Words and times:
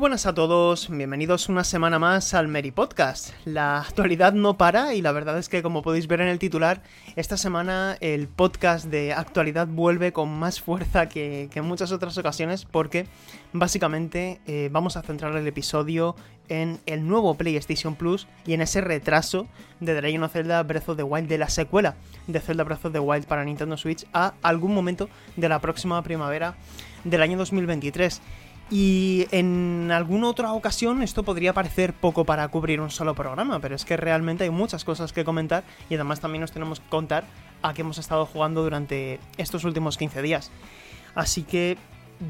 Buenas 0.00 0.24
a 0.24 0.32
todos, 0.32 0.88
bienvenidos 0.88 1.50
una 1.50 1.62
semana 1.62 1.98
más 1.98 2.32
al 2.32 2.48
Mary 2.48 2.70
Podcast. 2.70 3.34
La 3.44 3.80
actualidad 3.80 4.32
no 4.32 4.56
para 4.56 4.94
y 4.94 5.02
la 5.02 5.12
verdad 5.12 5.36
es 5.36 5.50
que 5.50 5.62
como 5.62 5.82
podéis 5.82 6.06
ver 6.06 6.22
en 6.22 6.28
el 6.28 6.38
titular, 6.38 6.82
esta 7.16 7.36
semana 7.36 7.98
el 8.00 8.26
podcast 8.26 8.86
de 8.86 9.12
actualidad 9.12 9.66
vuelve 9.66 10.14
con 10.14 10.30
más 10.30 10.58
fuerza 10.58 11.10
que, 11.10 11.50
que 11.52 11.58
en 11.58 11.66
muchas 11.66 11.92
otras 11.92 12.16
ocasiones 12.16 12.64
porque 12.64 13.08
básicamente 13.52 14.40
eh, 14.46 14.70
vamos 14.72 14.96
a 14.96 15.02
centrar 15.02 15.36
el 15.36 15.46
episodio 15.46 16.16
en 16.48 16.80
el 16.86 17.06
nuevo 17.06 17.34
PlayStation 17.34 17.94
Plus 17.94 18.26
y 18.46 18.54
en 18.54 18.62
ese 18.62 18.80
retraso 18.80 19.48
de 19.80 19.94
The 19.94 20.00
Legend 20.00 20.24
of 20.24 20.32
Zelda 20.32 20.62
Breath 20.62 20.88
of 20.88 20.96
the 20.96 21.02
Wild, 21.02 21.28
de 21.28 21.36
la 21.36 21.50
secuela 21.50 21.96
de 22.26 22.40
Zelda 22.40 22.64
Breath 22.64 22.86
of 22.86 22.92
the 22.92 23.00
Wild 23.00 23.26
para 23.26 23.44
Nintendo 23.44 23.76
Switch 23.76 24.06
a 24.14 24.32
algún 24.40 24.72
momento 24.72 25.10
de 25.36 25.48
la 25.50 25.60
próxima 25.60 26.02
primavera 26.02 26.54
del 27.04 27.20
año 27.20 27.36
2023. 27.36 28.22
Y 28.70 29.26
en 29.32 29.90
alguna 29.90 30.28
otra 30.28 30.52
ocasión 30.52 31.02
esto 31.02 31.24
podría 31.24 31.52
parecer 31.52 31.92
poco 31.92 32.24
para 32.24 32.46
cubrir 32.48 32.80
un 32.80 32.90
solo 32.90 33.16
programa, 33.16 33.58
pero 33.58 33.74
es 33.74 33.84
que 33.84 33.96
realmente 33.96 34.44
hay 34.44 34.50
muchas 34.50 34.84
cosas 34.84 35.12
que 35.12 35.24
comentar 35.24 35.64
y 35.88 35.94
además 35.94 36.20
también 36.20 36.40
nos 36.42 36.52
tenemos 36.52 36.78
que 36.78 36.88
contar 36.88 37.24
a 37.62 37.74
qué 37.74 37.80
hemos 37.80 37.98
estado 37.98 38.26
jugando 38.26 38.62
durante 38.62 39.18
estos 39.38 39.64
últimos 39.64 39.98
15 39.98 40.22
días. 40.22 40.52
Así 41.16 41.42
que 41.42 41.78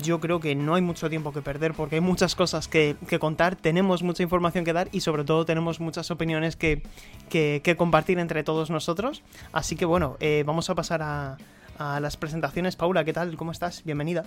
yo 0.02 0.18
creo 0.20 0.40
que 0.40 0.54
no 0.54 0.76
hay 0.76 0.82
mucho 0.82 1.10
tiempo 1.10 1.32
que 1.32 1.42
perder 1.42 1.74
porque 1.74 1.96
hay 1.96 2.00
muchas 2.00 2.34
cosas 2.34 2.68
que, 2.68 2.96
contar, 3.18 3.56
tenemos 3.56 4.02
mucha 4.02 4.22
información 4.22 4.64
que 4.64 4.72
dar 4.72 4.88
y 4.92 5.00
sobre 5.00 5.24
todo 5.24 5.44
tenemos 5.44 5.78
muchas 5.78 6.10
opiniones 6.10 6.56
que, 6.56 6.82
que, 7.28 7.60
que 7.62 7.76
compartir 7.76 8.18
entre 8.18 8.44
todos 8.44 8.70
nosotros. 8.70 9.22
Así 9.52 9.76
que 9.76 9.84
bueno, 9.84 10.16
eh, 10.20 10.42
vamos 10.46 10.70
a 10.70 10.74
pasar 10.74 11.02
a, 11.02 11.36
a 11.76 12.00
las 12.00 12.16
presentaciones. 12.16 12.76
Paula, 12.76 13.04
¿qué 13.04 13.12
tal? 13.12 13.36
¿Cómo 13.36 13.52
estás? 13.52 13.84
Bienvenida. 13.84 14.24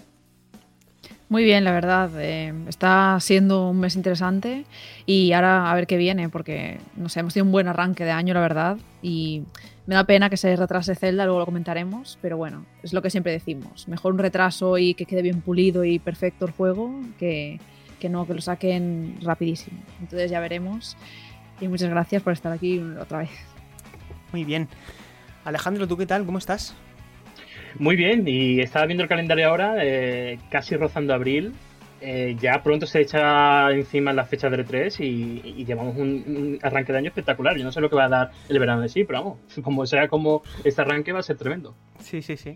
Muy 1.34 1.46
bien, 1.46 1.64
la 1.64 1.72
verdad. 1.72 2.12
Eh, 2.20 2.54
está 2.68 3.18
siendo 3.20 3.72
un 3.72 3.80
mes 3.80 3.96
interesante 3.96 4.66
y 5.08 5.32
ahora 5.32 5.72
a 5.72 5.74
ver 5.74 5.88
qué 5.88 5.98
viene, 5.98 6.30
porque 6.30 6.78
no 6.96 7.10
sé, 7.10 7.22
hemos 7.22 7.34
tenido 7.34 7.48
un 7.48 7.52
buen 7.52 7.68
arranque 7.68 8.06
de 8.06 8.12
año, 8.12 8.36
la 8.36 8.40
verdad, 8.40 8.78
y 9.02 9.42
me 9.88 9.96
da 9.96 10.04
pena 10.04 10.30
que 10.30 10.38
se 10.38 10.56
retrase 10.56 10.94
Zelda, 10.94 11.26
luego 11.26 11.40
lo 11.40 11.46
comentaremos, 11.48 12.20
pero 12.22 12.38
bueno, 12.38 12.68
es 12.84 12.94
lo 12.94 13.02
que 13.02 13.10
siempre 13.10 13.32
decimos. 13.32 13.88
Mejor 13.88 14.14
un 14.14 14.20
retraso 14.20 14.78
y 14.78 14.94
que 14.94 15.08
quede 15.08 15.24
bien 15.24 15.42
pulido 15.42 15.84
y 15.84 15.98
perfecto 15.98 16.46
el 16.46 16.52
juego 16.52 16.94
que, 17.18 17.60
que 18.00 18.10
no 18.10 18.28
que 18.28 18.36
lo 18.36 18.42
saquen 18.42 19.18
rapidísimo. 19.24 19.80
Entonces 20.02 20.30
ya 20.30 20.40
veremos. 20.40 20.96
Y 21.60 21.68
muchas 21.68 21.90
gracias 21.90 22.22
por 22.22 22.34
estar 22.34 22.52
aquí 22.52 22.78
otra 22.78 23.18
vez. 23.18 23.32
Muy 24.32 24.44
bien. 24.44 24.68
Alejandro, 25.46 25.88
¿tú 25.88 25.98
qué 25.98 26.06
tal? 26.06 26.28
¿Cómo 26.28 26.38
estás? 26.38 26.76
Muy 27.80 27.96
bien, 27.96 28.28
y 28.28 28.60
estaba 28.60 28.86
viendo 28.86 29.04
el 29.04 29.10
calendario 29.10 29.50
ahora, 29.50 29.76
eh, 29.80 30.40
casi 30.50 30.76
rozando 30.76 31.14
abril. 31.14 31.54
Eh, 32.06 32.36
ya 32.38 32.62
pronto 32.62 32.86
se 32.86 33.00
echa 33.00 33.72
encima 33.72 34.12
la 34.12 34.26
fecha 34.26 34.50
del 34.50 34.68
E3 34.68 35.00
y, 35.00 35.62
y 35.62 35.64
llevamos 35.64 35.96
un, 35.96 36.24
un, 36.28 36.60
arranque 36.62 36.92
de 36.92 36.98
año 36.98 37.08
espectacular. 37.08 37.56
Yo 37.58 37.64
no 37.64 37.72
sé 37.72 37.80
lo 37.80 37.90
que 37.90 37.96
va 37.96 38.06
a 38.06 38.10
dar 38.10 38.32
el 38.50 38.60
verano 38.60 38.82
de 38.82 38.90
sí, 38.90 39.06
pero 39.06 39.20
vamos, 39.20 39.38
como 39.64 39.86
sea 39.86 40.10
como 40.10 40.44
este 40.66 40.82
arranque 40.82 41.14
va 41.14 41.20
a 41.20 41.24
ser 41.24 41.38
tremendo. 41.38 41.74
Sí, 42.00 42.22
sí, 42.22 42.36
sí. 42.36 42.56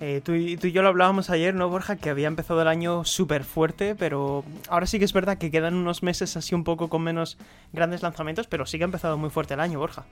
Eh, 0.00 0.22
tú, 0.24 0.34
y, 0.34 0.56
tú, 0.56 0.66
y, 0.66 0.72
yo 0.72 0.82
lo 0.82 0.88
hablábamos 0.88 1.30
ayer, 1.30 1.54
¿no, 1.54 1.68
Borja? 1.68 1.96
Que 1.96 2.10
había 2.10 2.26
empezado 2.26 2.62
el 2.62 2.68
año 2.68 3.04
súper 3.04 3.44
fuerte, 3.44 3.94
pero 3.94 4.44
ahora 4.68 4.86
sí 4.86 4.98
que 4.98 5.04
es 5.04 5.12
verdad 5.12 5.38
que 5.38 5.50
quedan 5.50 5.74
unos 5.74 6.02
meses 6.02 6.36
así 6.36 6.54
un 6.54 6.64
poco 6.64 6.88
con 6.88 7.02
menos 7.02 7.38
grandes 7.72 8.02
lanzamientos, 8.02 8.48
pero 8.48 8.66
sí 8.66 8.78
que 8.78 8.84
ha 8.84 8.86
empezado 8.86 9.18
muy 9.18 9.30
fuerte 9.30 9.54
el 9.54 9.60
año, 9.60 9.78
Borja. 9.78 10.06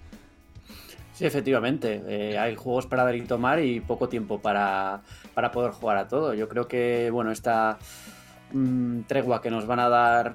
Sí, 1.18 1.26
efectivamente. 1.26 2.00
Eh, 2.06 2.38
hay 2.38 2.54
juegos 2.54 2.86
para 2.86 3.02
dar 3.02 3.16
y 3.16 3.22
tomar 3.22 3.58
y 3.58 3.80
poco 3.80 4.08
tiempo 4.08 4.38
para, 4.38 5.02
para, 5.34 5.50
poder 5.50 5.72
jugar 5.72 5.96
a 5.96 6.06
todo. 6.06 6.32
Yo 6.32 6.48
creo 6.48 6.68
que, 6.68 7.10
bueno, 7.10 7.32
esta 7.32 7.76
mmm, 8.52 9.00
tregua 9.00 9.42
que 9.42 9.50
nos 9.50 9.66
van 9.66 9.80
a 9.80 9.88
dar 9.88 10.34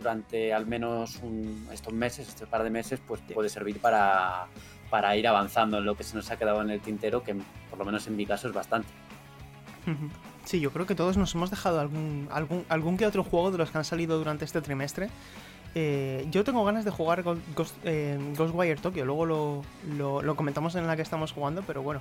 durante 0.00 0.52
al 0.52 0.66
menos 0.66 1.20
un, 1.22 1.68
estos 1.72 1.92
meses, 1.92 2.26
este 2.26 2.44
par 2.44 2.64
de 2.64 2.70
meses, 2.70 3.00
pues 3.06 3.20
puede 3.32 3.48
servir 3.48 3.78
para, 3.78 4.46
para 4.90 5.16
ir 5.16 5.28
avanzando 5.28 5.78
en 5.78 5.84
lo 5.84 5.96
que 5.96 6.02
se 6.02 6.16
nos 6.16 6.28
ha 6.32 6.36
quedado 6.36 6.60
en 6.60 6.70
el 6.70 6.80
tintero, 6.80 7.22
que 7.22 7.36
por 7.70 7.78
lo 7.78 7.84
menos 7.84 8.04
en 8.08 8.16
mi 8.16 8.26
caso 8.26 8.48
es 8.48 8.52
bastante. 8.52 8.88
Sí, 10.44 10.58
yo 10.58 10.72
creo 10.72 10.86
que 10.86 10.96
todos 10.96 11.16
nos 11.16 11.32
hemos 11.36 11.50
dejado 11.50 11.78
algún, 11.78 12.28
algún, 12.32 12.64
algún 12.68 12.96
que 12.96 13.06
otro 13.06 13.22
juego 13.22 13.52
de 13.52 13.58
los 13.58 13.70
que 13.70 13.78
han 13.78 13.84
salido 13.84 14.18
durante 14.18 14.44
este 14.44 14.60
trimestre. 14.60 15.08
Eh, 15.78 16.26
yo 16.30 16.42
tengo 16.42 16.64
ganas 16.64 16.86
de 16.86 16.90
jugar 16.90 17.22
Ghost, 17.22 17.76
eh, 17.84 18.18
Ghostwire 18.34 18.80
Tokyo, 18.80 19.04
luego 19.04 19.26
lo, 19.26 19.62
lo, 19.98 20.22
lo, 20.22 20.34
comentamos 20.34 20.74
en 20.74 20.86
la 20.86 20.96
que 20.96 21.02
estamos 21.02 21.32
jugando, 21.32 21.62
pero 21.66 21.82
bueno. 21.82 22.00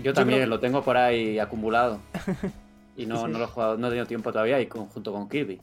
Yo 0.00 0.14
también 0.14 0.38
creo... 0.38 0.48
lo 0.48 0.60
tengo 0.60 0.84
por 0.84 0.96
ahí 0.96 1.40
acumulado. 1.40 1.98
y 2.96 3.04
no, 3.04 3.26
sí. 3.26 3.32
no 3.32 3.38
lo 3.38 3.44
he 3.46 3.48
jugado, 3.48 3.78
no 3.78 3.88
he 3.88 3.90
tenido 3.90 4.06
tiempo 4.06 4.30
todavía, 4.30 4.60
y 4.60 4.68
con, 4.68 4.86
junto 4.86 5.12
con 5.12 5.28
Kirby, 5.28 5.60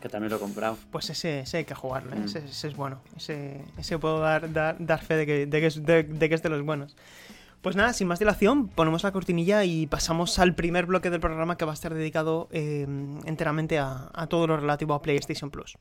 que 0.00 0.08
también 0.08 0.30
lo 0.30 0.36
he 0.36 0.38
comprado. 0.38 0.78
Pues 0.92 1.10
ese, 1.10 1.40
ese 1.40 1.56
hay 1.56 1.64
que 1.64 1.74
jugarlo, 1.74 2.12
¿eh? 2.12 2.20
mm. 2.20 2.24
ese, 2.26 2.38
ese, 2.44 2.68
es 2.68 2.76
bueno. 2.76 3.00
Ese, 3.16 3.64
ese 3.76 3.98
puedo 3.98 4.20
dar, 4.20 4.52
dar, 4.52 4.76
dar 4.78 5.02
fe 5.02 5.16
de 5.16 5.26
que, 5.26 5.46
de, 5.46 5.60
que 5.60 5.66
es, 5.66 5.84
de, 5.84 6.04
de 6.04 6.28
que 6.28 6.36
es 6.36 6.42
de 6.44 6.50
los 6.50 6.62
buenos. 6.62 6.96
Pues 7.62 7.74
nada, 7.74 7.92
sin 7.94 8.06
más 8.06 8.20
dilación, 8.20 8.68
ponemos 8.68 9.02
la 9.02 9.10
cortinilla 9.10 9.64
y 9.64 9.88
pasamos 9.88 10.38
al 10.38 10.54
primer 10.54 10.86
bloque 10.86 11.10
del 11.10 11.18
programa 11.18 11.56
que 11.56 11.64
va 11.64 11.72
a 11.72 11.74
estar 11.74 11.92
dedicado 11.92 12.48
eh, 12.52 12.86
enteramente 13.24 13.80
a, 13.80 14.08
a 14.14 14.28
todo 14.28 14.46
lo 14.46 14.56
relativo 14.56 14.94
a 14.94 15.02
PlayStation 15.02 15.50
Plus. 15.50 15.76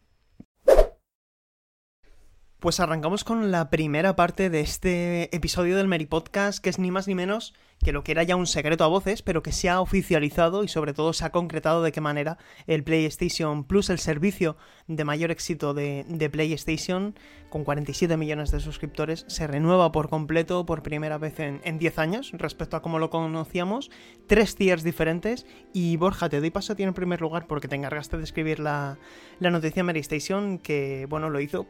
Pues 2.60 2.82
arrancamos 2.82 3.24
con 3.24 3.52
la 3.52 3.70
primera 3.70 4.18
parte 4.18 4.50
de 4.50 4.60
este 4.60 5.34
episodio 5.34 5.78
del 5.78 5.88
Mary 5.88 6.06
Podcast, 6.06 6.62
que 6.62 6.70
es 6.70 6.78
ni 6.78 6.92
más 6.92 7.08
ni 7.08 7.16
menos 7.16 7.54
que 7.82 7.94
lo 7.94 8.04
que 8.04 8.12
era 8.12 8.24
ya 8.24 8.36
un 8.36 8.48
secreto 8.48 8.84
a 8.84 8.88
voces, 8.88 9.22
pero 9.22 9.42
que 9.42 9.54
se 9.54 9.70
ha 9.70 9.80
oficializado 9.80 10.66
y 10.66 10.68
sobre 10.68 10.94
todo 10.94 11.14
se 11.14 11.24
ha 11.24 11.32
concretado 11.32 11.82
de 11.82 11.94
qué 11.94 12.02
manera 12.02 12.38
el 12.68 12.84
PlayStation 12.84 13.64
Plus, 13.64 13.90
el 13.90 14.00
servicio 14.00 14.58
de 14.88 15.06
mayor 15.06 15.32
éxito 15.32 15.74
de, 15.74 16.06
de 16.10 16.30
PlayStation, 16.30 17.16
con 17.50 17.64
47 17.64 18.18
millones 18.18 18.52
de 18.52 18.60
suscriptores, 18.60 19.24
se 19.30 19.48
renueva 19.48 19.94
por 19.94 20.10
completo 20.10 20.66
por 20.66 20.84
primera 20.84 21.18
vez 21.18 21.40
en, 21.40 21.62
en 21.64 21.80
10 21.80 22.00
años 22.00 22.32
respecto 22.34 22.76
a 22.76 22.82
cómo 22.82 23.00
lo 23.00 23.10
conocíamos, 23.10 23.90
tres 24.28 24.56
tiers 24.56 24.84
diferentes 24.84 25.46
y 25.72 25.96
Borja, 25.96 26.28
te 26.28 26.42
doy 26.42 26.52
paso 26.52 26.74
a 26.74 26.76
ti 26.76 26.84
en 26.84 26.94
primer 26.94 27.22
lugar 27.22 27.48
porque 27.48 27.70
te 27.70 27.78
encargaste 27.78 28.18
de 28.18 28.24
escribir 28.26 28.60
la, 28.60 29.00
la 29.40 29.50
noticia 29.50 29.86
Mary 29.86 30.02
Station, 30.02 30.58
que 30.60 31.08
bueno, 31.10 31.30
lo 31.30 31.40
hizo 31.40 31.66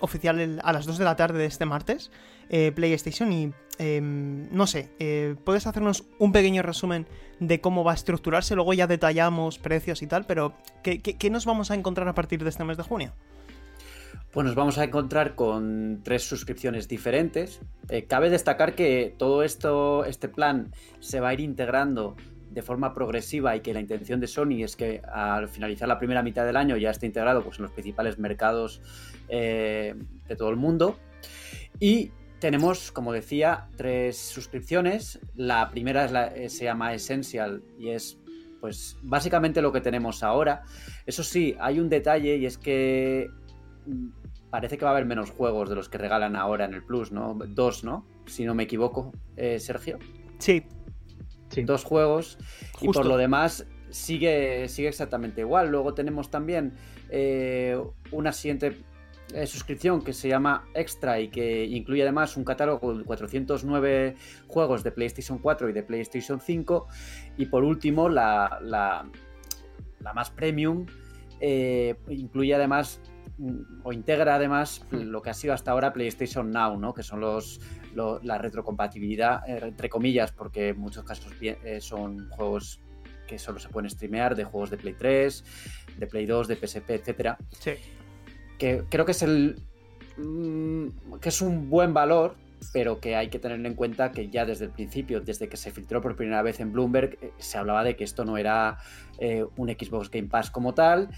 oficial 0.00 0.60
a 0.62 0.72
las 0.72 0.86
2 0.86 0.98
de 0.98 1.04
la 1.04 1.16
tarde 1.16 1.38
de 1.38 1.46
este 1.46 1.64
martes, 1.66 2.10
eh, 2.48 2.72
PlayStation, 2.72 3.32
y 3.32 3.52
eh, 3.78 4.00
no 4.02 4.66
sé, 4.66 4.90
eh, 4.98 5.36
¿puedes 5.44 5.66
hacernos 5.66 6.04
un 6.18 6.32
pequeño 6.32 6.62
resumen 6.62 7.06
de 7.38 7.60
cómo 7.60 7.84
va 7.84 7.92
a 7.92 7.94
estructurarse? 7.94 8.54
Luego 8.54 8.74
ya 8.74 8.86
detallamos 8.86 9.58
precios 9.58 10.02
y 10.02 10.06
tal, 10.06 10.26
pero 10.26 10.54
¿qué, 10.82 11.00
qué, 11.00 11.16
qué 11.16 11.30
nos 11.30 11.46
vamos 11.46 11.70
a 11.70 11.74
encontrar 11.74 12.08
a 12.08 12.14
partir 12.14 12.42
de 12.42 12.50
este 12.50 12.64
mes 12.64 12.76
de 12.76 12.82
junio? 12.82 13.12
Pues 14.32 14.46
nos 14.46 14.54
vamos 14.54 14.78
a 14.78 14.84
encontrar 14.84 15.34
con 15.34 16.02
tres 16.04 16.22
suscripciones 16.22 16.86
diferentes. 16.86 17.60
Eh, 17.88 18.04
cabe 18.04 18.30
destacar 18.30 18.76
que 18.76 19.12
todo 19.18 19.42
esto, 19.42 20.04
este 20.04 20.28
plan 20.28 20.72
se 21.00 21.18
va 21.18 21.30
a 21.30 21.34
ir 21.34 21.40
integrando 21.40 22.14
de 22.50 22.62
forma 22.62 22.92
progresiva 22.92 23.54
y 23.56 23.60
que 23.60 23.72
la 23.72 23.80
intención 23.80 24.20
de 24.20 24.26
Sony 24.26 24.62
es 24.64 24.76
que 24.76 25.00
al 25.12 25.48
finalizar 25.48 25.88
la 25.88 25.98
primera 25.98 26.22
mitad 26.22 26.44
del 26.44 26.56
año 26.56 26.76
ya 26.76 26.90
esté 26.90 27.06
integrado 27.06 27.42
pues, 27.42 27.58
en 27.58 27.62
los 27.62 27.72
principales 27.72 28.18
mercados 28.18 28.82
eh, 29.28 29.94
de 30.28 30.36
todo 30.36 30.50
el 30.50 30.56
mundo. 30.56 30.98
Y 31.78 32.10
tenemos, 32.40 32.90
como 32.90 33.12
decía, 33.12 33.68
tres 33.76 34.18
suscripciones. 34.18 35.20
La 35.36 35.70
primera 35.70 36.04
es 36.04 36.12
la, 36.12 36.26
eh, 36.28 36.48
se 36.48 36.64
llama 36.64 36.92
Essential 36.92 37.62
y 37.78 37.90
es 37.90 38.18
pues 38.60 38.98
básicamente 39.02 39.62
lo 39.62 39.72
que 39.72 39.80
tenemos 39.80 40.22
ahora. 40.22 40.64
Eso 41.06 41.22
sí, 41.22 41.56
hay 41.60 41.78
un 41.80 41.88
detalle 41.88 42.36
y 42.36 42.46
es 42.46 42.58
que 42.58 43.30
mm, 43.86 44.08
parece 44.50 44.76
que 44.76 44.84
va 44.84 44.90
a 44.90 44.94
haber 44.94 45.06
menos 45.06 45.30
juegos 45.30 45.68
de 45.68 45.76
los 45.76 45.88
que 45.88 45.98
regalan 45.98 46.36
ahora 46.36 46.64
en 46.64 46.74
el 46.74 46.82
Plus, 46.82 47.12
¿no? 47.12 47.34
Dos, 47.34 47.84
¿no? 47.84 48.04
Si 48.26 48.44
no 48.44 48.54
me 48.54 48.64
equivoco, 48.64 49.12
eh, 49.36 49.58
Sergio. 49.60 49.98
Sí, 50.38 50.64
Sí. 51.50 51.62
dos 51.62 51.84
juegos 51.84 52.38
Justo. 52.72 52.84
y 52.84 52.92
por 52.92 53.06
lo 53.06 53.16
demás 53.16 53.66
sigue, 53.90 54.68
sigue 54.68 54.88
exactamente 54.88 55.42
igual. 55.42 55.70
Luego 55.70 55.94
tenemos 55.94 56.30
también 56.30 56.74
eh, 57.10 57.78
una 58.12 58.32
siguiente 58.32 58.76
eh, 59.34 59.46
suscripción 59.46 60.02
que 60.02 60.12
se 60.12 60.28
llama 60.28 60.68
Extra 60.74 61.20
y 61.20 61.28
que 61.28 61.64
incluye 61.64 62.02
además 62.02 62.36
un 62.36 62.44
catálogo 62.44 62.96
de 62.96 63.04
409 63.04 64.16
juegos 64.48 64.82
de 64.82 64.90
PlayStation 64.90 65.38
4 65.38 65.68
y 65.68 65.72
de 65.72 65.82
PlayStation 65.82 66.40
5. 66.40 66.88
Y 67.36 67.46
por 67.46 67.62
último, 67.62 68.08
la, 68.08 68.58
la, 68.62 69.08
más 70.14 70.30
premium 70.30 70.86
eh, 71.40 71.94
incluye 72.08 72.54
además 72.54 73.00
o 73.82 73.92
integra 73.92 74.34
además 74.34 74.84
hmm. 74.90 74.96
lo 74.96 75.22
que 75.22 75.30
ha 75.30 75.34
sido 75.34 75.54
hasta 75.54 75.70
ahora 75.70 75.92
PlayStation 75.92 76.50
Now, 76.50 76.78
¿no? 76.78 76.94
que 76.94 77.02
son 77.02 77.20
los, 77.20 77.60
la 77.94 78.38
retrocompatibilidad, 78.38 79.48
eh, 79.48 79.60
entre 79.62 79.88
comillas, 79.88 80.32
porque 80.32 80.68
en 80.68 80.78
muchos 80.78 81.04
casos 81.04 81.32
son 81.80 82.28
juegos 82.30 82.80
que 83.26 83.38
solo 83.38 83.58
se 83.58 83.68
pueden 83.68 83.88
streamear, 83.88 84.34
de 84.34 84.44
juegos 84.44 84.70
de 84.70 84.76
Play 84.76 84.94
3, 84.94 85.44
de 85.98 86.06
Play 86.06 86.26
2, 86.26 86.48
de 86.48 86.56
PSP, 86.56 86.90
etcétera. 86.90 87.38
Sí 87.58 87.72
que 88.60 88.84
creo 88.88 89.04
que 89.06 89.12
es 89.12 89.22
el 89.22 89.56
mm, 90.18 91.14
que 91.20 91.30
es 91.30 91.40
un 91.40 91.70
buen 91.70 91.92
valor, 91.94 92.36
pero 92.72 93.00
que 93.00 93.16
hay 93.16 93.28
que 93.28 93.38
tener 93.38 93.64
en 93.64 93.74
cuenta 93.74 94.12
que 94.12 94.28
ya 94.28 94.44
desde 94.44 94.66
el 94.66 94.70
principio, 94.70 95.20
desde 95.20 95.48
que 95.48 95.56
se 95.56 95.70
filtró 95.72 96.02
por 96.02 96.14
primera 96.14 96.42
vez 96.42 96.60
en 96.60 96.70
Bloomberg, 96.70 97.18
eh, 97.22 97.32
se 97.38 97.56
hablaba 97.56 97.82
de 97.82 97.96
que 97.96 98.04
esto 98.04 98.24
no 98.24 98.36
era 98.36 98.76
eh, 99.18 99.44
un 99.56 99.68
Xbox 99.70 100.10
Game 100.10 100.28
Pass 100.28 100.50
como 100.50 100.74
tal 100.74 101.08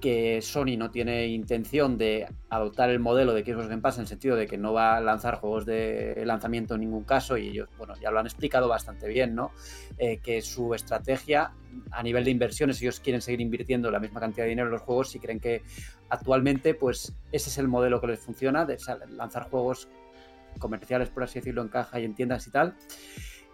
que 0.00 0.40
Sony 0.42 0.76
no 0.76 0.90
tiene 0.90 1.26
intención 1.26 1.98
de 1.98 2.26
adoptar 2.50 2.90
el 2.90 3.00
modelo 3.00 3.34
de 3.34 3.44
Xbox 3.44 3.68
Game 3.68 3.82
Pass 3.82 3.96
en 3.96 4.02
el 4.02 4.08
sentido 4.08 4.36
de 4.36 4.46
que 4.46 4.56
no 4.56 4.72
va 4.72 4.96
a 4.96 5.00
lanzar 5.00 5.36
juegos 5.36 5.66
de 5.66 6.22
lanzamiento 6.24 6.74
en 6.74 6.80
ningún 6.80 7.04
caso 7.04 7.36
y 7.36 7.48
ellos, 7.48 7.68
bueno, 7.76 7.94
ya 8.00 8.10
lo 8.10 8.18
han 8.18 8.26
explicado 8.26 8.68
bastante 8.68 9.08
bien, 9.08 9.34
¿no? 9.34 9.50
Eh, 9.98 10.18
que 10.18 10.42
su 10.42 10.74
estrategia 10.74 11.52
a 11.90 12.02
nivel 12.02 12.24
de 12.24 12.30
inversiones, 12.30 12.80
ellos 12.80 13.00
quieren 13.00 13.20
seguir 13.20 13.40
invirtiendo 13.40 13.90
la 13.90 14.00
misma 14.00 14.20
cantidad 14.20 14.44
de 14.44 14.50
dinero 14.50 14.68
en 14.68 14.72
los 14.72 14.82
juegos 14.82 15.14
y 15.14 15.18
creen 15.18 15.40
que 15.40 15.62
actualmente, 16.08 16.74
pues, 16.74 17.14
ese 17.32 17.50
es 17.50 17.58
el 17.58 17.68
modelo 17.68 18.00
que 18.00 18.08
les 18.08 18.20
funciona, 18.20 18.64
de 18.64 18.78
lanzar 19.10 19.50
juegos 19.50 19.88
comerciales, 20.58 21.10
por 21.10 21.22
así 21.22 21.38
decirlo, 21.38 21.62
en 21.62 21.68
caja 21.68 22.00
y 22.00 22.04
en 22.04 22.14
tiendas 22.14 22.46
y 22.46 22.50
tal. 22.50 22.74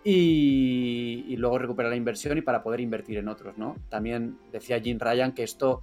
Y, 0.07 1.25
y, 1.29 1.37
luego 1.39 1.59
recuperar 1.59 1.91
la 1.91 1.97
inversión 1.97 2.37
y 2.37 2.43
para 2.43 2.63
poder 2.63 2.81
invertir 2.81 3.17
en 3.17 3.29
otros, 3.29 3.57
¿no? 3.57 3.77
También 3.89 4.39
decía 4.53 4.79
Jim 4.79 4.99
Ryan 4.99 5.33
que 5.33 5.45
esto 5.45 5.83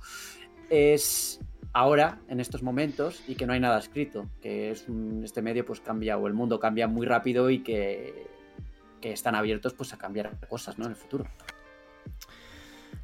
es 0.72 1.40
ahora, 1.74 2.20
en 2.28 2.40
estos 2.40 2.64
momentos, 2.64 3.22
y 3.28 3.36
que 3.36 3.46
no 3.46 3.54
hay 3.54 3.60
nada 3.60 3.78
escrito, 3.78 4.26
que 4.42 4.72
es 4.72 4.88
este 5.24 5.42
medio 5.42 5.66
pues 5.66 5.82
cambia, 5.82 6.18
o 6.18 6.28
el 6.28 6.34
mundo 6.34 6.60
cambia 6.60 6.88
muy 6.88 7.06
rápido 7.06 7.50
y 7.50 7.60
que, 7.60 8.28
que 9.02 9.12
están 9.12 9.36
abiertos 9.36 9.74
pues 9.74 9.94
a 9.94 9.98
cambiar 9.98 10.32
cosas, 10.48 10.80
¿no? 10.80 10.86
En 10.86 10.92
el 10.92 10.98
futuro. 10.98 11.26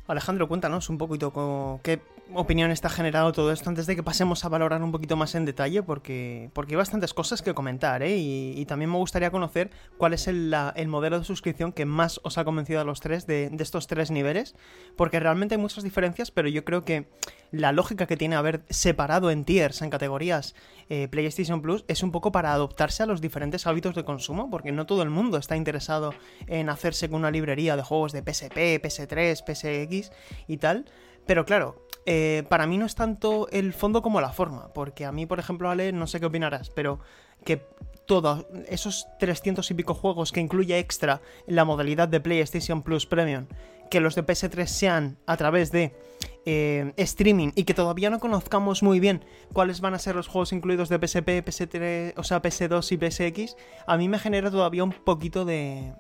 Alejandro, 0.08 0.48
cuéntanos 0.48 0.90
un 0.90 0.98
poquito 0.98 1.80
qué 1.84 2.00
opinión 2.34 2.72
está 2.72 2.90
generado 2.90 3.32
todo 3.32 3.52
esto 3.52 3.70
antes 3.70 3.88
de 3.88 3.96
que 3.96 4.04
pasemos 4.04 4.44
a 4.46 4.50
valorar 4.50 4.82
un 4.84 4.92
poquito 4.92 5.16
más 5.16 5.36
en 5.36 5.46
detalle, 5.46 5.84
porque, 5.84 6.50
porque 6.54 6.74
hay 6.74 6.78
bastantes 6.78 7.14
cosas 7.14 7.42
que 7.42 7.54
comentar, 7.54 8.04
¿eh? 8.04 8.18
y, 8.18 8.66
también 8.66 8.92
me 8.92 8.98
gustaría 8.98 9.32
conocer 9.32 9.70
cuál 9.98 10.14
es 10.14 10.28
el, 10.28 10.54
modelo 10.88 11.20
de 11.20 11.26
suscripción 11.26 11.72
que 11.72 11.86
más 11.86 12.20
os 12.24 12.38
ha 12.38 12.44
convencido 12.44 12.82
a 12.82 12.84
los 12.84 13.00
tres 13.00 13.26
de, 13.28 13.50
de, 13.50 13.64
estos 13.64 13.88
tres 13.88 14.12
niveles, 14.12 14.56
porque 14.96 15.20
realmente 15.20 15.56
hay 15.56 15.62
muchas 15.62 15.84
diferencias, 15.84 16.32
pero 16.32 16.50
yo 16.50 16.66
creo 16.66 16.84
que 16.84 17.08
la 17.52 17.72
lógica 17.72 18.08
que 18.08 18.18
tiene 18.18 18.36
haber 18.36 18.64
separado 18.70 19.32
en 19.32 19.46
tiers, 19.46 19.82
en 19.82 19.90
categorías, 19.90 20.56
eh, 20.90 21.08
PlayStation 21.08 21.62
Plus 21.62 21.86
es 21.88 22.04
un 22.04 22.12
poco 22.12 22.32
para 22.32 22.54
adoptarse 22.54 23.04
a 23.04 23.06
los 23.06 23.22
diferentes 23.22 23.68
hábitos 23.68 23.96
de 23.96 24.04
consumo, 24.04 24.50
porque 24.50 24.72
no 24.72 24.86
todo 24.86 25.02
el 25.02 25.10
mundo 25.10 25.38
está 25.38 25.56
interesado 25.56 26.14
en 26.48 26.70
hacerse 26.70 27.10
con 27.10 27.20
una 27.20 27.32
librería 27.32 27.76
de 27.76 27.84
juegos 27.84 28.12
de 28.12 28.22
PSP, 28.22 28.82
PS3, 28.82 29.44
PSX 29.46 30.12
y 30.48 30.58
tal. 30.58 30.86
Pero 31.26 31.46
claro, 31.46 31.87
eh, 32.10 32.44
para 32.48 32.68
mí 32.68 32.78
no 32.78 32.86
es 32.86 32.96
tanto 32.96 33.50
el 33.52 33.74
fondo 33.74 34.02
como 34.02 34.22
la 34.22 34.32
forma, 34.32 34.72
porque 34.74 35.04
a 35.04 35.12
mí, 35.12 35.26
por 35.26 35.40
ejemplo, 35.40 35.70
Ale, 35.70 35.92
no 35.92 36.08
sé 36.08 36.22
qué 36.22 36.26
opinarás, 36.26 36.70
pero 36.70 37.02
que 37.44 37.68
todos 38.06 38.46
esos 38.70 39.08
300 39.20 39.70
y 39.70 39.74
pico 39.74 39.94
juegos 39.94 40.32
que 40.32 40.40
incluye 40.40 40.80
extra 40.80 41.20
la 41.48 41.66
modalidad 41.66 42.08
de 42.08 42.22
PlayStation 42.22 42.82
Plus 42.82 43.06
Premium, 43.06 43.48
que 43.92 44.00
los 44.00 44.16
de 44.16 44.26
PS3 44.26 44.68
sean 44.68 45.18
a 45.26 45.36
través 45.36 45.70
de 45.74 45.98
eh, 46.46 46.94
streaming 46.96 47.52
y 47.56 47.66
que 47.66 47.74
todavía 47.74 48.10
no 48.10 48.22
conozcamos 48.22 48.84
muy 48.84 49.02
bien 49.02 49.26
cuáles 49.52 49.82
van 49.82 49.94
a 49.94 50.00
ser 50.00 50.16
los 50.16 50.30
juegos 50.30 50.54
incluidos 50.54 50.88
de 50.88 51.06
PSP, 51.06 51.44
PS3, 51.46 52.14
o 52.16 52.24
sea, 52.24 52.42
PS2 52.42 52.90
y 52.94 53.44
PSX, 53.44 53.58
a 53.86 53.98
mí 53.98 54.08
me 54.08 54.18
genera 54.18 54.50
todavía 54.50 54.86
un 54.86 54.94
poquito 54.94 55.44
de, 55.44 55.94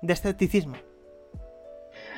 de 0.00 0.12
escepticismo. 0.12 0.76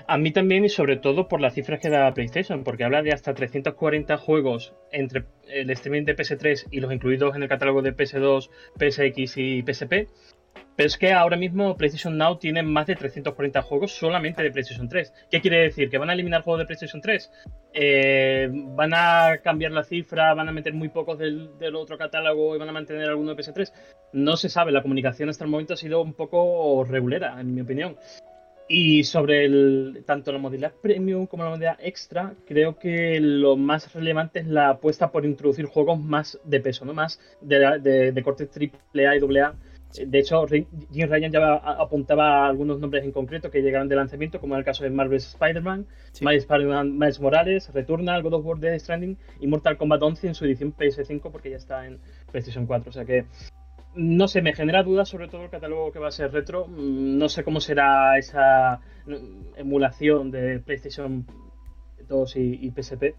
A 0.06 0.18
mí 0.18 0.30
también 0.32 0.64
y 0.64 0.68
sobre 0.68 0.96
todo 0.96 1.28
por 1.28 1.40
las 1.40 1.54
cifras 1.54 1.80
que 1.80 1.88
da 1.88 2.12
PlayStation, 2.14 2.64
porque 2.64 2.84
habla 2.84 3.02
de 3.02 3.12
hasta 3.12 3.34
340 3.34 4.16
juegos 4.16 4.74
entre 4.90 5.24
el 5.48 5.70
streaming 5.70 6.04
de 6.04 6.16
PS3 6.16 6.68
y 6.70 6.80
los 6.80 6.92
incluidos 6.92 7.34
en 7.36 7.42
el 7.42 7.48
catálogo 7.48 7.82
de 7.82 7.96
PS2, 7.96 8.50
PSX 8.78 9.36
y 9.36 9.62
PSP. 9.62 10.08
Pero 10.76 10.86
es 10.86 10.96
que 10.96 11.12
ahora 11.12 11.36
mismo 11.36 11.76
PlayStation 11.76 12.16
Now 12.16 12.38
tiene 12.38 12.62
más 12.62 12.86
de 12.86 12.96
340 12.96 13.60
juegos 13.62 13.92
solamente 13.92 14.42
de 14.42 14.50
PlayStation 14.50 14.88
3. 14.88 15.12
¿Qué 15.30 15.40
quiere 15.40 15.58
decir? 15.58 15.90
¿Que 15.90 15.98
van 15.98 16.08
a 16.08 16.14
eliminar 16.14 16.42
juegos 16.42 16.60
de 16.60 16.66
PlayStation 16.66 17.02
3? 17.02 17.30
Eh, 17.74 18.48
¿Van 18.50 18.92
a 18.94 19.38
cambiar 19.42 19.72
la 19.72 19.84
cifra? 19.84 20.32
¿Van 20.34 20.48
a 20.48 20.52
meter 20.52 20.72
muy 20.72 20.88
pocos 20.88 21.18
del, 21.18 21.50
otro 21.76 21.98
catálogo 21.98 22.56
y 22.56 22.58
van 22.58 22.70
a 22.70 22.72
mantener 22.72 23.08
alguno 23.08 23.34
de 23.34 23.42
PS3? 23.42 23.70
No 24.14 24.36
se 24.36 24.48
sabe. 24.48 24.72
La 24.72 24.82
comunicación 24.82 25.28
hasta 25.28 25.44
el 25.44 25.50
momento 25.50 25.74
ha 25.74 25.76
sido 25.76 26.00
un 26.00 26.14
poco 26.14 26.84
regulera, 26.84 27.38
en 27.38 27.54
mi 27.54 27.60
opinión. 27.60 27.96
Y 28.74 29.04
sobre 29.04 29.44
el, 29.44 30.02
tanto 30.06 30.32
la 30.32 30.38
modalidad 30.38 30.72
premium 30.72 31.26
como 31.26 31.42
la 31.42 31.50
modalidad 31.50 31.78
extra, 31.82 32.32
creo 32.46 32.78
que 32.78 33.20
lo 33.20 33.58
más 33.58 33.92
relevante 33.92 34.40
es 34.40 34.46
la 34.46 34.70
apuesta 34.70 35.12
por 35.12 35.26
introducir 35.26 35.66
juegos 35.66 36.00
más 36.00 36.40
de 36.44 36.58
peso, 36.58 36.86
¿no? 36.86 36.94
Más 36.94 37.20
de, 37.42 37.80
de, 37.80 38.12
de 38.12 38.22
corte 38.22 38.48
AAA 38.48 39.16
y 39.16 39.38
AA 39.38 39.54
de 39.92 40.18
hecho, 40.18 40.46
Jim 40.46 41.08
Ryan 41.08 41.32
ya 41.32 41.54
apuntaba 41.54 42.46
algunos 42.46 42.78
nombres 42.80 43.04
en 43.04 43.12
concreto 43.12 43.50
que 43.50 43.60
llegaron 43.60 43.88
de 43.88 43.96
lanzamiento, 43.96 44.40
como 44.40 44.54
en 44.54 44.60
el 44.60 44.64
caso 44.64 44.84
de 44.84 44.90
Marvel's 44.90 45.26
Spider-Man, 45.26 45.86
Miles, 46.22 47.20
Morales, 47.20 47.70
Returnal, 47.74 48.22
God 48.22 48.34
of 48.34 48.46
War 48.46 48.58
Death 48.58 48.80
Stranding 48.80 49.18
y 49.40 49.46
Mortal 49.46 49.76
Kombat 49.76 50.02
11 50.02 50.28
en 50.28 50.34
su 50.34 50.46
edición 50.46 50.74
PS5 50.74 51.30
porque 51.30 51.50
ya 51.50 51.56
está 51.56 51.86
en 51.86 51.98
PlayStation 52.30 52.66
4. 52.66 52.88
O 52.88 52.92
sea 52.92 53.04
que, 53.04 53.26
no 53.94 54.28
sé, 54.28 54.42
me 54.42 54.54
genera 54.54 54.82
dudas 54.82 55.08
sobre 55.08 55.28
todo 55.28 55.42
el 55.44 55.50
catálogo 55.50 55.92
que 55.92 55.98
va 55.98 56.08
a 56.08 56.12
ser 56.12 56.32
retro. 56.32 56.66
Mm, 56.66 57.18
no 57.18 57.28
sé 57.28 57.44
cómo 57.44 57.60
será 57.60 58.18
esa 58.18 58.80
mm, 59.06 59.58
emulación 59.58 60.30
de 60.30 60.60
PlayStation 60.60 61.26
2 62.08 62.36
y, 62.36 62.70
PSP. 62.70 63.14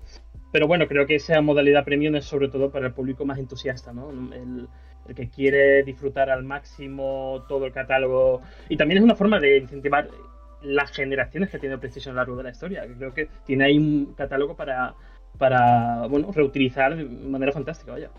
Pero 0.51 0.67
bueno, 0.67 0.87
creo 0.87 1.05
que 1.05 1.15
esa 1.15 1.41
modalidad 1.41 1.83
premium 1.83 2.15
es 2.15 2.25
sobre 2.25 2.49
todo 2.49 2.71
para 2.71 2.87
el 2.87 2.93
público 2.93 3.25
más 3.25 3.39
entusiasta, 3.39 3.91
¿no? 3.93 4.11
El, 4.11 4.67
el 5.07 5.15
que 5.15 5.29
quiere 5.29 5.83
disfrutar 5.83 6.29
al 6.29 6.43
máximo 6.43 7.43
todo 7.47 7.65
el 7.65 7.71
catálogo. 7.71 8.41
Y 8.69 8.77
también 8.77 8.99
es 8.99 9.03
una 9.03 9.15
forma 9.15 9.39
de 9.39 9.57
incentivar 9.57 10.09
las 10.61 10.91
generaciones 10.91 11.49
que 11.49 11.59
tiene 11.59 11.77
PlayStation 11.77 12.13
a 12.13 12.15
lo 12.15 12.21
largo 12.21 12.37
de 12.37 12.43
la 12.43 12.51
historia. 12.51 12.85
Creo 12.97 13.13
que 13.13 13.27
tiene 13.45 13.65
ahí 13.65 13.77
un 13.77 14.13
catálogo 14.15 14.55
para, 14.55 14.95
para 15.37 16.07
bueno, 16.07 16.31
reutilizar 16.31 16.95
de 16.95 17.03
manera 17.03 17.51
fantástica, 17.51 17.91
vaya. 17.91 18.09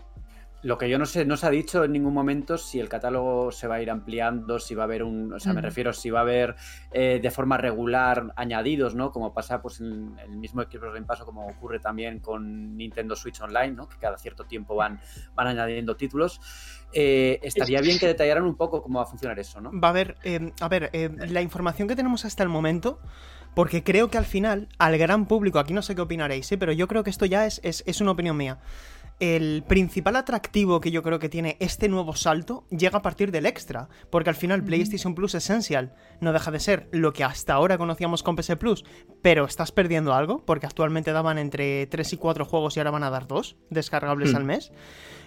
Lo 0.65 0.79
que 0.79 0.89
yo 0.89 0.97
no 0.97 1.05
sé, 1.05 1.25
no 1.25 1.37
se 1.37 1.45
ha 1.45 1.51
dicho 1.51 1.83
en 1.83 1.91
ningún 1.91 2.15
momento 2.15 2.57
si 2.57 2.79
el 2.79 2.89
catálogo 2.89 3.51
se 3.51 3.67
va 3.67 3.75
a 3.75 3.81
ir 3.83 3.91
ampliando, 3.91 4.57
si 4.57 4.73
va 4.73 4.81
a 4.81 4.85
haber 4.85 5.03
un, 5.03 5.31
o 5.31 5.39
sea, 5.39 5.53
me 5.53 5.61
refiero 5.61 5.93
si 5.93 6.09
va 6.09 6.21
a 6.21 6.21
haber 6.23 6.55
eh, 6.91 7.19
de 7.21 7.29
forma 7.29 7.55
regular 7.57 8.33
añadidos, 8.35 8.95
¿no? 8.95 9.11
Como 9.11 9.31
pasa 9.31 9.61
pues 9.61 9.79
en 9.79 10.17
el 10.17 10.37
mismo 10.37 10.63
equipo 10.63 10.91
de 10.91 11.03
Paso, 11.03 11.23
como 11.23 11.45
ocurre 11.45 11.79
también 11.79 12.17
con 12.17 12.75
Nintendo 12.75 13.15
Switch 13.15 13.39
Online, 13.41 13.73
¿no? 13.73 13.87
Que 13.87 13.97
cada 13.97 14.17
cierto 14.17 14.45
tiempo 14.45 14.73
van, 14.73 14.99
van 15.35 15.45
añadiendo 15.45 15.95
títulos. 15.97 16.41
Eh, 16.91 17.39
estaría 17.43 17.79
bien 17.81 17.99
que 17.99 18.07
detallaran 18.07 18.43
un 18.43 18.55
poco 18.55 18.81
cómo 18.81 18.97
va 18.97 19.03
a 19.05 19.07
funcionar 19.07 19.37
eso, 19.37 19.61
¿no? 19.61 19.69
Va 19.79 19.89
a 19.89 19.91
haber, 19.91 20.17
eh, 20.23 20.51
a 20.61 20.67
ver, 20.67 20.89
la 21.29 21.43
información 21.43 21.87
que 21.87 21.95
tenemos 21.95 22.25
hasta 22.25 22.41
el 22.41 22.49
momento 22.49 22.99
porque 23.53 23.83
creo 23.83 24.09
que 24.09 24.17
al 24.17 24.25
final, 24.25 24.67
al 24.79 24.97
gran 24.97 25.27
público, 25.27 25.59
aquí 25.59 25.73
no 25.73 25.83
sé 25.83 25.93
qué 25.93 26.01
opinaréis, 26.01 26.47
¿sí? 26.47 26.57
pero 26.57 26.73
yo 26.73 26.87
creo 26.87 27.03
que 27.03 27.11
esto 27.11 27.25
ya 27.25 27.45
es, 27.45 27.61
es, 27.63 27.83
es 27.85 28.01
una 28.01 28.11
opinión 28.11 28.35
mía 28.35 28.57
el 29.19 29.63
principal 29.67 30.15
atractivo 30.17 30.81
que 30.81 30.91
yo 30.91 31.01
creo 31.01 31.19
que 31.19 31.29
tiene 31.29 31.55
este 31.59 31.87
nuevo 31.87 32.15
salto 32.15 32.65
llega 32.69 32.99
a 32.99 33.01
partir 33.01 33.31
del 33.31 33.45
extra, 33.45 33.87
porque 34.09 34.29
al 34.29 34.35
final 34.35 34.63
PlayStation 34.63 35.15
Plus 35.15 35.35
Essential 35.35 35.95
no 36.19 36.33
deja 36.33 36.51
de 36.51 36.59
ser 36.59 36.89
lo 36.91 37.13
que 37.13 37.23
hasta 37.23 37.53
ahora 37.53 37.77
conocíamos 37.77 38.23
con 38.23 38.35
PS 38.35 38.57
Plus, 38.57 38.83
pero 39.21 39.45
estás 39.45 39.71
perdiendo 39.71 40.13
algo, 40.13 40.45
porque 40.45 40.65
actualmente 40.65 41.13
daban 41.13 41.37
entre 41.37 41.87
3 41.87 42.13
y 42.13 42.17
4 42.17 42.45
juegos 42.45 42.75
y 42.75 42.79
ahora 42.79 42.91
van 42.91 43.03
a 43.03 43.09
dar 43.09 43.27
2 43.27 43.55
descargables 43.69 44.33
hmm. 44.33 44.35
al 44.35 44.43
mes. 44.43 44.71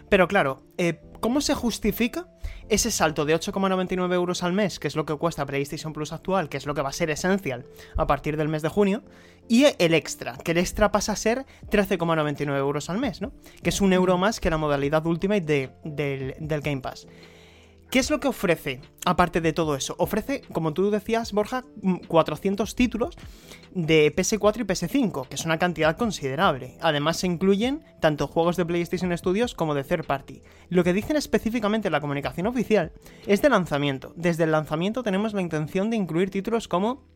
Pero 0.08 0.26
claro, 0.26 0.62
eh, 0.78 1.00
¿cómo 1.20 1.40
se 1.40 1.54
justifica 1.54 2.28
ese 2.68 2.90
salto 2.90 3.24
de 3.24 3.34
8,99 3.34 4.12
euros 4.14 4.42
al 4.42 4.52
mes, 4.52 4.78
que 4.78 4.88
es 4.88 4.96
lo 4.96 5.04
que 5.04 5.14
cuesta 5.14 5.46
PlayStation 5.46 5.92
Plus 5.92 6.12
actual, 6.12 6.48
que 6.48 6.56
es 6.56 6.66
lo 6.66 6.74
que 6.74 6.82
va 6.82 6.88
a 6.90 6.92
ser 6.92 7.10
esencial 7.10 7.66
a 7.96 8.06
partir 8.06 8.36
del 8.36 8.48
mes 8.48 8.62
de 8.62 8.68
junio, 8.68 9.02
y 9.48 9.66
el 9.78 9.94
extra, 9.94 10.36
que 10.36 10.52
el 10.52 10.58
extra 10.58 10.92
pasa 10.92 11.12
a 11.12 11.16
ser 11.16 11.46
13,99 11.70 12.56
euros 12.58 12.90
al 12.90 12.98
mes, 12.98 13.20
¿no? 13.20 13.32
Que 13.62 13.70
es 13.70 13.80
un 13.80 13.92
euro 13.92 14.18
más 14.18 14.40
que 14.40 14.50
la 14.50 14.58
modalidad 14.58 15.04
Ultimate 15.06 15.72
del, 15.84 16.34
del 16.38 16.60
Game 16.60 16.80
Pass. 16.80 17.06
¿Qué 17.90 17.98
es 17.98 18.10
lo 18.10 18.20
que 18.20 18.28
ofrece, 18.28 18.82
aparte 19.06 19.40
de 19.40 19.54
todo 19.54 19.74
eso? 19.74 19.94
Ofrece, 19.98 20.42
como 20.52 20.74
tú 20.74 20.90
decías, 20.90 21.32
Borja, 21.32 21.64
400 22.06 22.70
mm, 22.70 22.76
títulos 22.76 23.16
de 23.74 24.14
PS4 24.14 24.60
y 24.60 24.64
PS5, 24.64 25.26
que 25.26 25.36
es 25.36 25.46
una 25.46 25.58
cantidad 25.58 25.96
considerable. 25.96 26.76
Además 26.82 27.16
se 27.16 27.28
incluyen 27.28 27.82
tanto 27.98 28.26
juegos 28.26 28.58
de 28.58 28.66
PlayStation 28.66 29.16
Studios 29.16 29.54
como 29.54 29.74
de 29.74 29.84
third 29.84 30.04
party. 30.04 30.42
Lo 30.68 30.84
que 30.84 30.92
dicen 30.92 31.16
específicamente 31.16 31.88
en 31.88 31.92
la 31.92 32.02
comunicación 32.02 32.46
oficial 32.46 32.92
es 33.26 33.40
de 33.40 33.48
lanzamiento. 33.48 34.12
Desde 34.16 34.44
el 34.44 34.52
lanzamiento 34.52 35.02
tenemos 35.02 35.32
la 35.32 35.40
intención 35.40 35.88
de 35.88 35.96
incluir 35.96 36.28
títulos 36.28 36.68
como 36.68 37.06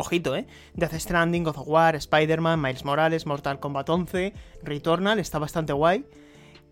Ojito, 0.00 0.34
¿eh? 0.34 0.46
Death 0.74 0.94
Stranding, 0.94 1.44
God 1.44 1.58
of 1.58 1.68
War, 1.68 1.94
Spider-Man, 1.94 2.60
Miles 2.60 2.84
Morales, 2.84 3.26
Mortal 3.26 3.60
Kombat 3.60 3.88
11, 3.88 4.32
Returnal, 4.62 5.18
está 5.18 5.38
bastante 5.38 5.72
guay. 5.74 6.04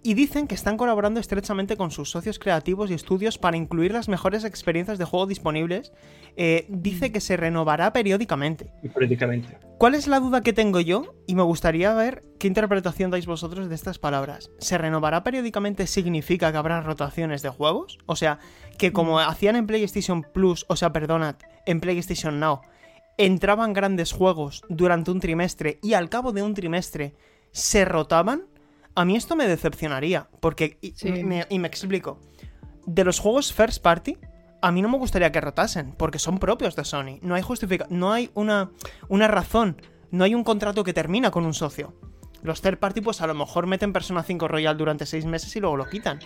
Y 0.03 0.15
dicen 0.15 0.47
que 0.47 0.55
están 0.55 0.77
colaborando 0.77 1.19
estrechamente 1.19 1.77
con 1.77 1.91
sus 1.91 2.11
socios 2.11 2.39
creativos 2.39 2.91
y 2.91 2.95
estudios 2.95 3.37
para 3.37 3.57
incluir 3.57 3.93
las 3.93 4.09
mejores 4.09 4.45
experiencias 4.45 4.97
de 4.97 5.05
juego 5.05 5.27
disponibles. 5.27 5.93
Eh, 6.37 6.67
dice 6.69 7.11
que 7.11 7.21
se 7.21 7.37
renovará 7.37 7.93
periódicamente. 7.93 8.71
Periódicamente. 8.95 9.59
¿Cuál 9.77 9.95
es 9.97 10.07
la 10.07 10.21
duda 10.21 10.41
que 10.41 10.53
tengo 10.53 10.81
yo? 10.81 11.15
Y 11.27 11.35
me 11.35 11.43
gustaría 11.43 11.93
ver 11.95 12.25
qué 12.39 12.47
interpretación 12.47 13.11
dais 13.11 13.27
vosotros 13.27 13.69
de 13.69 13.75
estas 13.75 13.99
palabras. 13.99 14.51
¿Se 14.59 14.79
renovará 14.79 15.25
periódicamente 15.25 15.87
significa 15.89 16.53
que 16.53 16.59
habrá 16.59 16.81
rotaciones 16.81 17.43
de 17.43 17.49
juegos? 17.49 17.99
O 18.07 18.15
sea, 18.15 18.39
que 18.79 18.93
como 18.93 19.17
mm. 19.17 19.29
hacían 19.29 19.57
en 19.57 19.67
PlayStation 19.67 20.23
Plus, 20.23 20.65
o 20.69 20.77
sea, 20.77 20.93
perdonad, 20.93 21.37
en 21.67 21.81
PlayStation 21.81 22.39
Now, 22.39 22.61
entraban 23.19 23.73
grandes 23.73 24.13
juegos 24.13 24.63
durante 24.69 25.11
un 25.11 25.21
trimestre 25.21 25.79
y 25.83 25.93
al 25.93 26.09
cabo 26.09 26.33
de 26.33 26.43
un 26.43 26.55
trimestre 26.55 27.15
se 27.51 27.85
rotaban, 27.85 28.45
a 28.95 29.05
mí 29.05 29.17
esto 29.17 29.37
me 29.37 29.47
decepcionaría. 29.47 30.29
Porque, 30.41 30.79
y, 30.81 30.95
me, 31.23 31.67
explico, 31.67 32.21
de 32.87 33.05
los 33.05 33.19
juegos 33.19 33.53
first 33.53 33.83
party, 33.83 34.17
a 34.63 34.73
mí 34.73 34.81
no 34.81 34.89
me 34.89 34.99
gustaría 34.99 35.33
que 35.33 35.41
rotasen, 35.41 35.93
porque 35.93 36.19
son 36.19 36.39
propios 36.39 36.77
de 36.77 36.85
Sony. 36.85 37.19
No 37.21 37.35
hay 37.35 37.43
justificación, 37.43 37.99
no 37.99 38.13
hay 38.13 38.31
una, 38.35 38.71
una 39.09 39.29
razón, 39.29 39.83
no 40.11 40.25
hay 40.25 40.35
un 40.35 40.45
contrato 40.45 40.85
que 40.85 40.95
termina 40.95 41.31
con 41.31 41.45
un 41.45 41.55
socio. 41.55 41.95
Los 42.43 42.63
third 42.63 42.79
party, 42.79 43.01
pues 43.01 43.21
a 43.21 43.27
lo 43.27 43.35
mejor 43.35 43.67
meten 43.67 43.93
Persona 43.93 44.23
5 44.23 44.47
Royal 44.47 44.77
durante 44.77 45.07
seis 45.07 45.27
meses 45.27 45.55
y 45.57 45.61
luego 45.61 45.77
lo 45.77 45.89
quitan. 45.89 46.21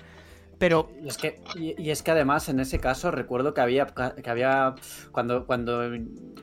Pero. 0.62 0.92
Y 1.02 1.08
es 1.08 1.16
que, 1.16 1.40
y, 1.56 1.90
es 1.90 2.04
que 2.04 2.12
además, 2.12 2.48
en 2.48 2.60
ese 2.60 2.78
caso, 2.78 3.10
recuerdo 3.10 3.52
que 3.52 3.60
había. 3.60 3.84
Que 3.86 4.30
había 4.30 4.76
cuando, 5.10 5.44
cuando 5.44 5.82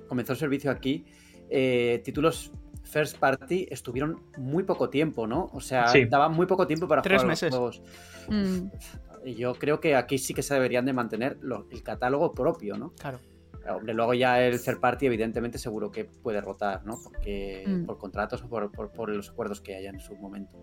comenzó 0.09 0.33
el 0.33 0.38
servicio 0.38 0.71
aquí, 0.71 1.05
eh, 1.49 2.01
títulos 2.03 2.51
first 2.83 3.17
party 3.17 3.69
estuvieron 3.71 4.21
muy 4.35 4.63
poco 4.63 4.89
tiempo, 4.89 5.25
¿no? 5.25 5.49
O 5.53 5.61
sea, 5.61 5.85
daban 6.09 6.33
muy 6.33 6.47
poco 6.47 6.67
tiempo 6.67 6.85
para 6.85 7.01
Tres 7.01 7.21
jugar 7.21 7.27
meses. 7.29 7.49
los 7.49 7.57
juegos. 7.57 7.81
Y 9.23 9.35
Yo 9.35 9.53
creo 9.53 9.79
que 9.79 9.95
aquí 9.95 10.17
sí 10.17 10.33
que 10.33 10.43
se 10.43 10.53
deberían 10.53 10.83
de 10.83 10.91
mantener 10.91 11.38
el 11.71 11.81
catálogo 11.81 12.33
propio, 12.33 12.77
¿no? 12.77 12.91
Claro. 12.99 13.21
Hombre, 13.69 13.93
luego 13.93 14.13
ya 14.15 14.41
el 14.45 14.61
third 14.61 14.81
party, 14.81 15.05
evidentemente, 15.05 15.57
seguro 15.57 15.91
que 15.91 16.03
puede 16.03 16.41
rotar, 16.41 16.85
¿no? 16.85 16.97
Porque 17.01 17.63
mm. 17.65 17.85
por 17.85 17.97
contratos 17.97 18.43
o 18.43 18.49
por, 18.49 18.69
por, 18.69 19.09
los 19.11 19.29
acuerdos 19.29 19.61
que 19.61 19.77
haya 19.77 19.91
en 19.91 20.01
su 20.01 20.13
momento. 20.17 20.57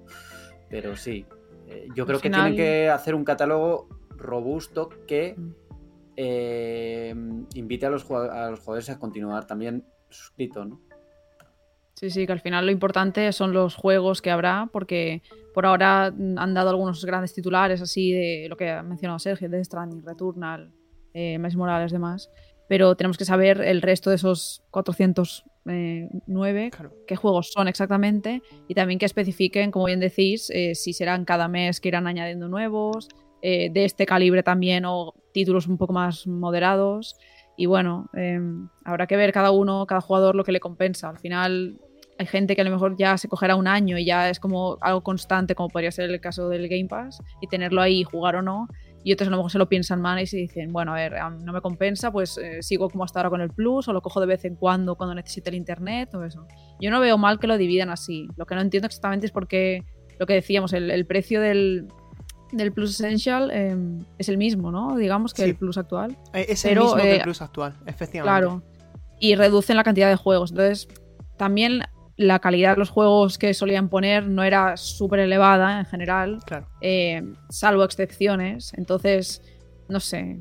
Pero 0.69 0.95
sí, 0.97 1.25
eh, 1.69 1.89
yo 1.95 2.07
creo 2.07 2.21
que 2.21 2.31
tienen 2.31 2.57
que 2.57 2.89
hacer 2.89 3.15
un 3.15 3.25
catálogo 3.25 3.89
robusto 4.11 4.89
que 5.07 5.35
mm. 5.37 5.55
eh, 6.17 7.15
invite 7.55 7.87
a 7.87 7.91
los, 7.91 8.11
a 8.11 8.51
los 8.51 8.61
jugadores 8.61 8.91
a 8.91 8.99
continuar 8.99 9.47
también 9.47 9.85
suscrito, 10.09 10.65
¿no? 10.65 10.81
Sí, 11.95 12.11
sí, 12.11 12.27
que 12.27 12.33
al 12.33 12.41
final 12.41 12.67
lo 12.67 12.73
importante 12.73 13.33
son 13.33 13.55
los 13.55 13.75
juegos 13.75 14.21
que 14.21 14.31
habrá, 14.31 14.69
porque 14.71 15.23
por 15.55 15.65
ahora 15.65 16.07
han 16.07 16.55
dado 16.55 16.69
algunos 16.69 17.03
grandes 17.07 17.33
titulares 17.33 17.81
así 17.81 18.13
de 18.13 18.47
lo 18.51 18.57
que 18.59 18.71
ha 18.71 18.83
mencionado 18.83 19.19
Sergio, 19.19 19.49
de 19.49 19.65
Stranding, 19.65 20.05
Returnal, 20.05 20.75
eh, 21.15 21.39
Miles 21.39 21.57
Morales, 21.57 21.93
demás. 21.93 22.31
Pero 22.69 22.97
tenemos 22.97 23.17
que 23.17 23.25
saber 23.25 23.63
el 23.63 23.81
resto 23.81 24.11
de 24.11 24.17
esos 24.17 24.63
409 24.73 25.56
eh, 25.69 26.09
qué 27.07 27.17
juegos 27.17 27.51
son 27.53 27.69
exactamente 27.69 28.43
y 28.69 28.75
también 28.75 28.99
que 28.99 29.07
especifiquen, 29.07 29.71
como 29.71 29.87
bien 29.87 30.01
decís, 30.01 30.51
eh, 30.51 30.75
si 30.75 30.93
serán 30.93 31.25
cada 31.25 31.49
mes 31.49 31.81
que 31.81 31.89
irán 31.89 32.07
añadiendo 32.07 32.49
nuevos, 32.49 33.09
eh, 33.43 33.71
de 33.71 33.85
este 33.85 34.07
calibre 34.07 34.43
también 34.43 34.85
o 34.87 35.15
títulos 35.33 35.67
un 35.67 35.79
poco 35.79 35.93
más 35.93 36.27
moderados. 36.27 37.17
Y 37.57 37.67
bueno, 37.67 38.09
em, 38.15 38.69
habrá 38.85 39.07
que 39.07 39.17
ver 39.17 39.33
cada 39.33 39.51
uno, 39.51 39.87
cada 39.87 40.01
jugador 40.01 40.35
lo 40.35 40.45
que 40.45 40.53
le 40.53 40.61
compensa. 40.61 41.09
Al 41.09 41.19
final 41.19 41.79
hay 42.19 42.27
gente 42.27 42.55
que 42.55 42.63
a 42.63 42.65
lo 42.65 42.71
mejor 42.71 42.97
ya 42.97 43.17
se 43.19 43.29
cogerá 43.29 43.57
un 43.57 43.67
año 43.67 43.99
y 43.99 44.05
ya 44.05 44.31
es 44.31 44.41
como 44.41 44.79
algo 44.81 45.03
constante, 45.03 45.55
como 45.55 45.69
podría 45.69 45.91
ser 45.91 46.11
el 46.11 46.21
caso 46.21 46.49
del 46.49 46.69
Game 46.69 46.87
Pass, 46.89 47.23
y 47.41 47.47
tenerlo 47.47 47.83
ahí, 47.83 48.05
jugar 48.05 48.37
o 48.37 48.43
no. 48.43 48.69
Y 49.07 49.13
otros 49.13 49.29
a 49.29 49.31
lo 49.31 49.37
mejor 49.37 49.53
se 49.53 49.59
lo 49.59 49.69
piensan 49.69 50.03
mal 50.03 50.21
y 50.21 50.27
se 50.27 50.37
dicen, 50.37 50.73
bueno, 50.73 50.91
a 50.91 50.97
ver, 50.97 51.15
no 51.45 51.53
me 51.53 51.61
compensa, 51.61 52.11
pues 52.11 52.39
eh, 52.39 52.61
sigo 52.61 52.91
como 52.91 53.05
hasta 53.05 53.21
ahora 53.21 53.31
con 53.31 53.41
el 53.41 53.51
Plus 53.51 53.87
o 53.87 53.93
lo 53.93 54.03
cojo 54.03 54.19
de 54.21 54.27
vez 54.27 54.45
en 54.45 54.57
cuando 54.57 54.97
cuando 54.97 55.15
necesite 55.15 55.49
el 55.49 55.55
Internet 55.55 56.13
o 56.17 56.25
eso. 56.25 56.45
Yo 56.81 56.91
no 56.91 56.99
veo 56.99 57.17
mal 57.17 57.39
que 57.39 57.47
lo 57.47 57.57
dividan 57.57 57.89
así. 57.89 58.27
Lo 58.37 58.47
que 58.47 58.57
no 58.57 58.63
entiendo 58.63 58.87
exactamente 58.87 59.27
es 59.27 59.31
por 59.31 59.47
qué, 59.47 59.85
lo 60.19 60.27
que 60.27 60.35
decíamos, 60.35 60.73
el, 60.73 61.07
precio 61.07 61.41
del, 61.41 61.87
del 62.51 62.73
Plus 62.73 62.99
Essential 62.99 63.53
em, 63.53 64.05
es 64.19 64.29
el 64.29 64.39
mismo, 64.39 64.73
¿no? 64.73 64.97
Digamos 64.97 65.35
que 65.35 65.45
el 65.45 65.55
Plus 65.55 65.79
actual. 65.79 66.19
Eh, 66.35 66.47
es 66.49 66.65
el 66.65 66.77
mismo 66.77 66.97
que 66.97 67.15
el 67.15 67.21
eh, 67.21 67.23
Plus 67.23 67.43
actual, 67.43 67.77
efectivamente. 67.87 68.41
Claro. 68.41 68.65
Y 69.21 69.37
reducen 69.37 69.77
la 69.77 69.85
cantidad 69.85 70.09
de 70.09 70.17
juegos. 70.17 70.51
Entonces, 70.51 70.89
también 71.37 71.83
la 72.17 72.39
calidad 72.39 72.73
de 72.73 72.79
los 72.79 72.91
juegos 72.91 73.39
que 73.39 73.53
solían 73.55 73.89
poner 73.89 74.27
no 74.27 74.43
era 74.43 74.77
súper 74.77 75.21
elevada 75.21 75.79
en 75.79 75.85
general, 75.85 76.39
eh, 76.81 77.23
salvo 77.51 77.85
excepciones. 77.85 78.73
Entonces, 78.75 79.43
no 79.89 80.01
sé, 80.01 80.39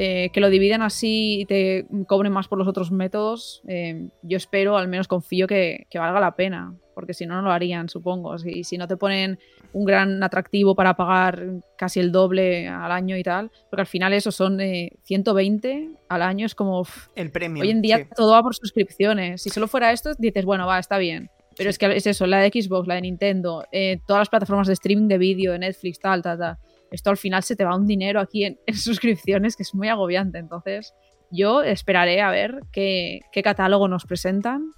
eh, 0.00 0.30
que 0.32 0.38
lo 0.38 0.48
dividen 0.48 0.80
así 0.80 1.40
y 1.40 1.44
te 1.44 1.84
cobren 2.06 2.30
más 2.30 2.46
por 2.46 2.56
los 2.56 2.68
otros 2.68 2.92
métodos, 2.92 3.62
eh, 3.66 4.10
yo 4.22 4.36
espero, 4.36 4.76
al 4.76 4.86
menos 4.86 5.08
confío 5.08 5.48
que, 5.48 5.88
que, 5.90 5.98
valga 5.98 6.20
la 6.20 6.36
pena, 6.36 6.72
porque 6.94 7.14
si 7.14 7.26
no, 7.26 7.34
no 7.34 7.42
lo 7.42 7.50
harían, 7.50 7.88
supongo. 7.88 8.38
Si, 8.38 8.62
si 8.62 8.78
no 8.78 8.86
te 8.86 8.96
ponen 8.96 9.40
un 9.72 9.84
gran 9.84 10.22
atractivo 10.22 10.76
para 10.76 10.94
pagar 10.94 11.46
casi 11.76 11.98
el 11.98 12.12
doble 12.12 12.68
al 12.68 12.92
año 12.92 13.16
y 13.16 13.24
tal, 13.24 13.50
porque 13.68 13.80
al 13.80 13.86
final 13.88 14.12
eso 14.12 14.30
son 14.30 14.60
120 15.02 15.68
eh, 15.68 15.88
al 16.08 16.22
año, 16.22 16.46
es 16.46 16.54
como... 16.54 16.86
el 17.16 17.32
premio. 17.32 17.64
Hoy 17.64 17.70
en 17.70 17.82
día 17.82 18.08
todo 18.14 18.30
va 18.34 18.42
por 18.44 18.54
suscripciones. 18.54 19.42
Si 19.42 19.50
solo 19.50 19.66
fuera 19.66 19.90
esto, 19.90 20.14
dices, 20.16 20.44
bueno, 20.44 20.68
va, 20.68 20.78
está 20.78 20.98
bien. 20.98 21.28
Pero 21.56 21.70
es 21.70 21.78
que 21.78 21.86
es 21.96 22.06
eso, 22.06 22.24
la 22.28 22.38
de 22.38 22.50
Xbox, 22.50 22.86
la 22.86 22.94
de 22.94 23.00
Nintendo, 23.00 23.64
eh, 23.72 23.98
todas 24.06 24.20
las 24.20 24.28
plataformas 24.28 24.68
de 24.68 24.74
streaming 24.74 25.08
de 25.08 25.18
vídeo, 25.18 25.50
de 25.50 25.58
Netflix, 25.58 25.98
tal, 25.98 26.22
tal, 26.22 26.38
tal. 26.38 26.58
Esto 26.90 27.10
al 27.10 27.16
final 27.16 27.42
se 27.42 27.56
te 27.56 27.64
va 27.64 27.76
un 27.76 27.86
dinero 27.86 28.20
aquí 28.20 28.44
en, 28.44 28.58
suscripciones 28.74 29.56
que 29.56 29.62
es 29.62 29.74
muy 29.74 29.88
agobiante. 29.88 30.38
Entonces, 30.38 30.94
yo 31.30 31.62
esperaré 31.62 32.20
a 32.20 32.30
ver 32.30 32.60
qué, 32.72 33.20
qué 33.32 33.42
catálogo 33.42 33.88
nos 33.88 34.04
presentan 34.04 34.70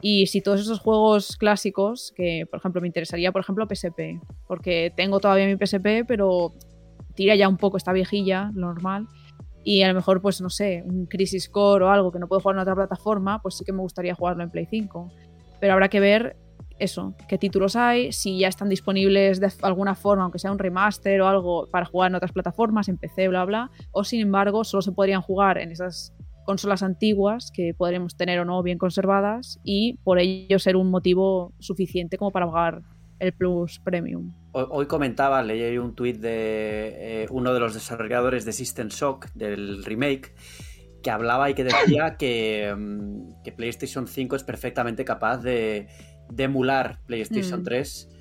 y 0.00 0.26
si 0.26 0.40
todos 0.40 0.60
esos 0.60 0.78
juegos 0.78 1.36
clásicos, 1.36 2.12
que 2.14 2.46
por 2.50 2.58
ejemplo 2.58 2.80
me 2.80 2.86
interesaría, 2.86 3.32
por 3.32 3.40
ejemplo, 3.40 3.66
PSP, 3.66 4.20
porque 4.46 4.92
tengo 4.94 5.20
todavía 5.20 5.46
mi 5.46 5.56
PSP, 5.56 6.04
pero 6.06 6.52
tira 7.14 7.34
ya 7.34 7.48
un 7.48 7.56
poco 7.56 7.76
esta 7.76 7.92
viejilla, 7.92 8.50
lo 8.54 8.68
normal. 8.68 9.08
Y 9.64 9.82
a 9.82 9.88
lo 9.88 9.94
mejor, 9.94 10.22
pues 10.22 10.40
no 10.40 10.48
sé, 10.48 10.84
un 10.86 11.06
Crisis 11.06 11.48
Core 11.48 11.86
o 11.86 11.90
algo 11.90 12.12
que 12.12 12.20
no 12.20 12.28
puedo 12.28 12.40
jugar 12.40 12.56
en 12.56 12.60
otra 12.60 12.76
plataforma, 12.76 13.42
pues 13.42 13.56
sí 13.56 13.64
que 13.64 13.72
me 13.72 13.80
gustaría 13.80 14.14
jugarlo 14.14 14.44
en 14.44 14.50
Play 14.50 14.66
5. 14.70 15.10
Pero 15.58 15.72
habrá 15.72 15.88
que 15.88 15.98
ver 15.98 16.36
eso, 16.78 17.14
qué 17.28 17.38
títulos 17.38 17.76
hay, 17.76 18.12
si 18.12 18.38
ya 18.38 18.48
están 18.48 18.68
disponibles 18.68 19.40
de 19.40 19.50
alguna 19.62 19.94
forma, 19.94 20.24
aunque 20.24 20.38
sea 20.38 20.52
un 20.52 20.58
remaster 20.58 21.20
o 21.20 21.28
algo, 21.28 21.68
para 21.70 21.86
jugar 21.86 22.10
en 22.10 22.16
otras 22.16 22.32
plataformas, 22.32 22.88
en 22.88 22.98
PC, 22.98 23.28
bla, 23.28 23.44
bla. 23.44 23.70
O 23.92 24.04
sin 24.04 24.20
embargo, 24.20 24.64
solo 24.64 24.82
se 24.82 24.92
podrían 24.92 25.22
jugar 25.22 25.58
en 25.58 25.72
esas 25.72 26.14
consolas 26.44 26.82
antiguas 26.82 27.50
que 27.52 27.74
podremos 27.76 28.16
tener 28.16 28.38
o 28.40 28.44
no 28.44 28.62
bien 28.62 28.78
conservadas 28.78 29.58
y 29.64 29.98
por 30.04 30.18
ello 30.18 30.58
ser 30.58 30.76
un 30.76 30.90
motivo 30.90 31.52
suficiente 31.58 32.16
como 32.18 32.30
para 32.30 32.46
pagar 32.46 32.82
el 33.18 33.32
Plus 33.32 33.80
Premium. 33.80 34.32
Hoy 34.52 34.86
comentaba, 34.86 35.42
leí 35.42 35.76
un 35.78 35.94
tuit 35.94 36.18
de 36.18 37.22
eh, 37.22 37.26
uno 37.30 37.52
de 37.52 37.60
los 37.60 37.74
desarrolladores 37.74 38.44
de 38.44 38.52
System 38.52 38.88
Shock, 38.88 39.32
del 39.34 39.84
remake, 39.84 40.34
que 41.02 41.10
hablaba 41.10 41.50
y 41.50 41.54
que 41.54 41.64
decía 41.64 42.16
que, 42.18 42.74
mm, 42.76 43.42
que 43.42 43.52
PlayStation 43.52 44.06
5 44.06 44.36
es 44.36 44.44
perfectamente 44.44 45.04
capaz 45.04 45.38
de, 45.38 45.88
emular 46.36 47.00
PlayStation 47.06 47.62
3 47.62 48.08
mm 48.10 48.16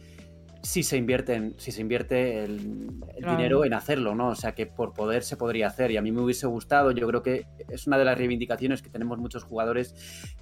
si 0.66 0.82
se 0.82 0.98
invierte, 0.98 1.54
si 1.58 1.72
se 1.72 1.82
invierte 1.82 2.44
el, 2.44 3.00
dinero 3.16 3.66
en 3.66 3.74
hacerlo, 3.76 4.16
¿no? 4.16 4.30
O 4.30 4.36
sea 4.36 4.56
que 4.56 4.66
por 4.66 4.94
poder 4.94 5.22
se 5.22 5.38
podría 5.38 5.68
hacer. 5.68 5.92
Y 5.92 5.98
a 5.98 6.02
mí 6.02 6.12
me 6.12 6.22
hubiese 6.22 6.48
gustado, 6.48 6.90
yo 6.90 7.08
creo 7.08 7.22
que 7.22 7.46
es 7.70 7.86
una 7.86 8.00
de 8.00 8.06
las 8.06 8.18
reivindicaciones 8.18 8.82
que 8.82 8.90
tenemos 8.90 9.20
muchos 9.20 9.44
jugadores 9.44 9.94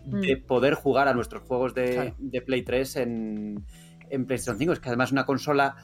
de 0.06 0.38
mm. 0.38 0.46
poder 0.46 0.76
jugar 0.76 1.10
a 1.10 1.14
nuestros 1.14 1.44
juegos 1.44 1.74
de, 1.74 2.14
Play 2.46 2.62
3 2.62 2.96
en, 2.96 3.66
en 4.10 4.26
PlayStation 4.26 4.58
5, 4.58 4.74
es 4.74 4.80
que 4.80 4.88
además 4.88 5.10
es 5.10 5.12
una 5.12 5.26
consola 5.26 5.76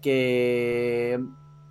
que 0.00 1.18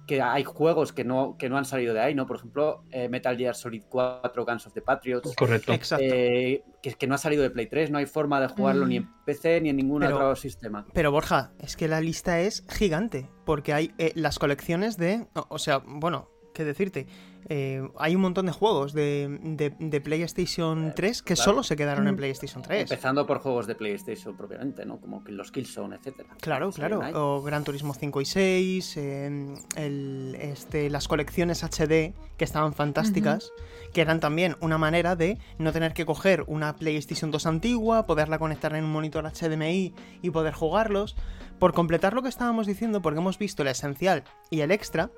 que 0.10 0.24
hay 0.24 0.44
juegos 0.44 0.92
que 0.92 1.04
no, 1.04 1.36
que 1.38 1.50
no 1.50 1.58
han 1.60 1.66
salido 1.66 1.94
de 1.94 2.00
ahí, 2.00 2.16
¿no? 2.16 2.26
Por 2.26 2.38
ejemplo, 2.38 2.84
eh, 2.90 3.08
Metal 3.10 3.38
Gear 3.38 3.54
Solid 3.54 3.84
4, 3.88 4.44
Guns 4.44 4.66
of 4.66 4.74
the 4.74 4.82
Patriots. 4.82 5.36
Correcto. 5.36 5.72
Eh, 6.00 6.64
que, 6.82 6.94
que, 6.96 7.06
no 7.06 7.14
ha 7.14 7.20
salido 7.20 7.44
de 7.44 7.52
Play 7.52 7.68
3, 7.68 7.92
no 7.92 8.00
hay 8.00 8.08
forma 8.08 8.42
de 8.42 8.48
jugarlo 8.48 8.88
ni 8.88 8.96
en 8.96 9.04
mm. 9.04 9.24
PC 9.24 9.62
ni 9.62 9.70
en 9.70 9.76
ningún 9.76 10.02
otro 10.02 10.36
sistema. 10.36 10.88
Pero 10.96 11.12
Borja, 11.12 11.52
es 11.60 11.78
que 11.78 11.88
la 11.88 12.02
lista 12.02 12.40
es 12.40 12.66
gigante, 12.68 13.30
porque 13.46 13.72
hay 13.72 13.94
eh, 14.00 14.12
las 14.16 14.40
colecciones 14.40 14.98
de... 14.98 15.28
O, 15.48 15.60
sea, 15.60 15.78
bueno, 15.86 16.32
qué 16.56 16.64
decirte. 16.64 17.06
Eh, 17.52 17.82
hay 17.98 18.16
un 18.16 18.22
montón 18.22 18.46
de 18.46 18.52
juegos 18.52 18.94
de, 18.94 19.40
de- 19.42 19.74
de 19.80 20.02
PlayStation 20.02 20.94
3 20.96 21.24
que 21.24 21.34
Eh, 21.34 21.36
claro. 21.36 21.52
solo 21.52 21.64
se 21.64 21.76
quedaron 21.76 22.08
en 22.08 22.14
Mm. 22.14 22.18
PlayStation 22.18 22.62
3. 22.62 22.84
Empezando 22.84 23.26
por 23.26 23.40
juegos 23.40 23.66
de 23.66 23.74
PlayStation 23.74 24.38
propiamente, 24.38 24.86
¿no? 24.86 25.00
Como 25.02 25.24
que 25.24 25.32
los 25.32 25.52
Killzone, 25.52 25.96
etcétera. 25.96 26.30
Claro, 26.42 26.72
Silent 26.72 26.90
claro. 26.92 27.02
Night. 27.04 27.16
O 27.18 27.42
Gran 27.42 27.64
Turismo 27.64 27.94
5 27.96 28.22
y 28.22 28.26
6, 28.26 28.98
eh, 28.98 29.56
el- 29.76 30.38
este, 30.40 30.90
las 30.92 31.08
colecciones 31.08 31.64
HD 31.64 32.14
que 32.38 32.46
estaban 32.46 32.74
fantásticas, 32.74 33.52
que 33.94 34.02
eran 34.02 34.20
también 34.20 34.56
una 34.62 34.78
manera 34.78 35.16
de 35.16 35.40
no 35.58 35.72
tener 35.74 35.94
que 35.94 36.06
coger 36.06 36.44
una 36.46 36.76
PlayStation 36.76 37.32
2 37.32 37.48
antigua, 37.48 38.06
poderla 38.06 38.38
conectar 38.38 38.76
en 38.76 38.84
un 38.84 38.92
monitor 38.92 39.26
HDMI 39.26 39.94
y 40.22 40.30
poder 40.30 40.54
jugarlos. 40.54 41.16
Por 41.58 41.74
completar 41.74 42.14
lo 42.14 42.22
que 42.22 42.30
estábamos 42.30 42.68
diciendo, 42.68 43.02
porque 43.02 43.20
hemos 43.20 43.38
visto 43.38 43.64
el 43.64 43.68
esencial 43.68 44.24
y 44.50 44.62
el 44.62 44.72
extra, 44.72 45.10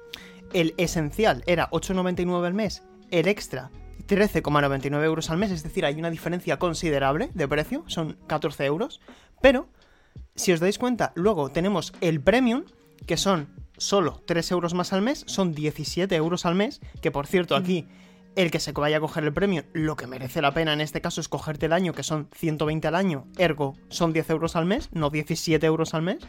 el 0.54 0.74
esencial 0.78 1.44
era 1.48 1.70
8,99 1.72 2.46
al 2.46 2.54
mes, 2.54 2.84
el 3.12 3.28
extra 3.28 3.72
13,99 4.08 5.04
euros 5.04 5.30
al 5.30 5.38
mes, 5.38 5.52
es 5.52 5.64
decir, 5.64 5.86
hay 5.86 5.96
una 5.96 6.10
diferencia 6.10 6.58
considerable 6.58 7.30
de 7.34 7.48
precio, 7.48 7.84
son 7.88 8.18
14 8.28 8.66
euros, 8.66 9.00
pero 9.42 9.70
si 10.36 10.52
os 10.52 10.60
dais 10.60 10.78
cuenta, 10.78 11.14
luego 11.16 11.50
tenemos 11.50 11.94
el 12.02 12.22
premium, 12.22 12.64
que 13.06 13.18
son 13.18 13.48
solo 13.78 14.22
3 14.26 14.52
euros 14.52 14.74
más 14.74 14.94
al 14.94 15.02
mes, 15.02 15.24
son 15.28 15.54
17 15.54 16.14
euros 16.16 16.46
al 16.46 16.56
mes, 16.56 16.82
que 17.02 17.12
por 17.12 17.28
cierto 17.28 17.56
aquí 17.56 17.88
el 18.36 18.50
que 18.52 18.60
se 18.60 18.72
vaya 18.72 18.98
a 18.98 19.02
coger 19.02 19.24
el 19.26 19.34
premium, 19.34 19.64
lo 19.74 19.96
que 19.96 20.08
merece 20.08 20.42
la 20.42 20.54
pena 20.54 20.74
en 20.74 20.82
este 20.82 21.02
caso 21.02 21.20
es 21.22 21.28
cogerte 21.28 21.66
el 21.66 21.74
año, 21.74 21.94
que 21.94 22.04
son 22.04 22.30
120 22.34 22.88
al 22.88 22.96
año, 22.96 23.26
ergo 23.38 23.76
son 23.90 24.14
10 24.14 24.30
euros 24.30 24.56
al 24.56 24.66
mes, 24.66 24.90
no 24.94 25.10
17 25.10 25.66
euros 25.66 25.94
al 25.94 26.02
mes. 26.04 26.20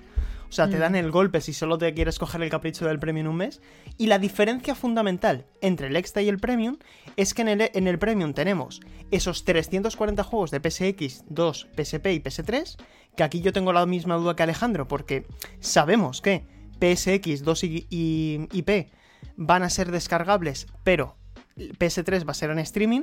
O 0.49 0.55
sea, 0.55 0.69
te 0.69 0.77
Mm. 0.77 0.81
dan 0.81 0.97
el 0.97 1.11
golpe 1.11 1.41
si 1.41 1.55
solo 1.55 1.79
te 1.79 1.95
quieres 1.95 2.19
coger 2.19 2.43
el 2.43 2.51
capricho 2.51 2.87
del 2.87 2.99
premium 2.99 3.29
un 3.29 3.37
mes. 3.37 3.63
Y 3.97 4.09
la 4.09 4.19
diferencia 4.19 4.75
fundamental 4.75 5.47
entre 5.63 5.87
el 5.87 5.97
extra 5.97 6.21
y 6.21 6.29
el 6.29 6.39
premium 6.39 6.77
es 7.17 7.33
que 7.33 7.41
en 7.41 7.49
el, 7.49 7.71
en 7.73 7.87
el 7.87 7.99
premium 7.99 8.35
tenemos 8.35 8.81
esos 9.11 9.45
340 9.45 10.23
juegos 10.25 10.51
de 10.51 10.61
PSX, 10.61 11.25
2, 11.31 11.69
PSP 11.75 12.07
y 12.13 12.21
PS3, 12.21 12.77
que 13.17 13.23
aquí 13.23 13.41
yo 13.41 13.55
tengo 13.55 13.73
la 13.73 13.87
misma 13.87 14.17
duda 14.17 14.37
que 14.37 14.43
Alejandro, 14.43 14.87
porque 14.89 15.25
sabemos 15.61 16.21
que 16.21 16.45
PSX, 16.81 17.45
2 17.45 17.65
y, 17.65 17.87
y, 17.89 18.49
y 18.53 18.63
P 18.63 18.91
van 19.37 19.63
a 19.63 19.71
ser 19.71 19.91
descargables, 19.91 20.67
pero 20.85 21.17
PS3 21.57 22.27
va 22.27 22.31
a 22.33 22.35
ser 22.35 22.51
en 22.51 22.59
streaming. 22.59 23.03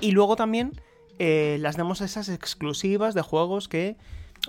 Y 0.00 0.12
luego 0.12 0.36
también 0.36 0.72
eh, 1.18 1.58
las 1.60 1.76
demos 1.76 2.00
esas 2.00 2.28
exclusivas 2.28 3.14
de 3.14 3.22
juegos 3.22 3.68
que. 3.68 3.96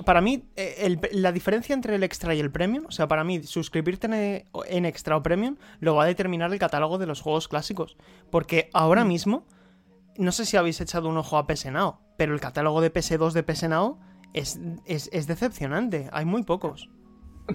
Para 0.05 0.21
mí, 0.21 0.45
eh, 0.55 0.75
el- 0.79 1.01
la 1.11 1.33
diferencia 1.33 1.73
entre 1.73 1.95
el 1.95 2.03
extra 2.03 2.33
y 2.33 2.39
el 2.39 2.49
premium, 2.49 2.85
o 2.87 2.91
sea, 2.91 3.09
para 3.09 3.25
mí, 3.25 3.43
suscribirte 3.43 4.07
en, 4.07 4.45
en 4.69 4.85
extra 4.85 5.17
o 5.17 5.21
premium, 5.23 5.57
lo 5.81 5.95
va 5.95 6.03
a 6.03 6.05
determinar 6.05 6.53
el 6.53 6.59
catálogo 6.59 6.97
de 6.97 7.07
los 7.07 7.19
juegos 7.19 7.49
clásicos. 7.49 7.97
Porque 8.29 8.69
ahora 8.71 9.03
mismo, 9.03 9.45
no 10.17 10.31
sé 10.31 10.45
si 10.45 10.55
habéis 10.55 10.79
echado 10.79 11.09
un 11.09 11.17
ojo 11.17 11.37
a 11.37 11.45
PS 11.45 11.71
Now, 11.71 11.97
pero 12.17 12.33
el 12.33 12.39
catálogo 12.39 12.79
de 12.79 12.93
PS2 12.93 13.33
de 13.33 13.43
PS 13.43 13.67
Now 13.67 13.99
es, 14.33 14.61
es, 14.85 15.09
es 15.11 15.27
decepcionante. 15.27 16.07
Hay 16.13 16.23
muy 16.23 16.43
pocos. 16.43 16.89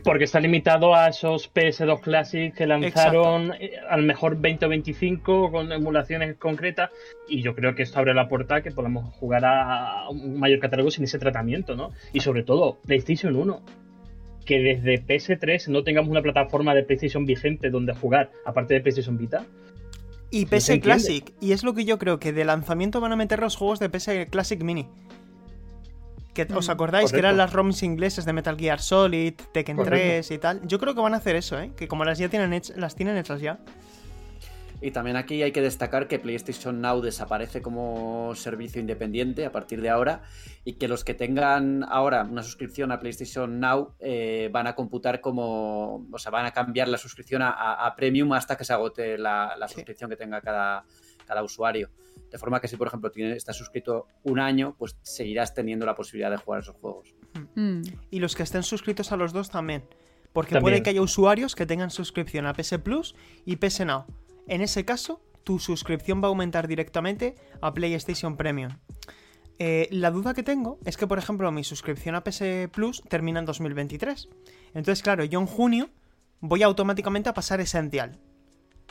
Porque 0.02 0.24
está 0.24 0.40
limitado 0.40 0.94
a 0.94 1.08
esos 1.08 1.52
PS2 1.52 2.00
Classic 2.00 2.54
que 2.54 2.66
lanzaron 2.66 3.52
eh, 3.58 3.72
al 3.88 4.02
mejor 4.02 4.38
20 4.38 4.66
o 4.66 4.68
25 4.68 5.50
con 5.50 5.72
emulaciones 5.72 6.36
concretas. 6.36 6.90
Y 7.28 7.42
yo 7.42 7.54
creo 7.54 7.74
que 7.74 7.82
esto 7.82 7.98
abre 7.98 8.12
la 8.12 8.28
puerta 8.28 8.56
a 8.56 8.62
que 8.62 8.70
podamos 8.70 9.14
jugar 9.14 9.44
a 9.44 10.08
un 10.10 10.38
mayor 10.38 10.58
catálogo 10.58 10.90
sin 10.90 11.04
ese 11.04 11.18
tratamiento, 11.18 11.76
¿no? 11.76 11.92
Y 12.12 12.20
sobre 12.20 12.42
todo, 12.42 12.78
PlayStation 12.86 13.36
1. 13.36 13.62
Que 14.44 14.60
desde 14.60 15.02
PS3 15.04 15.68
no 15.68 15.82
tengamos 15.82 16.10
una 16.10 16.22
plataforma 16.22 16.74
de 16.74 16.82
PlayStation 16.82 17.24
vigente 17.24 17.70
donde 17.70 17.94
jugar, 17.94 18.30
aparte 18.44 18.74
de 18.74 18.80
PlayStation 18.80 19.16
Vita. 19.16 19.44
Y 20.30 20.46
PS. 20.46 20.78
Classic. 20.80 21.32
Y 21.40 21.52
es 21.52 21.62
lo 21.64 21.74
que 21.74 21.84
yo 21.84 21.98
creo 21.98 22.18
que 22.18 22.32
de 22.32 22.44
lanzamiento 22.44 23.00
van 23.00 23.12
a 23.12 23.16
meter 23.16 23.40
los 23.40 23.56
juegos 23.56 23.78
de 23.78 23.88
PS 23.88 24.26
Classic 24.30 24.60
Mini. 24.62 24.86
Que, 26.36 26.46
¿Os 26.54 26.68
acordáis 26.68 27.10
que 27.12 27.18
eran 27.18 27.38
las 27.38 27.50
ROMs 27.52 27.82
ingleses 27.82 28.26
de 28.26 28.34
Metal 28.34 28.58
Gear 28.58 28.78
Solid, 28.78 29.32
Tekken 29.52 29.76
Correcto. 29.76 29.96
3 29.96 30.30
y 30.30 30.38
tal? 30.38 30.60
Yo 30.68 30.78
creo 30.78 30.94
que 30.94 31.00
van 31.00 31.14
a 31.14 31.16
hacer 31.16 31.34
eso, 31.34 31.58
¿eh? 31.58 31.72
Que 31.74 31.88
como 31.88 32.04
las 32.04 32.18
ya 32.18 32.28
tienen 32.28 32.62
las 32.76 32.94
tienen 32.94 33.16
hechas 33.16 33.40
ya. 33.40 33.58
Y 34.82 34.90
también 34.90 35.16
aquí 35.16 35.42
hay 35.42 35.52
que 35.52 35.62
destacar 35.62 36.06
que 36.06 36.18
PlayStation 36.18 36.82
Now 36.82 37.00
desaparece 37.00 37.62
como 37.62 38.34
servicio 38.34 38.78
independiente 38.78 39.46
a 39.46 39.50
partir 39.50 39.80
de 39.80 39.88
ahora 39.88 40.20
y 40.64 40.74
que 40.74 40.86
los 40.86 41.02
que 41.02 41.14
tengan 41.14 41.82
ahora 41.88 42.24
una 42.30 42.42
suscripción 42.42 42.92
a 42.92 43.00
PlayStation 43.00 43.58
Now 43.58 43.94
eh, 44.00 44.50
van 44.52 44.66
a 44.66 44.74
computar 44.74 45.22
como, 45.22 46.06
o 46.12 46.18
sea, 46.18 46.30
van 46.30 46.44
a 46.44 46.50
cambiar 46.50 46.88
la 46.88 46.98
suscripción 46.98 47.40
a, 47.42 47.94
Premium 47.96 48.34
hasta 48.34 48.56
que 48.58 48.64
se 48.64 48.74
agote 48.74 49.16
la, 49.16 49.54
la 49.56 49.66
Sí. 49.66 49.76
suscripción 49.76 50.10
que 50.10 50.16
tenga 50.16 50.42
cada, 50.42 50.84
cada 51.26 51.42
usuario. 51.42 51.88
De 52.36 52.38
forma 52.38 52.60
que 52.60 52.68
si, 52.68 52.76
por 52.76 52.86
ejemplo, 52.86 53.10
tienes, 53.10 53.38
estás 53.38 53.56
suscrito 53.56 54.08
un 54.22 54.38
año, 54.38 54.76
pues 54.78 54.98
seguirás 55.00 55.54
teniendo 55.54 55.86
la 55.86 55.94
posibilidad 55.94 56.30
de 56.30 56.36
jugar 56.36 56.60
esos 56.60 56.76
juegos. 56.76 57.14
Mm. 57.54 57.80
Y 58.10 58.18
los 58.18 58.36
que 58.36 58.42
estén 58.42 58.62
suscritos 58.62 59.10
a 59.10 59.16
los 59.16 59.32
dos 59.32 59.48
también. 59.48 59.84
Porque 60.34 60.52
También. 60.52 60.62
puede 60.64 60.82
que 60.82 60.90
haya 60.90 61.00
usuarios 61.00 61.54
que 61.54 61.64
tengan 61.64 61.90
suscripción 61.90 62.44
a 62.44 62.52
PS 62.52 62.78
Plus 62.80 63.14
y 63.46 63.56
PS 63.56 63.86
Now. 63.86 64.04
En 64.48 64.60
ese 64.60 64.84
caso, 64.84 65.22
tu 65.44 65.58
suscripción 65.58 66.20
va 66.20 66.26
a 66.26 66.28
aumentar 66.28 66.68
directamente 66.68 67.36
a 67.62 67.72
PlayStation 67.72 68.36
Premium. 68.36 68.72
Eh, 69.58 69.88
la 69.90 70.10
duda 70.10 70.34
que 70.34 70.42
tengo 70.42 70.78
es 70.84 70.98
que, 70.98 71.06
por 71.06 71.16
ejemplo, 71.16 71.50
mi 71.52 71.64
suscripción 71.64 72.16
a 72.16 72.22
PS 72.22 72.68
Plus 72.70 73.02
termina 73.08 73.38
en 73.38 73.46
2023. 73.46 74.28
Entonces, 74.74 75.02
claro, 75.02 75.24
yo 75.24 75.40
en 75.40 75.46
junio 75.46 75.88
voy 76.40 76.62
automáticamente 76.62 77.30
a 77.30 77.32
pasar 77.32 77.62
Essential. 77.62 78.20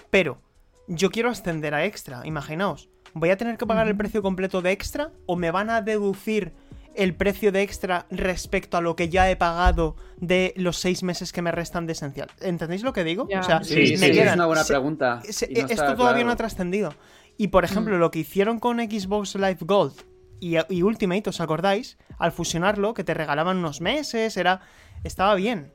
Pero 0.09 0.41
yo 0.87 1.11
quiero 1.11 1.29
ascender 1.29 1.75
a 1.75 1.85
Extra, 1.85 2.25
imaginaos. 2.25 2.89
¿Voy 3.15 3.29
a 3.29 3.37
tener 3.37 3.57
que 3.57 3.65
pagar 3.65 3.87
el 3.87 3.95
precio 3.95 4.21
completo 4.21 4.61
de 4.61 4.71
Extra 4.71 5.11
o 5.25 5.35
me 5.37 5.49
van 5.49 5.69
a 5.69 5.81
deducir 5.81 6.51
el 6.95 7.15
precio 7.15 7.51
de 7.53 7.61
Extra 7.61 8.05
respecto 8.11 8.75
a 8.77 8.81
lo 8.81 8.95
que 8.97 9.07
ya 9.09 9.29
he 9.31 9.35
pagado 9.37 9.95
de 10.17 10.53
los 10.57 10.77
seis 10.77 11.01
meses 11.01 11.31
que 11.31 11.41
me 11.41 11.51
restan 11.51 11.85
de 11.87 11.93
Esencial? 11.93 12.29
¿Entendéis 12.41 12.83
lo 12.83 12.91
que 12.93 13.03
digo? 13.05 13.25
Ya. 13.29 13.39
O 13.39 13.43
sea, 13.43 13.63
Sí, 13.63 13.75
me 13.75 14.07
sí, 14.07 14.11
quedan 14.11 14.27
es 14.27 14.33
una 14.35 14.45
buena 14.45 14.63
se- 14.65 14.73
pregunta. 14.73 15.21
se- 15.29 15.47
y 15.49 15.53
no 15.55 15.59
esto 15.61 15.73
está 15.73 15.95
todavía 15.95 16.23
no 16.25 16.31
ha 16.31 16.35
trascendido. 16.35 16.93
Y 17.37 17.47
por 17.47 17.63
ejemplo, 17.65 17.97
lo 17.97 18.11
que 18.11 18.19
hicieron 18.19 18.59
con 18.59 18.79
Xbox 18.79 19.35
Live 19.35 19.57
Gold 19.61 19.93
y, 20.41 20.55
y 20.69 20.81
Ultimate, 20.83 21.29
¿os 21.29 21.39
acordáis? 21.41 21.97
Al 22.17 22.31
fusionarlo, 22.33 22.93
que 22.93 23.03
te 23.05 23.13
regalaban 23.13 23.57
unos 23.57 23.79
meses, 23.81 24.35
era. 24.37 24.61
Estaba 25.03 25.35
bien. 25.35 25.71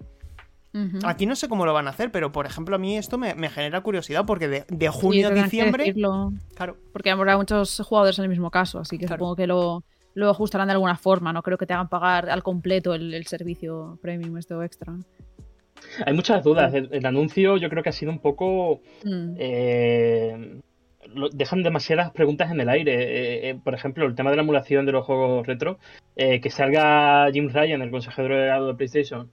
Aquí 1.04 1.26
no 1.26 1.34
sé 1.34 1.48
cómo 1.48 1.66
lo 1.66 1.72
van 1.72 1.86
a 1.88 1.90
hacer, 1.90 2.12
pero 2.12 2.30
por 2.32 2.46
ejemplo, 2.46 2.76
a 2.76 2.78
mí 2.78 2.96
esto 2.96 3.18
me, 3.18 3.34
me 3.34 3.48
genera 3.50 3.80
curiosidad 3.80 4.24
porque 4.26 4.46
de, 4.48 4.64
de 4.68 4.86
Sí, 4.92 4.98
junio 5.00 5.28
a 5.28 5.30
diciembre. 5.32 5.84
decirlo, 5.84 6.32
Claro. 6.54 6.76
porque 6.92 7.10
habrá 7.10 7.36
muchos 7.36 7.80
jugadores 7.84 8.18
en 8.18 8.24
el 8.24 8.28
mismo 8.30 8.50
caso, 8.50 8.78
así 8.78 8.96
que 8.98 9.06
Claro. 9.06 9.18
supongo 9.18 9.36
que 9.36 9.46
lo, 9.48 9.82
lo 10.14 10.30
ajustarán 10.30 10.68
de 10.68 10.72
alguna 10.74 10.96
forma. 10.96 11.32
No 11.32 11.42
creo 11.42 11.58
que 11.58 11.66
te 11.66 11.74
hagan 11.74 11.88
pagar 11.88 12.30
al 12.30 12.42
completo 12.42 12.94
el, 12.94 13.12
el 13.14 13.26
servicio 13.26 13.98
premium, 14.00 14.36
esto 14.38 14.62
extra. 14.62 14.94
Hay 16.06 16.12
muchas 16.14 16.44
dudas. 16.44 16.72
El, 16.74 16.88
el 16.92 17.04
anuncio 17.06 17.56
yo 17.56 17.68
creo 17.68 17.82
que 17.82 17.88
ha 17.88 17.92
sido 17.92 18.12
un 18.12 18.20
poco... 18.20 18.80
Mm. 19.04 19.34
eh, 19.38 20.60
lo- 21.14 21.30
dejan 21.30 21.62
demasiadas 21.64 22.12
preguntas 22.12 22.50
en 22.52 22.60
el 22.60 22.68
aire. 22.68 22.92
Eh, 22.94 23.50
eh, 23.50 23.58
por 23.64 23.74
ejemplo, 23.74 24.06
el 24.06 24.14
tema 24.14 24.30
de 24.30 24.36
la 24.36 24.42
emulación 24.42 24.86
de 24.86 24.92
los 24.92 25.04
juegos 25.04 25.46
retro. 25.46 25.78
eh, 26.16 26.40
que 26.40 26.50
salga 26.50 27.28
Jim 27.32 27.48
Ryan, 27.52 27.82
el 27.82 27.90
consejero 27.90 28.28
delegado 28.36 28.66
de 28.68 28.74
PlayStation. 28.74 29.30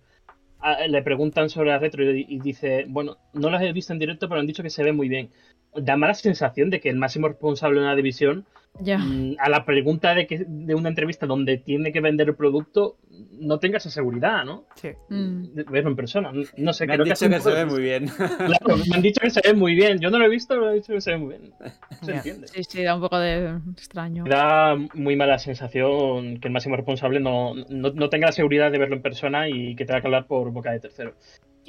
Le 0.88 1.02
preguntan 1.02 1.50
sobre 1.50 1.70
la 1.70 1.80
retro 1.80 2.04
y, 2.04 2.26
y 2.28 2.40
dice, 2.40 2.86
bueno, 2.88 3.18
no 3.34 3.50
las 3.50 3.62
he 3.62 3.72
visto 3.74 3.94
en 3.94 4.00
directo, 4.00 4.28
pero 4.28 4.40
han 4.40 4.48
dicho 4.48 4.64
que 4.64 4.70
se 4.70 4.84
ve 4.84 4.92
muy 4.94 5.10
bien. 5.10 5.30
Da 5.76 5.98
mala 5.98 6.14
sensación 6.14 6.70
de 6.70 6.80
que 6.80 6.90
el 6.90 6.98
máximo 6.98 7.28
responsable 7.28 7.80
de 7.80 7.86
una 7.86 7.96
división 7.96 8.46
Mm, 8.80 9.36
a 9.40 9.50
la 9.50 9.66
pregunta 9.66 10.14
de, 10.14 10.28
que, 10.28 10.46
de 10.48 10.76
una 10.76 10.90
entrevista 10.90 11.26
donde 11.26 11.58
tiene 11.58 11.92
que 11.92 12.02
vender 12.02 12.30
el 12.30 12.36
producto 12.36 12.98
no 13.40 13.60
tenga 13.60 13.78
esa 13.78 13.90
seguridad, 13.90 14.46
¿no? 14.46 14.66
Sí. 14.76 14.90
Mm. 15.10 15.54
De 15.54 15.64
verlo 15.64 15.90
en 15.90 15.96
persona. 15.96 16.32
No 16.32 16.74
sé, 16.74 16.86
Me 16.86 16.94
han 16.94 16.98
creo 16.98 17.06
que, 17.06 17.12
dicho 17.12 17.30
que 17.30 17.40
se 17.40 17.52
ve 17.52 17.66
muy 17.66 17.82
bien. 17.82 18.08
Claro, 18.38 18.78
me 18.90 18.96
han 18.96 19.02
dicho 19.02 19.20
que 19.22 19.30
se 19.30 19.42
ve 19.44 19.54
muy 19.54 19.76
bien. 19.76 20.00
Yo 20.00 20.10
no 20.10 20.20
lo 20.20 20.26
he 20.26 20.30
visto, 20.30 20.54
pero 20.54 20.66
me 20.66 20.70
han 20.70 20.76
dicho 20.76 20.94
que 20.94 21.02
se 21.02 21.12
ve 21.12 21.18
muy 21.18 21.38
bien. 21.38 21.54
Se 22.02 22.12
entiende. 22.14 22.48
Sí, 22.48 22.64
sí, 22.64 22.84
da 22.84 22.96
un 22.96 23.02
poco 23.02 23.18
de 23.20 23.60
extraño. 23.72 24.24
Me 24.24 24.30
da 24.30 24.76
muy 24.94 25.16
mala 25.16 25.40
sensación 25.40 26.40
que 26.40 26.48
el 26.48 26.54
máximo 26.54 26.76
responsable 26.76 27.20
no, 27.20 27.54
no, 27.70 27.92
no 27.92 28.10
tenga 28.10 28.28
la 28.28 28.32
seguridad 28.32 28.72
de 28.72 28.78
verlo 28.78 28.96
en 28.96 29.02
persona 29.02 29.50
y 29.50 29.76
que 29.76 29.86
tenga 29.86 30.02
que 30.02 30.08
hablar 30.08 30.28
por 30.28 30.52
boca 30.52 30.72
de 30.72 30.80
tercero. 30.80 31.14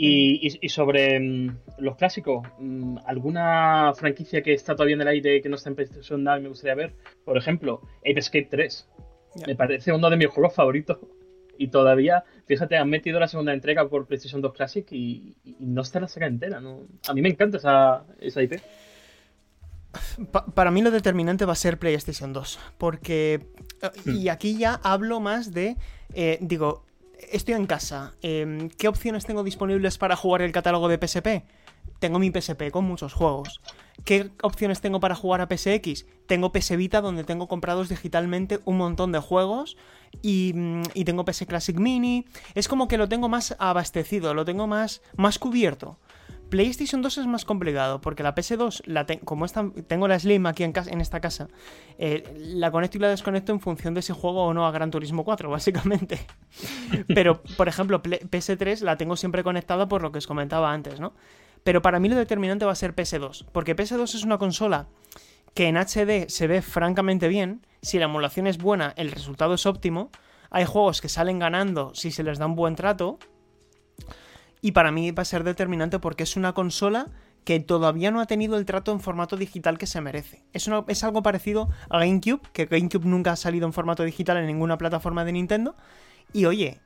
Y, 0.00 0.46
y- 0.46 0.58
y 0.62 0.68
sobre 0.68 1.18
mm, 1.18 1.58
los 1.78 1.96
clásicos, 1.96 2.46
mm, 2.60 2.98
¿alguna 3.04 3.92
franquicia 3.96 4.42
que 4.42 4.52
está 4.52 4.74
todavía 4.76 4.94
en 4.94 5.00
el 5.02 5.08
aire 5.08 5.42
que 5.42 5.48
no 5.48 5.56
está 5.56 5.70
en 5.70 5.74
PlayStation 5.76 6.22
Now 6.22 6.38
y 6.38 6.42
me 6.42 6.48
gustaría 6.48 6.74
ver? 6.76 6.94
Por 7.24 7.36
ejemplo, 7.36 7.80
Ape 8.00 8.18
Escape 8.20 8.46
3. 8.50 8.88
Ya. 9.34 9.46
Me 9.48 9.56
parece 9.56 9.92
uno 9.92 10.08
de 10.08 10.16
mis 10.16 10.28
juegos 10.28 10.54
favoritos. 10.54 10.98
Y 11.60 11.68
todavía, 11.68 12.22
fíjate, 12.46 12.76
han 12.76 12.88
metido 12.88 13.18
la 13.18 13.26
segunda 13.26 13.52
entrega 13.52 13.88
por 13.88 14.06
PlayStation 14.06 14.40
2 14.40 14.52
Classic 14.54 14.86
y, 14.92 15.36
y 15.44 15.56
no 15.58 15.82
está 15.82 15.98
la 15.98 16.06
saga 16.06 16.28
entera. 16.28 16.60
¿no? 16.60 16.82
A 17.08 17.12
mí 17.14 17.20
me 17.20 17.28
encanta 17.30 17.56
esa, 17.56 18.04
esa 18.20 18.40
IP. 18.42 18.60
Pa- 20.30 20.46
para 20.46 20.70
mí 20.70 20.82
lo 20.82 20.90
determinante 20.90 21.44
va 21.44 21.52
a 21.52 21.56
ser 21.56 21.78
PlayStation 21.78 22.32
2. 22.32 22.58
Porque. 22.78 23.40
eh, 23.82 24.10
Y 24.12 24.28
aquí 24.28 24.56
ya 24.56 24.74
hablo 24.84 25.18
más 25.20 25.52
de. 25.52 25.76
eh, 26.14 26.38
digo, 26.40 26.84
estoy 27.30 27.54
en 27.54 27.66
casa. 27.66 28.14
eh, 28.22 28.68
¿Qué 28.78 28.88
opciones 28.88 29.26
tengo 29.26 29.42
disponibles 29.44 29.98
para 29.98 30.16
jugar 30.16 30.42
el 30.42 30.52
catálogo 30.52 30.88
de 30.88 30.98
PSP? 30.98 31.44
tengo 31.98 32.18
mi 32.18 32.30
PSP 32.30 32.70
con 32.70 32.84
muchos 32.84 33.12
juegos. 33.12 33.60
¿Qué 34.04 34.30
opciones 34.42 34.80
tengo 34.80 35.00
para 35.00 35.14
jugar 35.14 35.40
a 35.40 35.48
PSX? 35.48 36.06
Tengo 36.26 36.52
PS 36.52 36.76
Vita 36.76 37.00
donde 37.00 37.24
tengo 37.24 37.48
comprados 37.48 37.88
digitalmente 37.88 38.60
un 38.64 38.76
montón 38.76 39.12
de 39.12 39.18
juegos 39.18 39.76
y, 40.22 40.52
mm, 40.54 40.82
y 40.94 41.04
tengo 41.04 41.24
PS 41.24 41.46
Classic 41.46 41.76
Mini. 41.76 42.24
Es 42.54 42.68
como 42.68 42.86
que 42.86 42.98
lo 42.98 43.08
tengo 43.08 43.28
más 43.28 43.56
abastecido, 43.58 44.34
lo 44.34 44.44
tengo 44.44 44.66
más, 44.66 45.02
más 45.16 45.38
cubierto. 45.38 45.98
PlayStation 46.48 47.02
2 47.02 47.18
es 47.18 47.26
más 47.26 47.44
complicado 47.44 48.00
porque 48.00 48.22
la 48.22 48.34
PS2, 48.34 48.82
la 48.86 49.06
como 49.24 49.46
tengo 49.86 50.08
la 50.08 50.18
Slim 50.18 50.46
aquí 50.46 50.64
en 50.64 51.00
esta 51.00 51.20
casa, 51.20 51.48
eh, 51.98 52.24
la 52.36 52.70
conecto 52.70 52.98
y 52.98 53.00
la 53.00 53.08
desconecto 53.08 53.52
en 53.52 53.60
función 53.60 53.94
de 53.94 54.02
si 54.02 54.12
juego 54.12 54.44
o 54.44 54.54
no 54.54 54.66
a 54.66 54.70
Gran 54.70 54.90
Turismo 54.90 55.24
4, 55.24 55.50
básicamente. 55.50 56.26
Pero, 57.08 57.42
por 57.56 57.68
ejemplo, 57.68 58.02
PS3 58.02 58.80
la 58.80 58.96
tengo 58.96 59.16
siempre 59.16 59.42
conectada 59.44 59.88
por 59.88 60.02
lo 60.02 60.12
que 60.12 60.18
os 60.18 60.26
comentaba 60.26 60.72
antes, 60.72 61.00
¿no? 61.00 61.14
Pero 61.64 61.82
para 61.82 62.00
mí 62.00 62.08
lo 62.08 62.16
determinante 62.16 62.64
va 62.64 62.72
a 62.72 62.76
ser 62.76 62.94
PS2, 62.94 63.46
porque 63.52 63.76
PS2 63.76 64.14
es 64.14 64.24
una 64.24 64.38
consola 64.38 64.86
que 65.54 65.66
en 65.66 65.76
HD 65.76 66.28
se 66.28 66.46
ve 66.46 66.62
francamente 66.62 67.28
bien, 67.28 67.66
si 67.82 67.98
la 67.98 68.04
emulación 68.04 68.46
es 68.46 68.58
buena, 68.58 68.94
el 68.96 69.10
resultado 69.10 69.54
es 69.54 69.66
óptimo, 69.66 70.10
hay 70.50 70.64
juegos 70.64 71.00
que 71.00 71.08
salen 71.08 71.38
ganando 71.38 71.92
si 71.94 72.10
se 72.10 72.22
les 72.22 72.38
da 72.38 72.46
un 72.46 72.54
buen 72.54 72.76
trato, 72.76 73.18
y 74.60 74.72
para 74.72 74.92
mí 74.92 75.10
va 75.10 75.22
a 75.22 75.26
ser 75.26 75.44
determinante 75.44 75.98
porque 75.98 76.24
es 76.24 76.36
una 76.36 76.52
consola 76.52 77.06
que 77.44 77.60
todavía 77.60 78.10
no 78.10 78.20
ha 78.20 78.26
tenido 78.26 78.58
el 78.58 78.66
trato 78.66 78.92
en 78.92 79.00
formato 79.00 79.36
digital 79.36 79.78
que 79.78 79.86
se 79.86 80.00
merece. 80.00 80.44
Es, 80.52 80.68
es 80.88 81.04
algo 81.04 81.22
parecido 81.22 81.70
a 81.88 81.98
GameCube, 82.00 82.42
que 82.52 82.66
GameCube 82.66 83.06
nunca 83.06 83.32
ha 83.32 83.36
salido 83.36 83.66
en 83.66 83.72
formato 83.72 84.02
digital 84.02 84.36
en 84.36 84.46
ninguna 84.46 84.76
plataforma 84.76 85.24
de 85.24 85.32
Nintendo. 85.32 85.74
Y 86.32 86.44
oye, 86.44 86.80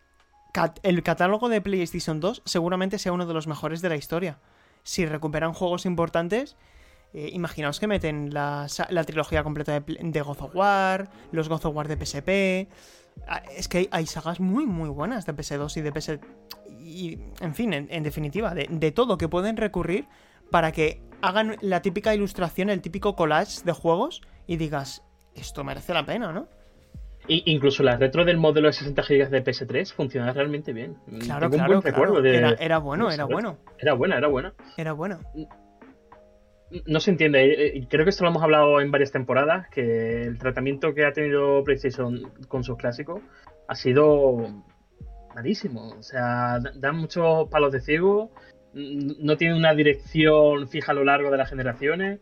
el 0.82 1.02
catálogo 1.02 1.48
de 1.48 1.60
PlayStation 1.60 2.20
2 2.20 2.42
seguramente 2.44 2.98
sea 2.98 3.12
uno 3.12 3.26
de 3.26 3.34
los 3.34 3.46
mejores 3.46 3.82
de 3.82 3.88
la 3.88 3.96
historia. 3.96 4.38
Si 4.84 5.06
recuperan 5.06 5.52
juegos 5.52 5.86
importantes, 5.86 6.56
eh, 7.14 7.30
imaginaos 7.32 7.78
que 7.78 7.86
meten 7.86 8.32
la, 8.32 8.66
trilogía 9.06 9.42
completa 9.42 9.78
de, 9.78 9.98
de, 10.00 10.22
God 10.22 10.40
of 10.40 10.54
War, 10.54 11.10
los 11.30 11.48
God 11.48 11.66
of 11.66 11.76
War 11.76 11.88
de 11.88 11.96
PSP. 11.96 12.72
Ah, 13.26 13.42
es 13.56 13.68
que 13.68 13.88
hay, 13.90 14.06
sagas 14.06 14.40
muy, 14.40 14.66
muy 14.66 14.88
buenas 14.88 15.26
de 15.26 15.34
PS2 15.34 15.76
y 15.76 15.80
de 15.82 15.92
PS 15.92 16.18
y, 16.80 17.18
en 17.40 17.54
fin, 17.54 17.72
en, 17.72 18.02
definitiva, 18.02 18.54
de, 18.54 18.92
todo 18.92 19.18
que 19.18 19.28
pueden 19.28 19.56
recurrir 19.56 20.06
para 20.50 20.72
que 20.72 21.02
hagan 21.20 21.56
la 21.60 21.82
típica 21.82 22.14
ilustración, 22.14 22.70
el 22.70 22.80
típico 22.80 23.14
collage 23.14 23.62
de 23.64 23.72
juegos 23.72 24.22
y 24.46 24.56
digas, 24.56 25.02
esto 25.34 25.64
merece 25.64 25.94
la 25.94 26.04
pena, 26.04 26.32
¿no? 26.32 26.48
incluso 27.28 27.84
la 27.84 27.96
retro 27.96 28.24
del 28.24 28.36
modelo 28.36 28.66
de 28.66 28.72
60 28.72 29.00
GB 29.00 29.30
de 29.30 29.44
PS3 29.44 29.92
funciona 29.92 30.32
realmente 30.32 30.72
bien. 30.72 30.96
Claro, 31.20 31.48
claro, 31.50 31.80
era, 32.58 32.78
bueno, 32.78 33.12
era 33.12 33.24
bueno. 33.26 33.58
Era 33.78 33.94
buena, 33.94 34.18
era 34.18 34.26
buena. 34.26 34.54
Era 34.76 34.92
bueno. 34.92 35.20
No 36.86 37.00
se 37.00 37.10
entiende. 37.10 37.44
Eh, 37.44 37.76
eh, 37.76 37.86
creo 37.88 38.04
que 38.04 38.10
esto 38.10 38.24
lo 38.24 38.30
hemos 38.30 38.42
hablado 38.42 38.80
en 38.80 38.90
varias 38.90 39.12
temporadas, 39.12 39.68
que 39.68 40.22
el 40.22 40.38
tratamiento 40.38 40.94
que 40.94 41.04
ha 41.04 41.12
tenido 41.12 41.62
PlayStation 41.64 42.30
con 42.48 42.64
sus 42.64 42.76
clásicos 42.76 43.20
ha 43.68 43.74
sido 43.74 44.64
malísimo. 45.34 45.90
O 45.98 46.02
sea, 46.02 46.58
dan 46.74 46.96
muchos 46.96 47.48
palos 47.48 47.72
de 47.72 47.80
ciego, 47.80 48.30
no 48.74 49.36
tiene 49.36 49.54
una 49.54 49.74
dirección 49.74 50.68
fija 50.68 50.92
a 50.92 50.94
lo 50.94 51.04
largo 51.04 51.30
de 51.30 51.36
las 51.36 51.50
generaciones. 51.50 52.20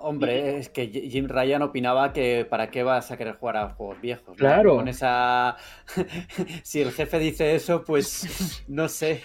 Hombre, 0.00 0.58
es 0.58 0.68
que 0.68 0.88
Jim 0.88 1.28
Ryan 1.28 1.62
opinaba 1.62 2.12
que 2.12 2.46
para 2.48 2.70
qué 2.70 2.82
vas 2.82 3.10
a 3.10 3.16
querer 3.16 3.34
jugar 3.34 3.56
a 3.58 3.68
juegos 3.70 4.00
viejos. 4.00 4.36
Claro. 4.36 4.76
Con 4.76 4.88
esa. 4.88 5.56
si 6.62 6.80
el 6.80 6.92
jefe 6.92 7.18
dice 7.18 7.54
eso, 7.54 7.84
pues 7.84 8.64
no 8.68 8.88
sé. 8.88 9.22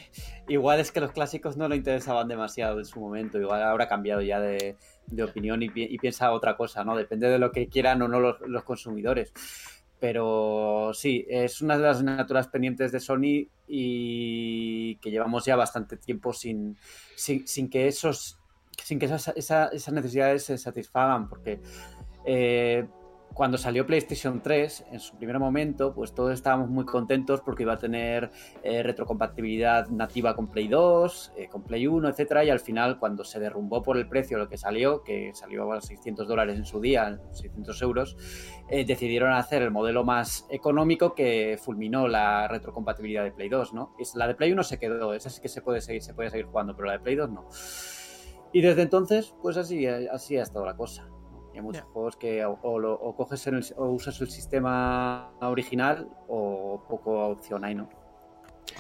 Igual 0.48 0.80
es 0.80 0.92
que 0.92 1.00
los 1.00 1.12
clásicos 1.12 1.58
no 1.58 1.68
le 1.68 1.78
interesaban 1.78 2.28
demasiado 2.28 2.78
en 2.80 2.86
su 2.86 3.00
momento. 3.00 3.40
Igual 3.40 3.64
habrá 3.64 3.88
cambiado 3.88 4.22
ya 4.22 4.40
de, 4.40 4.76
opinión 5.24 5.64
y, 5.64 5.70
piensa 5.70 6.32
otra 6.32 6.56
cosa, 6.56 6.84
¿no? 6.84 6.96
Depende 6.96 7.30
de 7.30 7.40
lo 7.40 7.52
que 7.52 7.68
quieran 7.68 8.02
o 8.02 8.08
no 8.08 8.20
los 8.20 8.64
consumidores. 8.64 9.34
Pero 10.00 10.92
sí, 10.94 11.26
es 11.30 11.62
una 11.62 11.78
de 11.78 11.84
las 11.84 11.98
asignaturas 11.98 12.48
pendientes 12.48 12.92
de 12.92 13.00
Sony 13.00 13.48
y 13.68 14.96
que 14.98 15.10
llevamos 15.10 15.46
ya 15.46 15.56
bastante 15.56 15.98
tiempo 15.98 16.34
sin, 16.34 16.78
sin, 17.16 17.70
que 17.70 17.88
esos 17.88 18.38
sin 18.84 19.00
que 19.00 19.06
esas, 19.06 19.30
esas 19.36 19.92
necesidades 19.94 20.44
se 20.44 20.58
satisfagan, 20.58 21.30
porque 21.30 21.62
eh, 22.26 22.86
cuando 23.36 23.58
salió 23.58 23.86
PlayStation 23.86 24.42
3, 24.42 24.86
en 24.94 25.00
su 25.02 25.18
primer 25.18 25.40
momento, 25.40 25.94
pues 25.94 26.14
todos 26.14 26.32
estábamos 26.32 26.70
muy 26.70 26.86
contentos 26.86 27.42
porque 27.42 27.64
iba 27.64 27.74
a 27.74 27.78
tener 27.78 28.32
eh, 28.64 28.82
retrocompatibilidad 28.82 29.90
nativa 29.90 30.34
con 30.38 30.48
Play 30.48 30.70
2, 30.70 31.34
eh, 31.36 31.50
con 31.50 31.64
Play 31.64 31.86
1, 31.86 32.08
etcétera, 32.08 32.46
y 32.46 32.50
al 32.50 32.62
final, 32.62 32.98
cuando 32.98 33.26
se 33.26 33.42
derrumbó 33.42 33.84
por 33.84 33.98
el 33.98 34.08
precio 34.08 34.38
lo 34.38 34.48
que 34.48 34.58
salió, 34.58 35.04
que 35.04 35.32
salió 35.34 35.70
a 35.74 35.82
600 35.82 36.26
dólares 36.26 36.56
en 36.56 36.64
su 36.64 36.80
día, 36.80 37.20
600 37.34 37.82
euros, 37.82 38.16
eh, 38.70 38.86
decidieron 38.86 39.34
hacer 39.34 39.62
el 39.64 39.72
modelo 39.72 40.06
más 40.06 40.48
económico 40.50 41.14
que 41.14 41.60
fulminó 41.62 42.08
la 42.08 42.48
retrocompatibilidad 42.48 43.26
de 43.26 43.34
Play 43.34 43.50
2, 43.50 43.74
¿no? 43.74 43.94
la 44.16 44.28
de 44.30 44.36
Play 44.36 44.54
1 44.54 44.64
se 44.64 44.80
quedó, 44.80 45.14
esa 45.14 45.30
sí 45.30 45.42
que 45.42 45.50
se 45.50 45.62
puede 45.62 45.82
seguir, 45.82 46.02
se 46.02 46.14
puede 46.14 46.30
seguir 46.30 46.46
jugando, 46.46 46.74
pero 46.74 46.88
la 46.88 46.94
de 46.94 47.00
Play 47.00 47.16
2 47.18 47.30
no. 47.32 47.50
Y 48.54 48.62
desde 48.62 48.84
entonces, 48.84 49.36
pues 49.42 49.58
así, 49.58 49.86
así 49.86 50.38
ha 50.38 50.44
estado 50.44 50.66
la 50.66 50.78
cosa. 50.78 51.10
Hay 51.56 51.62
muchos 51.62 51.84
juegos 51.84 52.18
que 52.18 52.46
o, 52.46 53.16
coges 53.16 53.74
o 53.78 53.86
usas 53.86 54.20
el 54.22 54.30
sistema 54.30 55.32
original 55.42 56.08
o 56.28 56.84
poco 56.88 57.30
opción 57.30 57.64
hay, 57.64 57.76
¿no? 57.76 57.90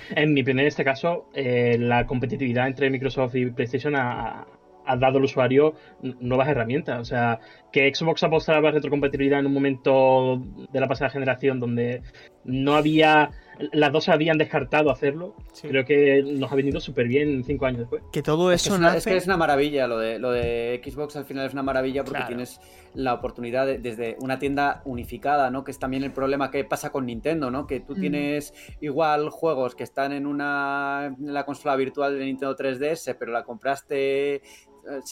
En 0.09 0.33
mi 0.33 0.41
opinión, 0.41 0.61
en 0.61 0.67
este 0.67 0.83
caso, 0.83 1.29
eh, 1.33 1.77
la 1.79 2.05
competitividad 2.05 2.67
entre 2.67 2.89
Microsoft 2.89 3.35
y 3.35 3.49
PlayStation 3.49 3.95
ha, 3.95 4.45
ha 4.85 4.97
dado 4.97 5.17
al 5.17 5.23
usuario 5.23 5.75
nuevas 6.01 6.47
herramientas. 6.47 6.99
O 6.99 7.05
sea, 7.05 7.39
que 7.71 7.93
Xbox 7.93 8.23
apostara 8.23 8.61
por 8.61 8.73
retrocompatibilidad 8.73 9.39
en 9.39 9.47
un 9.47 9.53
momento 9.53 10.41
de 10.71 10.79
la 10.79 10.87
pasada 10.87 11.09
generación 11.09 11.59
donde 11.59 12.01
no 12.43 12.75
había 12.75 13.31
las 13.71 13.91
dos 13.91 14.09
habían 14.09 14.37
descartado 14.37 14.91
hacerlo. 14.91 15.35
Creo 15.61 15.85
que 15.85 16.23
nos 16.23 16.51
ha 16.51 16.55
venido 16.55 16.79
súper 16.79 17.07
bien 17.07 17.43
cinco 17.43 17.65
años 17.65 17.79
después. 17.79 18.03
Que 18.11 18.21
todo 18.21 18.51
eso 18.51 18.73
es, 18.73 18.79
una, 18.79 18.95
es, 18.95 19.05
que 19.05 19.15
es 19.15 19.25
una 19.25 19.37
maravilla. 19.37 19.87
Lo 19.87 19.97
de, 19.97 20.19
lo 20.19 20.31
de 20.31 20.81
Xbox 20.83 21.15
al 21.15 21.25
final 21.25 21.45
es 21.45 21.53
una 21.53 21.63
maravilla 21.63 22.03
porque 22.03 22.23
tienes 22.27 22.59
la 22.93 23.13
oportunidad 23.13 23.67
desde 23.79 24.15
una 24.21 24.39
tienda 24.39 24.81
unificada, 24.85 25.49
¿no? 25.49 25.63
Que 25.63 25.71
es 25.71 25.79
también 25.79 26.03
el 26.03 26.11
problema 26.11 26.51
que 26.51 26.63
pasa 26.63 26.91
con 26.91 27.05
Nintendo, 27.05 27.51
¿no? 27.51 27.67
Que 27.67 27.79
tú 27.79 27.95
tienes 27.95 28.53
igual 28.81 29.29
juegos 29.29 29.75
que 29.75 29.83
están 29.83 30.13
en 30.13 30.25
una 30.25 31.13
en 31.17 31.33
la 31.33 31.45
consola 31.45 31.75
virtual 31.75 32.17
de 32.17 32.25
Nintendo 32.25 32.55
3DS, 32.55 33.15
pero 33.19 33.31
la 33.31 33.43
compraste 33.43 34.41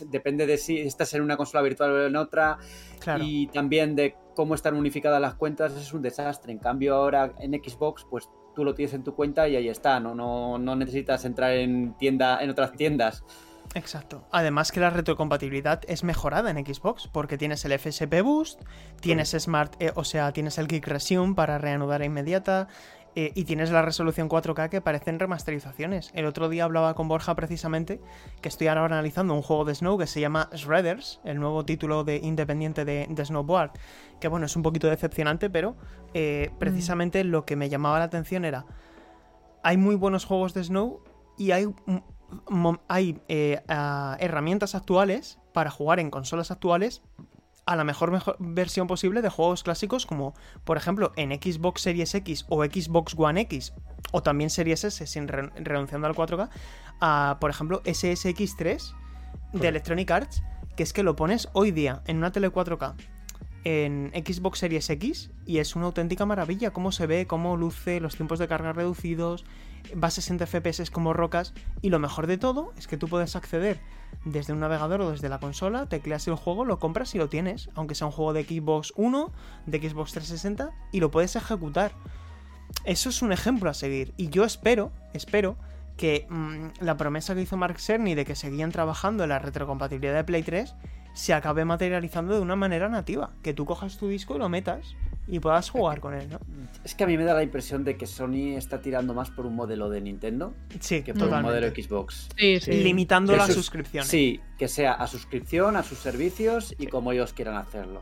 depende 0.10 0.46
de 0.46 0.58
si 0.58 0.80
estás 0.80 1.14
en 1.14 1.22
una 1.22 1.38
consola 1.38 1.64
virtual 1.64 1.92
o 1.92 2.06
en 2.06 2.16
otra 2.16 2.58
y 3.20 3.48
también 3.48 3.96
de 3.96 4.16
cómo 4.36 4.56
están 4.56 4.76
unificadas 4.76 5.22
las 5.22 5.36
cuentas 5.36 5.74
es 5.74 5.94
un 5.94 6.02
desastre. 6.02 6.52
En 6.52 6.60
cambio 6.60 6.96
ahora 6.96 7.34
en 7.40 7.54
Xbox 7.54 8.06
pues 8.10 8.30
tú 8.56 8.64
lo 8.64 8.74
tienes 8.74 8.94
en 8.94 9.04
tu 9.04 9.16
cuenta 9.16 9.48
y 9.48 9.56
ahí 9.56 9.68
está, 9.68 10.00
no, 10.00 10.16
no, 10.16 10.58
no 10.58 10.76
necesitas 10.76 11.26
entrar 11.26 11.54
en 11.54 11.96
tienda 11.98 12.42
en 12.42 12.50
otras 12.50 12.74
tiendas. 12.74 13.24
Exacto. 13.76 14.28
Además 14.32 14.72
que 14.72 14.80
la 14.80 14.90
retrocompatibilidad 14.90 15.82
es 15.88 16.04
mejorada 16.04 16.52
en 16.52 16.64
Xbox 16.64 17.08
porque 17.08 17.38
tienes 17.38 17.66
el 17.66 17.78
FSP 17.78 18.22
Boost, 18.22 18.62
tienes 19.00 19.32
Smart, 19.32 19.74
eh, 19.82 19.92
o 19.96 20.04
sea, 20.04 20.32
tienes 20.32 20.58
el 20.58 20.68
Geek 20.68 20.86
Resume 20.88 21.34
para 21.34 21.58
reanudar 21.58 22.04
inmediata, 22.04 22.68
eh, 23.16 23.32
y 23.36 23.44
tienes 23.44 23.70
la 23.70 23.84
resolución 23.84 24.28
4K 24.28 24.70
que 24.70 24.82
parecen 24.82 25.20
remasterizaciones. 25.20 26.12
El 26.16 26.26
otro 26.26 26.50
día 26.50 26.64
hablaba 26.64 26.96
con 26.96 27.08
Borja 27.08 27.36
precisamente 27.36 28.02
que 28.42 28.50
estoy 28.50 28.68
ahora 28.68 28.86
analizando 28.86 29.36
un 29.36 29.44
juego 29.44 29.66
de 29.66 29.76
Snow 29.76 29.98
que 29.98 30.08
se 30.08 30.20
llama 30.20 30.50
Shredders, 30.54 31.22
el 31.24 31.40
nuevo 31.40 31.64
título 31.64 32.04
de 32.04 32.18
independiente 32.18 32.86
de, 32.86 33.08
Snowboard, 33.24 33.72
que 34.20 34.28
bueno, 34.28 34.48
es 34.48 34.56
un 34.56 34.64
poquito 34.64 34.88
decepcionante, 34.88 35.50
pero 35.50 35.76
eh, 36.14 36.50
mm. 36.52 36.58
precisamente 36.58 37.24
lo 37.24 37.46
que 37.46 37.56
me 37.56 37.70
llamaba 37.70 38.00
la 38.00 38.06
atención 38.06 38.46
era, 38.46 38.66
hay 39.62 39.78
muy 39.78 39.96
buenos 39.96 40.26
juegos 40.26 40.56
de 40.56 40.64
Snow 40.64 41.04
y 41.38 41.52
hay, 41.52 41.68
hay 42.88 43.22
eh, 43.28 43.62
herramientas 44.20 44.74
actuales 44.74 45.40
para 45.54 45.70
jugar 45.70 46.00
en 46.00 46.10
consolas 46.10 46.50
actuales 46.50 47.04
a 47.66 47.76
la 47.76 47.84
mejor, 47.84 48.38
versión 48.40 48.88
posible 48.88 49.22
de 49.22 49.30
juegos 49.30 49.64
clásicos 49.64 50.06
como 50.06 50.34
por 50.64 50.78
ejemplo 50.78 51.14
en 51.16 51.32
Xbox 51.32 51.82
Series 51.82 52.14
X 52.16 52.46
o 52.50 52.64
Xbox 52.64 53.16
One 53.18 53.42
X 53.42 53.74
o 54.12 54.22
también 54.22 54.50
Series 54.50 54.84
S 54.84 55.08
sin 55.08 55.28
renunciando 55.28 56.08
al 56.08 56.16
4K 56.16 56.50
a 57.00 57.38
por 57.40 57.50
ejemplo 57.50 57.82
SSX3 57.84 58.94
de 59.54 59.68
Electronic 59.68 60.12
Arts 60.12 60.44
que 60.76 60.84
es 60.84 60.94
que 60.94 61.04
lo 61.04 61.16
pones 61.16 61.50
hoy 61.54 61.72
día 61.72 62.02
en 62.08 62.18
una 62.18 62.32
tele 62.32 62.52
4K 62.52 62.96
en 63.64 64.12
Xbox 64.14 64.60
Series 64.60 64.90
X 64.90 65.32
y 65.46 65.60
es 65.60 65.76
una 65.76 65.86
auténtica 65.86 66.26
maravilla 66.26 66.72
cómo 66.72 66.92
se 66.92 67.08
ve, 67.08 67.28
cómo 67.28 67.56
luce, 67.56 68.00
los 68.00 68.16
tiempos 68.16 68.40
de 68.40 68.48
carga 68.48 68.74
reducidos, 68.74 69.46
va 70.02 70.10
a 70.10 70.12
60 70.12 70.46
FPS 70.46 70.92
como 70.92 71.14
rocas 71.14 71.54
y 71.82 71.90
lo 71.90 72.00
mejor 72.00 72.28
de 72.28 72.38
todo 72.38 72.74
es 72.78 72.88
que 72.88 72.98
tú 72.98 73.08
puedes 73.08 73.36
acceder 73.36 73.80
desde 74.26 74.54
un 74.54 74.60
navegador 74.60 75.02
o 75.02 75.12
desde 75.12 75.30
la 75.30 75.40
consola, 75.40 75.88
tecleas 75.88 76.28
el 76.28 76.36
juego, 76.36 76.66
lo 76.66 76.80
compras 76.80 77.14
y 77.16 77.18
lo 77.18 77.30
tienes, 77.30 77.70
aunque 77.76 77.96
sea 77.96 78.08
un 78.08 78.14
juego 78.14 78.34
de 78.34 78.44
Xbox 78.44 78.94
1, 78.96 79.32
de 79.66 79.90
Xbox 79.90 80.12
360 80.14 80.72
y 80.92 81.00
lo 81.00 81.12
puedes 81.12 81.36
ejecutar. 81.36 81.92
Eso 82.86 83.10
es 83.10 83.22
un 83.22 83.32
ejemplo 83.32 83.70
a 83.70 83.74
seguir 83.74 84.14
y 84.18 84.30
yo 84.30 84.44
espero, 84.44 84.92
espero 85.14 85.58
que 85.98 86.26
mm, 86.30 86.84
la 86.84 86.98
promesa 86.98 87.36
que 87.36 87.42
hizo 87.42 87.58
Mark 87.58 87.80
Cerny 87.80 88.16
de 88.16 88.26
que 88.26 88.36
seguían 88.36 88.72
trabajando 88.72 89.24
en 89.24 89.30
la 89.30 89.40
retrocompatibilidad 89.40 90.16
de 90.16 90.24
Play 90.24 90.44
3 90.44 90.74
se 91.14 91.34
acabe 91.34 91.66
materializando 91.66 92.34
de 92.34 92.42
una 92.42 92.56
manera 92.56 92.90
nativa. 92.90 93.32
Que 93.44 93.54
tú 93.54 93.66
cojas 93.66 93.98
tu 93.98 94.08
disco 94.08 94.36
y 94.36 94.40
lo 94.40 94.50
metas 94.50 94.96
y 95.28 95.40
puedas 95.40 95.70
jugar 95.70 96.00
con 96.02 96.14
él, 96.14 96.30
¿no? 96.30 96.40
Es 96.84 96.96
que 96.96 97.04
a 97.06 97.08
mí 97.08 97.18
me 97.18 97.24
da 97.24 97.34
la 97.34 97.44
impresión 97.44 97.84
de 97.84 97.96
que 97.98 98.06
Sony 98.08 98.56
está 98.58 98.82
tirando 98.82 99.14
más 99.14 99.32
por 99.32 99.46
un 99.46 99.56
modelo 99.56 99.90
de 99.90 100.02
Nintendo 100.02 100.54
Sí, 100.80 101.02
que 101.02 101.14
por 101.14 101.30
un 101.30 101.42
modelo 101.42 101.68
Xbox. 101.70 102.28
Sí, 102.38 102.60
sí. 102.60 102.72
Limitando 102.84 103.36
las 103.36 103.48
sus- 103.48 103.56
suscripciones. 103.56 104.10
Sí, 104.10 104.42
que 104.58 104.68
sea 104.68 104.94
a 104.94 105.08
suscripción, 105.08 105.76
a 105.78 105.84
sus 105.84 105.98
servicios 106.00 106.76
y 106.78 106.88
como 106.88 107.12
ellos 107.14 107.32
quieran 107.34 107.56
hacerlo. 107.56 108.02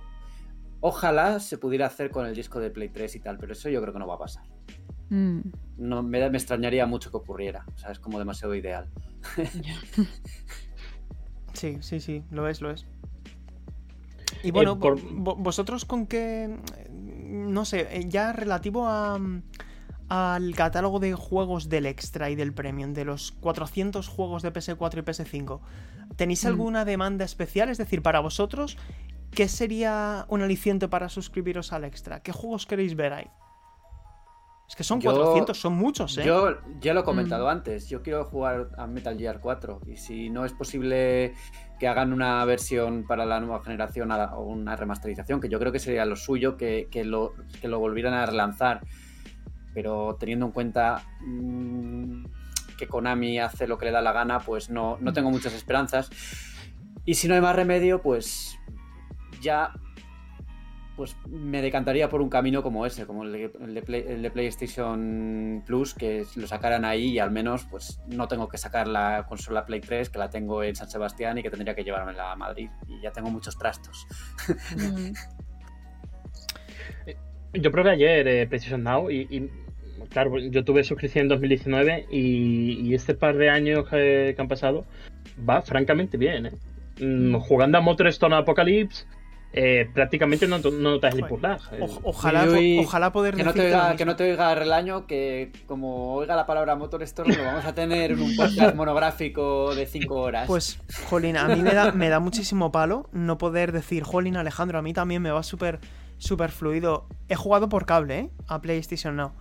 Ojalá 0.80 1.40
se 1.40 1.60
pudiera 1.60 1.86
hacer 1.86 2.10
con 2.10 2.26
el 2.26 2.34
disco 2.36 2.60
de 2.60 2.72
Play 2.72 2.90
3 2.90 3.16
y 3.16 3.20
tal, 3.20 3.38
pero 3.38 3.54
eso 3.54 3.70
yo 3.70 3.82
creo 3.82 3.94
que 3.94 4.00
no 4.00 4.08
va 4.08 4.16
a 4.16 4.20
pasar. 4.20 4.44
Mm, 5.10 5.42
No, 5.78 6.02
me, 6.02 6.28
me 6.30 6.38
extrañaría 6.38 6.86
mucho 6.88 7.12
que 7.12 7.18
ocurriera. 7.18 7.66
O 7.76 7.78
sea, 7.78 7.92
es 7.92 8.00
como 8.00 8.18
demasiado 8.18 8.56
ideal. 8.56 8.88
Sí, 11.54 11.78
sí, 11.82 12.00
sí, 12.00 12.24
lo 12.32 12.48
es, 12.48 12.62
lo 12.62 12.72
es. 12.72 12.86
Y 14.44 14.52
bueno, 14.52 14.74
Eh, 14.74 14.78
por- 14.80 15.00
vosotros 15.38 15.86
con 15.86 16.08
qué, 16.08 16.58
no 17.32 17.66
sé, 17.66 17.88
eh, 17.92 18.06
ya 18.08 18.34
relativo 18.34 18.88
a, 18.88 19.18
mm, 19.18 19.44
al 20.10 20.54
catálogo 20.56 21.00
de 21.00 21.14
juegos 21.14 21.70
del 21.70 21.86
extra 21.86 22.30
y 22.30 22.36
del 22.36 22.54
premium, 22.54 22.94
de 22.94 23.06
los 23.06 23.32
400 23.40 24.08
juegos 24.10 24.44
de 24.44 24.52
PS4 24.52 25.00
y 25.00 25.04
PS5, 25.04 25.62
¿tenéis 26.18 26.44
Mm. 26.44 26.48
alguna 26.48 26.86
demanda 26.86 27.24
especial? 27.26 27.70
Es 27.70 27.78
decir, 27.78 28.02
para 28.02 28.20
vosotros, 28.20 28.78
¿qué 29.32 29.48
sería 29.48 30.26
un 30.28 30.42
aliciente 30.42 30.88
para 30.90 31.08
suscribiros 31.08 31.72
al 31.72 31.86
extra? 31.86 32.22
¿Qué 32.22 32.34
juegos 32.34 32.66
queréis 32.66 32.96
ver 32.96 33.14
ahí? 33.14 33.28
Es 34.72 34.76
que 34.78 34.86
son 34.86 35.02
Yo- 35.02 35.12
400, 35.12 35.60
son 35.60 35.74
muchos, 35.74 36.18
¿eh? 36.18 36.24
Yo 36.24 36.56
ya 36.80 36.94
lo 36.94 37.02
he 37.02 37.04
comentado 37.04 37.46
Mm. 37.48 37.50
antes. 37.50 37.90
Yo 37.90 38.02
quiero 38.02 38.24
jugar 38.24 38.70
a 38.78 38.88
Metal 38.88 39.18
Gear 39.18 39.42
4 39.42 39.82
y 39.86 39.98
si 39.98 40.30
no 40.30 40.46
es 40.46 40.54
posible 40.54 41.34
que 41.78 41.90
hagan 41.90 42.14
una 42.14 42.46
versión 42.46 43.04
para 43.06 43.26
la 43.26 43.42
nueva 43.42 43.62
generación 43.66 44.10
o 44.14 44.40
una 44.44 44.78
remasterización, 44.78 45.42
que 45.42 45.50
yo 45.50 45.60
creo 45.60 45.74
que 45.74 45.80
sería 45.80 46.06
lo 46.06 46.16
suyo, 46.16 46.56
que, 46.56 46.88
que 46.90 47.04
lo, 47.04 47.34
que 47.60 47.68
lo 47.68 47.80
volvieran 47.80 48.14
a 48.14 48.26
relanzar. 48.26 48.80
Pero 49.74 50.16
teniendo 50.18 50.46
en 50.46 50.52
cuenta 50.54 51.04
mm, 51.20 52.24
que 52.78 52.88
Konami 52.88 53.40
hace 53.40 53.68
lo 53.68 53.78
que 53.78 53.88
le 53.88 53.92
da 53.92 54.02
la 54.02 54.14
gana, 54.14 54.40
pues 54.40 54.70
no, 54.70 54.98
no 55.02 55.12
tengo 55.12 55.32
muchas 55.32 55.54
esperanzas. 55.54 56.10
Y 57.04 57.16
si 57.16 57.28
no 57.28 57.34
hay 57.34 57.42
más 57.42 57.58
remedio, 57.58 58.02
pues 58.02 58.58
ya 59.42 59.74
pues 60.96 61.16
me 61.28 61.62
decantaría 61.62 62.10
por 62.10 62.22
un 62.22 62.30
camino 62.30 62.62
como 62.62 62.86
ese, 62.86 63.06
como 63.06 63.24
el 63.24 63.32
de, 63.32 63.52
el 63.62 63.74
de 63.74 63.82
Play- 63.82 64.06
el 64.08 64.22
de 64.22 64.30
PlayStation 64.32 65.64
Plus, 65.66 65.94
que 65.94 66.26
lo 66.36 66.48
sacaran 66.48 66.86
ahí 66.86 67.12
y 67.12 67.20
al 67.20 67.32
menos 67.32 67.66
pues 67.66 68.00
no 68.08 68.28
tengo 68.28 68.48
que 68.50 68.58
sacar 68.58 68.88
la 68.88 69.26
consola 69.28 69.66
Play 69.66 69.80
3, 69.82 70.10
que 70.10 70.20
la 70.20 70.30
tengo 70.30 70.64
en 70.64 70.76
San 70.76 70.90
Sebastián 70.90 71.38
y 71.38 71.44
que 71.44 71.50
tendría 71.50 71.74
que 71.76 71.84
llevármela 71.84 72.32
a 72.32 72.36
Madrid. 72.36 72.70
Y 72.88 73.02
ya 73.02 73.12
tengo 73.12 73.30
muchos 73.30 73.58
trastos. 73.58 74.06
Mm, 74.78 75.12
Yo 77.54 77.72
probé 77.72 77.92
ayer 77.92 78.28
eh, 78.28 78.48
PlayStation 78.48 78.84
Now 78.84 79.10
y, 79.12 79.28
y, 79.30 79.50
claro, 80.10 80.38
yo 80.40 80.64
tuve 80.64 80.84
suscripción 80.84 81.24
en 81.24 81.30
2019 81.30 82.08
y, 82.10 82.80
y 82.88 82.94
este 82.94 83.14
par 83.14 83.36
de 83.36 83.50
años 83.50 83.88
que, 83.90 84.34
que 84.36 84.42
han 84.42 84.48
pasado 84.48 84.86
va 85.50 85.62
francamente 85.62 86.18
bien. 86.18 86.46
¿eh? 86.46 86.52
Mm, 87.02 87.36
jugando 87.36 87.78
a 87.78 87.82
Motorstone 87.82 88.36
Apocalypse, 88.36 89.06
eh, 89.54 89.90
prácticamente 89.94 90.48
no, 90.48 90.60
no 90.60 90.72
notas 90.72 91.14
el. 91.16 91.24
O- 91.24 92.00
ojalá, 92.04 92.46
ojalá 92.80 93.12
poder 93.12 93.36
Que 93.36 93.44
no, 93.44 93.54
te 93.54 93.66
oiga, 93.66 93.96
que 93.96 94.06
no 94.06 94.16
te 94.16 94.24
oiga 94.24 94.56
Relaño, 94.56 95.08
que 95.08 95.52
como 95.68 96.14
oiga 96.14 96.36
la 96.36 96.46
palabra 96.46 96.76
Motor 96.76 97.04
Store, 97.04 97.36
lo 97.36 97.44
vamos 97.44 97.66
a 97.66 97.76
tener 97.76 98.12
en 98.12 98.22
un 98.22 98.36
podcast 98.36 98.76
monográfico 98.76 99.76
de 99.76 99.86
5 99.86 100.16
horas. 100.16 100.48
Pues, 100.48 100.80
Jolín, 101.10 101.38
a 101.38 101.48
mí 101.48 101.62
me 101.62 101.74
da, 101.74 101.92
me 101.92 102.10
da 102.10 102.20
muchísimo 102.20 102.72
palo 102.72 103.10
no 103.12 103.38
poder 103.38 103.72
decir, 103.72 104.04
Jolín, 104.04 104.38
Alejandro, 104.38 104.80
a 104.80 104.82
mí 104.82 104.94
también 104.94 105.22
me 105.22 105.32
va 105.32 105.44
súper 105.44 105.80
súper 106.18 106.52
fluido. 106.52 107.08
He 107.30 107.36
jugado 107.36 107.68
por 107.68 107.86
cable, 107.86 108.20
¿eh? 108.20 108.30
A 108.48 108.62
PlayStation 108.62 109.16
Now. 109.16 109.32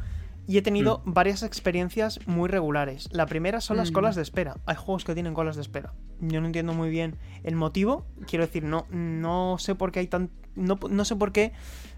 Y 0.51 0.59
he 0.59 0.63
tenido 0.63 1.01
varias 1.05 1.43
experiencias 1.45 2.19
muy 2.27 2.49
regulares. 2.49 3.09
La 3.13 3.27
primera 3.27 3.61
son 3.61 3.77
las 3.77 3.91
Mm. 3.91 3.95
colas 3.95 4.17
de 4.17 4.23
espera. 4.23 4.57
Hay 4.67 4.75
juegos 4.75 5.05
que 5.05 5.15
tienen 5.15 5.33
colas 5.33 5.55
de 5.55 5.63
espera. 5.63 5.93
Yo 6.21 6.41
no 6.41 6.47
entiendo 6.47 6.73
muy 6.75 6.91
bien 6.91 7.17
el 7.45 7.55
motivo. 7.55 8.05
Quiero 8.27 8.45
decir, 8.47 8.65
no, 8.65 8.87
no 8.91 9.57
sé 9.59 9.77
por 9.77 9.93
qué 9.93 10.01
hay 10.01 10.09
tan. 10.09 10.31
No, 10.57 10.79
no 10.91 11.05
sé 11.05 11.15
por 11.15 11.31
qué 11.31 11.53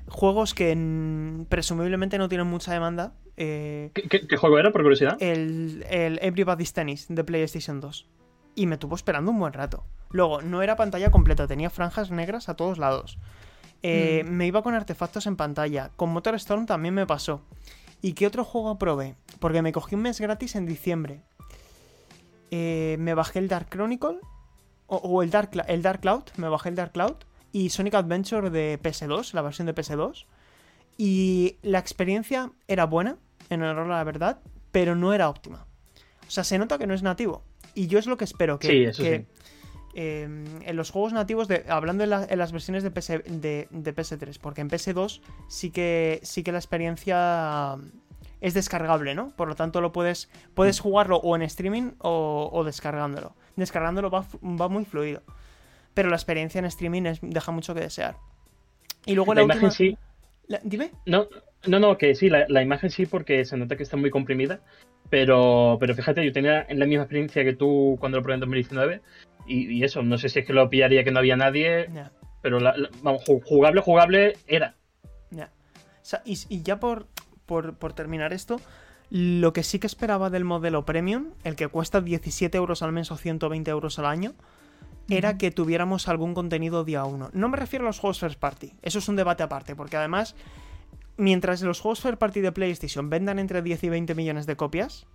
juegos 0.07 0.53
que 0.53 0.77
mm, 0.77 1.47
presumiblemente 1.47 2.19
no 2.19 2.29
tienen 2.29 2.47
mucha 2.47 2.73
demanda. 2.75 3.15
eh, 3.39 3.91
¿Qué, 3.95 4.03
qué- 4.03 4.27
qué 4.27 4.37
juego 4.37 4.59
era, 4.59 4.71
por 4.73 4.83
curiosidad? 4.83 5.17
el, 5.21 5.87
el 5.89 6.19
Everybody's 6.21 6.75
Tennis 6.75 7.07
de 7.09 7.25
PlayStation 7.25 7.81
2. 7.81 8.07
Y 8.55 8.67
me 8.67 8.77
tuvo 8.77 8.95
esperando 8.97 9.31
un 9.31 9.39
buen 9.39 9.55
rato. 9.55 9.87
Luego, 10.11 10.43
no 10.43 10.61
era 10.61 10.77
pantalla 10.77 11.11
completa, 11.11 11.47
tenía 11.47 11.71
franjas 11.71 12.11
negras 12.11 12.51
a 12.51 12.55
todos 12.57 12.77
lados. 12.77 13.19
Eh, 13.83 14.23
Me 14.29 14.47
iba 14.47 14.63
con 14.63 14.75
artefactos 14.75 15.27
en 15.27 15.37
pantalla. 15.37 15.91
Con 15.97 16.11
Motor 16.11 16.35
Storm 16.35 16.67
también 16.67 16.95
me 16.95 17.07
pasó. 17.07 17.41
¿Y 18.03 18.13
qué 18.13 18.27
otro 18.27 18.45
juego 18.45 18.79
probé? 18.79 19.15
Porque 19.39 19.63
me 19.63 19.73
cogí 19.73 19.95
un 19.95 20.03
mes 20.03 20.21
gratis 20.21 20.57
en 20.57 20.67
diciembre. 20.67 21.23
Eh, 22.51 22.97
me 22.99 23.15
bajé 23.15 23.39
el 23.39 23.49
Dark 23.49 23.69
Chronicle. 23.71 24.19
O, 24.89 24.97
o 24.97 25.23
el, 25.23 25.31
Dark, 25.31 25.51
el 25.69 25.83
Dark 25.83 26.01
Cloud. 26.01 26.25
Me 26.37 26.49
bajé 26.49 26.69
el 26.69 26.75
Dark 26.75 26.93
Cloud. 26.93 27.15
Y 27.53 27.71
Sonic 27.71 27.95
Adventure 27.95 28.51
de 28.51 28.79
PS2, 28.83 29.33
la 29.35 29.43
versión 29.43 29.67
de 29.67 29.75
PS2. 29.75 30.27
Y 30.99 31.57
la 31.63 31.79
experiencia 31.79 32.51
era 32.67 32.87
buena, 32.87 33.17
en 33.51 33.63
honor 33.63 33.91
a 33.91 33.97
la 33.97 34.05
verdad, 34.05 34.41
pero 34.71 34.95
no 34.95 35.13
era 35.13 35.29
óptima. 35.29 35.67
O 36.27 36.31
sea, 36.31 36.45
se 36.45 36.59
nota 36.59 36.79
que 36.79 36.87
no 36.87 36.95
es 36.95 37.03
nativo. 37.03 37.43
Y 37.75 37.87
yo 37.87 37.99
es 37.99 38.07
lo 38.07 38.17
que 38.17 38.25
espero 38.25 38.59
que, 38.59 38.69
Sí, 38.69 38.85
eso 38.85 39.03
que, 39.03 39.19
sí. 39.19 39.27
Eh, 39.95 40.23
en 40.25 40.77
los 40.77 40.91
juegos 40.91 41.13
nativos, 41.13 41.49
de, 41.49 41.65
hablando 41.69 42.05
en, 42.05 42.11
la- 42.11 42.27
en 42.29 42.39
las 42.39 42.53
versiones 42.53 42.83
de, 42.83 42.91
PS, 42.91 43.09
de, 43.27 43.69
de 43.71 43.95
PS3, 43.95 44.39
porque 44.41 44.61
en 44.61 44.69
PS2 44.71 45.21
sí 45.49 45.71
que, 45.71 46.21
sí 46.23 46.43
que 46.43 46.53
la 46.53 46.59
experiencia 46.59 47.77
es 48.41 48.55
descargable, 48.55 49.15
¿no? 49.15 49.31
Por 49.37 49.49
lo 49.49 49.55
tanto, 49.55 49.81
lo 49.81 49.93
puedes, 49.93 50.29
puedes 50.55 50.81
Mm. 50.81 50.83
jugarlo 50.83 51.17
o 51.19 51.37
en 51.37 51.43
streaming 51.43 51.93
o, 51.99 52.51
o 52.53 52.65
descargándolo. 52.65 53.35
Descargándolo 53.57 54.11
va, 54.11 54.25
va 54.43 54.69
muy 54.69 54.85
fluido. 54.85 55.23
Pero 55.95 56.09
la 56.09 56.17
experiencia 56.17 56.59
en 56.59 56.65
streaming 56.65 57.03
es- 57.03 57.21
deja 57.23 57.53
mucho 57.53 57.75
que 57.75 57.81
desear. 57.81 58.17
Y 59.07 59.15
luego 59.15 59.35
La 59.35 59.41
la, 59.43 59.45
imagen 59.45 59.71
sí. 59.71 59.97
la- 60.49 60.61
dime. 60.65 60.91
No, 61.07 61.29
no, 61.67 61.79
no, 61.79 61.99
que 61.99 62.15
sí, 62.15 62.29
la, 62.31 62.47
la 62.49 62.63
imagen 62.63 62.91
sí, 62.91 63.07
porque 63.07 63.45
se 63.45 63.57
nota 63.57 63.77
que 63.77 63.83
está 63.85 63.97
muy 63.97 64.11
comprimida. 64.11 64.61
Pero, 65.13 65.77
pero 65.79 65.95
fíjate, 65.95 66.25
yo 66.25 66.33
tenía 66.33 66.67
la 66.71 66.87
misma 66.87 67.03
experiencia 67.03 67.45
que 67.45 67.53
tú 67.53 67.99
cuando 68.01 68.17
lo 68.17 68.23
probé 68.23 68.37
en 68.37 68.41
2019. 68.41 69.03
Y, 69.47 69.71
y 69.71 69.85
eso, 69.85 70.03
no 70.03 70.17
sé 70.17 70.31
si 70.31 70.39
es 70.39 70.47
que 70.47 70.55
lo 70.55 70.71
pillaría 70.71 71.05
que 71.05 71.11
no 71.11 71.19
había 71.19 71.37
nadie, 71.37 71.91
pero 72.41 72.61
la- 72.61 72.75
la- 72.79 72.89
vamos, 73.03 73.23
ju- 73.27 73.43
jugable, 73.45 73.83
jugable 73.83 74.39
era. 74.47 74.75
Ya. 75.31 75.51
O 75.85 76.01
sea, 76.01 76.23
y, 76.25 76.39
y 76.49 76.63
ya 76.63 76.81
por, 76.81 77.09
por, 77.45 77.75
por 77.77 77.93
terminar 77.93 78.33
esto, 78.33 78.59
lo 79.11 79.53
que 79.53 79.63
sí 79.65 79.79
que 79.79 79.87
esperaba 79.87 80.31
del 80.31 80.45
modelo 80.45 80.87
premium, 80.87 81.33
el 81.45 81.57
que 81.57 81.69
cuesta 81.69 82.01
17 82.01 82.57
euros 82.57 82.81
al 82.83 82.93
mes 82.93 83.11
o 83.11 83.19
120 83.19 83.71
euros 83.71 83.99
al 83.99 84.07
año, 84.07 84.33
era 85.11 85.37
que 85.37 85.51
tuviéramos 85.51 86.09
algún 86.09 86.33
contenido 86.33 86.85
día 86.85 87.05
uno. 87.05 87.29
No 87.35 87.51
me 87.51 87.59
refiero 87.59 87.85
a 87.85 87.89
los 87.89 87.99
juegos 87.99 88.19
first 88.19 88.39
party, 88.41 88.73
eso 88.81 88.99
es 88.99 89.09
un 89.11 89.17
debate 89.17 89.43
aparte, 89.43 89.77
porque 89.77 89.99
además, 89.99 90.35
mientras 91.17 91.63
los 91.63 91.81
juegos 91.81 92.01
first 92.01 92.19
party 92.19 92.41
de 92.41 92.53
PlayStation 92.53 93.11
vendan 93.11 93.39
entre 93.39 93.63
10 93.63 93.85
y 93.85 93.89
20 93.89 94.15
millones 94.15 94.47
de 94.47 94.57
copias, 94.57 95.07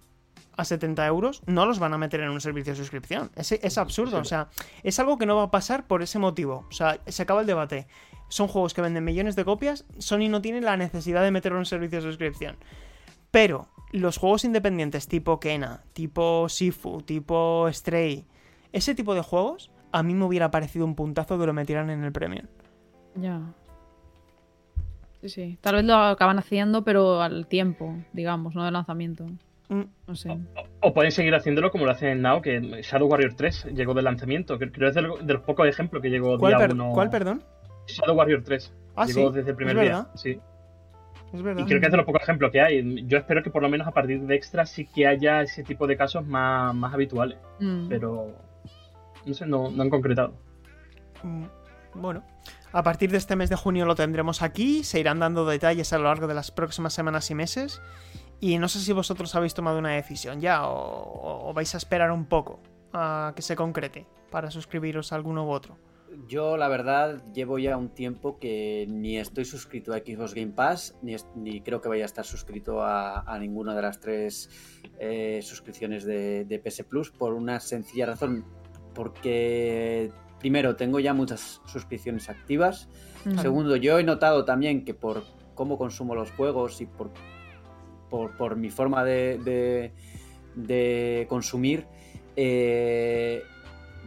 a 0.57 0.65
70 0.65 1.05
euros, 1.05 1.43
no 1.45 1.65
los 1.65 1.79
van 1.79 1.93
a 1.93 1.97
meter 1.97 2.19
en 2.21 2.29
un 2.29 2.41
servicio 2.41 2.73
de 2.73 2.77
suscripción. 2.77 3.29
Es, 3.35 3.51
es 3.51 3.77
absurdo, 3.77 4.17
o 4.17 4.25
sea, 4.25 4.49
es 4.83 4.99
algo 4.99 5.17
que 5.17 5.27
no 5.27 5.35
va 5.35 5.43
a 5.43 5.51
pasar 5.51 5.85
por 5.85 6.01
ese 6.01 6.17
motivo. 6.17 6.65
O 6.69 6.71
sea, 6.71 6.99
se 7.05 7.21
acaba 7.21 7.41
el 7.41 7.47
debate. 7.47 7.87
Son 8.27 8.47
juegos 8.47 8.73
que 8.73 8.81
venden 8.81 9.03
millones 9.03 9.35
de 9.35 9.45
copias, 9.45 9.85
Sony 9.99 10.29
no 10.29 10.41
tiene 10.41 10.59
la 10.61 10.75
necesidad 10.75 11.23
de 11.23 11.31
meterlo 11.31 11.57
en 11.57 11.61
un 11.61 11.65
servicio 11.65 11.99
de 11.99 12.07
suscripción. 12.07 12.57
Pero 13.31 13.69
los 13.91 14.17
juegos 14.17 14.43
independientes 14.43 15.07
tipo 15.07 15.39
Kena, 15.39 15.83
tipo 15.93 16.49
Sifu, 16.49 17.01
tipo 17.03 17.67
Stray, 17.71 18.25
ese 18.73 18.95
tipo 18.95 19.15
de 19.15 19.21
juegos, 19.21 19.71
a 19.91 20.03
mí 20.03 20.13
me 20.13 20.25
hubiera 20.25 20.51
parecido 20.51 20.85
un 20.85 20.95
puntazo 20.95 21.39
que 21.39 21.45
lo 21.45 21.53
metieran 21.53 21.89
en 21.89 22.03
el 22.03 22.11
premium. 22.11 22.47
Ya. 23.15 23.41
Sí, 25.21 25.29
sí. 25.29 25.57
Tal 25.61 25.75
vez 25.75 25.85
lo 25.85 25.95
acaban 25.95 26.37
haciendo, 26.39 26.83
pero 26.83 27.21
al 27.21 27.47
tiempo, 27.47 27.95
digamos, 28.13 28.53
no 28.55 28.63
de 28.65 28.71
lanzamiento. 28.71 29.25
Mm, 29.69 29.81
No 30.07 30.15
sé. 30.15 30.37
O 30.81 30.93
pueden 30.93 31.11
seguir 31.11 31.33
haciéndolo 31.35 31.71
como 31.71 31.85
lo 31.85 31.91
hacen 31.91 32.09
en 32.09 32.21
Now, 32.21 32.41
que 32.41 32.59
Shadow 32.83 33.07
Warrior 33.09 33.33
3 33.35 33.65
llegó 33.73 33.93
de 33.93 34.01
lanzamiento. 34.03 34.57
Creo 34.57 34.71
que 34.71 34.87
es 34.87 34.95
de, 34.95 35.01
lo- 35.01 35.17
de 35.17 35.33
los 35.33 35.41
pocos 35.43 35.67
ejemplos 35.67 36.01
que 36.01 36.09
llegó 36.09 36.37
¿Cuál, 36.37 36.51
día 36.53 36.59
per- 36.59 36.73
uno- 36.73 36.91
cuál, 36.93 37.09
perdón? 37.09 37.43
Shadow 37.87 38.15
Warrior 38.15 38.43
3. 38.43 38.73
Ah, 38.95 39.05
llegó 39.05 39.29
sí, 39.31 39.37
desde 39.37 39.49
el 39.51 39.55
primer 39.55 39.79
día. 39.79 40.07
Sí. 40.15 40.39
Es 41.33 41.39
Y 41.39 41.43
verdad. 41.43 41.65
creo 41.67 41.79
que 41.81 41.85
es 41.87 41.91
de 41.91 41.97
los 41.97 42.05
pocos 42.05 42.21
ejemplos 42.21 42.51
que 42.51 42.61
hay. 42.61 43.05
Yo 43.07 43.17
espero 43.17 43.43
que 43.43 43.49
por 43.49 43.61
lo 43.61 43.67
menos 43.69 43.85
a 43.87 43.91
partir 43.91 44.21
de 44.21 44.35
Extra 44.35 44.65
sí 44.65 44.85
que 44.85 45.05
haya 45.07 45.41
ese 45.41 45.63
tipo 45.63 45.85
de 45.85 45.97
casos 45.97 46.25
más, 46.25 46.73
más 46.73 46.93
habituales. 46.93 47.37
Mm. 47.59 47.89
Pero 47.89 48.31
no 49.25 49.33
sé, 49.33 49.45
no, 49.45 49.69
no 49.69 49.83
han 49.83 49.89
concretado. 49.89 50.33
Mm, 51.23 51.43
Bueno, 51.95 52.23
a 52.71 52.83
partir 52.83 53.11
de 53.11 53.17
este 53.17 53.35
mes 53.35 53.49
de 53.49 53.55
junio 53.55 53.85
lo 53.85 53.95
tendremos 53.95 54.41
aquí, 54.41 54.83
se 54.83 54.99
irán 54.99 55.19
dando 55.19 55.45
detalles 55.45 55.93
a 55.93 55.97
lo 55.97 56.05
largo 56.05 56.27
de 56.27 56.33
las 56.33 56.51
próximas 56.51 56.93
semanas 56.93 57.29
y 57.31 57.35
meses. 57.35 57.81
Y 58.39 58.59
no 58.59 58.67
sé 58.67 58.79
si 58.79 58.93
vosotros 58.93 59.33
habéis 59.35 59.53
tomado 59.53 59.79
una 59.79 59.91
decisión 59.91 60.41
ya 60.41 60.61
o, 60.63 61.51
vais 61.55 61.73
a 61.73 61.77
esperar 61.77 62.11
un 62.11 62.25
poco 62.25 62.59
a 62.93 63.33
que 63.35 63.41
se 63.41 63.55
concrete 63.55 64.05
para 64.29 64.51
suscribiros 64.51 65.11
a 65.11 65.15
alguno 65.15 65.45
u 65.45 65.49
otro. 65.49 65.77
Yo, 66.27 66.55
la 66.55 66.67
verdad, 66.67 67.21
llevo 67.33 67.59
ya 67.59 67.77
un 67.77 67.89
tiempo 67.89 68.39
que 68.39 68.85
ni 68.87 69.17
estoy 69.17 69.45
suscrito 69.45 69.93
a 69.93 69.97
Xbox 69.97 70.33
Game 70.33 70.53
Pass, 70.53 70.95
ni, 71.01 71.61
creo 71.61 71.81
que 71.81 71.89
vaya 71.89 72.03
a 72.03 72.05
estar 72.05 72.25
suscrito 72.25 72.81
a, 72.81 73.21
a 73.21 73.39
ninguna 73.39 73.75
de 73.75 73.81
las 73.81 73.99
tres 73.99 74.49
eh, 74.99 75.41
suscripciones 75.43 76.05
de, 76.05 76.45
de 76.45 76.59
PS 76.59 76.83
Plus, 76.83 77.11
por 77.11 77.33
una 77.33 77.59
sencilla 77.59 78.05
razón. 78.05 78.45
Porque, 78.93 80.11
primero, 80.39 80.75
tengo 80.75 80.99
ya 80.99 81.13
muchas 81.13 81.61
suscripciones 81.65 82.29
activas. 82.29 82.89
Mm. 83.25 83.39
Segundo, 83.39 83.75
yo 83.75 83.99
he 83.99 84.03
notado 84.03 84.45
también 84.45 84.85
que 84.85 84.93
por 84.93 85.23
cómo 85.55 85.77
consumo 85.77 86.13
los 86.15 86.31
juegos 86.31 86.81
y 86.81 86.85
por, 86.85 87.09
por, 88.09 88.37
por 88.37 88.55
mi 88.55 88.69
forma 88.69 89.03
de, 89.03 89.37
de- 89.39 89.91
de 90.55 91.25
consumir, 91.29 91.85
eh, 92.35 93.41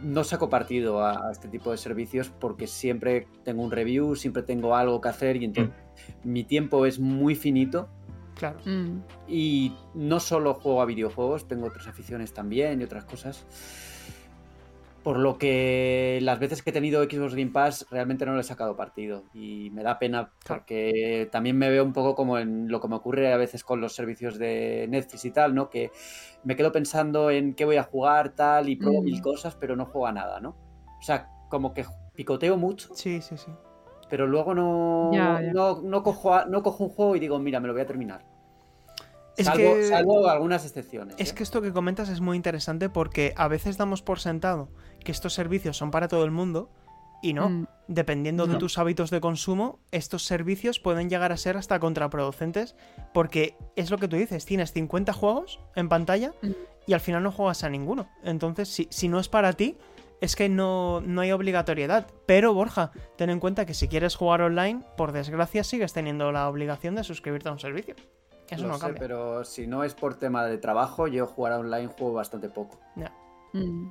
no 0.03 0.23
saco 0.23 0.49
partido 0.49 1.01
a, 1.05 1.27
a 1.27 1.31
este 1.31 1.47
tipo 1.47 1.71
de 1.71 1.77
servicios 1.77 2.29
porque 2.39 2.65
siempre 2.67 3.27
tengo 3.43 3.61
un 3.63 3.71
review, 3.71 4.15
siempre 4.15 4.41
tengo 4.43 4.75
algo 4.75 4.99
que 4.99 5.09
hacer 5.09 5.37
y 5.37 5.45
entonces 5.45 5.73
mi 6.23 6.43
tiempo 6.43 6.85
es 6.85 6.99
muy 6.99 7.35
finito. 7.35 7.87
Claro. 8.35 8.59
Mm. 8.65 9.01
Y 9.27 9.73
no 9.93 10.19
solo 10.19 10.55
juego 10.55 10.81
a 10.81 10.85
videojuegos, 10.85 11.47
tengo 11.47 11.67
otras 11.67 11.87
aficiones 11.87 12.33
también 12.33 12.81
y 12.81 12.83
otras 12.85 13.05
cosas. 13.05 13.45
Por 15.03 15.17
lo 15.17 15.39
que 15.39 16.19
las 16.21 16.37
veces 16.37 16.61
que 16.61 16.69
he 16.69 16.73
tenido 16.73 17.03
Xbox 17.03 17.33
Game 17.33 17.49
Pass 17.51 17.87
realmente 17.89 18.23
no 18.25 18.35
le 18.35 18.41
he 18.41 18.43
sacado 18.43 18.75
partido. 18.75 19.23
Y 19.33 19.71
me 19.71 19.81
da 19.81 19.97
pena 19.97 20.31
porque 20.47 21.27
también 21.31 21.57
me 21.57 21.69
veo 21.71 21.83
un 21.83 21.91
poco 21.93 22.13
como 22.13 22.37
en 22.37 22.67
lo 22.69 22.79
que 22.79 22.87
me 22.87 22.95
ocurre 22.97 23.33
a 23.33 23.37
veces 23.37 23.63
con 23.63 23.81
los 23.81 23.95
servicios 23.95 24.37
de 24.37 24.85
Netflix 24.89 25.25
y 25.25 25.31
tal, 25.31 25.55
¿no? 25.55 25.71
Que 25.71 25.91
me 26.43 26.55
quedo 26.55 26.71
pensando 26.71 27.31
en 27.31 27.55
qué 27.55 27.65
voy 27.65 27.77
a 27.77 27.83
jugar, 27.83 28.35
tal, 28.35 28.69
y 28.69 28.75
pruebo 28.75 29.01
Mm. 29.01 29.05
mil 29.05 29.21
cosas, 29.21 29.55
pero 29.55 29.75
no 29.75 29.85
juego 29.85 30.05
a 30.05 30.11
nada, 30.11 30.39
¿no? 30.39 30.49
O 30.99 31.01
sea, 31.01 31.29
como 31.49 31.73
que 31.73 31.83
picoteo 32.15 32.55
mucho, 32.57 32.93
Sí, 32.93 33.21
sí, 33.21 33.37
sí. 33.37 33.51
pero 34.07 34.27
luego 34.27 34.53
no, 34.53 35.09
Ya, 35.13 35.41
ya. 35.41 35.51
no, 35.51 35.81
no 35.81 36.03
cojo, 36.03 36.35
a- 36.35 36.45
no 36.45 36.61
cojo 36.61 36.83
un 36.83 36.89
juego 36.91 37.15
y 37.15 37.19
digo, 37.19 37.39
mira, 37.39 37.59
me 37.59 37.67
lo 37.67 37.73
voy 37.73 37.81
a 37.81 37.87
terminar. 37.87 38.23
Es 39.37 39.45
salvo, 39.45 39.75
que- 39.75 39.83
salvo 39.87 40.27
algunas 40.27 40.65
excepciones. 40.65 41.15
Es 41.17 41.31
¿eh? 41.31 41.35
que 41.35 41.41
esto 41.43 41.61
que 41.61 41.71
comentas 41.71 42.09
es 42.09 42.19
muy 42.19 42.35
interesante 42.35 42.89
porque 42.89 43.33
a 43.37 43.47
veces 43.47 43.77
damos 43.77 44.01
por 44.03 44.19
sentado 44.19 44.67
que 45.03 45.11
estos 45.11 45.33
servicios 45.33 45.77
son 45.77 45.91
para 45.91 46.07
todo 46.07 46.23
el 46.25 46.31
mundo 46.31 46.69
y 47.21 47.33
no. 47.33 47.49
Mm. 47.49 47.67
Dependiendo 47.87 48.47
de 48.47 48.53
No. 48.53 48.59
tus 48.59 48.77
hábitos 48.77 49.09
de 49.09 49.21
consumo, 49.21 49.79
estos 49.91 50.23
servicios 50.25 50.79
pueden 50.79 51.09
llegar 51.09 51.31
a 51.31 51.37
ser 51.37 51.57
hasta 51.57 51.79
contraproducentes 51.79 52.75
porque 53.13 53.55
es 53.75 53.91
lo 53.91 53.97
que 53.97 54.07
tú 54.07 54.15
dices, 54.15 54.45
tienes 54.45 54.71
50 54.71 55.13
juegos 55.13 55.59
en 55.75 55.89
pantalla 55.89 56.33
Mm. 56.41 56.51
y 56.87 56.93
al 56.93 56.99
final 56.99 57.21
no 57.23 57.31
juegas 57.31 57.63
a 57.63 57.69
ninguno. 57.69 58.07
Entonces, 58.23 58.69
si, 58.69 58.87
si 58.89 59.07
no 59.07 59.19
es 59.19 59.29
para 59.29 59.53
ti, 59.53 59.77
es 60.21 60.35
que 60.35 60.49
no, 60.49 61.01
no 61.01 61.21
hay 61.21 61.31
obligatoriedad. 61.31 62.07
Pero, 62.27 62.53
Borja, 62.53 62.91
ten 63.17 63.29
en 63.31 63.39
cuenta 63.39 63.65
que 63.65 63.73
si 63.73 63.87
quieres 63.87 64.15
jugar 64.15 64.41
online, 64.43 64.81
por 64.95 65.11
desgracia 65.11 65.63
sigues 65.63 65.93
teniendo 65.93 66.31
la 66.31 66.47
obligación 66.47 66.93
de 66.95 67.03
suscribirte 67.03 67.49
a 67.49 67.51
un 67.53 67.59
servicio. 67.59 67.95
Eso 68.49 68.63
Lo 68.63 68.67
no 68.69 68.75
sé, 68.75 68.81
cambia. 68.81 68.99
pero 68.99 69.43
si 69.45 69.65
no 69.65 69.83
es 69.83 69.93
por 69.95 70.15
tema 70.15 70.45
de 70.45 70.57
trabajo, 70.57 71.07
yo 71.07 71.25
jugar 71.25 71.53
online 71.53 71.87
juego 71.87 72.13
bastante 72.13 72.49
poco. 72.49 72.79
Mm. 73.53 73.89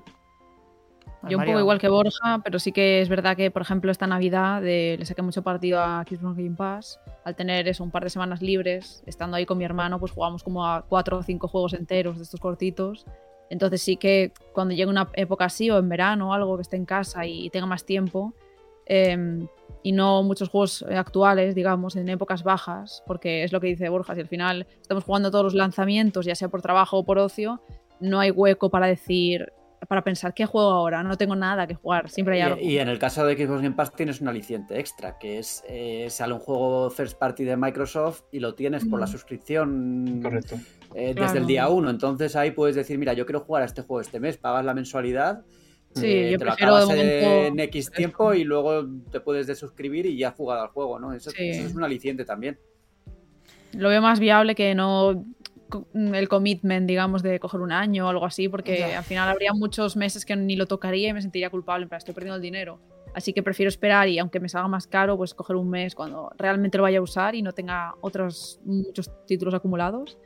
Yo 1.29 1.37
un 1.37 1.45
poco 1.45 1.59
igual 1.59 1.79
que 1.79 1.89
Borja, 1.89 2.41
pero 2.43 2.59
sí 2.59 2.73
que 2.73 3.03
es 3.03 3.09
verdad 3.09 3.37
que, 3.37 3.51
por 3.51 3.63
ejemplo, 3.63 3.93
esta 3.93 4.07
Navidad 4.07 4.65
eh, 4.65 4.97
le 4.99 5.05
saqué 5.05 5.21
mucho 5.21 5.43
partido 5.43 5.81
a 5.81 6.05
Xbox 6.09 6.37
Game 6.37 6.57
Pass. 6.57 6.99
Al 7.25 7.37
tener 7.37 7.69
eso, 7.69 7.85
un 7.85 7.91
par 7.91 8.05
de 8.05 8.11
semanas 8.11 8.41
libres, 8.41 9.03
estando 9.07 9.37
ahí 9.37 9.45
con 9.45 9.59
mi 9.59 9.65
hermano, 9.65 10.01
pues 10.01 10.13
jugamos 10.13 10.43
como 10.43 10.67
a 10.67 10.83
cuatro 10.89 11.19
o 11.19 11.23
cinco 11.23 11.47
juegos 11.47 11.75
enteros 11.75 12.17
de 12.17 12.23
estos 12.23 12.41
cortitos. 12.41 13.05
Entonces 13.51 13.83
sí 13.83 13.97
que 13.97 14.33
cuando 14.55 14.75
llegue 14.75 14.89
una 14.89 15.09
época 15.13 15.45
así, 15.45 15.71
o 15.71 15.79
en 15.79 15.89
verano 15.89 16.31
o 16.31 16.33
algo, 16.33 16.57
que 16.57 16.63
esté 16.63 16.77
en 16.77 16.87
casa 16.87 17.27
y 17.27 17.51
tenga 17.51 17.67
más 17.67 17.85
tiempo, 17.85 18.33
eh, 18.87 19.47
y 19.83 19.93
no 19.93 20.23
muchos 20.23 20.49
juegos 20.49 20.83
actuales, 20.83 21.55
digamos, 21.55 21.97
en 21.97 22.09
épocas 22.09 22.43
bajas, 22.43 23.03
porque 23.07 23.45
es 23.45 23.53
lo 23.53 23.61
que 23.61 23.69
dice 23.69 23.89
Borja, 23.89 24.15
si 24.15 24.21
al 24.21 24.29
final 24.29 24.67
estamos 24.81 25.05
jugando 25.05 25.31
todos 25.31 25.45
los 25.45 25.55
lanzamientos, 25.55 26.27
ya 26.27 26.35
sea 26.35 26.49
por 26.49 26.63
trabajo 26.63 26.99
o 26.99 27.05
por 27.05 27.19
ocio, 27.19 27.61
no 28.01 28.21
hay 28.21 28.31
hueco 28.31 28.71
para 28.71 28.87
decir, 28.87 29.53
para 29.89 30.03
pensar, 30.03 30.35
¿qué 30.35 30.47
juego 30.47 30.71
ahora? 30.71 31.03
No 31.03 31.17
tengo 31.17 31.35
nada 31.37 31.67
que 31.67 31.75
jugar, 31.75 32.11
siempre 32.11 32.35
hay 32.37 32.41
algo. 32.43 32.61
Y, 32.61 32.75
y 32.75 32.79
en 32.79 32.89
el 32.89 32.99
caso 32.99 33.25
de 33.27 33.35
Xbox 33.37 33.63
Game 33.63 33.75
Pass 33.75 33.93
tienes 33.95 34.21
un 34.21 34.29
aliciente 34.29 34.79
extra, 34.79 35.19
que 35.19 35.39
es 35.39 35.63
eh, 35.69 36.07
sale 36.11 36.35
un 36.35 36.39
juego 36.41 36.91
first 36.91 37.19
party 37.19 37.45
de 37.45 37.57
Microsoft 37.57 38.23
y 38.31 38.41
lo 38.41 38.55
tienes 38.55 38.85
por 38.85 39.01
la 39.01 39.07
suscripción 39.07 40.21
Correcto. 40.23 40.57
eh, 40.95 41.09
desde 41.09 41.15
Claro. 41.15 41.39
el 41.41 41.47
día 41.47 41.69
1. 41.69 41.91
Entonces 41.91 42.37
ahí 42.37 42.51
puedes 42.51 42.77
decir, 42.77 42.99
mira, 42.99 43.13
yo 43.15 43.25
quiero 43.27 43.41
jugar 43.41 43.63
a 43.63 43.67
este 43.67 43.83
juego 43.83 44.01
este 44.01 44.21
mes, 44.21 44.37
pagas 44.37 44.65
la 44.65 44.75
mensualidad. 44.75 45.43
Sí, 45.95 46.07
eh, 46.07 46.31
yo 46.33 46.39
te 46.39 46.45
lo 46.45 46.53
acabas 46.53 46.87
momento 46.87 47.27
en 47.47 47.59
X 47.59 47.91
tiempo 47.91 48.33
y 48.35 48.45
luego 48.45 48.87
te 49.11 49.19
puedes 49.21 49.47
desuscribir 49.49 50.07
y 50.07 50.17
ya 50.19 50.29
has 50.29 50.35
jugado 50.35 50.63
al 50.63 50.69
juego, 50.69 51.01
¿no? 51.01 51.13
Eso, 51.13 51.31
Sí. 51.31 51.49
eso 51.49 51.67
es 51.67 51.75
un 51.75 51.83
aliciente 51.83 52.25
también. 52.25 52.59
Lo 53.73 53.89
veo 53.89 54.01
más 54.03 54.21
viable 54.21 54.55
que 54.55 54.75
no 54.75 55.25
el 55.95 56.29
commitment, 56.29 56.87
digamos, 56.89 57.23
de 57.23 57.39
coger 57.41 57.61
un 57.61 57.73
año 57.73 58.07
o 58.07 58.09
algo 58.09 58.25
así, 58.27 58.49
porque 58.49 58.79
Ya. 58.79 58.99
al 58.99 59.05
final 59.05 59.29
habría 59.29 59.53
muchos 59.53 59.97
meses 59.97 60.25
que 60.25 60.37
ni 60.37 60.57
lo 60.57 60.67
tocaría 60.67 61.09
y 61.09 61.13
me 61.13 61.23
sentiría 61.23 61.51
culpable, 61.51 61.87
pero 61.87 61.99
estoy 61.99 62.15
perdiendo 62.15 62.37
el 62.37 62.43
dinero. 62.43 62.79
Así 63.15 63.33
que 63.33 63.43
prefiero 63.43 63.69
esperar 63.69 64.09
y 64.09 64.19
aunque 64.21 64.39
me 64.39 64.49
salga 64.49 64.69
más 64.69 64.87
caro, 64.87 65.17
pues 65.17 65.35
coger 65.35 65.57
un 65.57 65.69
mes 65.69 65.95
cuando 65.97 66.31
realmente 66.39 66.79
lo 66.79 66.83
vaya 66.85 66.99
a 67.01 67.03
usar 67.03 67.35
y 67.35 67.43
no 67.43 67.53
tenga 67.53 67.95
otros 68.01 68.61
muchos 68.65 69.11
títulos 69.27 69.53
acumulados 69.55 70.17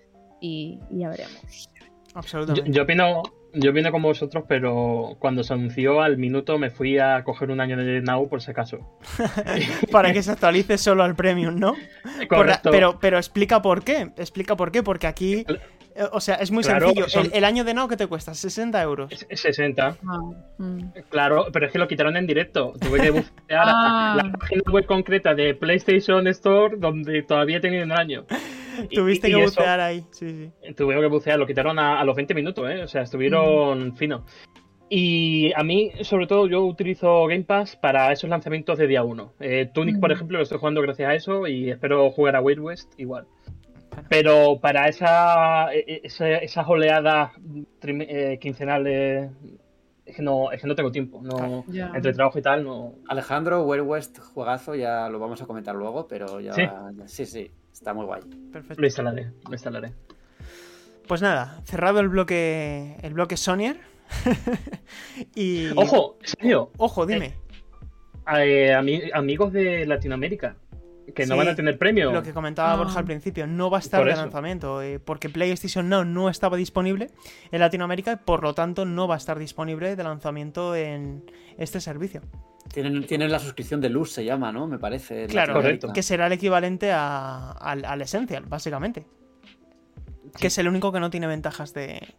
y, 0.41 0.79
y 0.91 0.99
ya 0.99 1.09
veremos. 1.09 1.71
Yo, 1.75 1.87
Absolutamente. 2.15 2.71
yo 2.71 2.83
opino, 2.83 3.23
yo 3.55 3.71
opino 3.71 3.91
como 3.93 4.09
vosotros, 4.09 4.45
pero 4.49 5.17
cuando 5.19 5.43
se 5.45 5.53
anunció 5.55 6.03
al 6.03 6.17
minuto 6.19 6.59
me 6.59 6.71
fui 6.71 6.99
a 6.99 7.23
coger 7.25 7.51
un 7.51 7.61
año 7.61 7.77
de 7.77 8.01
Now 8.03 8.29
por 8.29 8.43
si 8.43 8.51
acaso. 8.51 8.79
Para 9.91 10.13
que 10.13 10.23
se 10.23 10.31
actualice 10.33 10.79
solo 10.79 11.03
al 11.05 11.15
premium, 11.15 11.59
¿no? 11.59 11.75
Por- 12.29 12.29
Correcto. 12.29 12.71
pero, 12.71 12.99
pero 13.01 13.17
explica 13.17 13.63
por 13.63 13.83
qué. 13.85 14.11
Explica 14.17 14.57
por 14.57 14.71
qué. 14.73 14.83
Porque 14.83 15.07
aquí. 15.07 15.45
Eh, 15.97 16.05
O 16.13 16.21
sea, 16.21 16.35
es 16.37 16.51
muy 16.51 16.63
Claro, 16.65 16.87
sencillo. 16.89 17.09
son- 17.09 17.27
El, 17.27 17.35
el 17.35 17.45
año 17.45 17.63
de 17.65 17.73
Now 17.75 17.87
que 17.89 17.97
te 17.97 18.07
cuesta 18.07 18.35
60 18.35 18.83
euros. 18.83 19.13
Es- 19.13 19.27
es 19.29 19.41
60. 19.41 19.97
Ah, 20.07 20.19
mm. 20.59 20.81
Claro, 21.09 21.47
pero 21.53 21.67
es 21.67 21.73
que 21.73 21.79
lo 21.79 21.87
quitaron 21.87 22.17
en 22.17 22.27
directo. 22.27 22.73
Tuve 22.81 23.01
que 23.01 23.11
buscar 23.11 23.63
Ah. 23.65 24.17
la 24.25 24.33
página 24.33 24.63
web 24.73 24.87
concreta 24.87 25.35
de 25.35 25.55
PlayStation 25.55 26.27
Store 26.29 26.77
donde 26.79 27.23
todavía 27.23 27.61
tenía 27.61 27.83
un 27.85 27.93
año. 27.93 28.25
Y- 28.91 28.97
Tuviste 28.97 29.29
y 29.29 29.35
que 29.35 29.45
eso- 29.45 29.61
bucear 29.61 29.79
ahí. 29.79 30.05
Sí, 30.11 30.51
sí. 30.65 30.73
Tuve 30.75 31.01
que 31.01 31.07
bucear, 31.07 31.39
lo 31.39 31.47
quitaron 31.47 31.79
a, 31.79 32.01
a 32.01 32.05
los 32.05 32.17
20 32.17 32.35
minutos, 32.35 32.69
¿eh? 32.69 32.83
O 32.83 32.89
sea, 32.89 33.03
estuvieron 33.03 33.95
finos. 33.97 34.23
Y 34.91 35.53
a 35.55 35.63
mí, 35.65 35.93
sobre 36.03 36.27
todo, 36.27 36.47
yo 36.47 36.61
utilizo 36.65 37.27
Game 37.27 37.45
Pass 37.45 37.77
para 37.77 38.13
esos 38.13 38.29
lanzamientos 38.29 38.77
de 38.79 38.87
día 38.87 39.03
1. 39.03 39.33
Tunic, 39.73 39.99
por 40.01 40.11
Mm. 40.11 40.13
ejemplo, 40.13 40.39
lo 40.39 40.43
estoy 40.43 40.59
jugando 40.59 40.83
gracias 40.83 41.09
a 41.09 41.15
eso 41.15 41.47
y 41.47 41.71
espero 41.71 42.11
jugar 42.11 42.37
a 42.37 42.41
Wild 42.41 42.61
West 42.61 42.93
igual. 42.99 43.27
Pero 44.09 44.59
para 44.61 44.89
esa, 44.89 45.73
e- 45.75 45.85
e- 45.87 46.01
esa- 46.05 46.29
esas 46.39 46.67
oleadas 46.69 47.33
trim- 47.79 48.03
eh, 48.09 48.39
quincenales 48.41 49.31
es 50.07 50.17
que, 50.17 50.23
no, 50.23 50.53
es 50.53 50.61
que 50.61 50.67
no 50.67 50.75
tengo 50.75 50.91
tiempo. 50.93 51.21
No, 51.23 51.65
Ya. 51.69 51.91
entre 51.95 52.13
trabajo 52.13 52.39
y 52.39 52.43
tal, 52.43 52.65
no. 52.65 52.95
Alejandro, 53.09 53.63
Wild 53.65 53.85
West, 53.87 54.19
juegazo, 54.19 54.75
ya 54.75 55.09
lo 55.09 55.19
vamos 55.19 55.41
a 55.43 55.47
comentar 55.47 55.75
luego, 55.75 56.07
pero 56.07 56.41
ya. 56.41 56.53
¿Sí? 56.53 56.63
ya- 56.63 56.93
sí, 57.07 57.25
sí, 57.27 57.51
está 57.73 57.95
muy 57.95 58.05
guay. 58.07 58.23
Perfecto. 58.53 58.81
Lo 58.81 58.87
instalaré, 58.87 59.31
lo 59.47 59.53
instalaré. 59.53 59.93
Pues 61.09 61.21
nada, 61.23 61.61
cerrado 61.65 62.01
el 62.01 62.09
bloque. 62.09 62.97
El 63.03 63.15
bloque 63.15 63.37
Sonyer. 63.37 63.79
y. 65.35 65.69
Ojo, 65.77 66.17
en 66.21 66.27
serio, 66.29 66.71
Ojo, 66.77 67.07
dime. 67.07 67.35
eh, 68.39 68.73
ami- 68.75 69.11
amigos 69.13 69.53
de 69.53 69.87
Latinoamérica 69.87 70.57
que 71.15 71.27
no 71.27 71.35
Sí, 71.35 71.39
van 71.39 71.49
a 71.49 71.55
tener 71.55 71.77
premio. 71.79 72.13
Lo 72.13 72.23
que 72.23 72.33
comentaba 72.33 72.73
Ah. 72.73 72.77
Borja 72.77 72.99
al 73.01 73.05
principio, 73.05 73.47
no 73.47 73.71
va 73.71 73.79
a 73.79 73.81
estar 73.81 74.01
Por 74.01 74.07
de 74.07 74.13
eso. 74.15 74.23
lanzamiento, 74.23 74.81
eh, 74.83 74.99
porque 75.01 75.29
PlayStation 75.29 75.89
Now 75.89 76.05
no 76.05 76.29
estaba 76.31 76.57
disponible 76.57 77.11
en 77.51 77.61
Latinoamérica 77.61 78.13
y 78.13 78.17
por 78.17 78.43
lo 78.43 78.55
tanto 78.55 78.85
no 78.85 79.07
va 79.09 79.15
a 79.15 79.19
estar 79.19 79.39
disponible 79.39 79.97
de 79.97 80.03
lanzamiento 80.05 80.75
en 80.75 81.25
este 81.59 81.81
servicio. 81.81 82.23
Tienen, 82.73 83.07
tienen 83.07 83.31
la 83.31 83.39
suscripción 83.39 83.81
de 83.81 83.91
luz, 83.91 84.11
se 84.13 84.25
llama, 84.25 84.51
¿no? 84.51 84.67
Me 84.67 84.79
parece. 84.79 85.27
Claro, 85.27 85.55
Latinoamérica. 85.55 85.93
que 85.93 86.03
será 86.03 86.27
el 86.27 86.33
equivalente 86.33 86.91
a- 86.93 87.51
al, 87.53 87.85
al 87.85 88.01
Essential, 88.03 88.45
básicamente. 88.47 89.07
Que 90.39 90.47
es 90.49 90.59
el 90.59 90.67
único 90.69 90.91
que 90.91 90.99
no 91.01 91.11
tiene 91.11 91.27
ventajas 91.27 91.75
de... 91.75 92.15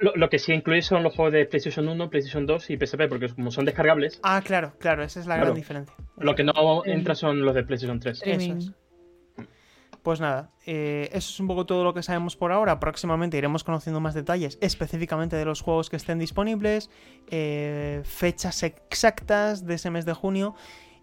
Lo, 0.00 0.12
lo 0.16 0.28
que 0.28 0.38
sí 0.38 0.52
incluye 0.52 0.82
son 0.82 1.02
los 1.02 1.14
juegos 1.14 1.32
de 1.32 1.46
PlayStation 1.46 1.88
1, 1.88 2.10
PlayStation 2.10 2.46
2 2.46 2.70
y 2.70 2.76
PSP, 2.76 3.08
porque 3.08 3.28
como 3.28 3.50
son 3.50 3.64
descargables, 3.64 4.18
Ah, 4.22 4.42
claro, 4.44 4.74
claro, 4.78 5.02
esa 5.04 5.20
es 5.20 5.26
la 5.26 5.34
Claro. 5.36 5.46
gran 5.50 5.56
diferencia. 5.56 5.94
lo 6.16 6.34
que 6.34 6.44
no 6.44 6.82
entra 6.84 7.14
son 7.14 7.42
los 7.44 7.54
de 7.54 7.62
PlayStation 7.64 8.00
3. 8.00 8.16
Streaming. 8.18 8.56
Eso 8.58 8.74
Pues 10.02 10.20
nada, 10.20 10.50
eh, 10.66 11.08
eso 11.12 11.30
es 11.30 11.40
un 11.40 11.46
poco 11.46 11.64
todo 11.64 11.82
lo 11.82 11.94
que 11.94 12.02
sabemos 12.02 12.36
por 12.36 12.52
ahora. 12.52 12.78
Próximamente 12.78 13.38
iremos 13.38 13.64
conociendo 13.64 14.00
más 14.00 14.12
detalles 14.12 14.58
específicamente 14.60 15.34
de 15.36 15.46
los 15.46 15.62
juegos 15.62 15.88
que 15.88 15.96
estén 15.96 16.18
disponibles, 16.18 16.90
eh, 17.30 18.02
fechas 18.04 18.62
exactas 18.64 19.64
de 19.64 19.74
ese 19.76 19.90
mes 19.90 20.04
de 20.04 20.12
junio 20.12 20.54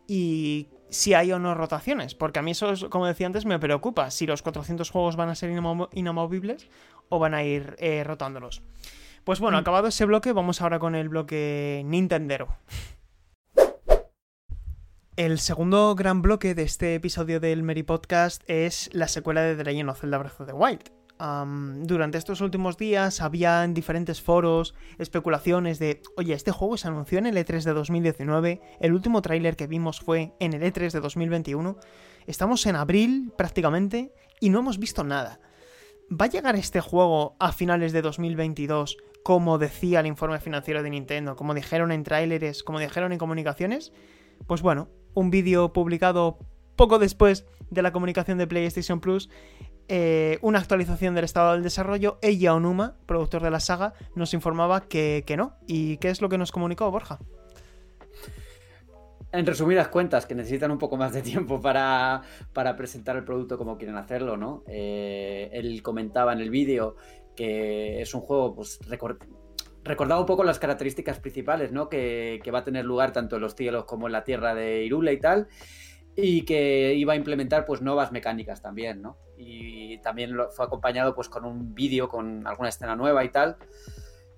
y 0.07 0.67
si 0.89 1.13
hay 1.15 1.31
o 1.31 1.39
no 1.39 1.55
rotaciones, 1.55 2.13
porque 2.13 2.39
a 2.39 2.41
mí 2.43 2.51
eso, 2.51 2.71
es, 2.73 2.83
como 2.85 3.07
decía 3.07 3.25
antes, 3.25 3.45
me 3.45 3.57
preocupa 3.57 4.11
si 4.11 4.27
los 4.27 4.41
400 4.43 4.89
juegos 4.91 5.15
van 5.15 5.29
a 5.29 5.35
ser 5.35 5.49
inamovibles 5.93 6.67
o 7.09 7.17
van 7.17 7.33
a 7.33 7.43
ir 7.43 7.75
eh, 7.79 8.03
rotándolos. 8.03 8.61
Pues 9.23 9.39
bueno, 9.39 9.57
mm. 9.57 9.61
acabado 9.61 9.87
ese 9.87 10.05
bloque, 10.05 10.33
vamos 10.33 10.61
ahora 10.61 10.79
con 10.79 10.95
el 10.95 11.09
bloque 11.09 11.83
Nintendero. 11.85 12.47
El 15.15 15.37
segundo 15.37 15.93
gran 15.93 16.23
bloque 16.23 16.55
de 16.55 16.63
este 16.63 16.95
episodio 16.95 17.39
del 17.39 17.61
Mary 17.61 17.83
Podcast 17.83 18.41
es 18.47 18.89
la 18.93 19.07
secuela 19.07 19.41
de 19.41 19.55
The 19.55 19.65
Legend 19.65 19.89
of 19.91 20.01
Zelda 20.01 20.17
Breath 20.17 20.41
of 20.41 20.47
the 20.47 20.53
Wild. 20.53 20.89
durante 21.85 22.17
estos 22.17 22.41
últimos 22.41 22.77
días 22.77 23.21
había 23.21 23.63
en 23.63 23.75
diferentes 23.75 24.23
foros 24.23 24.73
especulaciones 24.97 25.77
de, 25.77 26.01
oye, 26.17 26.33
este 26.33 26.49
juego 26.49 26.77
se 26.77 26.87
anunció 26.87 27.19
en 27.19 27.27
el 27.27 27.37
E3 27.37 27.63
de 27.63 27.73
2019, 27.73 28.61
el 28.79 28.93
último 28.93 29.21
tráiler 29.21 29.55
que 29.55 29.67
vimos 29.67 29.99
fue 29.99 30.33
en 30.39 30.53
el 30.53 30.63
E3 30.63 30.91
de 30.91 30.99
2021, 30.99 31.77
estamos 32.25 32.65
en 32.65 32.75
abril 32.75 33.31
prácticamente 33.37 34.11
y 34.39 34.49
no 34.49 34.59
hemos 34.59 34.79
visto 34.79 35.03
nada. 35.03 35.39
¿Va 36.09 36.25
a 36.25 36.29
llegar 36.29 36.55
este 36.55 36.81
juego 36.81 37.35
a 37.39 37.51
finales 37.51 37.93
de 37.93 38.01
2022 38.01 38.97
como 39.23 39.57
decía 39.57 39.99
el 39.99 40.07
informe 40.07 40.39
financiero 40.39 40.83
de 40.83 40.89
Nintendo, 40.89 41.35
como 41.35 41.53
dijeron 41.53 41.91
en 41.91 42.03
tráileres, 42.03 42.63
como 42.63 42.79
dijeron 42.79 43.11
en 43.11 43.17
comunicaciones? 43.17 43.93
Pues 44.47 44.61
bueno, 44.61 44.89
un 45.13 45.29
vídeo 45.29 45.73
publicado 45.73 46.39
poco 46.75 46.99
después 46.99 47.45
de 47.69 47.81
la 47.81 47.91
comunicación 47.91 48.37
de 48.37 48.47
PlayStation 48.47 48.99
Plus, 48.99 49.29
eh, 49.87 50.39
una 50.41 50.59
actualización 50.59 51.15
del 51.15 51.25
estado 51.25 51.53
del 51.53 51.63
desarrollo, 51.63 52.17
ella 52.21 52.53
Onuma, 52.53 52.95
productor 53.05 53.43
de 53.43 53.51
la 53.51 53.59
saga, 53.59 53.93
nos 54.15 54.33
informaba 54.33 54.81
que, 54.81 55.23
que 55.27 55.37
no. 55.37 55.55
¿Y 55.67 55.97
qué 55.97 56.09
es 56.09 56.21
lo 56.21 56.29
que 56.29 56.37
nos 56.37 56.51
comunicó 56.51 56.89
Borja? 56.89 57.19
En 59.33 59.45
resumidas 59.45 59.87
cuentas, 59.87 60.25
que 60.25 60.35
necesitan 60.35 60.71
un 60.71 60.77
poco 60.77 60.97
más 60.97 61.13
de 61.13 61.21
tiempo 61.21 61.61
para, 61.61 62.21
presentar 62.75 63.15
el 63.15 63.23
producto 63.23 63.57
como 63.57 63.77
quieren 63.77 63.95
hacerlo, 63.95 64.35
¿no? 64.35 64.63
Eh, 64.67 65.49
él 65.53 65.81
comentaba 65.81 66.33
en 66.33 66.39
el 66.39 66.49
vídeo 66.49 66.97
es 67.43 68.13
un 68.13 68.21
juego, 68.21 68.55
pues, 68.55 68.79
recordaba 69.83 70.19
un 70.19 70.25
poco 70.25 70.43
las 70.43 70.59
características 70.59 71.19
principales, 71.19 71.71
¿no? 71.71 71.89
Que, 71.89 72.41
va 72.53 72.59
a 72.59 72.63
tener 72.63 72.85
lugar 72.85 73.11
tanto 73.11 73.35
en 73.35 73.41
los 73.41 73.55
cielos 73.55 73.85
como 73.85 74.07
en 74.07 74.13
la 74.13 74.23
tierra 74.23 74.53
de 74.55 74.83
Irule 74.83 75.13
y 75.13 75.19
tal. 75.19 75.47
Y 76.15 76.43
que 76.43 76.93
iba 76.93 77.13
a 77.13 77.15
implementar, 77.15 77.65
pues, 77.65 77.81
nuevas 77.81 78.11
mecánicas 78.11 78.61
también, 78.61 79.01
¿no? 79.01 79.17
Y 79.37 79.97
también 79.99 80.35
fue 80.51 80.65
acompañado, 80.65 81.15
pues, 81.15 81.29
con 81.29 81.45
un 81.45 81.73
vídeo, 81.73 82.07
con 82.07 82.45
alguna 82.45 82.69
escena 82.69 82.95
nueva 82.95 83.23
y 83.23 83.29
tal. 83.29 83.57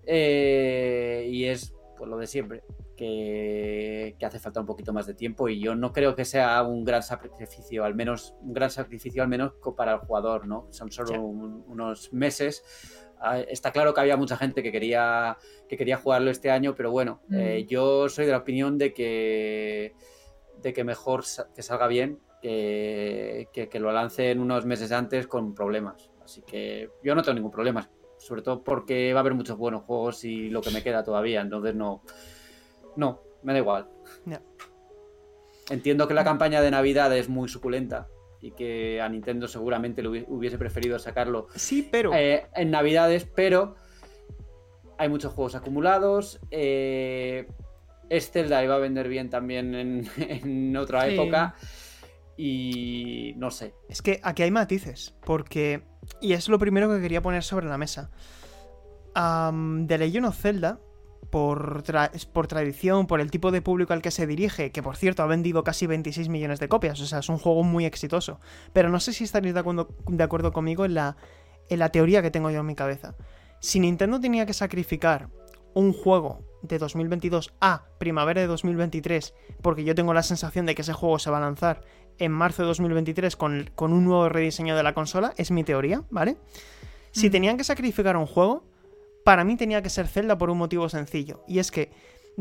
Eh, 0.06 1.28
y 1.30 1.46
es, 1.46 1.74
pues, 1.98 2.10
lo 2.10 2.18
de 2.18 2.28
siempre 2.28 2.64
que, 4.18 4.26
hace 4.26 4.40
falta 4.40 4.60
un 4.60 4.66
poquito 4.66 4.94
más 4.94 5.06
de 5.06 5.14
tiempo 5.14 5.50
y 5.50 5.60
yo 5.60 5.76
no 5.76 5.92
creo 5.92 6.16
que 6.16 6.26
sea 6.26 6.64
un 6.64 6.84
gran 6.84 7.04
sacrificio, 7.04 7.84
al 7.84 7.96
menos 7.96 8.34
un 8.42 8.54
gran 8.54 8.70
sacrificio 8.70 9.22
al 9.22 9.30
menos 9.30 9.54
para 9.76 9.94
el 9.94 10.00
jugador, 10.00 10.48
¿no? 10.48 10.68
Son 10.72 10.92
solo 10.92 11.22
unos 11.22 12.14
meses. 12.14 12.64
Ah, 13.20 13.40
está 13.40 13.72
claro 13.72 13.94
que 13.94 14.02
había 14.02 14.18
mucha 14.18 14.38
gente 14.38 14.64
que 14.64 14.72
quería, 14.72 15.38
que 15.68 15.78
quería 15.78 15.98
jugarlo 15.98 16.32
este 16.32 16.52
año, 16.52 16.76
pero 16.76 16.92
bueno, 16.92 17.22
eh, 17.32 17.64
mm. 17.64 17.68
yo 17.68 18.10
soy 18.10 18.26
de 18.26 18.32
la 18.32 18.40
opinión 18.40 18.78
de 18.78 18.94
que, 18.94 19.94
de 20.62 20.74
que 20.74 20.84
mejor 20.84 21.24
que 21.56 21.62
salga 21.62 21.88
bien 21.88 22.20
que, 22.42 23.50
que, 23.72 23.80
lo 23.80 23.92
lancen 23.94 24.40
unos 24.40 24.66
meses 24.66 24.92
antes 24.92 25.28
con 25.28 25.54
problemas. 25.54 26.12
Así 26.22 26.42
que 26.42 26.90
yo 27.04 27.16
no 27.16 27.22
tengo 27.22 27.36
ningún 27.36 27.52
problema, 27.52 27.90
sobre 28.18 28.42
todo 28.42 28.64
porque 28.64 29.14
va 29.14 29.20
a 29.20 29.22
haber 29.22 29.34
muchos 29.34 29.58
buenos 29.58 29.84
juegos 29.84 30.24
y 30.26 30.50
lo 30.50 30.62
que 30.62 30.72
me 30.72 30.84
queda 30.84 31.04
todavía, 31.04 31.42
entonces 31.42 31.76
no, 31.76 32.04
no, 32.96 33.22
me 33.44 33.54
da 33.54 33.60
igual. 33.60 33.90
Entiendo 35.70 36.08
que 36.08 36.14
la 36.14 36.24
campaña 36.24 36.62
de 36.62 36.72
Navidad 36.72 37.16
es 37.16 37.30
muy 37.30 37.48
suculenta 37.48 38.08
y 38.42 38.52
que 38.52 39.02
a 39.02 39.08
Nintendo 39.08 39.48
seguramente 39.48 40.02
le 40.02 40.26
hubiese 40.28 40.58
preferido 40.58 41.00
sacarlo 41.00 41.48
sí, 41.56 41.88
pero... 41.90 42.14
Eh, 42.14 42.48
en 42.54 42.72
Navidades, 42.72 43.26
pero 43.26 43.76
hay 44.98 45.08
muchos 45.08 45.34
juegos 45.34 45.56
acumulados. 45.56 46.42
Eh, 46.52 47.48
Zelda 48.20 48.64
iba 48.64 48.76
a 48.76 48.80
vender 48.80 49.08
bien 49.08 49.30
también 49.30 49.74
en, 49.74 50.78
otra 50.78 51.08
época. 51.08 51.56
Y 52.36 53.34
no 53.38 53.50
sé. 53.50 53.74
Es 53.88 54.02
que 54.02 54.20
aquí 54.24 54.44
hay 54.44 54.52
matices, 54.52 55.16
porque... 55.26 55.84
Y 56.20 56.34
es 56.34 56.50
lo 56.50 56.60
primero 56.60 56.90
que 56.90 57.02
quería 57.02 57.22
poner 57.22 57.44
sobre 57.44 57.68
la 57.68 57.78
mesa. 57.78 58.12
de 59.16 59.98
Legend 59.98 60.26
of 60.26 60.38
Zelda 60.38 60.80
por, 61.34 61.84
por 62.32 62.46
tradición, 62.46 63.08
por 63.08 63.20
el 63.20 63.32
tipo 63.32 63.50
de 63.50 63.64
público 63.64 63.92
al 63.92 64.04
que 64.04 64.12
se 64.12 64.28
dirige, 64.28 64.72
que 64.72 64.84
por 64.84 64.98
cierto 64.98 65.24
ha 65.24 65.26
vendido 65.26 65.64
casi 65.64 65.88
26 65.88 66.30
millones 66.30 66.60
de 66.60 66.68
copias, 66.68 67.02
o 67.02 67.08
sea, 67.08 67.20
es 67.20 67.30
un 67.30 67.40
juego 67.40 67.64
muy 67.64 67.86
exitoso. 67.86 68.40
Pero 68.72 68.90
no 68.90 69.00
sé 69.00 69.14
si 69.14 69.24
estaréis 69.24 69.56
de 69.56 69.62
acuerdo, 69.62 69.88
de 70.08 70.24
acuerdo 70.24 70.54
conmigo 70.54 70.86
en 70.86 70.94
la, 70.94 71.18
en 71.70 71.80
la 71.80 71.90
teoría 71.90 72.22
que 72.22 72.30
tengo 72.30 72.52
yo 72.52 72.60
en 72.60 72.68
mi 72.68 72.76
cabeza. 72.76 73.16
Si 73.60 73.80
Nintendo 73.80 74.20
tenía 74.20 74.46
que 74.46 74.54
sacrificar 74.54 75.30
un 75.74 75.92
juego 75.92 76.44
de 76.62 76.78
2022 76.78 77.52
a 77.60 77.86
primavera 77.98 78.42
de 78.42 78.46
2023, 78.46 79.34
porque 79.64 79.84
yo 79.84 79.96
tengo 79.96 80.14
la 80.14 80.22
sensación 80.22 80.68
de 80.68 80.76
que 80.76 80.84
ese 80.84 80.94
juego 80.94 81.18
se 81.18 81.32
va 81.32 81.40
a 81.40 81.42
lanzar 81.42 81.82
en 82.20 82.32
marzo 82.32 82.62
de 82.62 82.68
2023 82.68 83.36
con, 83.38 83.72
con 83.74 83.92
un 83.92 84.06
nuevo 84.06 84.30
rediseño 84.30 84.76
de 84.76 84.84
la 84.84 84.94
consola, 84.94 85.34
es 85.38 85.50
mi 85.50 85.64
teoría, 85.64 86.04
¿vale? 86.12 86.38
Si 87.10 87.32
tenían 87.32 87.58
que 87.58 87.64
sacrificar 87.64 88.18
un 88.18 88.28
juego, 88.28 88.66
para 89.24 89.44
mí 89.44 89.56
tenía 89.56 89.82
que 89.82 89.90
ser 89.90 90.08
Zelda 90.08 90.38
por 90.38 90.50
un 90.50 90.58
motivo 90.58 90.90
sencillo, 90.90 91.44
y 91.48 91.60
es 91.60 91.72
que 91.72 91.92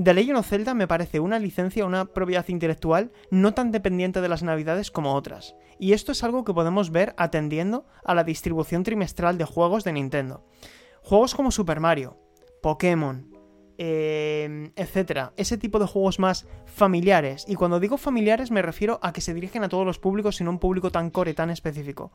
The 0.02 0.14
Legend 0.14 0.38
of 0.38 0.48
Zelda 0.48 0.74
me 0.74 0.88
parece 0.88 1.20
una 1.20 1.38
licencia, 1.38 1.84
una 1.84 2.06
propiedad 2.06 2.48
intelectual 2.48 3.12
no 3.30 3.52
tan 3.52 3.72
dependiente 3.72 4.20
de 4.20 4.28
las 4.28 4.42
navidades 4.42 4.90
como 4.90 5.14
otras, 5.14 5.54
y 5.78 5.92
esto 5.92 6.12
es 6.12 6.24
algo 6.24 6.44
que 6.44 6.54
podemos 6.54 6.90
ver 6.90 7.14
atendiendo 7.16 7.86
a 8.04 8.14
la 8.14 8.24
distribución 8.24 8.84
trimestral 8.84 9.36
de 9.36 9.44
juegos 9.44 9.84
de 9.84 9.92
Nintendo. 9.92 10.46
Juegos 11.02 11.34
como 11.34 11.50
Super 11.50 11.80
Mario, 11.80 12.16
Pokémon, 12.62 13.28
eh, 13.76 14.70
etcétera, 14.76 15.32
ese 15.36 15.58
tipo 15.58 15.78
de 15.78 15.86
juegos 15.86 16.18
más 16.18 16.46
familiares, 16.66 17.44
y 17.48 17.56
cuando 17.56 17.80
digo 17.80 17.96
familiares 17.96 18.50
me 18.50 18.62
refiero 18.62 18.98
a 19.02 19.12
que 19.12 19.20
se 19.20 19.34
dirigen 19.34 19.64
a 19.64 19.68
todos 19.68 19.84
los 19.84 19.98
públicos 19.98 20.40
y 20.40 20.44
no 20.44 20.50
a 20.50 20.52
un 20.52 20.58
público 20.58 20.90
tan 20.90 21.10
core, 21.10 21.34
tan 21.34 21.50
específico. 21.50 22.12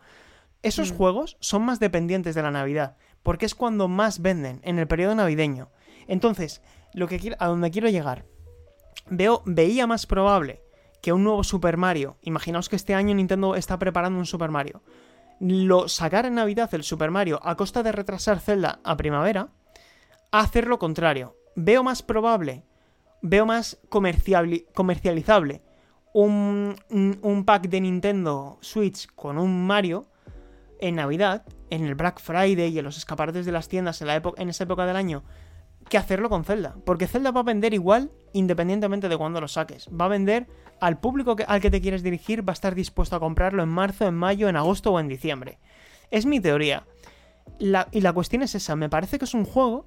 Esos 0.64 0.92
mm. 0.92 0.96
juegos 0.96 1.38
son 1.40 1.64
más 1.64 1.80
dependientes 1.80 2.36
de 2.36 2.42
la 2.44 2.52
Navidad, 2.52 2.98
porque 3.24 3.46
es 3.46 3.56
cuando 3.56 3.88
más 3.88 4.22
venden, 4.22 4.60
en 4.64 4.80
el 4.80 4.88
periodo 4.88 5.16
navideño. 5.16 5.70
Entonces, 6.08 6.62
lo 6.94 7.08
que 7.08 7.36
a 7.40 7.48
donde 7.48 7.72
quiero 7.72 7.90
llegar, 7.90 8.26
veo, 9.10 9.44
veía 9.46 9.88
más 9.88 10.06
probable 10.06 10.62
que 11.02 11.14
un 11.14 11.24
nuevo 11.24 11.44
Super 11.44 11.78
Mario, 11.78 12.18
imaginaos 12.22 12.70
que 12.70 12.76
este 12.76 12.96
año 12.96 13.14
Nintendo 13.14 13.56
está 13.56 13.78
preparando 13.78 14.20
un 14.20 14.26
Super 14.26 14.50
Mario, 14.50 14.82
lo 15.40 15.88
sacar 15.88 16.26
en 16.26 16.36
Navidad 16.36 16.74
el 16.74 16.84
Super 16.84 17.12
Mario 17.12 17.40
a 17.44 17.56
costa 17.56 17.84
de 17.84 17.92
retrasar 17.92 18.40
Zelda 18.40 18.80
a 18.84 18.98
primavera, 18.98 19.50
a 20.32 20.40
hacer 20.40 20.68
lo 20.68 20.80
contrario. 20.80 21.36
Veo 21.56 21.84
más 21.84 22.02
probable, 22.02 22.64
veo 23.22 23.46
más 23.46 23.78
comercializable 23.90 25.62
un, 26.14 26.76
un 26.90 27.46
pack 27.46 27.68
de 27.68 27.82
Nintendo 27.82 28.58
Switch 28.62 29.08
con 29.16 29.38
un 29.38 29.68
Mario 29.68 30.08
en 30.80 30.96
Navidad, 30.96 31.46
en 31.70 31.86
el 31.86 31.96
Black 31.96 32.20
Friday 32.20 32.70
y 32.70 32.80
en 32.80 32.86
los 32.86 32.98
escaparates 32.98 33.46
de 33.46 33.52
las 33.52 33.68
tiendas 33.68 34.02
en, 34.02 34.50
esa 34.50 34.64
época 34.64 34.86
del 34.86 34.96
año, 34.96 35.24
que 35.90 35.98
hacerlo 35.98 36.30
con 36.30 36.44
Zelda. 36.44 36.76
Porque 36.86 37.08
Zelda 37.08 37.32
va 37.32 37.42
a 37.42 37.44
vender 37.44 37.74
igual 37.74 38.12
independientemente 38.34 39.10
de 39.10 39.18
cuándo 39.18 39.42
lo 39.42 39.48
saques. 39.48 39.90
Va 39.90 40.06
a 40.06 40.10
vender 40.10 40.48
al 40.80 41.00
público 41.00 41.36
al 41.48 41.62
que 41.62 41.72
te 41.72 41.82
quieres 41.82 42.04
dirigir, 42.04 42.48
va 42.48 42.52
a 42.52 42.54
estar 42.54 42.76
dispuesto 42.76 43.16
a 43.16 43.20
comprarlo 43.20 43.64
en 43.64 43.70
marzo, 43.70 44.08
en 44.08 44.16
mayo, 44.16 44.50
en 44.50 44.56
agosto 44.56 44.92
o 44.92 45.00
en 45.00 45.08
diciembre. 45.08 45.60
Es 46.12 46.26
mi 46.26 46.40
teoría. 46.40 46.86
y 47.60 48.02
la 48.02 48.14
cuestión 48.14 48.44
es 48.44 48.56
esa, 48.56 48.76
me 48.76 48.90
parece 48.90 49.18
que 49.18 49.26
es 49.26 49.34
un 49.34 49.46
juego 49.46 49.86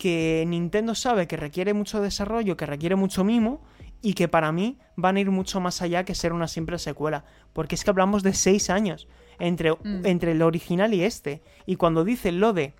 que 0.00 0.44
Nintendo 0.48 0.94
sabe 0.94 1.28
que 1.28 1.36
requiere 1.36 1.74
mucho 1.74 2.00
desarrollo, 2.00 2.56
que 2.56 2.64
requiere 2.64 2.96
mucho 2.96 3.22
mimo 3.22 3.60
y 4.00 4.14
que 4.14 4.28
para 4.28 4.50
mí 4.50 4.78
van 4.96 5.16
a 5.16 5.20
ir 5.20 5.30
mucho 5.30 5.60
más 5.60 5.82
allá 5.82 6.04
que 6.04 6.14
ser 6.14 6.32
una 6.32 6.48
simple 6.48 6.78
secuela. 6.78 7.24
Porque 7.52 7.74
es 7.74 7.84
que 7.84 7.90
hablamos 7.90 8.22
de 8.22 8.32
6 8.32 8.70
años 8.70 9.08
entre, 9.40 9.72
mm. 9.72 10.04
entre 10.04 10.32
el 10.32 10.42
original 10.42 10.94
y 10.94 11.02
este. 11.02 11.42
Y 11.66 11.76
cuando 11.76 12.04
dice 12.04 12.32
lo 12.32 12.52
de 12.52 12.74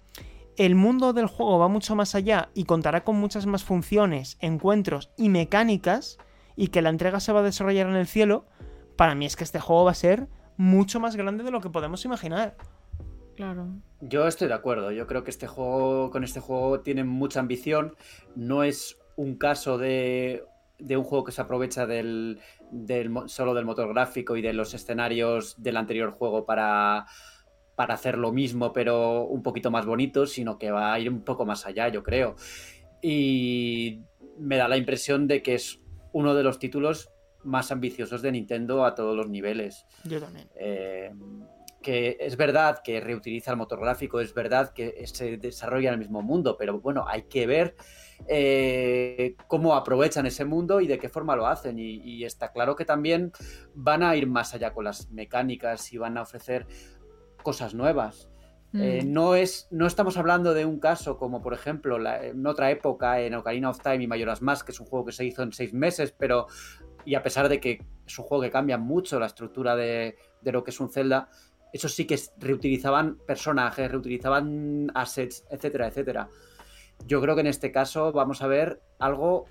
el 0.57 0.75
mundo 0.75 1.13
del 1.13 1.27
juego 1.27 1.59
va 1.59 1.69
mucho 1.69 1.95
más 1.95 2.15
allá 2.15 2.51
y 2.55 2.65
contará 2.65 3.03
con 3.03 3.17
muchas 3.17 3.47
más 3.47 3.65
funciones, 3.65 4.37
encuentros 4.41 5.11
y 5.17 5.29
mecánicas, 5.31 6.19
y 6.55 6.69
que 6.69 6.83
la 6.83 6.91
entrega 6.91 7.21
se 7.21 7.33
va 7.33 7.41
a 7.41 7.45
desarrollar 7.45 7.89
en 7.89 7.97
el 7.97 8.07
cielo, 8.07 8.45
para 8.97 9.15
mí 9.15 9.25
es 9.25 9.37
que 9.37 9.45
este 9.45 9.61
juego 9.61 9.85
va 9.85 9.93
a 9.93 9.95
ser 9.95 10.29
mucho 10.59 11.01
más 11.01 11.17
grande 11.17 11.45
de 11.45 11.51
lo 11.51 11.63
que 11.63 11.71
podemos 11.71 12.05
imaginar. 12.05 12.57
Claro. 13.37 13.69
Yo 14.03 14.27
estoy 14.27 14.49
de 14.49 14.55
acuerdo. 14.55 14.93
Yo 14.93 15.07
creo 15.07 15.25
que 15.25 15.31
este 15.31 15.47
juego, 15.47 16.11
con 16.11 16.25
este 16.25 16.41
juego, 16.41 16.81
tiene 16.81 17.05
mucha 17.05 17.41
ambición. 17.41 17.97
No 18.37 18.63
es 18.63 18.99
un 19.17 19.37
caso 19.37 19.79
de 19.79 20.45
de 20.81 20.97
un 20.97 21.05
juego 21.05 21.25
que 21.25 21.33
se 21.33 21.41
aprovecha 21.41 21.87
del, 21.87 22.41
solo 23.27 23.55
del 23.55 23.65
motor 23.65 23.89
gráfico 23.93 24.37
y 24.37 24.43
de 24.43 24.53
los 24.53 24.75
escenarios 24.75 25.61
del 25.63 25.77
anterior 25.77 26.13
juego 26.13 26.45
para, 26.47 27.07
para 27.75 27.95
hacer 27.95 28.19
lo 28.19 28.33
mismo, 28.33 28.73
pero 28.73 29.25
un 29.25 29.43
poquito 29.43 29.71
más 29.71 29.87
bonito, 29.87 30.27
sino 30.27 30.59
que 30.59 30.71
va 30.71 30.93
a 30.93 30.99
ir 31.01 31.11
un 31.11 31.23
poco 31.23 31.45
más 31.47 31.67
allá, 31.67 31.89
yo 31.89 32.03
creo. 32.03 32.37
Y 33.03 34.03
me 34.39 34.57
da 34.57 34.69
la 34.69 34.77
impresión 34.77 35.27
de 35.27 35.43
que 35.43 35.55
es 35.55 35.81
uno 36.13 36.35
de 36.35 36.43
los 36.43 36.59
títulos 36.59 37.11
más 37.43 37.73
ambiciosos 37.73 38.23
de 38.23 38.33
Nintendo 38.33 38.85
a 38.85 38.95
todos 38.95 39.17
los 39.17 39.29
niveles. 39.29 39.87
Yo 40.05 40.21
también. 40.21 40.49
Eh, 40.57 41.11
que 41.83 42.19
es 42.21 42.37
verdad 42.37 42.81
que 42.85 43.01
reutiliza 43.01 43.53
el 43.53 43.57
motor 43.57 43.81
gráfico, 43.81 44.21
es 44.21 44.35
verdad 44.35 44.73
que 44.73 45.03
se 45.07 45.39
desarrolla 45.39 45.89
en 45.89 45.95
el 45.95 46.01
mismo 46.01 46.23
mundo, 46.23 46.57
pero 46.59 46.79
bueno, 46.81 47.05
hay 47.09 47.23
que 47.23 47.47
ver 47.47 47.75
eh, 48.29 49.37
cómo 49.47 49.75
aprovechan 49.75 50.27
ese 50.27 50.45
mundo 50.45 50.81
y 50.81 50.87
de 50.87 50.99
qué 50.99 51.09
forma 51.09 51.37
lo 51.37 51.47
hacen. 51.47 51.79
Y, 51.79 52.25
está 52.25 52.53
claro 52.53 52.77
que 52.77 52.85
también 52.85 53.33
van 53.75 54.03
a 54.03 54.17
ir 54.17 54.27
más 54.27 54.55
allá 54.55 54.73
con 54.73 54.85
las 54.85 55.11
mecánicas 55.11 55.93
y 55.93 55.99
van 55.99 56.19
a 56.19 56.23
ofrecer 56.23 56.67
cosas 57.43 57.75
nuevas. 57.75 58.29
Eh, 58.73 59.03
mm. 59.05 59.13
no, 59.13 59.35
es, 59.35 59.67
no 59.71 59.87
estamos 59.87 60.17
hablando 60.17 60.55
de 60.55 60.65
un 60.65 60.79
caso 60.79 61.19
como, 61.19 61.43
por 61.43 61.55
ejemplo, 61.55 61.99
en 62.07 62.47
otra 62.47 62.71
época, 62.71 63.21
en 63.21 63.35
Ocarina 63.35 63.71
of 63.71 63.81
Time 63.83 64.05
y 64.05 64.07
Mayoras 64.07 64.43
Más, 64.43 64.63
que 64.63 64.73
es 64.73 64.81
un 64.81 64.87
juego 64.87 65.07
que 65.07 65.13
se 65.13 65.25
hizo 65.25 65.43
en 65.43 65.53
seis 65.53 65.73
meses, 65.73 66.15
pero 66.17 66.47
y 67.05 67.15
a 67.15 67.23
pesar 67.23 67.49
de 67.49 67.61
que 67.61 67.85
es 68.07 68.19
un 68.19 68.27
juego 68.27 68.43
que 68.43 68.51
cambia 68.51 68.79
mucho 68.79 69.19
la 69.19 69.27
estructura 69.27 69.75
de, 69.75 70.17
de 70.41 70.53
lo 70.53 70.63
que 70.63 70.71
es 70.71 70.79
un 70.79 70.91
Zelda, 70.91 71.31
eso 71.73 71.89
sí 71.89 72.07
que 72.07 72.19
reutilizaban 72.39 73.19
personajes, 73.27 73.91
reutilizaban 73.91 74.91
assets, 74.95 75.45
etcétera, 75.51 75.89
etcétera. 75.89 76.29
Yo 77.07 77.21
creo 77.21 77.35
que 77.35 77.41
en 77.41 77.47
este 77.47 77.73
caso 77.73 78.13
vamos 78.13 78.43
a 78.43 78.47
ver 78.47 78.81
algo 78.99 79.47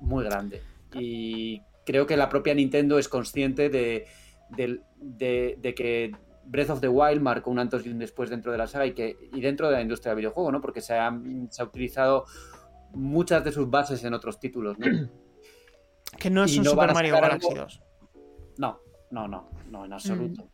muy 0.00 0.24
grande. 0.24 0.62
Y 0.92 1.62
creo 1.84 2.06
que 2.06 2.16
la 2.16 2.28
propia 2.28 2.54
Nintendo 2.54 2.98
es 2.98 3.08
consciente 3.08 3.68
de, 3.68 4.06
que 4.56 6.12
Breath 6.46 6.70
of 6.70 6.80
the 6.80 6.88
Wild 6.88 7.20
marcó 7.20 7.50
un 7.50 7.58
antes 7.58 7.84
y 7.86 7.90
un 7.90 7.98
después 7.98 8.30
dentro 8.30 8.52
de 8.52 8.58
la 8.58 8.66
saga 8.66 8.86
y, 8.86 8.92
que, 8.92 9.16
y 9.32 9.40
dentro 9.40 9.68
de 9.68 9.74
la 9.74 9.82
industria 9.82 10.10
del 10.10 10.18
videojuego, 10.18 10.52
¿no? 10.52 10.60
Porque 10.60 10.80
se 10.80 10.94
ha, 10.94 11.12
se 11.50 11.62
ha 11.62 11.64
utilizado 11.64 12.26
muchas 12.92 13.44
de 13.44 13.52
sus 13.52 13.68
bases 13.68 14.04
en 14.04 14.14
otros 14.14 14.38
títulos, 14.38 14.78
¿no? 14.78 14.86
Que 16.18 16.30
no 16.30 16.44
es 16.44 16.56
un 16.56 16.64
Super 16.64 16.94
Mario 16.94 17.14
Galaxy 17.14 17.52
2. 17.52 17.82
No, 18.58 18.78
no, 19.10 19.26
no, 19.26 19.48
no, 19.68 19.84
en 19.84 19.92
absoluto. 19.92 20.44
Mm. 20.44 20.48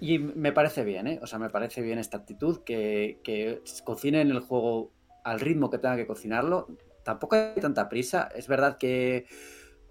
Y 0.00 0.18
me 0.18 0.52
parece 0.52 0.82
bien, 0.82 1.06
¿eh? 1.06 1.20
O 1.22 1.26
sea, 1.26 1.38
me 1.38 1.50
parece 1.50 1.82
bien 1.82 2.00
esta 2.00 2.16
actitud, 2.16 2.64
que, 2.64 3.20
que 3.22 3.62
cocinen 3.84 4.30
el 4.30 4.40
juego 4.40 4.90
al 5.24 5.40
ritmo 5.40 5.70
que 5.70 5.78
tenga 5.78 5.96
que 5.96 6.06
cocinarlo. 6.06 6.68
Tampoco 7.04 7.36
hay 7.36 7.60
tanta 7.60 7.88
prisa. 7.88 8.28
Es 8.34 8.48
verdad 8.48 8.78
que 8.78 9.26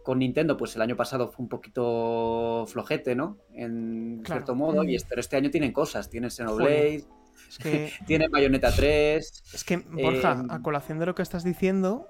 con 0.04 0.20
Nintendo, 0.20 0.58
pues 0.58 0.76
el 0.76 0.82
año 0.82 0.96
pasado 0.96 1.30
fue 1.30 1.44
un 1.44 1.50
poquito 1.50 2.66
flojete, 2.68 3.16
¿no? 3.16 3.38
En 3.54 4.24
cierto 4.26 4.56
modo. 4.56 4.84
Y 4.84 4.96
este, 4.96 5.10
pero 5.10 5.22
este 5.22 5.38
año 5.38 5.50
tienen 5.50 5.72
cosas. 5.72 6.10
Tienen 6.10 6.32
Xenoblade, 6.32 7.04
es 7.48 7.58
que... 7.58 7.92
tienen 8.08 8.32
Bayonetta 8.32 8.72
3. 8.72 9.44
Es 9.54 9.64
que, 9.64 9.78
Borja, 9.78 10.32
a 10.50 10.56
em, 10.56 10.62
colación 10.62 11.00
de 11.00 11.06
lo 11.06 11.16
que 11.16 11.22
estás 11.22 11.44
diciendo, 11.44 12.08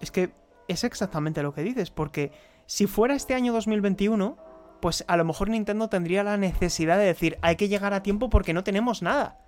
es 0.00 0.10
que 0.10 0.30
es 0.68 0.84
exactamente 0.84 1.42
lo 1.42 1.52
que 1.52 1.62
dices. 1.62 1.90
Porque 1.90 2.32
si 2.66 2.86
fuera 2.86 3.14
este 3.14 3.34
año 3.34 3.52
2021 3.52 4.50
pues 4.80 5.04
a 5.06 5.16
lo 5.16 5.24
mejor 5.24 5.50
Nintendo 5.50 5.88
tendría 5.88 6.24
la 6.24 6.36
necesidad 6.36 6.98
de 6.98 7.04
decir, 7.04 7.38
hay 7.42 7.56
que 7.56 7.68
llegar 7.68 7.92
a 7.94 8.02
tiempo 8.02 8.30
porque 8.30 8.52
no 8.52 8.64
tenemos 8.64 9.02
nada. 9.02 9.38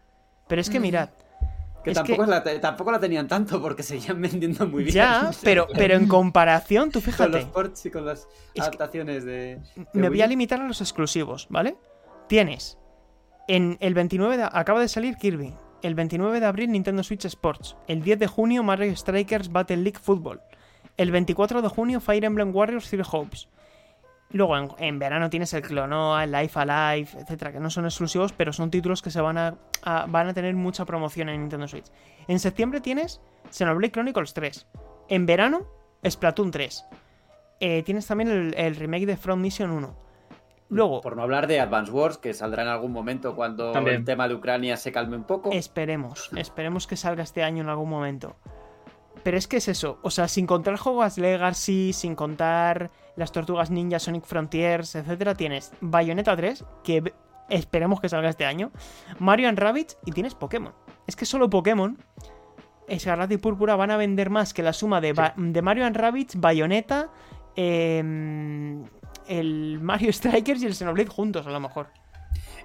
Pero 0.47 0.61
es 0.61 0.71
que 0.71 0.79
mm. 0.79 0.83
mirad. 0.83 1.11
Que, 1.83 1.93
tampoco, 1.93 2.27
La 2.27 2.43
tampoco, 2.61 2.93
La, 2.93 3.01
tenían 3.01 3.27
tanto 3.27 3.61
porque 3.61 3.83
seguían 3.83 4.21
vendiendo 4.23 4.67
muy 4.67 4.85
bien. 4.85 4.95
Ya, 4.95 5.31
pero, 5.43 5.67
pero 5.75 5.95
en 5.95 6.07
comparación, 6.07 6.91
tú 6.91 7.01
fíjate. 7.01 7.31
Con 7.31 7.41
los 7.41 7.51
ports 7.51 7.87
y 7.87 7.91
con 7.91 8.07
las 8.07 8.29
adaptaciones 8.59 9.25
de, 9.25 9.61
Me 9.93 10.09
voy 10.09 10.23
a 10.23 10.27
limitar 10.27 10.61
a 10.61 10.67
los 10.67 10.81
exclusivos, 10.81 11.47
¿vale? 11.51 11.77
Tienes. 12.29 12.79
En 13.49 13.77
el 13.81 13.95
29 13.95 14.37
de, 14.37 14.45
acaba 14.45 14.81
de 14.81 14.89
salir 14.89 15.17
Kirby. 15.17 15.55
El 15.83 15.97
29 15.97 16.39
de 16.39 16.47
abril 16.47 16.71
Nintendo 16.71 17.03
Switch 17.03 17.25
Sports. 17.25 17.77
El 17.89 18.03
10 18.03 18.21
de 18.21 18.27
junio 18.29 18.63
Mario 18.63 18.95
Strikers 18.97 19.51
Battle 19.51 19.79
League 19.79 19.99
Football. 20.01 20.41
El 20.97 21.11
24 21.11 21.63
de 21.63 21.69
junio 21.69 22.01
Fire 22.01 22.25
Emblem 22.25 22.55
Warriors 22.55 22.89
Three 22.89 23.03
Hopes. 23.11 23.49
Luego 24.33 24.77
en, 24.79 24.99
verano 24.99 25.29
tienes 25.29 25.53
el 25.53 25.63
Clonoa, 25.63 26.25
el 26.25 26.33
Life 26.33 26.59
Alive, 26.59 27.09
etcétera, 27.19 27.53
que 27.53 27.61
no 27.61 27.69
son 27.69 27.85
exclusivos, 27.85 28.33
pero 28.33 28.53
son 28.53 28.71
títulos 28.71 29.03
que 29.03 29.11
se 29.11 29.21
van 29.21 29.37
a, 29.37 29.59
van 30.09 30.29
a 30.29 30.35
tener 30.35 30.55
mucha 30.55 30.85
promoción 30.87 31.29
en 31.29 31.41
Nintendo 31.41 31.69
Switch. 31.69 31.87
En 32.29 32.39
septiembre 32.39 32.81
tienes 32.81 33.21
Xenoblade 33.51 33.93
Chronicles 33.93 34.33
3. 34.33 34.67
En 35.09 35.27
verano, 35.27 35.67
Splatoon 36.09 36.51
3. 36.51 36.87
Eh, 37.61 37.83
tienes 37.83 38.07
también 38.07 38.53
el, 38.57 38.77
remake 38.77 39.07
de 39.07 39.17
Front 39.17 39.43
Mission 39.43 39.71
1. 39.71 39.97
Luego. 40.71 41.03
Por 41.03 41.17
no 41.17 41.23
hablar 41.23 41.47
de 41.47 41.61
Advance 41.61 41.93
Wars, 41.93 42.17
que 42.17 42.33
saldrá 42.33 42.63
en 42.63 42.69
algún 42.71 42.93
momento 42.93 43.37
cuando 43.37 43.75
el 43.75 44.05
tema 44.05 44.27
de 44.27 44.35
Ucrania 44.35 44.79
se 44.79 44.91
calme 44.91 45.17
un 45.17 45.25
poco. 45.25 45.53
Esperemos, 45.53 46.31
esperemos 46.35 46.87
que 46.87 46.97
salga 46.97 47.23
este 47.23 47.43
año 47.43 47.63
en 47.63 47.69
algún 47.69 47.91
momento. 47.91 48.37
Pero 49.23 49.37
es 49.37 49.47
que 49.47 49.59
es 49.59 49.69
eso, 49.69 49.99
o 50.03 50.11
sea, 50.11 50.27
sin 50.29 50.47
contar 50.47 50.75
Hogwarts 50.75 51.19
Legacy, 51.19 51.93
sin 51.93 52.15
contar 52.15 52.91
las 53.17 53.31
Tortugas 53.31 53.71
Ninja, 53.71 53.99
Sonic 53.99 54.25
Frontiers, 54.25 54.95
etcétera, 54.95 55.35
tienes 55.35 55.73
Bayonetta 55.81 56.37
3, 56.37 56.65
que 56.83 57.13
esperemos 57.49 58.01
que 58.01 58.09
salga 58.09 58.29
este 58.29 58.45
año, 58.45 58.73
Mario 59.19 59.49
and 59.49 59.59
Rabbit 59.59 59.93
y 60.05 60.13
tienes 60.13 60.35
Pokémon. 60.35 60.73
Es 61.07 61.17
que 61.17 61.25
solo 61.25 61.51
Pokémon, 61.51 61.99
Escarlata 62.89 63.35
y 63.35 63.39
Púrpura 63.39 63.77
van 63.77 63.91
a 63.91 63.97
vender 63.97 64.31
más 64.31 64.53
que 64.53 64.63
la 64.63 64.73
suma 64.73 65.01
de, 65.01 65.15
de 65.37 65.63
Mario 65.63 65.87
and 65.87 65.97
Rabbit, 65.97 66.35
Bayonetta, 66.37 67.11
em, 67.55 68.85
el 69.29 69.79
Mario 69.81 70.13
Strikers 70.13 70.63
y 70.63 70.67
el 70.67 70.75
Xenoblade 70.75 71.09
juntos 71.09 71.47
a 71.47 71.51
lo 71.51 71.61
mejor. 71.61 71.89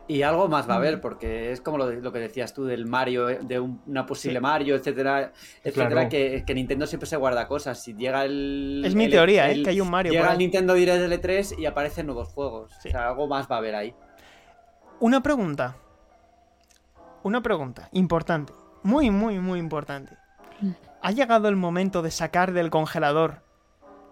Y 0.10 0.22
algo 0.22 0.48
más 0.48 0.70
va 0.70 0.76
a 0.76 0.78
haber, 0.78 1.02
porque 1.02 1.52
es 1.52 1.60
como 1.60 1.78
lo, 1.78 2.14
que 2.14 2.20
decías 2.20 2.54
tú 2.54 2.64
del 2.64 2.86
Mario, 2.86 3.30
eh, 3.30 3.40
de 3.42 3.60
una 3.60 4.06
posible 4.06 4.40
Mario, 4.40 4.76
etcétera, 4.76 5.34
etcétera, 5.62 6.08
que, 6.08 6.46
Nintendo 6.56 6.88
siempre 6.88 7.08
se 7.08 7.18
guarda 7.18 7.46
cosas. 7.48 7.84
Si 7.84 7.94
llega 7.94 8.24
el. 8.24 8.84
Es 8.86 8.96
mi 8.96 9.10
teoría, 9.10 9.52
¿eh? 9.52 9.64
Que 9.64 9.72
hay 9.72 9.82
un 9.82 9.90
Mario. 9.90 10.14
Llega 10.14 10.32
el 10.32 10.38
Nintendo 10.38 10.76
Direct 10.76 11.12
L3 11.12 11.60
y 11.60 11.66
aparecen 11.66 12.06
nuevos 12.06 12.30
juegos. 12.30 12.72
O 12.78 12.82
sea, 12.82 13.10
algo 13.10 13.28
más 13.28 13.52
va 13.52 13.56
a 13.56 13.58
haber 13.60 13.76
ahí. 13.76 13.94
Una 15.02 15.22
pregunta. 15.22 15.76
Una 17.24 17.42
pregunta 17.42 17.90
importante. 17.92 18.54
Muy, 18.84 19.12
muy, 19.12 19.40
muy 19.40 19.60
importante. 19.60 20.16
¿Ha 21.02 21.12
llegado 21.12 21.50
el 21.50 21.58
momento 21.58 22.02
de 22.02 22.12
sacar 22.12 22.54
del 22.54 22.70
congelador? 22.70 23.42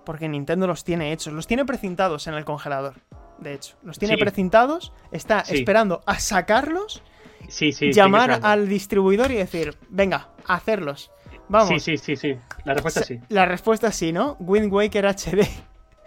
Porque 0.06 0.28
Nintendo 0.28 0.68
los 0.68 0.84
tiene 0.84 1.14
hechos, 1.14 1.34
los 1.34 1.48
tiene 1.48 1.64
precintados 1.66 2.28
en 2.28 2.34
el 2.34 2.44
congelador 2.44 2.96
de 3.40 3.54
hecho. 3.54 3.76
Los 3.84 4.00
tiene 4.00 4.18
precintados, 4.18 4.94
está 5.12 5.42
esperando 5.42 6.02
a 6.06 6.20
sacarlos, 6.20 7.04
sí, 7.48 7.72
llamar 7.92 8.40
al 8.44 8.68
distribuidor 8.68 9.32
y 9.32 9.36
decir, 9.36 9.76
venga, 9.90 10.30
hacerlos. 10.46 11.12
Vamos. 11.48 11.70
Sí, 11.70 11.80
sí, 11.80 11.98
sí, 11.98 12.16
sí. 12.16 12.38
La 12.64 12.74
respuesta 12.74 13.04
sí. 13.04 13.20
La 13.30 13.46
respuesta 13.46 13.92
sí, 13.92 14.12
¿no? 14.12 14.36
Wind 14.40 14.72
Waker 14.72 15.06
HD. 15.06 15.48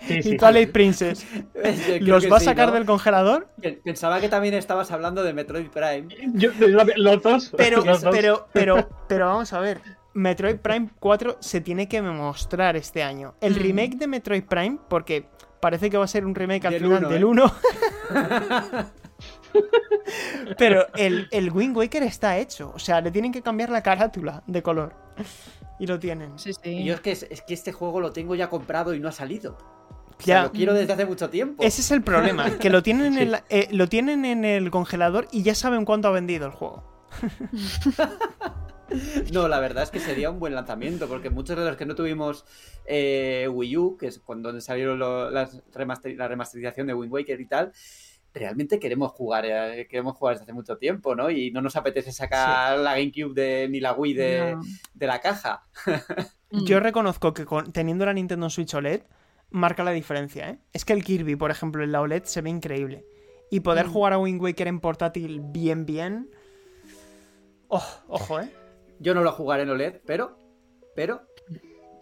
y 0.09 0.37
Twilight 0.37 0.73
Princess. 0.73 1.27
¿Los 2.01 2.31
va 2.31 2.39
a 2.39 2.41
sacar 2.41 2.73
del 2.73 2.85
congelador? 2.85 3.49
Pensaba 3.85 4.21
que 4.21 4.29
también 4.29 4.55
estabas 4.55 4.91
hablando 4.91 5.23
de 5.23 5.33
Metroid 5.33 5.69
Prime. 5.69 6.09
los 6.97 7.23
dos. 7.23 7.53
Pero, 7.57 7.83
pero, 8.11 8.49
pero, 8.53 8.89
pero 9.09 9.27
vamos 9.27 9.53
a 9.53 9.61
ver. 9.61 9.81
Metroid 10.15 10.57
Prime 10.57 10.89
4 10.99 11.37
se 11.41 11.61
tiene 11.61 11.89
que 11.89 12.03
mostrar 12.03 12.77
este 12.77 13.03
año. 13.03 13.35
El 13.41 13.55
mm. 13.55 13.59
remake 13.59 13.97
de 13.97 14.07
Metroid 14.09 14.43
Prime, 14.45 14.79
porque 14.89 15.29
parece 15.61 15.91
que 15.91 15.97
va 15.97 16.05
a 16.05 16.09
ser 16.09 16.25
un 16.25 16.35
remake 16.35 16.67
al 16.67 16.75
final 16.75 17.09
del 17.09 17.25
1. 17.25 17.47
¿eh? 17.47 18.85
Pero 20.59 20.87
el, 20.97 21.29
el 21.31 21.51
Wind 21.51 21.77
Waker 21.77 22.03
está 22.03 22.39
hecho. 22.39 22.73
O 22.75 22.79
sea, 22.79 23.01
le 23.01 23.11
tienen 23.11 23.33
que 23.33 23.43
cambiar 23.43 23.71
la 23.71 23.83
carátula 23.83 24.43
de 24.47 24.63
color. 24.63 24.95
Y 25.79 25.87
lo 25.87 25.99
tienen. 25.99 26.39
Sí, 26.39 26.53
sí. 26.53 26.71
Y 26.71 26.85
yo 26.85 26.95
es 26.95 27.01
que, 27.01 27.13
es 27.13 27.43
que 27.43 27.55
este 27.55 27.73
juego 27.73 28.01
lo 28.01 28.13
tengo 28.13 28.35
ya 28.35 28.49
comprado 28.49 28.95
y 28.95 29.01
no 29.01 29.09
ha 29.09 29.13
salido. 29.13 29.57
ya. 30.25 30.45
lo 30.45 30.53
quiero 30.53 30.75
desde 30.75 30.93
hace 30.93 31.07
mucho 31.07 31.31
tiempo. 31.31 31.63
Ese 31.63 31.81
es 31.81 31.91
el 31.91 32.03
problema, 32.03 32.59
que 32.59 32.71
lo 32.71 32.83
tienen, 32.83 33.13
en 33.19 33.19
el, 33.19 33.39
eh, 33.49 33.69
lo 33.71 33.89
tienen 33.89 34.25
en 34.25 34.45
el 34.45 34.71
congelador 34.71 35.29
y 35.31 35.43
ya 35.43 35.55
saben 35.55 35.85
cuánto 35.85 36.09
ha 36.09 36.13
vendido 36.13 36.47
el 36.47 36.53
juego. 36.53 36.85
No, 39.33 39.49
la 39.49 39.61
verdad 39.61 39.85
es 39.85 39.91
que 39.91 40.01
sería 40.01 40.31
un 40.31 40.39
buen 40.39 40.55
lanzamiento, 40.55 41.09
porque 41.09 41.31
muchos 41.31 41.57
de 41.59 41.65
los 41.65 41.77
que 41.77 41.87
no 41.87 41.95
tuvimos 41.95 42.45
eh, 42.87 43.49
Wii 43.51 43.77
U, 43.77 43.97
que 43.97 44.07
es 44.07 44.19
cuando 44.19 44.59
salieron 44.61 44.99
la 44.99 45.49
remasterización 45.73 46.87
de 46.87 46.95
Wind 46.95 47.13
Waker 47.13 47.41
y 47.41 47.47
tal, 47.47 47.73
realmente 48.35 48.79
queremos 48.79 49.13
jugar, 49.13 49.45
eh, 49.47 49.87
queremos 49.89 50.17
jugar 50.17 50.35
desde 50.35 50.45
hace 50.45 50.53
mucho 50.53 50.77
tiempo, 50.79 51.15
¿no? 51.15 51.31
Y 51.31 51.51
no 51.51 51.61
nos 51.61 51.77
apetece 51.77 52.13
sacar 52.13 52.79
la 52.79 52.95
GameCube 52.95 53.35
de, 53.35 53.69
ni 53.69 53.81
la 53.81 53.93
Wii 53.93 54.15
de, 54.15 54.57
la 55.01 55.21
caja. 55.21 55.67
Yo 56.51 56.81
reconozco 56.81 57.35
que 57.35 57.47
teniendo 57.73 58.07
la 58.07 58.15
Nintendo 58.15 58.49
Switch 58.49 58.75
OLED, 58.75 59.03
marca 59.51 59.85
la 59.85 59.93
diferencia, 59.93 60.51
¿eh? 60.51 60.59
Es 60.73 60.85
que 60.85 60.93
el 60.93 61.05
Kirby, 61.05 61.37
por 61.37 61.51
ejemplo, 61.51 61.83
en 61.83 61.93
la 61.93 62.01
OLED 62.01 62.25
se 62.25 62.41
ve 62.43 62.51
increíble. 62.51 63.05
Y 63.51 63.61
poder 63.61 63.87
mm. 63.87 63.93
jugar 63.93 64.13
a 64.13 64.19
Wind 64.19 64.41
Waker 64.41 64.69
en 64.69 64.81
portátil 64.81 65.41
bien, 65.43 65.87
bien. 65.87 66.31
Oh, 67.69 67.87
ojo, 68.09 68.41
¿eh? 68.41 68.51
Yo 69.01 69.15
no 69.15 69.23
lo 69.23 69.33
jugaré 69.33 69.63
en 69.63 69.71
OLED, 69.71 70.01
pero, 70.07 70.37
pero 70.95 71.23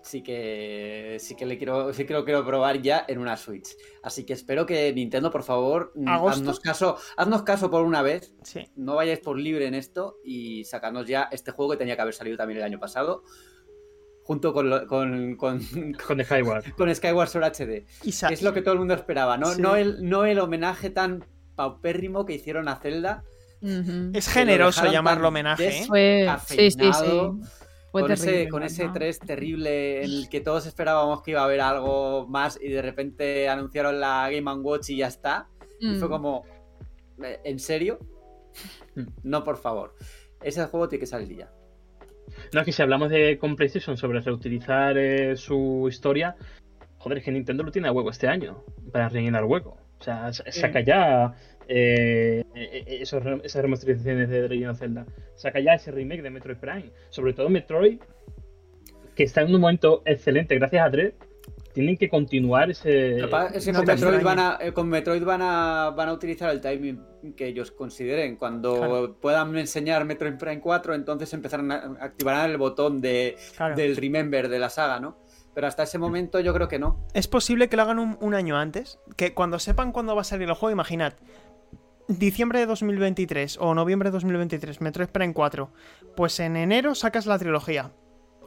sí 0.03 0.23
que 0.23 1.17
sí 1.19 1.35
que 1.35 1.47
le 1.47 1.59
quiero 1.59 1.93
sí 1.93 2.05
que 2.07 2.15
lo 2.15 2.25
quiero 2.25 2.45
probar 2.47 2.81
ya 2.81 3.05
en 3.09 3.19
una 3.19 3.37
Switch. 3.37 3.77
Así 4.03 4.25
que 4.25 4.33
espero 4.35 4.65
que 4.67 4.93
Nintendo, 4.93 5.31
por 5.31 5.43
favor, 5.43 5.93
haznos 6.07 6.61
caso, 6.61 6.97
haznos 7.17 7.43
caso 7.43 7.71
por 7.71 7.83
una 7.83 8.03
vez. 8.03 8.33
Sí. 8.43 8.69
No 8.77 8.95
vayáis 8.95 9.19
por 9.21 9.39
libre 9.39 9.67
en 9.67 9.75
esto 9.75 10.19
y 10.25 10.65
sacarnos 10.65 11.07
ya 11.07 11.29
este 11.33 11.51
juego 11.51 11.73
que 11.73 11.79
tenía 11.79 11.97
que 11.97 12.03
haber 12.03 12.15
salido 12.15 12.37
también 12.37 12.59
el 12.59 12.65
año 12.65 12.79
pasado. 12.79 13.23
junto 14.23 14.53
con, 14.53 14.69
lo- 14.71 14.87
con, 14.89 15.37
con, 15.37 15.61
Con 16.07 16.25
Skyward. 16.25 16.73
con 16.77 16.93
Skyward 16.95 17.29
Sword 17.29 17.45
HD. 17.45 17.85
Es 18.31 18.43
lo 18.43 18.53
que 18.53 18.61
todo 18.63 18.73
el 18.75 18.79
mundo 18.81 18.95
esperaba, 18.95 19.37
¿no? 19.37 19.47
Sí. 19.55 19.63
No, 19.63 19.77
el, 19.77 20.09
no 20.09 20.25
el 20.25 20.39
homenaje 20.41 20.91
tan 20.91 21.25
paupérrimo 21.55 22.27
que 22.27 22.35
hicieron 22.35 22.69
a 22.69 22.77
Zelda. 22.77 23.23
Es 24.15 24.29
generoso 24.29 24.85
llamarlo 24.87 25.29
homenaje, 25.29 25.79
¿eh? 25.79 25.85
Fue, 25.87 26.29
sí, 26.47 26.57
sí, 26.57 26.71
sí. 26.71 26.77
descafeinado, 26.79 27.39
Fue 27.91 28.03
con, 28.03 28.13
ese, 28.13 28.25
terrible, 28.27 28.49
con 28.51 28.61
la 28.61 28.67
ese 28.67 28.83
verdad. 28.83 28.95
3 28.95 29.19
terrible 29.21 30.05
en 30.05 30.11
el 30.11 30.29
que 30.29 30.41
todos 30.41 30.67
esperábamos 30.67 31.23
que 31.23 31.31
iba 31.33 31.41
a 31.41 31.45
haber 31.45 31.61
algo 31.61 32.27
más 32.29 32.59
y 32.63 32.69
de 32.69 32.83
repente 32.83 33.49
anunciaron 33.49 33.99
la 34.01 34.29
Game 34.31 34.53
Watch 34.61 34.91
y 34.91 34.99
ya 34.99 35.07
está. 35.07 35.49
Y 35.81 35.89
Mm. 35.89 35.99
fue 36.01 36.09
como, 36.09 36.45
"¿Eh, 37.23 37.41
¿en 37.45 37.59
serio? 37.59 37.99
Mm. 38.95 39.03
No, 39.25 39.45
por 39.45 39.57
favor. 39.57 39.95
Ese 40.43 40.65
juego 40.67 40.89
tiene 40.89 41.01
que 41.01 41.07
salir 41.07 41.37
ya. 41.37 41.51
No, 42.53 42.61
es 42.61 42.67
que 42.67 42.73
si 42.73 42.83
hablamos 42.83 43.09
de 43.11 43.39
con 43.39 43.57
PlayStation 43.57 43.97
sobre 43.97 44.21
reutilizar 44.21 44.97
eh, 44.99 45.37
su 45.37 45.87
historia, 45.89 46.37
joder, 46.99 47.19
es 47.19 47.25
que 47.25 47.31
Nintendo 47.33 47.63
lo 47.63 47.71
tiene 47.71 47.89
a 47.89 47.93
huevo 47.93 48.11
este 48.11 48.29
año 48.29 48.63
para 48.93 49.09
rellenar 49.09 49.45
hueco. 49.45 49.79
O 49.99 50.03
sea, 50.05 50.31
sa- 50.33 50.45
saca 50.51 50.81
ya 50.81 51.35
eh, 51.69 52.45
eh, 52.55 52.85
esos 53.01 53.23
re- 53.23 53.41
esas 53.45 53.63
remasterizaciones 53.63 54.29
de 54.29 54.43
The 54.43 54.49
Legend 54.49 54.71
of 54.71 54.79
Zelda. 54.79 55.07
Saca 55.35 55.61
ya 55.61 55.75
ese 55.75 55.91
remake 55.91 56.23
de 56.23 56.31
Metroid 56.31 56.57
Prime. 56.59 56.91
Sobre 57.11 57.33
todo 57.33 57.49
Metroid, 57.49 57.99
que 59.15 59.23
está 59.25 59.43
en 59.43 59.55
un 59.55 59.61
momento 59.61 60.03
excelente 60.05 60.55
gracias 60.57 60.87
a 60.87 60.91
Dread. 60.91 61.13
Tienen 61.73 61.99
que 61.99 62.09
continuar 62.09 62.71
ese. 62.71 63.19
Es 63.19 63.65
que 63.67 63.73
no 63.73 63.79
con 63.81 63.85
te 63.87 63.93
Metroid, 63.93 64.15
extraña. 64.15 64.23
van 64.23 64.39
a, 64.39 64.59
eh, 64.61 64.73
con 64.73 64.89
Metroid 64.89 65.23
van 65.23 65.43
a, 65.43 65.91
van 65.95 66.09
a 66.09 66.13
utilizar 66.15 66.51
el 66.51 66.63
timing 66.63 67.35
que 67.37 67.47
ellos 67.49 67.71
consideren. 67.71 68.37
Cuando 68.37 68.77
Claro. 68.77 69.17
puedan 69.21 69.55
enseñar 69.59 70.07
Metroid 70.07 70.37
Prime 70.39 70.61
4, 70.61 70.95
entonces 70.95 71.31
empezarán 71.35 71.71
a 71.73 71.97
activarán 72.01 72.51
el 72.51 72.57
botón 72.57 73.03
de, 73.03 73.37
Claro. 73.57 73.77
del 73.77 73.95
Remember 73.97 74.49
de 74.49 74.59
la 74.59 74.71
saga, 74.71 75.01
¿no? 75.01 75.19
Pero 75.53 75.67
hasta 75.67 75.83
ese 75.83 75.99
momento 75.99 76.41
yo 76.41 76.55
creo 76.55 76.69
que 76.69 76.79
no. 76.79 77.07
Es 77.13 77.29
posible 77.29 77.69
que 77.69 77.77
lo 77.77 77.83
hagan 77.83 77.99
un, 77.99 78.17
un 78.23 78.35
año 78.35 78.57
antes. 78.57 78.99
Que 79.17 79.35
cuando 79.35 79.59
sepan 79.59 79.93
cuándo 79.93 80.15
va 80.15 80.23
a 80.23 80.25
salir 80.25 80.49
el 80.49 80.55
juego, 80.55 80.71
imaginad. 80.73 81.13
Diciembre 82.09 82.61
de 82.61 82.67
2023 82.67 83.59
o 83.61 83.75
noviembre 83.75 84.11
de 84.11 84.13
2023, 84.15 84.81
Metroid 84.81 85.09
Prime 85.09 85.35
4. 85.35 85.71
Pues 86.15 86.39
en 86.39 86.57
enero 86.57 86.95
sacas 86.95 87.27
la 87.27 87.39
trilogía. 87.39 87.91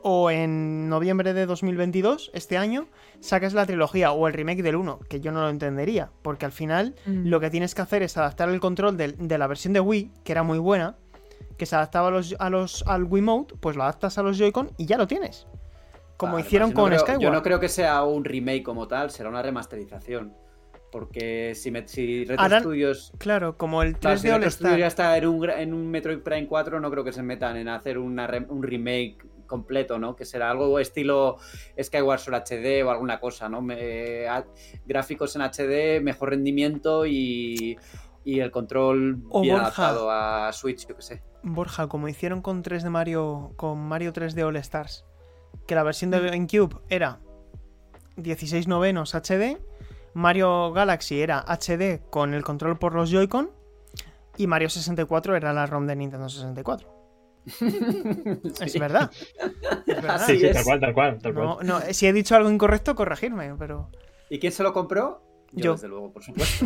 O 0.02 0.32
en 0.32 0.88
noviembre 0.88 1.34
de 1.34 1.46
2022, 1.46 2.32
este 2.34 2.58
año, 2.58 2.88
sacas 3.20 3.54
la 3.54 3.66
trilogía 3.66 4.14
o 4.14 4.28
el 4.30 4.34
remake 4.34 4.64
del 4.64 4.78
1, 4.78 5.00
que 5.10 5.20
yo 5.20 5.34
no 5.34 5.42
lo 5.42 5.50
entendería. 5.50 6.10
Porque 6.22 6.46
al 6.46 6.54
final 6.54 6.96
Mm. 7.06 7.28
lo 7.28 7.42
que 7.42 7.50
tienes 7.50 7.76
que 7.76 7.82
hacer 7.82 8.02
es 8.02 8.16
adaptar 8.16 8.48
el 8.48 8.62
control 8.62 8.96
de, 8.96 9.38
la 9.38 9.48
versión 9.48 9.74
de 9.74 9.82
Wii, 9.82 10.12
que 10.24 10.32
era 10.32 10.44
muy 10.44 10.58
buena, 10.58 10.96
que 11.58 11.66
se 11.66 11.76
adaptaba 11.76 12.08
a 12.08 12.12
los, 12.12 12.34
a 12.40 12.50
los, 12.50 12.86
al 12.88 13.04
Wiimote, 13.04 13.56
pues 13.60 13.76
lo 13.76 13.84
adaptas 13.84 14.18
a 14.18 14.24
los 14.24 14.38
Joy-Con 14.38 14.72
y 14.78 14.86
ya 14.86 14.98
lo 14.98 15.06
tienes. 15.06 15.48
Como 16.16 16.34
Vale, 16.34 16.46
hicieron 16.46 16.70
no 16.70 16.76
con 16.76 16.88
creo- 16.92 17.00
Skyward. 17.02 17.22
Yo 17.22 17.32
no 17.32 17.44
creo 17.44 17.60
que 17.60 17.68
sea 17.68 18.02
un 18.04 18.24
remake 18.24 18.64
como 18.64 18.88
tal, 18.88 19.12
será 19.12 19.28
una 19.28 19.42
remasterización. 19.42 20.34
Porque 20.92 21.54
si, 21.56 21.70
me, 21.72 21.88
si 21.88 22.26
Retro 22.26 22.60
Studios. 22.62 23.14
Claro, 23.20 23.58
como 23.58 23.84
el 23.84 23.98
claro, 23.98 24.16
3 24.20 24.22
si 24.22 24.28
de 24.28 24.34
All 24.34 24.52
Studios 24.52 24.78
ya 24.80 24.88
Star. 24.88 25.16
está 25.16 25.18
en 25.18 25.28
un, 25.28 25.50
en 25.50 25.74
un 25.74 25.92
Metroid 25.92 26.20
Prime 26.20 26.48
4, 26.48 26.80
no 26.80 26.90
creo 26.90 27.04
que 27.04 27.12
se 27.14 27.22
metan 27.22 27.58
en 27.58 27.68
hacer 27.68 27.98
una 28.00 28.28
un 28.50 28.64
remake 28.64 29.18
completo, 29.46 29.98
¿no? 30.00 30.16
Que 30.16 30.26
será 30.26 30.50
algo 30.52 30.80
estilo 30.80 31.38
Skyward 31.82 32.20
Sword 32.20 32.36
HD 32.44 32.84
o 32.86 32.90
alguna 32.92 33.20
cosa, 33.20 33.50
¿no? 33.50 33.62
Me- 33.62 34.28
a- 34.28 34.46
gráficos 34.86 35.36
en 35.36 35.42
HD, 35.44 36.02
mejor 36.02 36.30
rendimiento 36.32 37.06
y, 37.06 37.78
y 38.24 38.40
el 38.40 38.52
control 38.52 39.24
O 39.30 39.42
bien 39.42 39.56
Borja. 39.56 39.68
adaptado 39.68 40.12
a 40.12 40.52
Switch, 40.54 40.88
yo 40.88 40.96
que 40.96 41.02
sé. 41.02 41.24
Borja, 41.44 41.88
como 41.88 42.08
hicieron 42.08 42.42
con 42.42 42.62
3 42.64 42.84
de 42.84 42.90
Mario, 42.90 43.54
con 43.56 43.80
Mario 43.80 44.12
3 44.14 44.36
de 44.36 44.44
All 44.44 44.56
Stars, 44.58 45.06
que 45.68 45.74
la 45.76 45.84
versión 45.84 46.12
de 46.12 46.20
GameCube 46.20 46.82
era 46.90 47.20
16 48.18 48.68
novenos 48.68 49.16
HD, 49.16 49.58
Mario 50.20 50.72
Galaxy 50.74 51.22
era 51.22 51.40
HD 51.48 52.02
con 52.10 52.34
el 52.34 52.44
control 52.44 52.78
por 52.78 52.94
los 52.94 53.10
Joy-Con 53.10 53.52
y 54.38 54.48
Mario 54.48 54.70
64 54.70 55.36
era 55.36 55.54
la 55.54 55.66
ROM 55.66 55.88
de 55.88 55.96
Nintendo 55.96 56.28
64. 56.30 57.00
Es 58.62 58.78
verdad. 58.78 59.10
Es 59.88 59.96
verdad. 60.02 60.26
Sí, 60.26 60.40
sí, 60.40 60.52
tal 60.52 60.64
cual, 60.66 60.80
tal 60.80 60.94
cual, 60.94 61.20
tal 61.22 61.34
cual. 61.34 61.46
No, 61.46 61.60
no, 61.64 61.80
si 61.94 62.06
he 62.06 62.14
dicho 62.14 62.36
algo 62.36 62.50
incorrecto, 62.50 62.96
corregirme, 62.96 63.56
pero 63.58 63.90
¿Y 64.30 64.40
quién 64.40 64.52
se 64.52 64.62
lo 64.62 64.74
compró? 64.74 65.24
Yo. 65.54 65.74
desde 65.74 65.88
luego, 65.88 66.12
por 66.12 66.24
supuesto. 66.24 66.66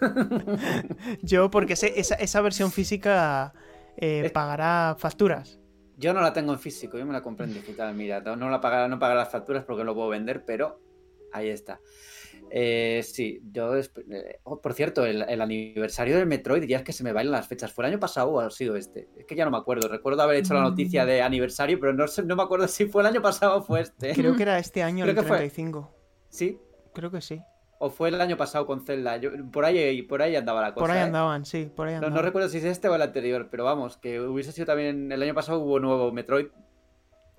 yo 1.22 1.50
porque 1.50 1.76
sé, 1.76 1.98
esa, 1.98 2.16
esa 2.16 2.40
versión 2.40 2.70
física 2.72 3.54
eh, 3.96 4.22
Es- 4.26 4.32
pagará 4.32 4.96
facturas. 4.98 5.58
Yo 5.96 6.12
no 6.14 6.20
la 6.20 6.32
tengo 6.32 6.52
en 6.52 6.60
físico, 6.60 6.96
yo 6.96 7.04
me 7.06 7.12
la 7.12 7.22
compré 7.22 7.46
en 7.46 7.54
digital. 7.54 7.92
Mira, 7.94 8.20
no, 8.20 8.36
no 8.36 8.50
la 8.50 8.60
pagará, 8.60 8.86
no 8.86 8.98
pagará 9.00 9.20
las 9.20 9.30
facturas 9.32 9.64
porque 9.64 9.80
no 9.82 9.86
lo 9.86 9.94
puedo 9.96 10.08
vender, 10.10 10.44
pero 10.44 10.80
ahí 11.32 11.48
está. 11.48 11.80
Eh, 12.50 13.02
sí, 13.04 13.40
yo. 13.52 13.76
eh, 13.76 14.40
oh, 14.44 14.60
por 14.60 14.72
cierto, 14.74 15.04
el, 15.06 15.22
el 15.22 15.40
aniversario 15.40 16.16
del 16.16 16.26
Metroid, 16.26 16.64
ya 16.64 16.78
es 16.78 16.82
que 16.82 16.92
se 16.92 17.04
me 17.04 17.12
bailan 17.12 17.32
las 17.32 17.48
fechas. 17.48 17.72
¿Fue 17.72 17.84
el 17.84 17.90
año 17.92 18.00
pasado 18.00 18.30
o 18.30 18.40
ha 18.40 18.50
sido 18.50 18.76
este? 18.76 19.08
Es 19.16 19.26
que 19.26 19.34
ya 19.36 19.44
no 19.44 19.50
me 19.50 19.58
acuerdo. 19.58 19.88
Recuerdo 19.88 20.22
haber 20.22 20.36
hecho 20.36 20.54
la 20.54 20.62
noticia 20.62 21.04
de 21.04 21.22
aniversario, 21.22 21.78
pero 21.80 21.92
no, 21.92 22.06
sé- 22.08 22.22
no 22.24 22.36
me 22.36 22.42
acuerdo 22.42 22.68
si 22.68 22.86
fue 22.86 23.02
el 23.02 23.06
año 23.08 23.22
pasado 23.22 23.58
o 23.58 23.62
fue 23.62 23.80
este. 23.82 24.12
Creo 24.14 24.36
que 24.36 24.42
era 24.42 24.58
este 24.58 24.82
año 24.82 25.04
Creo 25.04 25.10
el 25.12 25.16
que 25.20 25.26
fue. 25.26 25.36
35. 25.38 25.90
Sí, 26.28 26.58
Creo 26.94 27.10
que 27.10 27.20
sí. 27.20 27.40
o 27.78 27.90
fue 27.90 28.08
el 28.08 28.20
año 28.20 28.36
pasado 28.36 28.66
con 28.66 28.84
Zelda. 28.84 29.16
Yo- 29.18 29.30
por, 29.52 29.64
ahí, 29.64 30.02
por 30.02 30.20
ahí 30.22 30.34
andaba 30.36 30.60
la 30.62 30.74
cosa. 30.74 30.84
Por 30.86 30.90
ahí 30.90 30.98
¿eh? 30.98 31.02
andaban, 31.02 31.44
sí, 31.44 31.70
por 31.74 31.86
ahí 31.88 31.92
No, 31.94 31.98
andaban. 31.98 32.14
no 32.16 32.22
recuerdo 32.22 32.48
si 32.48 32.58
es 32.58 32.64
este 32.64 32.88
o 32.88 32.94
el 32.94 33.02
anterior, 33.02 33.48
pero 33.50 33.64
vamos, 33.64 33.96
que 33.98 34.20
hubiese 34.20 34.52
sido 34.52 34.66
también. 34.66 35.12
El 35.12 35.22
año 35.22 35.34
pasado 35.34 35.60
hubo 35.60 35.78
nuevo 35.78 36.10
Metroid. 36.12 36.46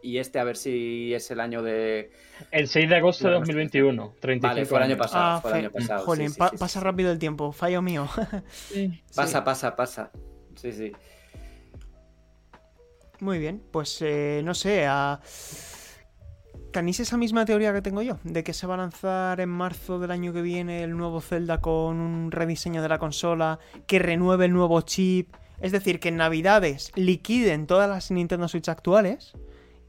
Y 0.01 0.17
este, 0.17 0.39
a 0.39 0.43
ver 0.45 0.55
si 0.55 1.13
es 1.13 1.29
el 1.31 1.39
año 1.41 1.61
de. 1.61 2.11
El 2.51 2.67
6 2.69 2.89
de 2.89 2.95
agosto 2.95 3.25
de 3.27 3.31
Bueno, 3.33 3.39
2021, 3.45 4.13
35 4.21 4.47
Vale, 4.47 4.65
fue 4.65 4.77
el 4.77 4.83
año 4.83 4.93
años. 4.93 5.05
pasado. 5.07 5.23
Ah, 5.25 5.41
fue 5.41 5.51
el 5.51 5.57
año 5.57 5.71
pasado. 5.71 6.05
Jolín, 6.05 6.27
sí, 6.29 6.33
sí, 6.35 6.39
pa- 6.39 6.49
sí, 6.49 6.55
sí. 6.55 6.59
pasa 6.59 6.79
rápido 6.79 7.11
el 7.11 7.19
tiempo, 7.19 7.51
fallo 7.51 7.81
mío. 7.81 8.07
Sí. 8.51 9.01
Pasa, 9.15 9.39
Sí. 9.39 9.43
pasa, 9.45 9.75
pasa. 9.75 10.11
Sí, 10.55 10.71
sí. 10.71 10.91
Muy 13.19 13.39
bien, 13.39 13.61
pues 13.71 14.01
eh, 14.01 14.41
no 14.45 14.53
sé, 14.53 14.85
a... 14.87 15.19
¿Tenéis 16.71 16.99
esa 16.99 17.17
misma 17.17 17.45
teoría 17.45 17.73
que 17.73 17.81
tengo 17.81 18.01
yo? 18.01 18.19
De 18.23 18.43
que 18.43 18.53
se 18.53 18.67
va 18.67 18.75
a 18.75 18.77
lanzar 18.77 19.41
en 19.41 19.49
marzo 19.49 19.99
del 19.99 20.11
año 20.11 20.31
que 20.31 20.41
viene 20.41 20.83
el 20.83 20.95
nuevo 20.95 21.19
Zelda 21.19 21.59
con 21.59 21.97
un 21.99 22.31
rediseño 22.31 22.81
de 22.81 22.87
la 22.89 22.99
consola, 22.99 23.59
que 23.87 23.97
renueve 23.99 24.45
el 24.45 24.53
nuevo 24.53 24.79
chip, 24.81 25.33
es 25.59 25.71
decir, 25.73 25.99
que 25.99 26.09
en 26.09 26.17
Navidades 26.17 26.91
liquiden 26.95 27.65
todas 27.67 27.89
las 27.89 28.11
Nintendo 28.11 28.47
Switch 28.47 28.69
actuales 28.69 29.33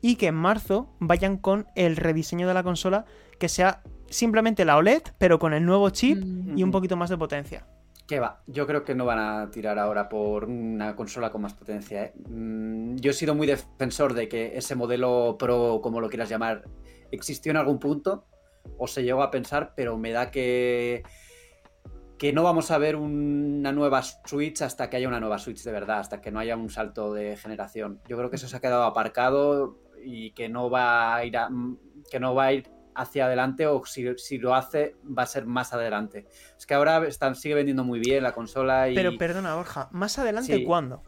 y 0.01 0.17
que 0.17 0.29
en 0.29 0.35
marzo 0.35 0.89
vayan 0.99 1.37
con 1.37 1.67
el 1.75 1.97
rediseño 1.97 2.47
de 2.49 2.55
la 2.55 2.63
consola 2.63 3.05
que 3.39 3.49
sea 3.49 3.83
simplemente 4.09 4.65
la 4.65 4.77
OLED, 4.77 5.03
pero 5.19 5.39
con 5.39 5.53
el 5.55 5.65
nuevo 5.65 5.91
chip 5.91 6.19
Mm. 6.25 6.59
y 6.59 6.63
un 6.63 6.71
poquito 6.71 6.97
más 6.97 7.11
de 7.11 7.17
potencia. 7.19 7.67
¿Qué 8.09 8.19
va? 8.19 8.43
Yo 8.49 8.67
creo 8.67 8.85
que 8.85 8.95
no 8.97 9.05
van 9.05 9.21
a 9.21 9.51
tirar 9.53 9.79
ahora 9.79 10.09
por 10.09 10.47
una 10.47 10.97
consola 10.97 11.31
con 11.31 11.43
más 11.43 11.55
potencia. 11.55 12.05
¿eh? 12.07 12.13
Mm, 12.29 12.97
Yo 12.97 13.13
he 13.13 13.15
sido 13.15 13.37
muy 13.37 13.47
defensor 13.47 14.15
de 14.15 14.29
que 14.29 14.57
ese 14.59 14.75
modelo 14.75 15.37
Pro, 15.39 15.81
como 15.81 16.01
lo 16.01 16.09
quieras 16.09 16.29
llamar, 16.29 16.65
existió 17.13 17.51
en 17.51 17.57
algún 17.59 17.79
punto, 17.79 18.25
o 18.79 18.89
se 18.89 19.05
llegó 19.05 19.23
a 19.23 19.31
pensar, 19.31 19.75
pero 19.77 19.97
me 19.97 20.11
da 20.11 20.33
que, 20.33 21.05
que 22.19 22.33
no 22.33 22.43
vamos 22.43 22.71
a 22.73 22.79
ver 22.79 22.97
una 22.97 23.71
nueva 23.73 24.03
Switch 24.03 24.61
hasta 24.61 24.91
que 24.91 24.97
haya 24.97 25.07
una 25.09 25.21
nueva 25.21 25.39
Switch 25.39 25.63
de 25.63 25.71
verdad, 25.73 26.01
hasta 26.01 26.21
que 26.21 26.31
no 26.33 26.41
haya 26.41 26.57
un 26.57 26.69
salto 26.69 27.15
de 27.15 27.37
generación. 27.37 28.01
Yo 28.09 28.17
creo 28.17 28.29
que 28.29 28.37
eso 28.37 28.49
se 28.49 28.57
ha 28.57 28.61
quedado 28.61 28.83
aparcado 28.83 29.79
y 30.05 30.33
que 30.33 30.49
no 30.49 30.71
va 30.71 31.15
a 31.17 31.25
ir, 31.25 31.37
a- 31.37 31.49
que 32.11 32.21
no 32.21 32.35
va 32.35 32.45
a 32.47 32.53
ir 32.53 32.69
hacia 32.95 33.27
adelante 33.27 33.67
o 33.67 33.85
si, 33.85 34.05
si 34.19 34.39
lo 34.39 34.55
hace 34.55 34.97
va 35.17 35.23
a 35.23 35.27
ser 35.27 35.47
más 35.47 35.73
adelante. 35.73 36.27
Es 36.59 36.67
que 36.67 36.75
ahora 36.75 37.07
están, 37.07 37.35
sigue 37.37 37.55
vendiendo 37.55 37.85
muy 37.85 37.99
bien 38.01 38.23
la 38.23 38.33
consola 38.33 38.89
y... 38.89 38.95
Pero 38.95 39.17
perdona, 39.17 39.55
Borja, 39.55 39.89
¿más 39.93 40.19
adelante 40.19 40.55
Sí. 40.57 40.65
cuándo? 40.65 41.03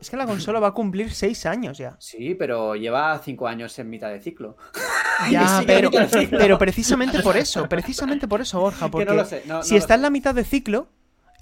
Es 0.00 0.10
que 0.10 0.16
la 0.16 0.26
consola 0.26 0.58
va 0.58 0.68
a 0.68 0.72
cumplir 0.72 1.12
6 1.12 1.46
años 1.46 1.78
ya. 1.78 1.96
Sí, 2.00 2.34
pero 2.34 2.74
lleva 2.74 3.16
cinco 3.24 3.46
años 3.46 3.78
en 3.78 3.88
mitad 3.88 4.10
de 4.10 4.20
ciclo. 4.20 4.56
Ya, 5.30 5.62
pero, 5.66 5.88
ciclo. 6.08 6.36
pero 6.38 6.58
precisamente 6.58 7.20
por 7.22 7.36
eso, 7.36 7.68
precisamente 7.68 8.26
por 8.26 8.40
eso, 8.40 8.58
Borja, 8.60 8.86
Que 8.86 8.90
porque 8.90 9.04
no 9.06 9.14
lo 9.14 9.24
sé. 9.24 9.42
no- 9.46 9.62
si 9.62 9.74
no 9.74 9.78
está 9.78 9.94
en 9.94 10.02
la 10.02 10.10
mitad 10.10 10.34
de 10.34 10.42
ciclo, 10.42 10.88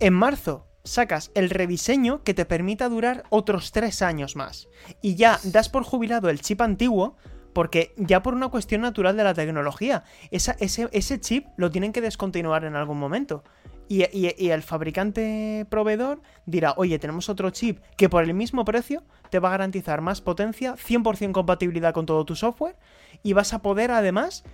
en 0.01 0.13
marzo 0.13 0.67
sacas 0.85 1.31
el 1.35 1.51
rediseño 1.51 2.23
que 2.23 2.35
te 2.35 2.45
permita 2.45 2.89
durar 2.89 3.25
otros 3.31 3.73
tres 3.73 4.03
años 4.03 4.37
más. 4.37 4.69
Y 5.03 5.15
ya 5.15 5.39
das 5.45 5.69
por 5.69 5.85
jubilado 5.85 6.29
el 6.31 6.41
chip 6.41 6.61
antiguo, 6.63 7.17
porque 7.53 7.93
ya 7.97 8.23
por 8.23 8.35
una 8.35 8.49
cuestión 8.49 8.81
natural 8.83 9.17
de 9.17 9.25
la 9.25 9.35
tecnología, 9.35 10.05
ese, 10.31 10.55
ese 10.93 11.21
chip 11.21 11.47
lo 11.57 11.71
tienen 11.71 11.93
que 11.93 12.01
descontinuar 12.01 12.65
en 12.65 12.77
algún 12.77 12.99
momento. 12.99 13.43
Y, 13.89 14.05
y- 14.17 14.33
y 14.39 14.51
el 14.51 14.63
fabricante 14.63 15.67
proveedor 15.69 16.23
dirá, 16.47 16.75
oye, 16.77 17.01
tenemos 17.01 17.29
otro 17.29 17.51
chip 17.51 17.81
que 17.97 18.09
por 18.09 18.23
el 18.23 18.35
mismo 18.35 18.65
precio 18.65 19.03
te 19.31 19.41
va 19.41 19.49
a 19.49 19.53
garantizar 19.53 20.01
más 20.01 20.21
potencia, 20.21 20.77
100% 20.77 21.33
compatibilidad 21.33 21.93
con 21.93 22.07
todo 22.07 22.25
tu 22.25 22.37
software, 22.37 22.77
y 23.25 23.33
vas 23.33 23.53
a 23.53 23.63
poder 23.63 23.91
además 23.91 24.45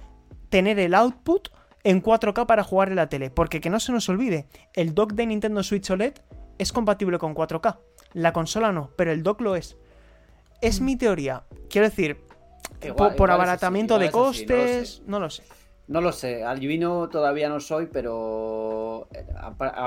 tener 0.49 0.79
el 0.79 0.95
output 0.95 1.49
en 1.87 2.03
4K 2.03 2.47
para 2.47 2.65
jugar 2.65 2.89
en 2.89 2.97
la 2.97 3.09
tele. 3.09 3.31
Porque 3.31 3.61
que 3.61 3.71
no 3.71 3.79
se 3.79 3.93
nos 3.93 4.09
olvide, 4.09 4.49
el 4.75 4.93
dock 4.93 5.13
de 5.13 5.25
Nintendo 5.25 5.63
Switch 5.63 5.89
OLED 5.89 6.15
es 6.59 6.73
compatible 6.73 7.19
con 7.19 7.33
4K. 7.33 7.79
La 8.13 8.33
consola 8.33 8.73
no, 8.73 8.91
pero 8.97 9.13
el 9.13 9.23
dock 9.23 9.41
lo 9.41 9.55
es. 9.55 9.77
Es 10.61 10.81
mi 10.81 10.97
teoría. 10.97 11.45
Quiero 11.71 11.89
decir, 11.89 12.17
por, 12.97 13.13
igual 13.15 13.31
abaratamiento 13.31 14.01
de 14.01 14.07
es 14.07 14.15
así, 14.15 14.19
no 14.19 14.27
lo 14.27 14.33
sé. 14.33 14.47
costes, 14.47 15.03
no 15.07 15.21
lo 15.21 15.31
sé. 15.31 15.43
No 15.89 16.01
lo 16.01 16.11
sé, 16.11 16.43
Arduino 16.43 17.09
todavía 17.09 17.49
no 17.49 17.61
soy, 17.61 17.87
pero 17.87 19.07
eh, 19.13 19.25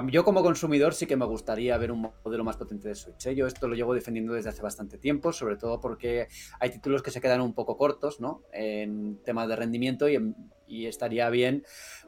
yo 0.10 0.24
como 0.24 0.42
consumidor 0.42 0.94
sí 0.94 1.06
que 1.06 1.18
me 1.18 1.26
gustaría 1.26 1.78
ver 1.78 1.92
un 1.92 2.10
modelo 2.24 2.46
más 2.46 2.56
potente 2.56 2.88
de 2.88 2.96
Switch. 2.96 3.26
¿eh? 3.26 3.36
Yo 3.36 3.46
esto 3.46 3.68
lo 3.68 3.76
llevo 3.76 3.94
defendiendo 3.94 4.32
desde 4.32 4.48
hace 4.48 4.62
bastante 4.62 4.98
tiempo, 4.98 5.34
sobre 5.34 5.58
todo 5.58 5.82
porque 5.82 6.30
hay 6.62 6.70
títulos 6.70 7.04
que 7.04 7.12
se 7.12 7.20
quedan 7.20 7.42
un 7.42 7.54
poco 7.54 7.76
cortos, 7.76 8.22
¿no? 8.22 8.44
En 8.54 9.22
temas 9.26 9.50
de 9.50 9.58
rendimiento 9.58 10.08
y, 10.08 10.16
en- 10.16 10.36
y 10.70 10.86
estaría 10.86 11.30
bien, 11.30 11.66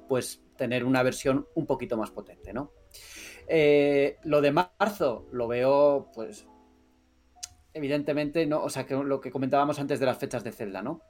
pues, 0.08 0.42
tener 0.56 0.86
una 0.86 1.04
versión 1.04 1.48
un 1.56 1.66
poquito 1.66 1.98
más 1.98 2.12
potente, 2.12 2.54
¿no? 2.54 2.72
Eh, 3.48 4.18
lo 4.24 4.40
de 4.40 4.52
marzo 4.52 5.28
lo 5.32 5.48
veo, 5.48 6.10
pues, 6.14 6.48
evidentemente, 7.74 8.46
no, 8.46 8.64
o 8.64 8.70
sea, 8.70 8.86
que 8.86 8.96
lo 8.96 9.20
que 9.20 9.32
comentábamos 9.32 9.80
antes 9.80 10.00
de 10.00 10.06
las 10.06 10.18
fechas 10.18 10.44
de 10.44 10.52
Zelda, 10.52 10.82
¿no? 10.82 11.02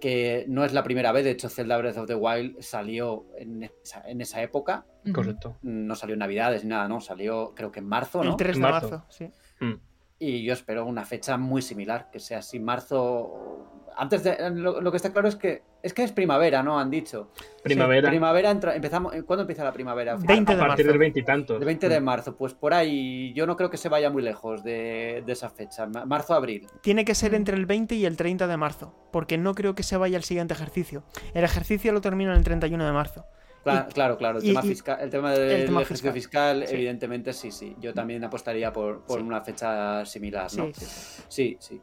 que 0.00 0.44
no 0.48 0.64
es 0.64 0.72
la 0.72 0.82
primera 0.82 1.12
vez, 1.12 1.24
de 1.24 1.30
hecho 1.30 1.48
Zelda 1.48 1.78
Breath 1.78 1.96
of 1.96 2.06
the 2.06 2.14
Wild 2.14 2.60
salió 2.60 3.26
en 3.38 3.70
esa, 3.82 4.02
en 4.06 4.20
esa 4.20 4.42
época, 4.42 4.86
Correcto. 5.14 5.56
no 5.62 5.94
salió 5.94 6.12
en 6.12 6.18
Navidades 6.18 6.62
ni 6.62 6.70
nada, 6.70 6.88
no, 6.88 7.00
salió 7.00 7.54
creo 7.54 7.72
que 7.72 7.80
en 7.80 7.86
marzo, 7.86 8.22
¿no? 8.22 8.32
El 8.32 8.36
3 8.36 8.56
de 8.56 8.60
Marzo. 8.60 8.90
marzo, 8.90 9.06
sí. 9.08 9.30
Mm. 9.60 9.74
Y 10.18 10.44
yo 10.44 10.52
espero 10.52 10.84
una 10.86 11.04
fecha 11.04 11.36
muy 11.36 11.62
similar, 11.62 12.10
que 12.10 12.20
sea 12.20 12.38
así 12.38 12.60
marzo... 12.60 13.82
Antes 13.96 14.22
de... 14.24 14.50
Lo, 14.50 14.80
lo 14.80 14.90
que 14.90 14.96
está 14.96 15.12
claro 15.12 15.28
es 15.28 15.36
que 15.36 15.62
es 15.82 15.92
que 15.92 16.02
es 16.02 16.12
primavera, 16.12 16.62
¿no? 16.62 16.78
Han 16.78 16.90
dicho. 16.90 17.30
Primavera. 17.62 18.08
Primavera 18.08 18.50
entra... 18.50 18.74
Empezamos... 18.74 19.14
¿Cuándo 19.26 19.42
empieza 19.42 19.62
la 19.64 19.72
primavera? 19.72 20.16
20 20.16 20.32
a 20.52 20.54
de 20.56 20.60
partir 20.60 20.68
marzo. 20.68 20.82
del 20.84 20.98
veintitantos. 20.98 21.58
El 21.60 21.64
20 21.66 21.88
de 21.88 22.00
marzo, 22.00 22.34
pues 22.36 22.54
por 22.54 22.72
ahí 22.74 23.32
yo 23.34 23.46
no 23.46 23.56
creo 23.56 23.68
que 23.70 23.76
se 23.76 23.88
vaya 23.88 24.08
muy 24.10 24.22
lejos 24.22 24.64
de, 24.64 25.22
de 25.26 25.32
esa 25.32 25.50
fecha, 25.50 25.86
ma- 25.86 26.04
marzo-abril. 26.06 26.66
Tiene 26.82 27.04
que 27.04 27.14
ser 27.14 27.32
Mm. 27.32 27.34
entre 27.36 27.56
el 27.56 27.66
20 27.66 27.94
y 27.96 28.06
el 28.06 28.16
30 28.16 28.46
de 28.46 28.56
marzo, 28.56 28.94
porque 29.12 29.36
no 29.38 29.54
creo 29.54 29.74
que 29.74 29.82
se 29.82 29.96
vaya 29.96 30.16
al 30.16 30.24
siguiente 30.24 30.54
ejercicio. 30.54 31.04
El 31.34 31.44
ejercicio 31.44 31.92
lo 31.92 32.00
termina 32.00 32.34
el 32.34 32.42
31 32.44 32.84
de 32.86 32.92
marzo. 32.92 33.26
Claro, 33.62 33.86
Y- 33.88 33.92
claro, 33.92 34.16
claro. 34.18 34.38
El 34.38 34.44
y- 34.44 34.48
tema, 34.48 34.60
y- 34.64 34.68
fiscal, 34.68 34.98
el 35.00 35.10
tema 35.10 35.32
del 35.32 35.50
el 35.50 35.66
tema 35.66 35.82
ejercicio 35.82 36.12
fiscal. 36.12 36.56
fiscal, 36.60 36.68
Sí. 36.68 36.74
evidentemente 36.74 37.32
sí, 37.32 37.50
sí. 37.50 37.76
Yo 37.80 37.92
también 37.94 38.24
apostaría 38.24 38.72
por, 38.72 39.02
por 39.04 39.20
Sí. 39.20 39.26
una 39.26 39.40
fecha 39.42 40.04
similar, 40.06 40.44
¿no? 40.56 40.66
Sí, 40.66 40.72
sí, 40.74 40.84
sí. 40.86 41.22
Sí, 41.28 41.56
sí. 41.60 41.80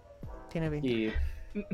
Tiene 0.49 0.69
20. 0.69 0.87
Y 0.87 1.13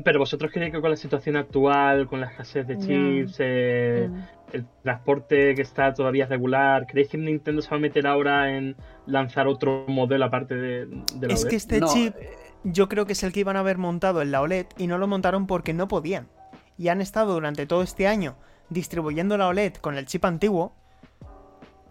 Pero 0.04 0.18
vosotros 0.18 0.50
creéis 0.52 0.72
que 0.74 0.80
con 0.80 0.90
la 0.90 0.96
situación 0.96 1.36
actual, 1.36 2.06
con 2.08 2.20
la 2.20 2.26
escasez 2.26 2.66
de 2.66 2.78
chips, 2.78 3.36
eh, 3.38 4.10
el 4.52 4.66
transporte 4.82 5.54
que 5.54 5.62
está 5.62 5.94
todavía 5.94 6.26
regular, 6.26 6.86
¿creéis 6.86 7.10
que 7.10 7.18
Nintendo 7.18 7.62
se 7.62 7.70
va 7.70 7.76
a 7.76 7.80
meter 7.80 8.06
ahora 8.06 8.56
en 8.56 8.76
lanzar 9.06 9.46
otro 9.46 9.84
modelo 9.86 10.24
aparte 10.24 10.54
de, 10.56 10.86
de 11.14 11.28
la 11.28 11.34
Es 11.34 11.44
OLED? 11.44 11.50
que 11.50 11.56
este 11.56 11.80
no, 11.80 11.86
chip 11.86 12.14
eh, 12.18 12.30
yo 12.64 12.88
creo 12.88 13.06
que 13.06 13.12
es 13.12 13.22
el 13.22 13.32
que 13.32 13.40
iban 13.40 13.56
a 13.56 13.60
haber 13.60 13.78
montado 13.78 14.20
en 14.22 14.32
la 14.32 14.40
OLED 14.40 14.66
y 14.78 14.86
no 14.88 14.98
lo 14.98 15.06
montaron 15.06 15.46
porque 15.46 15.74
no 15.74 15.86
podían. 15.88 16.28
Y 16.76 16.88
han 16.88 17.00
estado 17.00 17.34
durante 17.34 17.66
todo 17.66 17.82
este 17.82 18.06
año 18.08 18.36
distribuyendo 18.70 19.36
la 19.36 19.48
OLED 19.48 19.74
con 19.74 19.96
el 19.96 20.06
chip 20.06 20.24
antiguo 20.24 20.74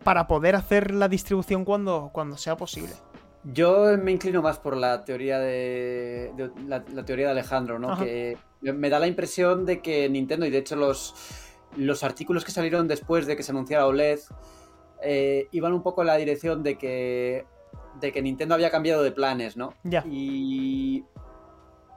para 0.03 0.27
poder 0.27 0.55
hacer 0.55 0.93
la 0.93 1.09
distribución 1.09 1.65
cuando, 1.65 2.11
cuando 2.13 2.38
sea 2.38 2.55
posible. 2.55 2.93
Yo 3.53 3.97
me 3.97 4.11
inclino 4.11 4.41
más 4.41 4.59
por 4.59 4.75
la 4.75 5.03
teoría 5.05 5.39
de, 5.39 6.31
de- 6.35 6.51
la, 6.67 6.83
la 6.93 7.05
teoría 7.05 7.25
de 7.27 7.31
Alejandro, 7.31 7.79
¿no? 7.79 7.91
Ajá. 7.93 8.03
Que 8.03 8.37
me 8.61 8.89
da 8.89 8.99
la 8.99 9.07
impresión 9.07 9.65
de 9.65 9.81
que 9.81 10.09
Nintendo, 10.09 10.45
y 10.45 10.49
de 10.49 10.57
hecho 10.57 10.75
los, 10.75 11.13
los 11.75 12.03
artículos 12.03 12.43
que 12.43 12.51
salieron 12.51 12.87
después 12.87 13.25
de 13.27 13.35
que 13.37 13.43
se 13.43 13.51
anunciara 13.51 13.85
OLED, 13.87 14.19
eh, 15.03 15.47
iban 15.51 15.73
un 15.73 15.83
poco 15.83 16.01
en 16.01 16.07
la 16.07 16.15
dirección 16.17 16.63
de 16.63 16.77
que, 16.77 17.45
de 18.01 18.11
que 18.11 18.21
Nintendo 18.21 18.55
había 18.55 18.71
cambiado 18.71 19.03
de 19.03 19.11
planes, 19.11 19.55
¿no? 19.55 19.73
Ya. 19.83 20.03
Y 20.05 21.05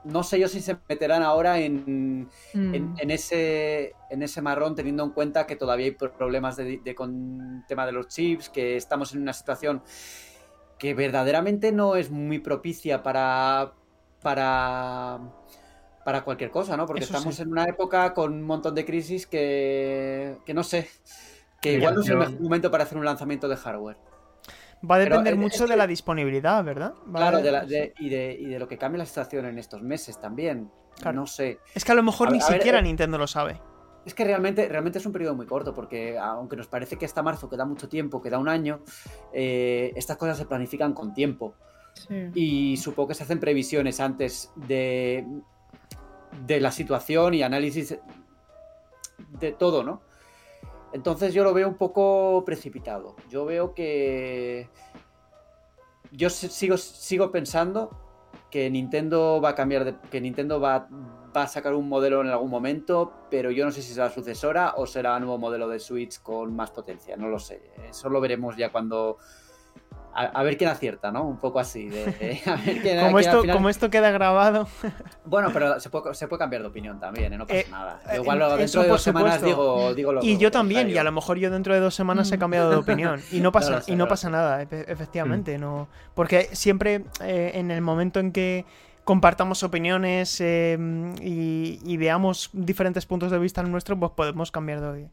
no 0.03 0.23
sé 0.23 0.39
yo 0.39 0.47
si 0.47 0.61
se 0.61 0.77
meterán 0.87 1.21
ahora 1.23 1.59
en, 1.59 2.29
Mm. 2.53 2.75
en, 2.75 2.93
en 2.97 3.11
ese, 3.11 3.93
en 4.09 4.23
ese 4.23 4.41
marrón, 4.41 4.75
teniendo 4.75 5.03
en 5.03 5.09
cuenta 5.11 5.45
que 5.47 5.55
todavía 5.55 5.85
hay 5.87 5.91
problemas 5.91 6.55
de, 6.57 6.79
de- 6.83 6.95
con 6.95 7.63
tema 7.67 7.85
de 7.85 7.91
los 7.91 8.07
chips, 8.07 8.49
que 8.49 8.77
estamos 8.77 9.13
en 9.13 9.21
una 9.21 9.33
situación 9.33 9.81
que 10.81 10.95
verdaderamente 10.95 11.71
no 11.71 11.95
es 11.95 12.09
muy 12.09 12.39
propicia 12.39 13.03
para, 13.03 13.73
para, 14.19 15.19
para 16.03 16.23
cualquier 16.23 16.49
cosa, 16.49 16.75
¿no? 16.75 16.87
Porque 16.87 17.03
Eso 17.03 17.13
estamos 17.13 17.35
sí. 17.35 17.43
en 17.43 17.51
una 17.51 17.65
época 17.65 18.15
con 18.15 18.33
un 18.33 18.41
montón 18.41 18.73
de 18.73 18.83
crisis 18.83 19.27
que, 19.27 20.37
que 20.43 20.55
no 20.55 20.63
sé, 20.63 20.89
que 21.61 21.73
igual 21.73 21.93
no 21.93 22.01
es 22.01 22.09
el 22.09 22.17
mejor 22.17 22.41
momento 22.41 22.71
para 22.71 22.85
hacer 22.85 22.97
un 22.97 23.05
lanzamiento 23.05 23.47
de 23.47 23.57
hardware. 23.57 23.97
Va 24.89 24.95
a 24.95 24.97
depender 24.97 25.35
mucho 25.35 25.65
es 25.65 25.69
de 25.69 25.77
la 25.77 25.85
disponibilidad, 25.85 26.63
¿verdad? 26.63 26.95
Va 27.05 27.19
a- 27.19 27.29
Claro, 27.29 27.41
de 27.43 27.51
la- 27.51 27.63
de- 27.63 27.93
y, 27.99 28.09
de, 28.09 28.35
y 28.39 28.45
de 28.47 28.57
lo 28.57 28.67
que 28.67 28.79
cambie 28.79 28.97
la 28.97 29.05
situación 29.05 29.45
en 29.45 29.59
estos 29.59 29.83
meses 29.83 30.19
también. 30.19 30.71
Claro. 30.99 31.19
No 31.19 31.27
sé. 31.27 31.59
Es 31.75 31.85
que 31.85 31.91
a 31.91 31.95
lo 31.95 32.01
mejor 32.01 32.29
A 32.29 32.31
ni 32.31 32.39
ver, 32.39 32.43
a 32.47 32.49
ver, 32.49 32.57
siquiera 32.57 32.79
eh, 32.79 32.81
Nintendo 32.81 33.19
lo 33.19 33.27
sabe. 33.27 33.61
Es 34.05 34.15
que 34.15 34.23
realmente, 34.23 34.67
realmente 34.67 34.97
es 34.97 35.05
un 35.05 35.11
periodo 35.11 35.35
muy 35.35 35.45
corto, 35.45 35.73
porque 35.73 36.17
aunque 36.17 36.55
nos 36.55 36.67
parece 36.67 36.97
que 36.97 37.05
hasta 37.05 37.21
marzo 37.21 37.49
queda 37.49 37.65
mucho 37.65 37.87
tiempo, 37.87 38.21
queda 38.21 38.39
un 38.39 38.49
año, 38.49 38.81
eh, 39.31 39.93
estas 39.95 40.17
cosas 40.17 40.37
se 40.37 40.45
planifican 40.45 40.93
con 40.93 41.13
tiempo. 41.13 41.53
Sí. 41.93 42.31
Y 42.33 42.77
supongo 42.77 43.09
que 43.09 43.13
se 43.15 43.23
hacen 43.23 43.39
previsiones 43.39 43.99
antes 43.99 44.51
de, 44.55 45.25
de 46.47 46.59
la 46.59 46.71
situación 46.71 47.35
y 47.35 47.43
análisis 47.43 47.99
de 49.39 49.51
todo, 49.51 49.83
¿no? 49.83 50.01
Entonces 50.93 51.33
yo 51.33 51.43
lo 51.43 51.53
veo 51.53 51.67
un 51.67 51.75
poco 51.75 52.43
precipitado. 52.45 53.15
Yo 53.29 53.45
veo 53.45 53.73
que... 53.73 54.67
Yo 56.11 56.29
si- 56.29 56.49
sigo, 56.49 56.75
sigo 56.75 57.31
pensando 57.31 57.91
que 58.49 58.69
Nintendo 58.69 59.39
va 59.39 59.49
a 59.49 59.55
cambiar 59.55 59.85
de... 59.85 59.95
que 60.09 60.19
Nintendo 60.19 60.59
va, 60.59 60.89
va 61.35 61.43
a 61.43 61.47
sacar 61.47 61.73
un 61.73 61.87
modelo 61.87 62.21
en 62.21 62.27
algún 62.27 62.49
momento, 62.49 63.11
pero 63.29 63.51
yo 63.51 63.65
no 63.65 63.71
sé 63.71 63.81
si 63.81 63.93
será 63.93 64.09
sucesora 64.09 64.73
o 64.77 64.85
será 64.85 65.15
un 65.15 65.21
nuevo 65.21 65.37
modelo 65.37 65.67
de 65.67 65.79
Switch 65.79 66.21
con 66.21 66.55
más 66.55 66.71
potencia, 66.71 67.15
no 67.17 67.27
lo 67.27 67.39
sé. 67.39 67.61
Eso 67.89 68.09
lo 68.09 68.19
veremos 68.21 68.55
ya 68.57 68.71
cuando... 68.71 69.17
A, 70.13 70.23
a 70.25 70.43
ver 70.43 70.57
quién 70.57 70.69
acierta, 70.69 71.09
¿no? 71.09 71.23
Un 71.23 71.37
poco 71.37 71.57
así. 71.57 71.87
de- 71.87 72.05
de- 72.07 72.41
a 72.51 72.55
ver 72.57 72.81
quién- 72.81 72.99
Como 72.99 73.17
esto, 73.19 73.41
final- 73.43 73.55
como 73.55 73.69
esto 73.69 73.89
queda 73.89 74.11
grabado, 74.11 74.67
Bueno, 75.25 75.51
pero 75.53 75.79
se 75.79 75.89
puede, 75.89 76.13
se 76.15 76.27
puede 76.27 76.39
cambiar 76.39 76.63
de 76.63 76.67
opinión 76.67 76.99
también, 76.99 77.31
¿eh? 77.31 77.37
no 77.37 77.47
pasa 77.47 77.59
Eh, 77.61 77.67
nada. 77.71 78.01
eh, 78.11 78.15
Igual 78.17 78.41
eso 78.41 78.57
dentro 78.57 78.81
de 78.83 78.87
dos 78.89 79.01
semanas 79.01 79.41
digo, 79.41 79.93
digo 79.93 80.11
lo 80.11 80.21
y 80.21 80.37
yo 80.37 80.51
también, 80.51 80.89
y 80.89 80.97
a 80.97 81.05
lo 81.05 81.13
mejor 81.13 81.37
yo 81.37 81.49
dentro 81.49 81.73
de 81.73 81.79
dos 81.79 81.95
semanas 81.95 82.29
he 82.33 82.35
Mm. 82.35 82.39
cambiado 82.41 82.69
de 82.69 82.75
opinión. 82.75 83.21
Y 83.31 83.39
no 83.39 83.51
pasa, 83.53 83.69
No 83.69 83.75
lo 83.77 83.81
sé, 83.83 83.91
y 83.93 83.95
no 83.95 84.07
pasa 84.09 84.29
nada, 84.29 84.61
efe- 84.63 84.83
efectivamente. 84.85 85.57
no 85.57 85.87
Porque 86.13 86.49
siempre 86.51 87.05
eh, 87.23 87.51
en 87.53 87.71
el 87.71 87.79
momento 87.81 88.19
en 88.19 88.33
que 88.33 88.65
compartamos 89.03 89.63
opiniones 89.63 90.39
eh, 90.41 90.77
y, 91.21 91.79
y 91.83 91.97
veamos 91.97 92.49
diferentes 92.53 93.05
puntos 93.05 93.31
de 93.31 93.39
vista 93.39 93.63
nuestros, 93.63 93.97
pues 93.99 94.11
podemos 94.11 94.51
cambiar 94.51 94.81
de, 94.81 95.09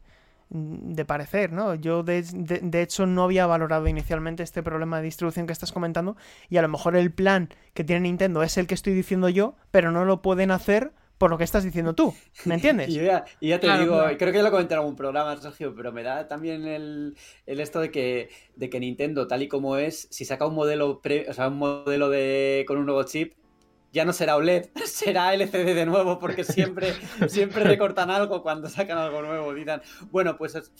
de 0.49 1.05
parecer, 1.05 1.51
¿no? 1.51 1.75
Yo 1.75 2.03
de, 2.03 2.23
de- 2.23 2.59
de 2.61 2.81
hecho 2.81 3.05
no 3.05 3.23
había 3.23 3.45
valorado 3.45 3.87
inicialmente 3.87 4.43
este 4.43 4.63
problema 4.63 4.97
de 4.97 5.03
distribución 5.03 5.45
que 5.47 5.53
estás 5.53 5.71
comentando 5.71 6.17
y 6.49 6.57
a 6.57 6.61
lo 6.61 6.67
mejor 6.69 6.95
el 6.95 7.11
plan 7.11 7.49
que 7.73 7.83
tiene 7.83 8.01
Nintendo 8.01 8.41
es 8.43 8.57
el 8.57 8.67
que 8.67 8.73
estoy 8.75 8.93
diciendo 8.93 9.29
yo, 9.29 9.55
pero 9.71 9.91
no 9.91 10.05
lo 10.05 10.21
pueden 10.21 10.51
hacer 10.51 10.91
por 11.17 11.29
lo 11.29 11.37
que 11.37 11.43
estás 11.43 11.63
diciendo 11.65 11.93
tú, 11.95 12.15
¿me 12.45 12.55
entiendes? 12.55 12.87
Y 12.89 12.93
yo 12.95 13.03
ya, 13.03 13.25
y 13.39 13.49
ya 13.49 13.59
te 13.59 13.67
Claro, 13.67 13.83
digo, 13.83 13.95
claro. 13.97 14.17
creo 14.17 14.31
que 14.31 14.37
ya 14.37 14.43
lo 14.43 14.51
comenté 14.51 14.73
en 14.73 14.79
algún 14.79 14.95
programa, 14.95 15.35
Sergio, 15.37 15.75
pero 15.75 15.91
me 15.91 16.01
da 16.03 16.27
también 16.27 16.65
el, 16.65 17.15
el 17.45 17.59
esto 17.59 17.79
de 17.81 17.91
que, 17.91 18.29
de 18.55 18.69
que 18.69 18.79
Nintendo, 18.79 19.27
tal 19.27 19.43
y 19.43 19.47
como 19.49 19.77
es, 19.77 20.07
si 20.11 20.25
saca 20.25 20.45
un 20.47 20.55
modelo 20.55 21.01
pre- 21.01 21.27
o 21.29 21.33
sea, 21.33 21.49
un 21.49 21.57
modelo 21.57 22.09
de 22.09 22.63
con 22.67 22.77
un 22.77 22.85
nuevo 22.85 23.03
chip, 23.03 23.33
ya 23.91 24.05
no 24.05 24.13
será 24.13 24.35
OLED, 24.35 24.67
será 24.85 25.33
LCD 25.33 25.73
de 25.75 25.85
nuevo, 25.85 26.19
porque 26.19 26.43
siempre, 26.43 26.93
siempre 27.27 27.63
recortan 27.63 28.09
algo 28.11 28.41
cuando 28.43 28.69
sacan 28.69 28.97
algo 28.97 29.21
nuevo. 29.21 29.53
Dirán, 29.53 29.81
bueno, 30.11 30.37
pues 30.37 30.55
es- 30.55 30.71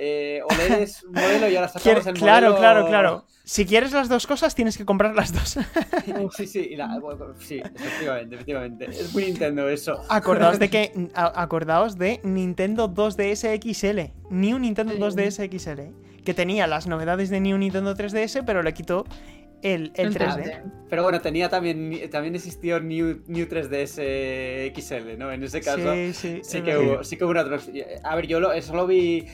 eh, 0.00 0.40
OLED 0.48 0.82
es 0.82 1.02
un 1.02 1.12
modelo 1.12 1.48
y 1.48 1.56
ahora 1.56 1.68
sacamos 1.68 2.06
el 2.06 2.14
claro, 2.14 2.46
modelo... 2.50 2.58
claro, 2.60 2.86
claro. 2.86 3.24
Si 3.42 3.64
quieres 3.64 3.92
las 3.92 4.08
dos 4.10 4.26
cosas, 4.26 4.54
tienes 4.54 4.76
que 4.76 4.84
comprar 4.84 5.14
las 5.14 5.32
dos. 5.32 5.58
Sí, 6.36 6.46
sí, 6.46 6.68
y 6.72 6.76
la- 6.76 6.98
bueno, 7.00 7.34
sí, 7.40 7.60
efectivamente, 7.74 8.34
efectivamente. 8.36 8.84
Es 8.90 9.12
muy 9.14 9.24
Nintendo 9.24 9.68
eso. 9.68 10.04
acordaos 10.08 10.58
de 10.58 10.68
que 10.68 11.08
a- 11.14 11.42
acordaos 11.42 11.96
de 11.98 12.20
Nintendo 12.22 12.88
2DS 12.92 13.58
XL, 13.60 14.12
New 14.30 14.58
Nintendo 14.58 14.94
2DS 14.94 15.48
XL, 15.58 16.22
que 16.24 16.34
tenía 16.34 16.66
las 16.66 16.86
novedades 16.86 17.30
de 17.30 17.40
New 17.40 17.56
Nintendo 17.56 17.94
3DS, 17.96 18.42
pero 18.44 18.62
le 18.62 18.74
quitó 18.74 19.06
el, 19.62 19.92
el 19.94 20.06
El 20.08 20.14
3D. 20.14 20.42
3D. 20.44 20.72
Pero 20.88 21.02
bueno, 21.02 21.20
tenía 21.20 21.48
también, 21.48 22.08
también 22.10 22.34
existió 22.34 22.80
New, 22.80 23.22
New 23.26 23.46
3DS 23.46 24.72
XL, 24.74 25.18
¿no? 25.18 25.30
En 25.32 25.42
ese 25.42 25.60
caso 25.60 25.92
Sí, 25.94 26.12
sí, 26.14 26.40
sí 26.42 26.62
que 26.62 26.76
hubo, 26.78 27.04
sí 27.04 27.16
que 27.16 27.24
hubo 27.24 27.30
una 27.32 27.44
tros- 27.44 27.70
A 28.04 28.16
ver, 28.16 28.26
yo 28.26 28.40
lo, 28.40 28.52
eso 28.52 28.74
lo 28.74 28.86
vi, 28.86 29.26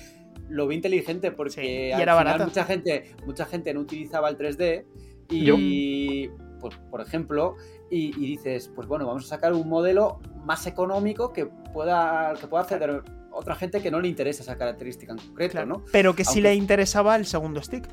lo 0.48 0.66
vi 0.66 0.76
inteligente 0.76 1.30
porque 1.30 1.50
Sí, 1.62 1.66
y 1.88 1.92
al 1.92 2.00
era 2.02 2.16
final 2.18 2.44
mucha 2.44 2.64
gente, 2.64 3.14
mucha 3.26 3.44
gente 3.46 3.72
no 3.74 3.80
utilizaba 3.80 4.28
el 4.28 4.36
3D 4.38 4.84
y, 5.30 6.28
pues, 6.60 6.74
por 6.90 7.00
ejemplo, 7.00 7.56
y, 7.90 8.08
y 8.22 8.26
dices, 8.36 8.70
pues 8.74 8.88
bueno, 8.88 9.06
vamos 9.06 9.24
a 9.26 9.28
sacar 9.28 9.52
un 9.52 9.68
modelo 9.68 10.20
más 10.44 10.66
económico 10.66 11.32
que 11.32 11.46
pueda, 11.46 12.34
que 12.40 12.46
pueda 12.46 12.62
acceder 12.64 13.02
otra 13.32 13.54
gente 13.56 13.80
que 13.82 13.90
no 13.90 14.00
le 14.00 14.08
interesa 14.08 14.42
esa 14.42 14.56
característica 14.56 15.12
en 15.12 15.18
concreto, 15.18 15.52
Claro. 15.52 15.66
¿no? 15.66 15.84
Pero 15.92 16.14
que 16.14 16.24
sí 16.24 16.38
Aunque- 16.38 16.42
le 16.42 16.54
interesaba 16.54 17.16
el 17.16 17.26
segundo 17.26 17.62
stick. 17.62 17.88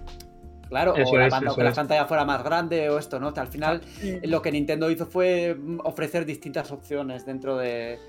Claro, 0.71 0.95
Eso 0.95 1.11
o, 1.11 1.17
la, 1.17 1.27
es, 1.27 1.33
eso 1.33 1.53
que 1.53 1.63
la 1.65 1.73
pantalla 1.73 2.05
fuera 2.05 2.23
más 2.23 2.41
grande 2.45 2.89
o 2.89 2.97
esto, 2.97 3.19
¿no? 3.19 3.33
Al 3.35 3.47
final 3.49 3.81
lo 4.23 4.41
que 4.41 4.53
Nintendo 4.53 4.89
hizo 4.89 5.05
fue 5.05 5.53
mm, 5.53 5.81
ofrecer 5.83 6.25
distintas 6.25 6.71
opciones 6.71 7.25
dentro 7.25 7.57
de, 7.57 7.99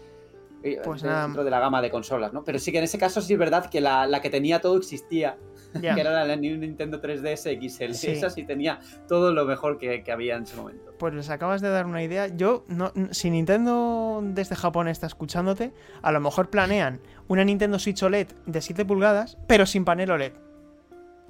Pues 0.84 1.02
nada. 1.02 1.24
dentro 1.24 1.42
de 1.42 1.50
la 1.50 1.58
gama 1.58 1.82
de 1.82 1.90
consolas, 1.90 2.32
¿no? 2.32 2.44
Pero 2.44 2.60
sí 2.60 2.70
que 2.70 2.78
en 2.78 2.84
ese 2.84 2.98
caso 2.98 3.20
sí 3.20 3.32
es 3.32 3.38
verdad 3.40 3.68
que 3.68 3.80
la, 3.80 4.06
la 4.06 4.22
que 4.22 4.30
tenía 4.30 4.60
todo 4.60 4.76
existía, 4.76 5.36
que 5.72 5.88
era 5.88 6.24
la 6.24 6.36
Nintendo 6.36 7.02
3DS 7.02 7.58
XL. 7.68 7.94
Sí. 7.94 8.06
Esa 8.12 8.30
sí 8.30 8.44
tenía 8.44 8.78
todo 9.08 9.32
lo 9.32 9.44
mejor 9.44 9.76
que, 9.76 10.04
que 10.04 10.12
había 10.12 10.36
en 10.36 10.44
ese 10.44 10.54
momento. 10.54 10.92
Pues 11.00 11.14
les 11.14 11.30
acabas 11.30 11.62
de 11.62 11.68
dar 11.68 11.86
una 11.86 12.04
idea. 12.04 12.28
Yo, 12.28 12.64
no, 12.68 12.92
si 13.10 13.28
Nintendo 13.30 14.20
desde 14.22 14.54
Japón 14.54 14.86
está 14.86 15.08
escuchándote, 15.08 15.72
a 16.00 16.12
lo 16.12 16.20
mejor 16.20 16.48
planean 16.48 17.00
una 17.26 17.42
Nintendo 17.42 17.80
Switch 17.80 18.00
OLED 18.04 18.28
de 18.46 18.60
7 18.60 18.84
pulgadas, 18.84 19.36
pero 19.48 19.66
sin 19.66 19.84
panel 19.84 20.12
OLED. 20.12 20.34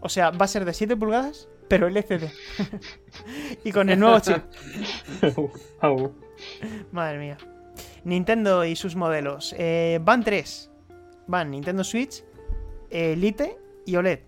O 0.02 0.08
sea, 0.08 0.30
va 0.30 0.44
a 0.44 0.48
ser 0.48 0.64
de 0.64 0.74
7 0.74 0.96
pulgadas, 0.96 1.48
pero 1.68 1.86
LCD. 1.88 2.24
y 3.64 3.72
con 3.72 3.88
el 3.88 3.98
nuevo 3.98 4.18
chip. 4.20 4.38
Madre 6.92 7.18
mía. 7.18 7.38
Nintendo 8.04 8.64
y 8.64 8.76
sus 8.76 8.96
modelos. 8.96 9.54
Eh, 9.58 9.98
van 10.02 10.22
tres. 10.24 10.70
Van 11.28 11.50
Nintendo 11.50 11.84
Switch, 11.84 12.24
Elite 12.90 13.56
y 13.86 13.96
OLED. 13.96 14.18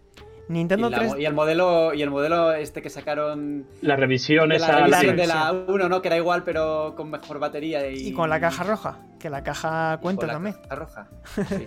Y, 0.49 0.53
Nintendo 0.53 0.91
la 0.91 0.99
3... 0.99 1.11
mo- 1.11 1.19
y 1.19 1.25
el 1.25 1.33
modelo 1.33 1.95
y 1.95 2.03
el 2.03 2.11
modelo 2.11 2.53
este 2.53 2.83
que 2.83 2.91
sacaron 2.91 3.67
La 3.81 3.97
revisión 3.97 4.51
de 4.51 4.57
esa. 4.57 4.73
la 4.73 5.01
revisión 5.01 5.17
la 5.17 5.23
de 5.23 5.27
la 5.27 5.53
1, 5.53 5.89
¿no? 5.89 6.03
Que 6.03 6.09
era 6.09 6.17
igual 6.19 6.45
pero 6.45 6.95
con 6.97 7.11
mejor 7.11 7.39
batería 7.39 7.89
y, 7.91 8.09
Y 8.09 8.13
con 8.13 8.29
la 8.29 8.39
caja 8.39 8.63
roja, 8.63 8.99
que 9.19 9.31
la 9.31 9.43
caja 9.43 9.97
y 9.99 10.03
cuenta 10.03 10.21
con 10.21 10.27
la 10.29 10.33
también. 10.35 10.57
caja 10.63 10.75
roja. 10.77 11.09
Sí. 11.49 11.67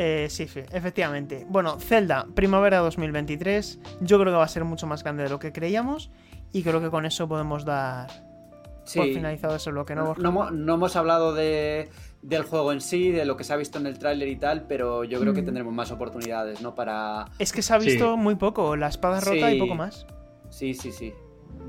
Eh, 0.00 0.28
sí, 0.30 0.46
sí, 0.46 0.60
efectivamente. 0.70 1.44
Bueno, 1.48 1.80
Zelda, 1.80 2.24
primavera 2.34 2.78
2023. 2.78 3.80
Yo 4.00 4.20
creo 4.20 4.32
que 4.32 4.36
va 4.38 4.44
a 4.44 4.48
ser 4.48 4.62
mucho 4.64 4.86
más 4.86 5.02
grande 5.02 5.24
de 5.24 5.28
lo 5.28 5.40
que 5.40 5.52
creíamos. 5.52 6.12
Y 6.52 6.62
creo 6.62 6.80
que 6.80 6.88
con 6.88 7.04
eso 7.04 7.26
podemos 7.28 7.64
dar 7.64 8.06
por 8.06 9.04
Sí. 9.04 9.12
finalizado 9.12 9.56
ese 9.56 9.70
bloque, 9.72 9.94
¿no, 9.96 10.02
No, 10.02 10.06
Borja? 10.08 10.22
no 10.22 10.28
hemos- 10.30 10.52
no 10.52 10.74
hemos 10.74 10.94
hablado 10.96 11.34
de, 11.34 11.90
del 12.22 12.42
juego 12.44 12.72
en 12.72 12.80
sí, 12.80 13.10
de 13.10 13.24
lo 13.24 13.36
que 13.36 13.42
se 13.42 13.52
ha 13.52 13.56
visto 13.56 13.78
en 13.78 13.86
el 13.86 13.98
tráiler 13.98 14.28
y 14.28 14.36
tal, 14.36 14.66
pero 14.68 15.02
yo 15.04 15.18
creo 15.20 15.34
que 15.34 15.42
Mm. 15.42 15.46
tendremos 15.46 15.74
más 15.74 15.90
oportunidades, 15.90 16.62
¿no? 16.62 16.74
Para... 16.76 17.26
Es 17.40 17.52
que 17.52 17.60
se 17.60 17.74
ha 17.74 17.80
Sí. 17.80 17.90
visto 17.90 18.16
muy 18.16 18.36
poco, 18.36 18.76
la 18.76 18.86
espada 18.88 19.18
rota 19.20 19.52
y 19.52 19.58
poco 19.58 19.74
más. 19.74 20.06
Sí, 20.48 20.74
sí, 20.74 20.92
sí. 20.92 21.12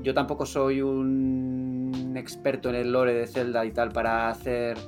Yo 0.02 0.14
tampoco 0.14 0.46
soy 0.46 0.80
un 0.82 2.14
experto 2.16 2.70
en 2.70 2.76
el 2.76 2.92
lore 2.92 3.12
de 3.12 3.26
Zelda 3.26 3.64
y 3.66 3.72
tal 3.72 3.90
para 3.90 4.28
hacer 4.30 4.78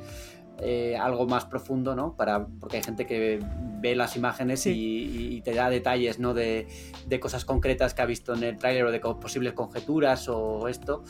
eh, 0.62 0.96
algo 0.96 1.26
más 1.26 1.44
profundo, 1.44 1.94
¿no? 1.96 2.14
Para, 2.16 2.46
porque 2.60 2.76
hay 2.78 2.82
gente 2.82 3.04
que 3.06 3.40
ve 3.80 3.96
las 3.96 4.16
imágenes 4.16 4.60
Sí. 4.60 4.70
y, 4.70 5.36
y 5.36 5.40
te 5.42 5.52
da 5.54 5.68
detalles, 5.70 6.18
¿no? 6.20 6.34
De, 6.34 6.68
de 7.06 7.20
cosas 7.20 7.44
concretas 7.44 7.94
que 7.94 8.02
ha 8.02 8.06
visto 8.06 8.32
en 8.34 8.44
el 8.44 8.56
tráiler 8.58 8.84
o 8.84 8.92
de 8.92 9.00
posibles 9.00 9.52
conjeturas 9.54 10.28
o 10.28 10.68
esto. 10.68 11.02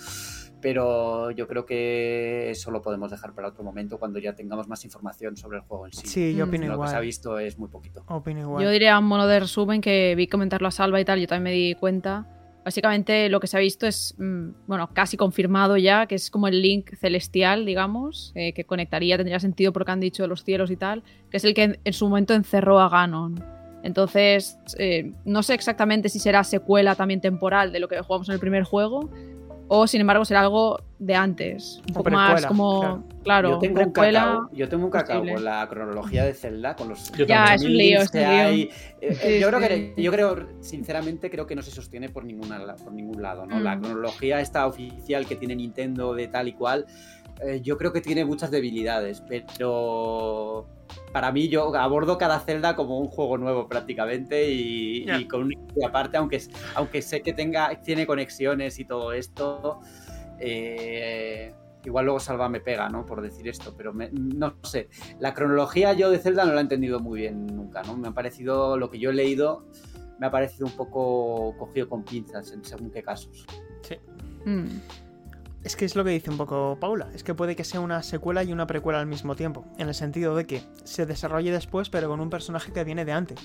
Pero 0.60 1.32
yo 1.32 1.48
creo 1.48 1.66
que 1.66 2.50
eso 2.50 2.70
lo 2.70 2.82
podemos 2.82 3.10
dejar 3.10 3.34
para 3.34 3.48
otro 3.48 3.64
momento 3.64 3.98
cuando 3.98 4.20
ya 4.20 4.34
tengamos 4.34 4.68
más 4.68 4.84
información 4.84 5.36
sobre 5.36 5.58
el 5.58 5.64
juego 5.64 5.86
en 5.86 5.92
sí. 5.92 6.06
Sí, 6.06 6.34
yo 6.36 6.46
Mm. 6.46 6.48
opino 6.48 6.66
Lo 6.68 6.80
que 6.80 6.86
se 6.86 6.94
ha 6.94 6.98
igual. 6.98 7.04
visto 7.04 7.38
es 7.40 7.58
muy 7.58 7.68
poquito. 7.68 8.04
Opino 8.08 8.40
igual. 8.40 8.62
Yo 8.64 8.70
diría 8.70 8.96
un 8.98 9.06
mono 9.06 9.26
de 9.26 9.40
resumen 9.40 9.80
que 9.80 10.14
vi 10.14 10.28
comentarlo 10.28 10.68
a 10.68 10.70
Salva 10.70 11.00
y 11.00 11.04
tal, 11.04 11.20
yo 11.20 11.26
también 11.26 11.42
me 11.44 11.50
di 11.52 11.74
cuenta. 11.74 12.26
Básicamente 12.64 13.28
lo 13.28 13.40
que 13.40 13.48
se 13.48 13.56
ha 13.56 13.60
visto 13.60 13.86
es, 13.86 14.14
mm, 14.18 14.50
bueno, 14.66 14.88
casi 14.92 15.16
confirmado 15.16 15.76
ya, 15.76 16.06
que 16.06 16.14
es 16.14 16.30
como 16.30 16.46
el 16.46 16.62
link 16.62 16.94
celestial, 16.96 17.66
digamos, 17.66 18.32
eh, 18.34 18.52
que 18.52 18.64
conectaría, 18.64 19.16
tendría 19.16 19.40
sentido 19.40 19.72
porque 19.72 19.90
han 19.90 20.00
dicho 20.00 20.26
los 20.26 20.44
cielos 20.44 20.70
y 20.70 20.76
tal, 20.76 21.02
que 21.30 21.38
es 21.38 21.44
el 21.44 21.54
que 21.54 21.80
en, 21.82 21.92
su 21.92 22.08
momento 22.08 22.34
encerró 22.34 22.78
a 22.80 22.88
Ganon. 22.88 23.44
Entonces, 23.82 24.58
eh, 24.78 25.12
no 25.24 25.42
sé 25.42 25.54
exactamente 25.54 26.08
si 26.08 26.20
será 26.20 26.44
secuela 26.44 26.94
también 26.94 27.20
temporal 27.20 27.72
de 27.72 27.80
lo 27.80 27.88
que 27.88 28.00
jugamos 28.00 28.28
en 28.28 28.34
el 28.34 28.40
primer 28.40 28.62
juego, 28.62 29.10
o 29.74 29.86
sin 29.86 30.02
embargo 30.02 30.22
será 30.26 30.40
algo 30.42 30.78
de 30.98 31.14
antes, 31.14 31.80
un 31.88 31.94
poco 31.94 32.10
más 32.10 32.44
como, 32.44 32.80
claro. 32.80 33.02
claro, 33.24 33.50
yo 33.52 33.58
tengo 33.58 33.80
un 33.80 33.92
precuela. 33.92 34.20
cacao, 34.20 34.50
yo 34.52 34.68
tengo 34.68 34.84
un 34.84 34.90
cacao 34.90 35.16
posible. 35.20 35.34
con 35.34 35.44
la 35.44 35.66
cronología 35.68 36.24
de 36.24 36.34
Zelda, 36.34 36.76
con 36.76 36.90
los 36.90 37.10
Yo 37.12 37.24
Ya, 37.24 37.54
es 37.54 37.62
un 37.64 37.72
lío, 37.72 37.98
links 38.00 38.02
es 38.02 38.08
un 38.08 38.12
que 38.12 38.18
lío. 38.18 38.28
hay. 38.44 38.62
Eh, 38.62 38.70
eh, 39.00 39.14
Sí, 39.14 39.40
yo, 39.40 39.48
creo 39.48 39.60
que, 39.60 39.94
yo 39.96 40.12
creo, 40.12 40.48
sinceramente, 40.60 41.30
creo 41.30 41.46
que 41.46 41.56
no 41.56 41.62
se 41.62 41.70
sostiene 41.70 42.10
por, 42.10 42.24
ninguna, 42.24 42.76
por 42.84 42.92
ningún 42.92 43.22
lado, 43.22 43.46
¿no? 43.46 43.58
La 43.60 43.76
Mm. 43.76 43.80
cronología 43.80 44.40
esta 44.40 44.66
oficial 44.66 45.26
que 45.26 45.36
tiene 45.36 45.56
Nintendo 45.56 46.14
de 46.14 46.28
tal 46.28 46.48
y 46.48 46.52
cual, 46.52 46.84
eh, 47.46 47.60
yo 47.62 47.76
creo 47.78 47.92
que 47.92 48.00
tiene 48.00 48.24
muchas 48.24 48.50
debilidades, 48.50 49.22
pero 49.28 50.66
para 51.12 51.32
mí 51.32 51.48
yo 51.48 51.74
abordo 51.74 52.18
cada 52.18 52.40
Zelda 52.40 52.74
como 52.76 52.98
un 52.98 53.08
juego 53.08 53.38
nuevo 53.38 53.68
prácticamente 53.68 54.50
y, 54.50 55.04
con 55.28 55.42
una 55.44 55.54
historia 55.54 55.88
aparte, 55.88 56.16
aunque, 56.16 56.40
aunque 56.74 57.02
sé 57.02 57.22
que 57.22 57.32
tenga, 57.32 57.80
tiene 57.82 58.06
conexiones 58.06 58.78
y 58.78 58.84
todo 58.84 59.12
esto. 59.12 59.80
eh, 60.38 61.54
igual 61.84 62.04
luego 62.04 62.20
Salva 62.20 62.48
me 62.48 62.60
pega, 62.60 62.88
¿no? 62.88 63.04
Por 63.06 63.20
decir 63.22 63.48
esto, 63.48 63.74
pero 63.76 63.92
me- 63.92 64.10
no 64.12 64.54
sé. 64.62 64.88
La 65.18 65.34
cronología 65.34 65.92
yo 65.94 66.10
de 66.10 66.18
Zelda 66.18 66.44
no 66.44 66.52
la 66.52 66.60
he 66.60 66.62
entendido 66.62 67.00
muy 67.00 67.20
bien 67.20 67.46
nunca, 67.46 67.82
¿no? 67.82 67.96
Me 67.96 68.08
ha 68.08 68.12
parecido, 68.12 68.76
lo 68.76 68.88
que 68.90 68.98
yo 68.98 69.10
he 69.10 69.14
leído, 69.14 69.66
me 70.20 70.26
ha 70.26 70.30
parecido 70.30 70.66
un 70.66 70.72
poco 70.76 71.56
cogido 71.58 71.88
con 71.88 72.04
pinzas 72.04 72.52
en 72.52 72.64
según 72.64 72.90
qué 72.90 73.02
casos. 73.02 73.46
Mm. 74.44 74.66
Es 75.64 75.76
que 75.76 75.84
es 75.84 75.94
lo 75.94 76.02
que 76.04 76.10
dice 76.10 76.28
un 76.30 76.36
poco 76.38 76.76
Paula. 76.80 77.08
Es 77.14 77.22
que 77.22 77.34
puede 77.34 77.54
que 77.54 77.64
sea 77.64 77.80
una 77.80 78.02
secuela 78.02 78.42
y 78.42 78.52
una 78.52 78.66
precuela 78.66 78.98
al 79.00 79.06
mismo 79.06 79.36
tiempo. 79.36 79.64
En 79.78 79.88
el 79.88 79.94
sentido 79.94 80.34
de 80.34 80.46
que 80.46 80.62
se 80.84 81.06
desarrolle 81.06 81.52
después, 81.52 81.88
pero 81.88 82.08
con 82.08 82.20
un 82.20 82.30
personaje 82.30 82.72
que 82.72 82.82
viene 82.84 83.04
de 83.04 83.12
antes. 83.12 83.38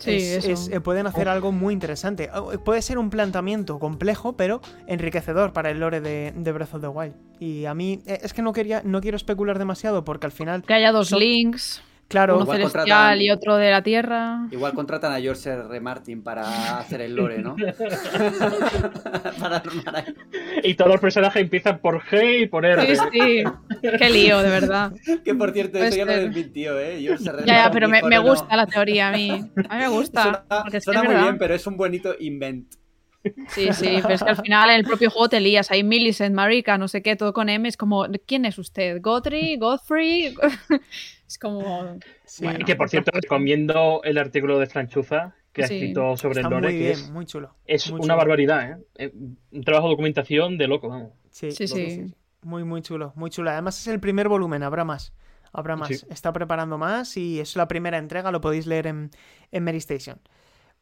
Sí, 0.00 0.10
Es- 0.16 0.44
eso. 0.44 0.50
es- 0.50 0.68
eh, 0.70 0.80
pueden 0.80 1.06
hacer 1.06 1.28
algo 1.28 1.50
muy 1.52 1.72
interesante. 1.72 2.24
Eh, 2.24 2.58
Puede 2.62 2.82
ser 2.82 2.98
un 2.98 3.08
planteamiento 3.10 3.78
complejo, 3.78 4.36
pero 4.36 4.60
enriquecedor 4.86 5.52
para 5.52 5.70
el 5.70 5.78
lore 5.80 6.00
de, 6.00 6.32
de 6.36 6.52
Breath 6.52 6.74
of 6.74 6.80
the 6.82 6.88
Wild. 6.88 7.14
Y 7.40 7.64
a 7.64 7.74
mí, 7.74 8.02
eh, 8.06 8.18
es 8.22 8.34
que 8.34 8.42
no 8.42 8.52
quería, 8.52 8.82
no 8.84 9.00
quiero 9.00 9.16
especular 9.16 9.58
demasiado, 9.58 10.04
porque 10.04 10.26
al 10.26 10.32
final, 10.32 10.62
Que 10.64 10.74
haya 10.74 10.92
dos 10.92 11.08
Son- 11.08 11.20
links, 11.20 11.80
claro, 12.08 12.34
uno 12.34 12.42
Igual 12.44 12.58
celestial 12.58 12.86
contratan- 12.86 13.22
y 13.22 13.30
otro 13.30 13.56
de 13.56 13.70
la 13.70 13.82
Tierra. 13.82 14.46
Igual 14.50 14.72
contratan 14.74 15.12
a 15.12 15.20
George 15.20 15.50
R. 15.50 15.80
Martin 15.80 16.22
para 16.22 16.78
hacer 16.78 17.00
el 17.00 17.14
lore, 17.16 17.38
¿no? 17.38 17.56
para 19.40 19.56
armar 19.56 19.96
ahí. 19.96 20.14
Y 20.62 20.74
todos 20.74 20.90
los 20.92 21.00
personajes 21.00 21.42
empiezan 21.42 21.78
por 21.78 22.00
G 22.02 22.42
y 22.42 22.46
por 22.46 22.64
R. 22.64 22.94
Sí, 22.96 23.02
sí. 23.12 23.44
Qué 23.98 24.10
lío, 24.10 24.38
de 24.40 24.50
verdad. 24.50 24.92
Que 25.24 25.34
por 25.34 25.52
cierto, 25.52 25.72
Puede 25.78 25.88
eso 25.88 25.96
ya 25.98 26.04
lo 26.04 26.12
desmintió, 26.12 26.78
¿eh? 26.78 26.98
George 27.00 27.28
R. 27.28 27.38
Ya, 27.46 27.64
ya, 27.64 27.70
pero 27.70 27.88
me, 27.88 28.02
me 28.02 28.16
"No, 28.16 28.22
no, 28.22 28.30
gusta 28.30 28.56
la 28.56 28.66
teoría 28.66 29.08
a 29.08 29.12
mí. 29.12 29.30
A 29.68 29.74
mí 29.76 29.80
me 29.82 29.88
gusta. 29.88 30.44
Suena, 30.48 30.80
suena 30.80 31.02
muy 31.02 31.08
verdad. 31.14 31.22
bien, 31.24 31.38
pero 31.38 31.54
es 31.54 31.66
un 31.66 31.76
bonito 31.76 32.14
invent. 32.18 32.74
Sí, 33.48 33.72
sí, 33.72 34.00
pero 34.02 34.14
es 34.14 34.22
que 34.22 34.28
al 34.28 34.36
final 34.36 34.68
en 34.68 34.76
el 34.76 34.84
propio 34.84 35.10
juego 35.10 35.30
te 35.30 35.40
lías. 35.40 35.70
Hay 35.70 35.82
Millicent, 35.82 36.34
Marika, 36.34 36.76
no 36.76 36.88
sé 36.88 37.00
qué, 37.02 37.16
todo 37.16 37.32
con 37.32 37.48
M. 37.48 37.66
Es 37.66 37.78
como, 37.78 38.06
¿quién 38.26 38.44
es 38.44 38.58
usted? 38.58 38.98
¿Godfrey? 39.00 39.56
¿Godfrey? 39.56 40.34
Es 41.34 41.38
como. 41.38 41.98
sí, 42.24 42.44
bueno. 42.44 42.60
Y 42.60 42.64
que 42.64 42.76
por 42.76 42.88
cierto, 42.88 43.10
recomiendo 43.12 44.00
el 44.04 44.18
artículo 44.18 44.58
de 44.58 44.66
Franchuza 44.66 45.34
que 45.52 45.64
ha 45.64 45.68
Sí. 45.68 45.74
escrito 45.76 46.16
sobre 46.16 46.40
está 46.40 46.48
el 46.48 46.54
lore, 46.54 46.68
muy 46.68 46.72
que 46.78 46.78
bien, 46.78 46.92
es, 46.92 47.10
muy 47.10 47.26
chulo. 47.26 47.54
es 47.64 47.90
muy 47.90 47.98
una 48.00 48.14
chulo. 48.14 48.16
barbaridad, 48.16 48.70
¿eh? 48.72 48.84
Eh, 48.96 49.12
Un 49.52 49.64
trabajo 49.64 49.86
de 49.88 49.92
documentación 49.92 50.58
de 50.58 50.66
loco, 50.68 50.88
vamos. 50.88 51.12
Sí, 51.30 51.50
Sí, 51.50 51.68
sí, 51.68 51.68
sí. 51.68 51.90
sí. 52.08 52.14
Muy, 52.42 52.64
muy 52.64 52.82
chulo, 52.82 53.12
muy 53.16 53.30
chulo. 53.30 53.50
Además 53.50 53.80
es 53.80 53.86
el 53.88 54.00
primer 54.00 54.28
volumen, 54.28 54.62
habrá 54.62 54.84
más. 54.84 55.12
Habrá 55.52 55.76
más. 55.76 55.88
Sí. 55.88 56.06
Está 56.10 56.32
preparando 56.32 56.76
más 56.78 57.16
y 57.16 57.40
es 57.40 57.56
la 57.56 57.68
primera 57.68 57.98
entrega, 57.98 58.30
lo 58.32 58.40
podéis 58.40 58.66
leer 58.66 58.86
en, 58.88 59.10
en 59.52 59.64
Mary 59.64 59.78
Station. 59.78 60.20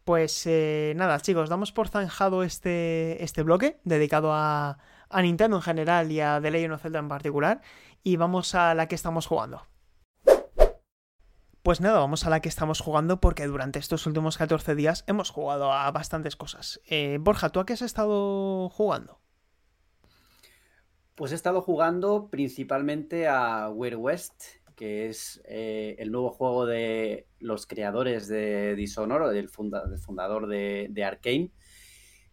Pues 0.04 0.46
eh, 0.46 0.94
nada, 0.96 1.20
chicos, 1.20 1.48
damos 1.48 1.70
por 1.72 1.88
zanjado 1.88 2.42
este, 2.42 3.22
este 3.22 3.42
bloque 3.42 3.78
dedicado 3.84 4.32
a, 4.32 4.78
a 5.10 5.22
Nintendo 5.22 5.56
en 5.56 5.62
general 5.62 6.10
y 6.10 6.20
a 6.20 6.40
The 6.42 6.50
Legend 6.50 6.72
of 6.74 6.82
Zelda 6.82 6.98
en 6.98 7.08
particular. 7.08 7.60
Y 8.02 8.16
vamos 8.16 8.54
a 8.56 8.74
la 8.74 8.88
que 8.88 8.94
estamos 8.96 9.26
jugando. 9.26 9.62
Pues 11.62 11.80
nada, 11.80 12.00
vamos 12.00 12.26
a 12.26 12.30
la 12.30 12.40
que 12.40 12.48
estamos 12.48 12.80
jugando 12.80 13.20
porque 13.20 13.46
durante 13.46 13.78
estos 13.78 14.04
últimos 14.08 14.36
14 14.36 14.74
días 14.74 15.04
hemos 15.06 15.30
jugado 15.30 15.72
a 15.72 15.88
bastantes 15.92 16.34
cosas. 16.34 16.80
Eh, 16.86 17.18
Borja, 17.20 17.50
¿tú 17.50 17.60
a 17.60 17.66
qué 17.66 17.74
has 17.74 17.82
estado 17.82 18.68
jugando? 18.68 19.20
Pues 21.14 21.30
he 21.30 21.36
estado 21.36 21.60
jugando 21.60 22.30
principalmente 22.30 23.28
a 23.28 23.70
Weird 23.70 23.94
West, 23.94 24.42
que 24.74 25.06
es 25.08 25.40
eh, 25.44 25.94
el 26.00 26.10
nuevo 26.10 26.30
juego 26.32 26.66
de 26.66 27.28
los 27.38 27.68
creadores 27.68 28.26
de 28.26 28.74
Dishonored, 28.74 29.30
del, 29.32 29.48
del 29.88 29.98
fundador 29.98 30.48
de, 30.48 30.88
de 30.90 31.04
Arkane. 31.04 31.52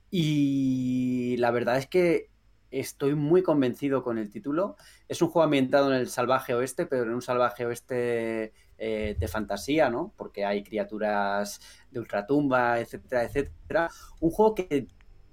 Y 0.09 1.37
la 1.37 1.51
verdad 1.51 1.77
es 1.77 1.85
que 1.85 2.31
estoy 2.71 3.13
muy 3.13 3.43
convencido 3.43 4.01
con 4.01 4.17
el 4.17 4.31
título. 4.31 4.75
Es 5.07 5.21
un 5.21 5.29
juego 5.29 5.43
ambientado 5.43 5.93
en 5.93 5.99
el 5.99 6.09
salvaje 6.09 6.55
oeste, 6.55 6.87
pero 6.87 7.03
en 7.03 7.13
un 7.13 7.21
salvaje 7.21 7.67
oeste 7.67 8.53
eh, 8.81 9.17
de 9.19 9.27
fantasía, 9.27 9.89
¿no? 9.89 10.13
Porque 10.15 10.45
hay 10.45 10.63
criaturas 10.63 11.59
de 11.91 11.99
ultratumba, 11.99 12.79
etcétera, 12.79 13.25
etcétera. 13.25 13.89
Un 14.21 14.31
juego 14.31 14.55
que 14.55 14.87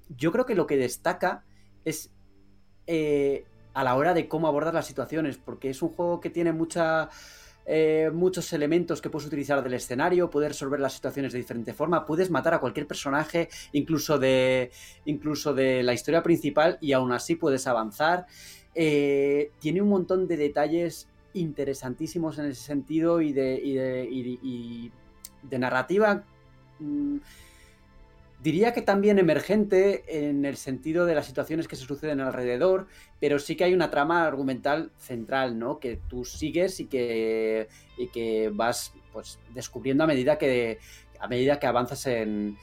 yo 0.08 0.32
creo 0.32 0.44
que 0.44 0.56
lo 0.56 0.66
que 0.66 0.76
destaca 0.76 1.44
es 1.84 2.10
eh, 2.88 3.44
a 3.72 3.84
la 3.84 3.94
hora 3.94 4.14
de 4.14 4.26
cómo 4.26 4.48
abordar 4.48 4.74
las 4.74 4.88
situaciones, 4.88 5.38
porque 5.38 5.70
es 5.70 5.80
un 5.80 5.90
juego 5.90 6.20
que 6.20 6.28
tiene 6.28 6.52
mucha 6.52 7.08
eh, 7.66 8.10
muchos 8.12 8.52
elementos 8.52 9.00
que 9.00 9.10
puedes 9.10 9.28
utilizar 9.28 9.62
del 9.62 9.74
escenario, 9.74 10.28
poder 10.28 10.50
resolver 10.50 10.80
las 10.80 10.94
situaciones 10.94 11.32
de 11.32 11.38
diferente 11.38 11.72
forma, 11.72 12.04
puedes 12.04 12.30
matar 12.30 12.54
a 12.54 12.58
cualquier 12.58 12.88
personaje, 12.88 13.48
incluso 13.70 14.18
de, 14.18 14.72
incluso 15.04 15.54
de 15.54 15.84
la 15.84 15.92
historia 15.92 16.20
principal, 16.20 16.78
y 16.80 16.94
aún 16.94 17.12
así 17.12 17.36
puedes 17.36 17.68
avanzar. 17.68 18.26
Tiene 18.74 19.80
un 19.80 19.88
montón 19.88 20.26
de 20.26 20.36
detalles 20.36 21.08
interesantísimos 21.36 22.38
en 22.38 22.46
ese 22.46 22.62
sentido 22.62 23.20
y 23.20 23.32
de, 23.32 23.60
y 23.62 23.74
de, 23.74 24.08
y- 24.10 24.90
de 25.42 25.58
narrativa. 25.58 26.24
mm, 26.80 27.18
Diría 28.42 28.74
que 28.74 28.82
también 28.82 29.18
emergente 29.18 30.28
en 30.28 30.44
el 30.44 30.56
sentido 30.56 31.06
de 31.06 31.14
las 31.14 31.26
situaciones 31.26 31.66
que 31.66 31.74
se 31.74 31.84
suceden 31.84 32.20
alrededor, 32.20 32.86
pero 33.18 33.38
sí 33.38 33.56
que 33.56 33.64
hay 33.64 33.72
una 33.74 33.90
trama 33.90 34.24
argumental 34.26 34.92
central, 34.98 35.58
¿no? 35.58 35.80
Que 35.80 35.98
tú 36.08 36.24
sigues 36.24 36.78
y 36.78 36.86
que, 36.86 37.66
y 37.96 38.08
que 38.08 38.50
vas 38.52 38.92
pues, 39.12 39.38
descubriendo 39.54 40.04
a 40.04 40.06
medida 40.06 40.36
que, 40.36 40.78
a 41.18 41.26
medida 41.28 41.58
que 41.58 41.66
avanzas 41.66 42.06
en 42.06 42.56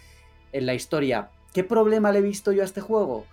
la 0.54 0.76
historia. 0.76 1.32
¿Qué 1.54 1.64
problema 1.64 2.12
le 2.12 2.20
he 2.20 2.22
visto 2.22 2.52
yo 2.52 2.62
a 2.62 2.66
este 2.66 2.80
juego? 2.80 3.26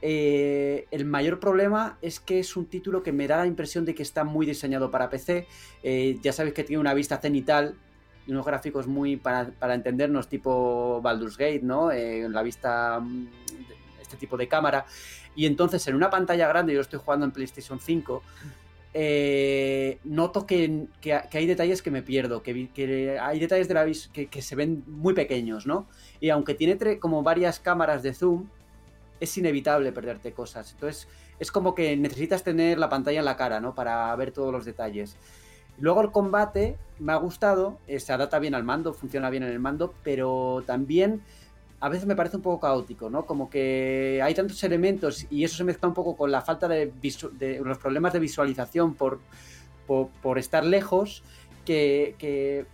Eh, 0.00 0.86
el 0.90 1.04
mayor 1.04 1.40
problema 1.40 1.98
es 2.02 2.20
que 2.20 2.38
es 2.38 2.56
un 2.56 2.66
título 2.66 3.02
que 3.02 3.12
me 3.12 3.26
da 3.26 3.38
la 3.38 3.46
impresión 3.46 3.84
de 3.84 3.94
que 3.94 4.02
está 4.02 4.24
muy 4.24 4.46
diseñado 4.46 4.90
para 4.90 5.10
PC. 5.10 5.46
Eh, 5.82 6.18
ya 6.22 6.32
sabéis 6.32 6.54
que 6.54 6.64
tiene 6.64 6.80
una 6.80 6.94
vista 6.94 7.18
cenital 7.18 7.74
y 8.26 8.32
unos 8.32 8.46
gráficos 8.46 8.86
muy 8.86 9.16
para, 9.16 9.50
para 9.50 9.74
entendernos, 9.74 10.28
tipo 10.28 11.00
Baldur's 11.02 11.36
Gate, 11.36 11.62
¿no? 11.62 11.90
Eh, 11.90 12.28
la 12.28 12.42
vista, 12.42 13.00
mm, 13.00 13.26
este 14.00 14.16
tipo 14.16 14.36
de 14.36 14.46
cámara. 14.46 14.86
Y 15.34 15.46
entonces 15.46 15.86
en 15.88 15.94
una 15.94 16.10
pantalla 16.10 16.46
grande, 16.48 16.74
yo 16.74 16.80
estoy 16.80 17.00
jugando 17.02 17.24
en 17.26 17.32
PlayStation 17.32 17.80
5, 17.80 18.22
eh, 18.94 19.98
noto 20.04 20.46
que, 20.46 20.86
que- 21.00 21.12
hay 21.14 21.46
detalles 21.46 21.82
que 21.82 21.90
me 21.90 22.02
pierdo, 22.02 22.42
que, 22.42 23.18
hay 23.20 23.38
detalles 23.38 23.68
de 23.68 23.74
la 23.74 23.86
que, 24.12 24.42
se 24.42 24.56
ven 24.56 24.82
muy 24.86 25.14
pequeños, 25.14 25.66
¿no? 25.66 25.86
Y 26.20 26.30
aunque 26.30 26.54
tiene 26.54 26.98
como 26.98 27.22
varias 27.22 27.60
cámaras 27.60 28.02
de 28.02 28.14
zoom, 28.14 28.48
es 29.20 29.36
inevitable 29.38 29.92
perderte 29.92 30.32
cosas. 30.32 30.72
Entonces, 30.72 31.08
es 31.38 31.52
como 31.52 31.74
que 31.74 31.96
necesitas 31.96 32.42
tener 32.42 32.78
la 32.78 32.88
pantalla 32.88 33.18
en 33.20 33.24
la 33.24 33.36
cara, 33.36 33.60
¿no? 33.60 33.74
Para 33.74 34.14
ver 34.16 34.32
todos 34.32 34.52
los 34.52 34.64
detalles. 34.64 35.16
Luego 35.80 36.00
el 36.00 36.10
combate 36.10 36.76
me 36.98 37.12
ha 37.12 37.16
gustado, 37.16 37.78
eh, 37.86 38.00
se 38.00 38.12
adapta 38.12 38.38
bien 38.38 38.54
al 38.54 38.64
mando, 38.64 38.92
funciona 38.92 39.30
bien 39.30 39.44
en 39.44 39.50
el 39.50 39.60
mando, 39.60 39.94
pero 40.02 40.64
también 40.66 41.22
a 41.80 41.88
veces 41.88 42.06
me 42.06 42.16
parece 42.16 42.36
un 42.36 42.42
poco 42.42 42.58
caótico, 42.58 43.08
¿no? 43.08 43.24
Como 43.24 43.48
que 43.48 44.20
hay 44.22 44.34
tantos 44.34 44.62
elementos 44.64 45.26
y 45.30 45.44
eso 45.44 45.56
se 45.56 45.64
mezcla 45.64 45.86
un 45.86 45.94
poco 45.94 46.16
con 46.16 46.32
la 46.32 46.42
falta 46.42 46.66
de, 46.66 46.92
de 47.38 47.60
los 47.64 47.78
problemas 47.78 48.12
de 48.12 48.18
visualización 48.18 48.94
por, 48.94 49.20
por, 49.86 50.38
estar 50.38 50.64
lejos 50.64 51.22
que, 51.64 52.66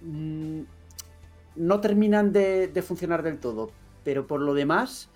mm, 0.00 0.60
no 1.56 1.80
terminan 1.80 2.32
de 2.32 2.84
funcionar 2.84 3.22
del 3.22 3.38
todo. 3.38 3.70
Pero 4.02 4.26
por 4.26 4.40
lo 4.40 4.54
demás, 4.54 5.08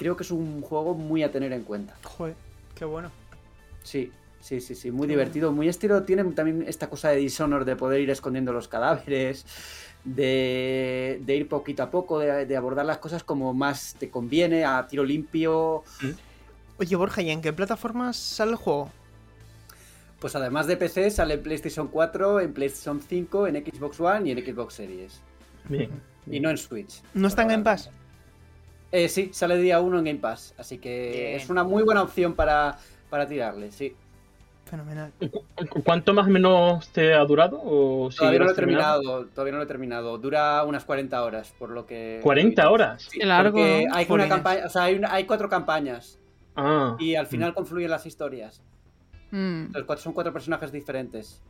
creo 0.00 0.16
que 0.16 0.22
es 0.22 0.30
un 0.30 0.62
juego 0.62 0.94
muy 0.94 1.22
a 1.22 1.30
tener 1.30 1.52
en 1.52 1.62
cuenta. 1.62 1.94
Joder, 2.04 2.34
qué 2.74 2.86
bueno. 2.86 3.10
Sí, 3.82 4.10
sí, 4.40 4.62
sí, 4.62 4.74
sí, 4.74 4.90
muy 4.90 5.06
Qué 5.06 5.12
divertido, 5.12 5.52
muy 5.52 5.68
estilo. 5.68 6.04
Tiene 6.04 6.24
también 6.32 6.64
esta 6.66 6.88
cosa 6.88 7.10
de 7.10 7.16
Dishonor 7.16 7.66
de 7.66 7.76
poder 7.76 8.00
ir 8.00 8.08
escondiendo 8.08 8.50
los 8.50 8.66
cadáveres, 8.66 9.44
de, 10.02 11.20
de 11.22 11.36
ir 11.36 11.48
poquito 11.48 11.82
a 11.82 11.90
poco, 11.90 12.18
de, 12.18 12.46
de 12.46 12.56
abordar 12.56 12.86
las 12.86 12.96
cosas 12.96 13.22
como 13.24 13.52
más 13.52 13.94
te 13.98 14.08
conviene, 14.08 14.64
a 14.64 14.86
tiro 14.88 15.04
limpio. 15.04 15.84
Oye, 16.78 16.96
Borja, 16.96 17.20
¿y 17.20 17.28
en 17.28 17.42
qué 17.42 17.52
plataformas 17.52 18.16
sale 18.16 18.52
el 18.52 18.56
juego? 18.56 18.90
Pues 20.18 20.34
además 20.34 20.66
de 20.66 20.78
PC, 20.78 21.10
sale 21.10 21.34
en 21.34 21.42
PlayStation 21.42 21.88
4, 21.88 22.40
en 22.40 22.54
PlayStation 22.54 23.02
5, 23.06 23.48
en 23.48 23.66
Xbox 23.66 24.00
One 24.00 24.30
y 24.30 24.32
en 24.32 24.46
Xbox 24.46 24.72
Series. 24.72 25.20
Bien. 25.68 25.90
Y 26.26 26.40
no 26.40 26.48
en 26.48 26.56
Switch. 26.56 27.02
¿No 27.12 27.28
está 27.28 27.42
en. 27.42 27.62
Pass? 27.62 27.90
Eh, 28.92 29.08
sí, 29.08 29.30
sale 29.32 29.56
día 29.58 29.80
1 29.80 29.98
en 29.98 30.04
Game 30.04 30.18
Pass. 30.18 30.54
Así 30.58 30.78
que 30.78 31.10
Bien. 31.14 31.36
es 31.36 31.48
una 31.50 31.62
muy 31.64 31.82
buena 31.82 32.02
opción 32.02 32.34
para, 32.34 32.76
para 33.08 33.26
tirarle, 33.26 33.70
sí. 33.70 33.94
Fenomenal. 34.64 35.12
¿Cu- 35.68 35.82
¿Cuánto 35.82 36.14
más 36.14 36.26
o 36.26 36.30
menos 36.30 36.88
te 36.90 37.12
ha 37.14 37.24
durado? 37.24 37.60
¿O 37.62 38.10
si 38.10 38.18
Todavía 38.18 38.38
no 38.40 38.44
lo 38.46 38.50
he 38.52 38.54
terminado, 38.54 39.26
todavía 39.26 39.52
no 39.52 39.58
lo 39.58 39.64
he 39.64 39.66
terminado. 39.66 40.18
Dura 40.18 40.62
unas 40.64 40.84
40 40.84 41.22
horas, 41.24 41.52
por 41.58 41.70
lo 41.70 41.86
que. 41.86 42.20
40 42.22 42.70
horas. 42.70 43.02
Sí, 43.10 43.18
Qué 43.18 43.26
largo, 43.26 43.58
hay 43.62 44.06
una 44.08 44.28
campaña, 44.28 44.66
o 44.66 44.68
sea, 44.68 44.84
hay, 44.84 44.94
una- 44.94 45.12
hay 45.12 45.24
cuatro 45.24 45.48
campañas 45.48 46.18
Ah. 46.56 46.96
y 47.00 47.14
al 47.16 47.26
final 47.26 47.52
confluyen 47.54 47.90
las 47.90 48.06
historias. 48.06 48.60
Mm. 49.32 49.72
Los 49.72 49.84
cuatro 49.84 50.02
son 50.04 50.12
cuatro 50.12 50.32
personajes 50.32 50.70
diferentes. 50.72 51.40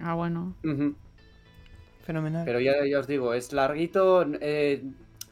Ah, 0.00 0.14
bueno. 0.14 0.54
Fenomenal. 2.04 2.44
Pero 2.44 2.60
ya, 2.60 2.72
ya 2.88 2.98
os 3.00 3.06
digo, 3.06 3.32
es 3.34 3.52
larguito, 3.52 4.24
eh, 4.40 4.82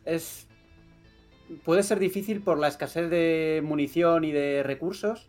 es 0.05 0.47
puede 1.65 1.83
ser 1.83 1.99
difícil 1.99 2.41
por 2.41 2.59
la 2.59 2.69
escasez 2.69 3.11
de 3.11 3.63
munición 3.65 4.25
y 4.25 4.33
de 4.33 4.63
recursos 4.63 5.29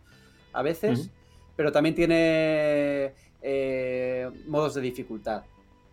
a 0.54 0.62
veces, 0.62 1.10
pero 1.56 1.72
también 1.72 1.96
tiene 1.96 3.14
eh, 3.42 4.30
modos 4.48 4.76
de 4.76 4.82
dificultad. 4.82 5.44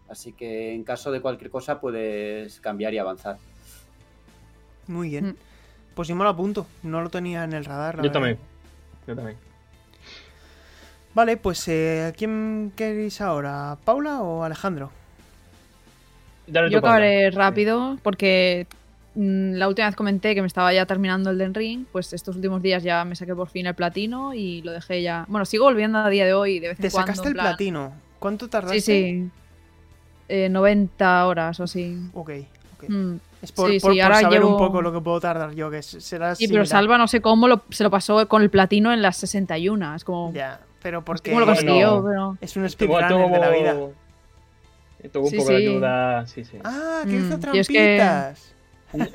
Así 0.08 0.32
que 0.32 0.74
en 0.74 0.84
caso 0.84 1.10
de 1.10 1.20
cualquier 1.20 1.50
cosa 1.50 1.80
puedes 1.80 2.60
cambiar 2.60 2.92
y 2.94 2.98
avanzar. 2.98 3.38
Muy 4.86 5.08
bien. 5.08 5.28
Mm. 5.28 5.36
Pues 5.94 6.08
yo 6.08 6.16
me 6.16 6.24
lo 6.24 6.30
apunto. 6.30 6.66
No 6.82 7.02
lo 7.02 7.10
tenía 7.10 7.44
en 7.44 7.52
el 7.52 7.64
radar. 7.64 7.96
la 7.96 8.02
Yo 8.02 8.08
verdad. 8.08 8.12
también. 8.12 8.38
Yo 9.06 9.16
también. 9.16 9.38
Vale, 11.14 11.36
pues 11.36 11.66
eh, 11.68 12.12
¿quién 12.16 12.72
queréis 12.74 13.20
ahora? 13.20 13.76
¿Paula 13.84 14.22
o 14.22 14.44
Alejandro? 14.44 14.90
Dale 16.46 16.70
Yo 16.70 16.78
acabaré 16.78 17.30
rápido 17.30 17.98
porque 18.02 18.66
la 19.14 19.68
última 19.68 19.86
vez 19.88 19.96
comenté 19.96 20.34
que 20.34 20.40
me 20.40 20.46
estaba 20.46 20.72
ya 20.72 20.86
terminando 20.86 21.30
el 21.30 21.38
Den 21.38 21.52
Ring, 21.54 21.84
pues 21.92 22.12
estos 22.12 22.36
últimos 22.36 22.62
días 22.62 22.82
ya 22.82 23.04
me 23.04 23.14
saqué 23.14 23.34
por 23.34 23.48
fin 23.48 23.66
el 23.66 23.74
platino 23.74 24.32
y 24.34 24.62
lo 24.62 24.72
dejé 24.72 25.02
ya. 25.02 25.24
Bueno, 25.28 25.44
sigo 25.44 25.64
volviendo 25.64 25.98
a 25.98 26.08
día 26.08 26.24
de 26.24 26.32
hoy 26.34 26.60
de 26.60 26.68
vez 26.68 26.78
en 26.78 26.82
Te 26.82 26.90
cuando. 26.90 27.06
sacaste 27.12 27.28
en 27.28 27.32
el 27.32 27.34
plan- 27.34 27.46
platino. 27.48 27.92
¿Cuánto 28.18 28.48
tardaste? 28.48 28.80
Sí, 28.80 28.92
sí. 28.92 29.30
Eh, 30.28 30.48
90 30.48 31.26
horas 31.26 31.60
o 31.60 31.64
así. 31.64 31.98
Ok, 32.14 32.30
ok. 32.76 32.88
Mm. 32.88 33.14
Es 33.42 33.52
por, 33.52 33.70
Sí, 33.70 33.80
por- 33.80 33.92
sí, 33.92 33.98
por 33.98 34.02
ahora 34.04 34.20
saber 34.20 34.44
un 34.44 34.52
llevo- 34.52 34.58
poco 34.58 34.80
lo 34.80 34.92
que 34.92 35.00
puedo 35.00 35.20
tardar 35.20 35.52
yo, 35.54 35.70
que 35.70 35.82
será 35.82 36.34
Sí, 36.34 36.46
pero. 36.48 36.64
Salva 36.64 36.96
no 36.96 37.08
sé 37.08 37.20
cómo 37.20 37.48
lo- 37.48 37.64
se 37.70 37.82
lo 37.84 37.90
pasó 37.90 38.26
con 38.28 38.40
el 38.40 38.48
platino 38.50 38.92
en 38.92 39.02
las 39.02 39.16
61. 39.18 39.94
Es 39.96 40.04
como. 40.04 40.32
Ya, 40.32 40.60
pero 40.80 41.04
porque 41.04 41.32
cómo 41.32 41.40
lo 41.40 41.46
Bueno. 41.46 41.60
consiguió, 41.60 42.04
pero. 42.08 42.38
es 42.40 42.56
un 42.56 42.68
speedrunner 42.70 43.08
tuvo- 43.10 43.28
de 43.30 43.38
la 43.40 43.50
vida. 43.50 43.74
tuvo 45.12 45.24
un 45.24 45.30
Sí, 45.30 45.36
poco 45.36 45.50
de 45.50 45.56
ayuda. 45.56 46.26
Sí, 46.28 46.44
sí. 46.44 46.58
Ah, 46.62 47.02
que 47.04 47.16
hizo 47.16 47.36
Mm, 47.36 47.40
trampitas. 47.40 48.54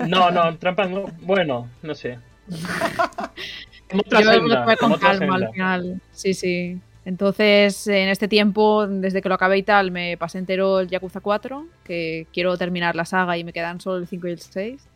No, 0.08 0.32
no, 0.32 0.58
trampas 0.58 0.90
no. 0.90 1.06
Bueno, 1.22 1.70
no 1.82 1.96
sé. 1.96 2.20
Como 3.90 4.02
otra 4.02 4.22
Yo 4.22 4.32
senda, 4.32 4.76
con 4.76 4.92
otra 4.92 5.18
calma 5.18 5.36
al 5.36 5.52
final. 5.52 6.02
Sí, 6.12 6.34
sí. 6.34 6.80
Entonces, 7.06 7.88
en 7.88 8.10
este 8.10 8.28
tiempo, 8.28 8.86
desde 8.86 9.22
que 9.22 9.30
lo 9.30 9.36
acabé 9.36 9.60
y 9.60 9.64
tal, 9.64 9.92
me 9.92 10.18
pasé 10.18 10.40
entero 10.40 10.82
el 10.82 10.90
Yakuza 10.90 11.22
4, 11.22 11.66
que 11.86 12.28
quiero 12.34 12.58
terminar 12.58 12.98
la 12.98 13.06
saga 13.06 13.38
y 13.38 13.46
me 13.46 13.54
quedan 13.54 13.80
solo 13.80 13.98
el 13.98 14.08
5 14.08 14.28
y 14.28 14.32
el 14.32 14.40
6. 14.40 14.88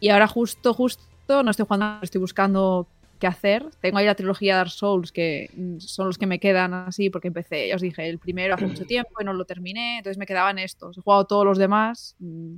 Y 0.00 0.08
ahora 0.08 0.26
justo, 0.26 0.74
justo, 0.74 1.44
no 1.44 1.50
estoy 1.50 1.66
jugando, 1.66 2.00
estoy 2.02 2.20
buscando 2.20 2.88
qué 3.20 3.28
hacer. 3.28 3.66
Tengo 3.80 3.98
ahí 3.98 4.06
la 4.06 4.16
trilogía 4.16 4.56
Dark 4.56 4.70
Souls, 4.70 5.12
que 5.12 5.48
son 5.78 6.08
los 6.08 6.18
que 6.18 6.26
me 6.26 6.40
quedan 6.40 6.74
así, 6.74 7.08
porque 7.08 7.28
empecé, 7.28 7.68
ya 7.68 7.76
os 7.76 7.82
dije, 7.82 8.08
el 8.08 8.18
primero 8.18 8.54
hace 8.54 8.66
mucho 8.66 8.84
tiempo 8.84 9.20
y 9.20 9.24
no 9.24 9.32
lo 9.32 9.44
terminé, 9.44 9.98
entonces 9.98 10.18
me 10.18 10.26
quedaban 10.26 10.58
estos. 10.58 10.98
He 10.98 11.02
jugado 11.02 11.26
todos 11.26 11.44
los 11.44 11.58
demás, 11.58 12.16
mm, 12.18 12.56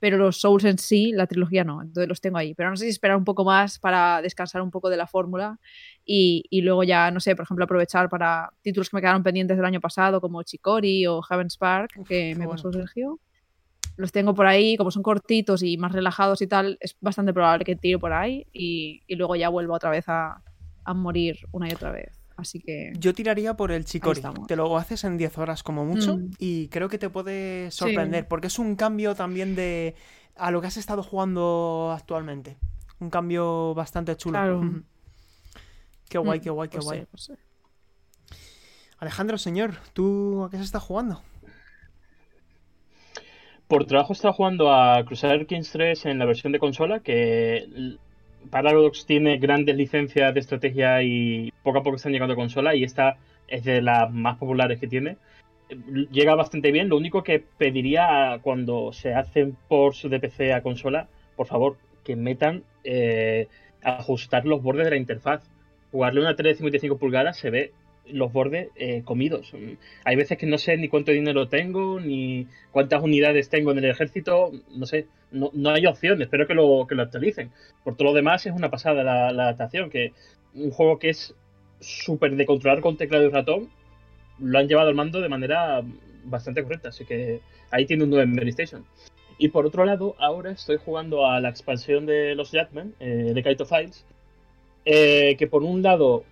pero 0.00 0.16
los 0.16 0.40
Souls 0.40 0.64
en 0.64 0.78
sí, 0.78 1.12
la 1.12 1.26
trilogía 1.26 1.62
no, 1.62 1.82
entonces 1.82 2.08
los 2.08 2.20
tengo 2.20 2.38
ahí. 2.38 2.54
Pero 2.54 2.70
no 2.70 2.76
sé 2.76 2.84
si 2.84 2.90
esperar 2.90 3.16
un 3.16 3.24
poco 3.24 3.44
más 3.44 3.78
para 3.78 4.22
descansar 4.22 4.62
un 4.62 4.70
poco 4.70 4.88
de 4.88 4.96
la 4.96 5.06
fórmula 5.06 5.60
y, 6.04 6.44
y 6.50 6.62
luego 6.62 6.82
ya, 6.82 7.10
no 7.10 7.20
sé, 7.20 7.36
por 7.36 7.44
ejemplo, 7.44 7.64
aprovechar 7.66 8.08
para 8.08 8.50
títulos 8.62 8.88
que 8.88 8.96
me 8.96 9.02
quedaron 9.02 9.22
pendientes 9.22 9.56
del 9.56 9.66
año 9.66 9.80
pasado, 9.80 10.20
como 10.20 10.42
Chicory 10.42 11.06
o 11.06 11.20
Heaven's 11.22 11.58
Park, 11.58 11.92
Uf, 11.98 12.08
que 12.08 12.30
me 12.34 12.46
bueno. 12.46 12.50
pasó 12.52 12.72
Sergio. 12.72 13.20
Los 13.96 14.10
tengo 14.12 14.34
por 14.34 14.46
ahí, 14.46 14.78
como 14.78 14.90
son 14.90 15.02
cortitos 15.02 15.62
y 15.62 15.76
más 15.76 15.92
relajados 15.92 16.40
y 16.40 16.46
tal, 16.46 16.78
es 16.80 16.96
bastante 17.00 17.34
probable 17.34 17.66
que 17.66 17.76
tire 17.76 17.98
por 17.98 18.14
ahí 18.14 18.46
y, 18.52 19.02
y 19.06 19.16
luego 19.16 19.36
ya 19.36 19.50
vuelva 19.50 19.76
otra 19.76 19.90
vez 19.90 20.08
a, 20.08 20.42
a 20.84 20.94
morir 20.94 21.38
una 21.52 21.68
y 21.68 21.72
otra 21.72 21.90
vez. 21.90 22.19
Así 22.40 22.60
que 22.60 22.92
Yo 22.98 23.12
tiraría 23.14 23.54
por 23.54 23.70
el 23.72 23.84
Chicory. 23.84 24.18
estamos. 24.18 24.46
Te 24.46 24.56
lo 24.56 24.76
haces 24.76 25.04
en 25.04 25.16
10 25.18 25.38
horas 25.38 25.62
como 25.62 25.84
mucho 25.84 26.16
Mm. 26.18 26.30
y 26.38 26.68
creo 26.68 26.88
que 26.88 26.98
te 26.98 27.10
puede 27.10 27.70
sorprender 27.70 28.26
porque 28.28 28.48
es 28.48 28.58
un 28.58 28.76
cambio 28.76 29.14
también 29.14 29.54
de 29.54 29.94
a 30.36 30.50
lo 30.50 30.60
que 30.60 30.66
has 30.68 30.76
estado 30.76 31.02
jugando 31.02 31.92
actualmente. 31.94 32.56
Un 32.98 33.10
cambio 33.10 33.74
bastante 33.74 34.16
chulo. 34.16 34.32
Claro. 34.38 34.82
Qué 36.08 36.18
guay, 36.18 36.38
Mm, 36.38 36.42
qué 36.42 36.50
guay, 36.50 36.68
qué 36.68 36.76
pues 36.78 36.84
guay. 36.86 37.00
sí, 37.00 37.06
pues 37.10 37.22
sí. 37.24 37.32
Alejandro, 38.98 39.38
señor, 39.38 39.76
¿tú 39.94 40.44
a 40.44 40.50
qué 40.50 40.56
se 40.58 40.64
está 40.64 40.80
jugando? 40.80 41.22
Por 43.68 43.84
trabajo 43.86 44.12
estaba 44.12 44.34
jugando 44.34 44.72
a 44.74 45.04
Crusader 45.04 45.46
Kings 45.46 45.70
3 45.70 46.06
en 46.06 46.18
la 46.18 46.24
versión 46.24 46.52
de 46.52 46.58
consola, 46.58 47.00
que 47.00 47.66
Paradox 48.48 49.06
tiene 49.06 49.38
grandes 49.38 49.76
licencias 49.76 50.32
de 50.32 50.40
estrategia 50.40 51.02
y 51.02 51.52
poco 51.62 51.78
a 51.78 51.82
poco 51.82 51.96
están 51.96 52.12
llegando 52.12 52.34
a 52.34 52.36
consola 52.36 52.74
y 52.74 52.84
esta 52.84 53.16
es 53.48 53.64
de 53.64 53.82
las 53.82 54.10
más 54.12 54.38
populares 54.38 54.80
que 54.80 54.86
tiene. 54.86 55.16
llega 56.10 56.34
bastante 56.34 56.72
bien. 56.72 56.88
Lo 56.88 56.96
único 56.96 57.22
que 57.22 57.40
pediría 57.40 58.38
cuando 58.42 58.92
se 58.92 59.14
hacen 59.14 59.56
ports 59.68 60.08
de 60.08 60.20
PC 60.20 60.52
a 60.52 60.62
consola, 60.62 61.08
por 61.36 61.46
favor, 61.46 61.76
que 62.04 62.16
metan 62.16 62.64
eh, 62.84 63.48
ajustar 63.82 64.46
los 64.46 64.62
bordes 64.62 64.84
de 64.84 64.90
la 64.90 64.96
interfaz. 64.96 65.42
Jugarle 65.92 66.20
una 66.20 66.36
tele 66.36 66.50
de 66.50 66.54
55 66.56 66.98
pulgadas 66.98 67.36
se 67.36 67.50
ve 67.50 67.72
los 68.12 68.32
bordes 68.32 68.68
eh, 68.76 69.02
comidos. 69.04 69.52
Hay 70.04 70.16
veces 70.16 70.38
que 70.38 70.46
no 70.46 70.58
sé 70.58 70.76
ni 70.76 70.88
cuánto 70.88 71.12
dinero 71.12 71.48
tengo, 71.48 72.00
ni 72.00 72.46
cuántas 72.70 73.02
unidades 73.02 73.48
tengo 73.48 73.72
en 73.72 73.78
el 73.78 73.86
ejército, 73.86 74.52
no 74.74 74.86
sé, 74.86 75.06
no, 75.30 75.50
no 75.52 75.70
hay 75.70 75.86
opción, 75.86 76.20
espero 76.22 76.46
que 76.46 76.54
lo, 76.54 76.86
que 76.88 76.94
lo 76.94 77.02
actualicen. 77.02 77.50
Por 77.84 77.96
todo 77.96 78.08
lo 78.08 78.14
demás 78.14 78.46
es 78.46 78.52
una 78.52 78.70
pasada 78.70 79.02
la, 79.02 79.28
adaptación, 79.28 79.90
que 79.90 80.12
un 80.54 80.70
juego 80.70 80.98
que 80.98 81.10
es 81.10 81.34
súper 81.80 82.36
de 82.36 82.46
controlar 82.46 82.80
con 82.80 82.96
teclado 82.96 83.24
y 83.24 83.30
ratón, 83.30 83.70
lo 84.38 84.58
han 84.58 84.68
llevado 84.68 84.88
al 84.88 84.94
mando 84.94 85.20
de 85.20 85.28
manera 85.28 85.82
bastante 86.24 86.62
correcta, 86.62 86.90
así 86.90 87.04
que 87.04 87.40
ahí 87.70 87.86
tiene 87.86 88.04
un 88.04 88.10
nuevo 88.10 88.26
Mary 88.26 88.50
Station. 88.50 88.84
Y 89.38 89.48
por 89.48 89.64
otro 89.64 89.84
lado, 89.86 90.16
ahora 90.18 90.50
estoy 90.50 90.76
jugando 90.76 91.26
a 91.26 91.40
la 91.40 91.48
expansión 91.48 92.04
de 92.04 92.34
los 92.34 92.52
Jackmen, 92.52 92.94
eh, 93.00 93.32
de 93.34 93.42
Kaito 93.42 93.64
Files, 93.64 94.04
eh, 94.84 95.36
que 95.38 95.46
por 95.46 95.62
un 95.62 95.82
lado 95.82 96.24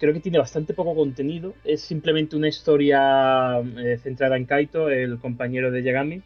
creo 0.00 0.12
que 0.14 0.20
tiene 0.20 0.38
bastante 0.38 0.74
poco 0.74 0.94
contenido, 0.94 1.54
es 1.64 1.82
simplemente 1.82 2.34
una 2.34 2.48
historia 2.48 3.60
eh, 3.60 3.98
centrada 4.02 4.36
en 4.36 4.46
Kaito, 4.46 4.88
el 4.90 5.18
compañero 5.18 5.70
de 5.70 5.82
Yagami, 5.84 6.22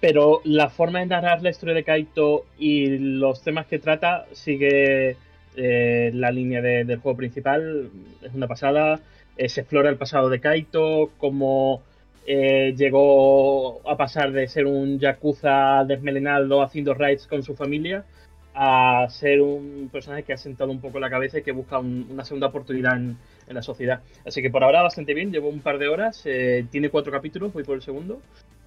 pero 0.00 0.40
la 0.44 0.70
forma 0.70 1.00
de 1.00 1.06
narrar 1.06 1.42
la 1.42 1.50
historia 1.50 1.74
de 1.74 1.84
Kaito 1.84 2.44
y 2.58 2.98
los 2.98 3.42
temas 3.42 3.66
que 3.66 3.78
trata 3.78 4.26
sigue 4.32 5.16
eh, 5.56 6.10
la 6.14 6.30
línea 6.30 6.62
de- 6.62 6.84
del 6.84 6.98
juego 7.00 7.16
principal, 7.18 7.90
es 8.22 8.32
una 8.34 8.46
pasada, 8.46 9.00
Eh, 9.36 9.48
se 9.48 9.62
explora 9.62 9.88
el 9.88 9.96
pasado 9.96 10.28
de 10.28 10.38
Kaito, 10.40 11.10
cómo 11.16 11.80
llegó 12.76 13.80
a 13.88 13.96
pasar 13.96 14.32
de 14.32 14.46
ser 14.48 14.66
un 14.66 14.98
yakuza 14.98 15.84
desmelenado 15.84 16.62
haciendo 16.62 16.94
raids 16.94 17.26
con 17.26 17.42
su 17.42 17.54
familia 17.56 18.04
a 18.54 19.06
ser 19.10 19.40
un 19.40 19.88
personaje 19.92 20.22
que 20.24 20.32
ha 20.32 20.36
sentado 20.36 20.70
un 20.70 20.80
poco 20.80 20.98
la 21.00 21.08
cabeza 21.10 21.38
y 21.38 21.42
que 21.42 21.52
busca 21.52 21.78
un- 21.78 22.06
una 22.10 22.24
segunda 22.24 22.48
oportunidad 22.48 22.96
en, 22.96 23.16
en 23.46 23.54
la 23.54 23.62
sociedad. 23.62 24.00
Así 24.26 24.42
que 24.42 24.50
por 24.50 24.64
ahora 24.64 24.82
bastante 24.82 25.14
bien, 25.14 25.30
llevo 25.32 25.48
un 25.48 25.60
par 25.60 25.78
de 25.78 25.88
horas, 25.88 26.22
eh, 26.24 26.66
tiene 26.70 26.90
cuatro 26.90 27.12
capítulos, 27.12 27.52
voy 27.52 27.64
por 27.64 27.76
el 27.76 27.82
segundo. 27.82 28.20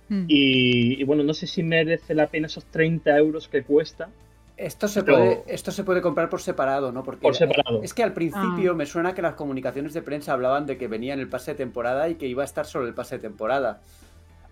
Mm. 0.10 0.26
Y, 0.28 1.02
y 1.02 1.04
bueno, 1.04 1.24
no 1.24 1.34
sé 1.34 1.48
si 1.48 1.64
merece 1.64 2.14
la 2.16 2.28
pena 2.28 2.48
esos 2.48 2.66
30 2.66 3.18
euros 3.18 3.48
que 3.48 3.64
cuesta. 3.64 4.10
Esto 4.56 4.88
se, 4.88 5.02
Pero- 5.04 5.18
puede, 5.18 5.44
esto 5.48 5.72
se 5.72 5.84
puede 5.84 6.02
comprar 6.02 6.30
por 6.30 6.40
separado, 6.40 6.92
¿no? 6.92 7.04
Porque 7.04 7.22
Por 7.22 7.36
separado. 7.36 7.82
Es 7.82 7.94
que 7.94 8.04
al 8.04 8.14
principio 8.14 8.72
Ah. 8.72 8.76
me 8.76 8.86
suena 8.86 9.14
que 9.16 9.22
las 9.24 9.34
comunicaciones 9.34 9.94
de 9.94 10.02
prensa 10.04 10.34
hablaban 10.34 10.66
de 10.68 10.78
que 10.78 10.88
venía 10.88 11.14
en 11.14 11.20
el 11.20 11.28
pase 11.28 11.52
de 11.52 11.58
temporada 11.58 12.08
y 12.08 12.16
que 12.16 12.28
iba 12.28 12.44
a 12.44 12.46
estar 12.46 12.66
solo 12.66 12.88
el 12.88 12.94
pase 12.94 13.16
de 13.16 13.22
temporada. 13.24 13.82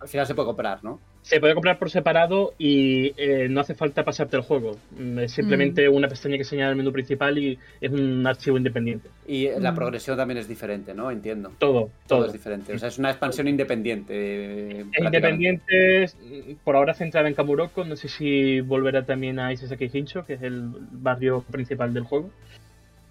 Al 0.02 0.08
final 0.08 0.26
se 0.26 0.34
puede 0.34 0.46
comprar, 0.46 0.82
¿no? 0.82 0.98
Se 1.22 1.38
puede 1.38 1.54
comprar 1.54 1.78
por 1.78 1.88
separado 1.88 2.54
y 2.58 3.12
eh, 3.16 3.46
no 3.48 3.60
hace 3.60 3.74
falta 3.76 4.04
pasarte 4.04 4.36
el 4.36 4.42
juego. 4.42 4.76
Mm, 4.98 5.20
Es 5.20 5.30
simplemente 5.32 5.88
una 5.88 6.08
pestaña 6.08 6.36
que 6.36 6.42
señala 6.42 6.70
el 6.70 6.76
menú 6.76 6.90
principal 6.92 7.38
y 7.38 7.56
es 7.80 7.92
un 7.92 8.26
archivo 8.26 8.56
independiente. 8.56 9.08
Y 9.28 9.48
la 9.60 9.70
Mm. 9.70 9.74
progresión 9.76 10.16
también 10.16 10.38
es 10.38 10.48
diferente, 10.48 10.92
¿no? 10.92 11.12
Entiendo. 11.12 11.52
Todo, 11.58 11.72
Todo, 11.72 11.90
todo. 12.08 12.26
es 12.26 12.32
diferente. 12.32 12.74
O 12.74 12.78
sea, 12.78 12.88
es 12.88 12.98
una 12.98 13.10
expansión 13.10 13.46
independiente. 13.46 14.12
eh, 14.16 14.84
Es 14.92 15.04
independiente, 15.04 16.06
mm, 16.06 16.54
por 16.64 16.74
ahora 16.74 16.94
centrada 16.94 17.28
en 17.28 17.34
Kamuroko, 17.34 17.84
no 17.84 17.94
sé 17.94 18.08
si 18.08 18.60
volverá 18.60 19.04
también 19.04 19.38
a 19.38 19.52
Isesaki 19.52 19.88
Hincho, 19.92 20.26
que 20.26 20.34
es 20.34 20.42
el 20.42 20.62
barrio 20.90 21.42
principal 21.50 21.94
del 21.94 22.02
juego. 22.02 22.30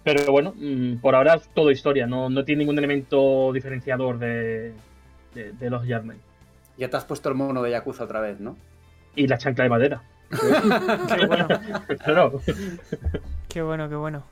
Pero 0.04 0.30
bueno, 0.32 0.52
mm, 0.56 0.96
por 0.96 1.14
ahora 1.14 1.34
es 1.36 1.48
todo 1.54 1.70
historia, 1.70 2.06
no, 2.06 2.28
no 2.28 2.44
tiene 2.44 2.60
ningún 2.60 2.76
elemento 2.78 3.52
diferenciador 3.54 4.18
de, 4.18 4.72
de, 5.34 5.52
de 5.52 5.70
los 5.70 5.86
Yardmen. 5.86 6.18
Ya 6.78 6.88
te 6.90 6.96
has 6.96 7.04
puesto 7.04 7.28
el 7.28 7.34
mono 7.34 7.62
de 7.62 7.70
Yakuza 7.70 8.04
otra 8.04 8.20
vez, 8.20 8.40
¿no? 8.40 8.56
Y 9.14 9.26
la 9.26 9.38
chancla 9.38 9.64
de 9.64 9.70
madera. 9.70 10.02
Qué 10.30 11.26
bueno, 11.26 11.46
Claro. 12.04 12.40
qué 13.48 13.62
bueno, 13.62 13.88
qué 13.88 13.94
bueno. 13.96 14.22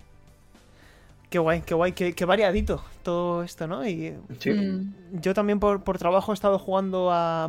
Qué 1.29 1.39
guay, 1.39 1.61
qué 1.61 1.75
guay, 1.75 1.93
qué, 1.93 2.13
qué 2.15 2.25
variadito 2.25 2.83
todo 3.05 3.43
esto, 3.45 3.67
¿no? 3.69 3.87
Y 3.87 4.15
Sí. 4.39 4.51
Mm. 4.51 4.95
yo 5.21 5.33
también 5.35 5.61
por, 5.61 5.85
por 5.85 5.99
trabajo 5.99 6.33
he 6.33 6.35
estado 6.35 6.59
jugando 6.59 7.11
a, 7.13 7.49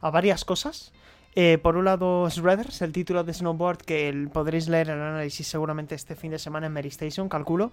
a 0.00 0.10
varias 0.10 0.44
cosas. 0.44 0.92
Eh, 1.36 1.58
por 1.62 1.76
un 1.76 1.84
lado, 1.86 2.28
Shredders, 2.28 2.82
el 2.82 2.92
título 2.92 3.24
de 3.24 3.32
Snowboard, 3.34 3.78
que 3.78 4.08
el- 4.08 4.28
podréis 4.28 4.68
leer 4.68 4.90
el 4.90 5.00
análisis 5.00 5.46
seguramente 5.46 5.94
este 5.94 6.14
fin 6.16 6.30
de 6.32 6.38
semana 6.38 6.66
en 6.66 6.72
Mary 6.72 6.88
Station, 6.88 7.28
calculo. 7.28 7.72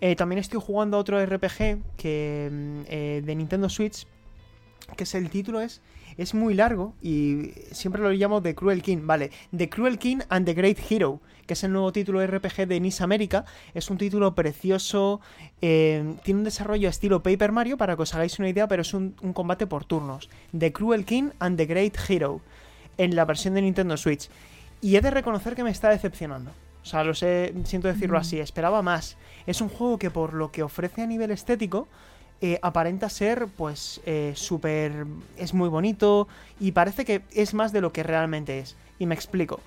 Eh, 0.00 0.16
también 0.16 0.38
estoy 0.38 0.60
jugando 0.64 0.96
a 0.96 1.00
otro 1.00 1.20
RPG 1.24 1.82
que, 1.96 2.48
mm, 2.50 2.80
eh, 2.88 3.22
de 3.24 3.34
Nintendo 3.36 3.68
Switch, 3.68 4.06
que 4.96 5.04
es 5.04 5.14
el 5.14 5.30
título 5.30 5.60
es, 5.60 5.80
es 6.16 6.34
muy 6.34 6.54
largo 6.54 6.94
y 7.02 7.52
siempre 7.72 8.02
lo 8.02 8.10
llamo 8.10 8.40
The 8.42 8.54
Cruel 8.54 8.82
King, 8.82 8.98
vale. 9.06 9.30
The 9.56 9.68
Cruel 9.68 9.98
King 9.98 10.18
and 10.28 10.46
the 10.46 10.54
Great 10.54 10.78
Hero, 10.90 11.20
que 11.46 11.54
es 11.54 11.64
el 11.64 11.72
nuevo 11.72 11.92
título 11.92 12.24
RPG 12.26 12.66
de 12.66 12.80
Nice 12.80 13.02
América. 13.02 13.44
Es 13.74 13.90
un 13.90 13.98
título 13.98 14.34
precioso, 14.34 15.20
eh, 15.60 16.14
tiene 16.22 16.38
un 16.38 16.44
desarrollo 16.44 16.88
estilo 16.88 17.22
Paper 17.22 17.52
Mario, 17.52 17.76
para 17.76 17.96
que 17.96 18.02
os 18.02 18.14
hagáis 18.14 18.38
una 18.38 18.48
idea, 18.48 18.68
pero 18.68 18.82
es 18.82 18.94
un, 18.94 19.14
un 19.22 19.32
combate 19.32 19.66
por 19.66 19.84
turnos. 19.84 20.28
The 20.56 20.72
Cruel 20.72 21.04
King 21.04 21.30
and 21.38 21.56
the 21.56 21.66
Great 21.66 21.96
Hero, 22.08 22.40
en 22.98 23.14
la 23.16 23.24
versión 23.24 23.54
de 23.54 23.62
Nintendo 23.62 23.96
Switch. 23.96 24.28
Y 24.80 24.96
he 24.96 25.00
de 25.00 25.10
reconocer 25.10 25.54
que 25.54 25.64
me 25.64 25.70
está 25.70 25.90
decepcionando. 25.90 26.50
O 26.82 26.88
sea, 26.88 27.02
lo 27.02 27.14
sé, 27.14 27.52
siento 27.64 27.88
decirlo 27.88 28.16
Mm. 28.18 28.20
así, 28.20 28.38
esperaba 28.38 28.80
más. 28.80 29.16
Es 29.46 29.60
un 29.60 29.68
juego 29.68 29.98
que 29.98 30.10
por 30.10 30.34
lo 30.34 30.52
que 30.52 30.62
ofrece 30.62 31.02
a 31.02 31.06
nivel 31.06 31.32
estético, 31.32 31.88
eh, 32.40 32.58
aparenta 32.62 33.08
ser 33.08 33.46
pues 33.56 34.00
eh, 34.04 34.32
súper... 34.36 35.06
es 35.36 35.54
muy 35.54 35.68
bonito 35.68 36.28
y 36.60 36.72
parece 36.72 37.04
que 37.04 37.22
es 37.32 37.54
más 37.54 37.72
de 37.72 37.80
lo 37.80 37.92
que 37.92 38.02
realmente 38.02 38.58
es. 38.58 38.76
Y 38.98 39.06
me 39.06 39.14
explico. 39.14 39.60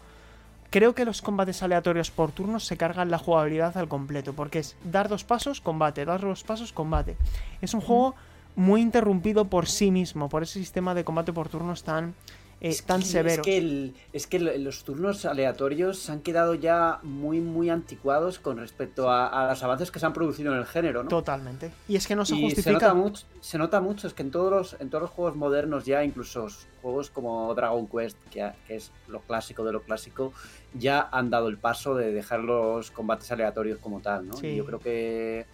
Creo 0.70 0.94
que 0.94 1.06
los 1.06 1.24
combates 1.24 1.64
aleatorios 1.64 2.12
por 2.12 2.32
turnos 2.32 2.66
se 2.66 2.78
cargan 2.78 3.10
la 3.10 3.18
jugabilidad 3.18 3.76
al 3.76 3.88
completo, 3.88 4.34
porque 4.34 4.60
es 4.60 4.76
dar 4.84 5.10
dos 5.10 5.24
pasos, 5.24 5.62
combate, 5.62 6.06
dar 6.06 6.22
dos 6.22 6.44
pasos, 6.44 6.74
combate. 6.74 7.18
Es 7.62 7.74
un 7.74 7.82
juego 7.82 8.14
muy 8.56 8.82
interrumpido 8.82 9.46
por 9.46 9.68
sí 9.68 9.90
mismo, 9.90 10.30
por 10.30 10.44
ese 10.44 10.60
sistema 10.60 10.94
de 10.94 11.04
combate 11.04 11.34
por 11.34 11.50
turnos 11.50 11.84
tan, 11.84 12.14
eh, 12.62 12.70
Es 12.70 12.84
tan 12.84 13.00
que- 13.02 13.06
severo. 13.08 13.42
Es 13.42 13.46
que, 13.46 13.58
el- 13.58 13.96
es 14.14 14.28
que 14.28 14.40
lo- 14.40 14.58
los 14.58 14.84
turnos 14.84 15.26
aleatorios 15.26 16.00
se 16.00 16.12
han 16.12 16.20
quedado 16.22 16.56
ya 16.56 17.00
muy, 17.04 17.40
muy 17.40 17.70
anticuados 17.70 18.40
con 18.40 18.58
respecto 18.58 19.10
a, 19.10 19.28
a 19.28 19.50
los 19.52 19.64
avances 19.64 19.92
que 19.92 20.00
se 20.00 20.06
han 20.06 20.14
producido 20.14 20.52
en 20.54 20.60
el 20.60 20.66
género, 20.66 21.04
¿no? 21.04 21.10
Totalmente. 21.10 21.72
Y 21.88 21.96
es 21.96 22.06
que 22.08 22.16
no 22.16 22.26
se 22.26 22.36
y 22.36 22.38
se 22.38 22.44
justifica. 22.46 22.72
nota, 22.74 22.94
mucho, 22.94 23.26
se 23.42 23.58
nota 23.58 23.80
mucho, 23.82 24.08
es 24.08 24.14
que 24.14 24.24
en 24.24 24.32
todos 24.32 24.52
los, 24.52 24.82
en 24.82 24.90
todos 24.90 25.04
los 25.04 25.12
juegos 25.12 25.36
modernos 25.36 25.86
ya, 25.86 26.04
incluso 26.04 26.48
juegos 26.82 27.10
como 27.10 27.54
Dragon 27.56 27.88
Quest, 27.88 28.18
que, 28.32 28.42
ha- 28.44 28.56
que 28.68 28.76
es 28.76 28.92
lo 29.08 29.20
clásico 29.22 29.64
de 29.64 29.72
lo 29.74 29.82
clásico, 29.82 30.34
ya 30.74 31.08
han 31.12 31.30
dado 31.30 31.48
el 31.48 31.58
paso 31.58 31.96
de 31.96 32.12
dejar 32.12 32.42
los 32.42 32.92
combates 32.92 33.32
aleatorios 33.32 33.80
como 33.80 34.02
tal, 34.02 34.28
¿no? 34.28 34.34
Sí. 34.38 34.48
Y 34.48 34.56
yo 34.58 34.66
creo 34.66 34.80
que... 34.80 35.46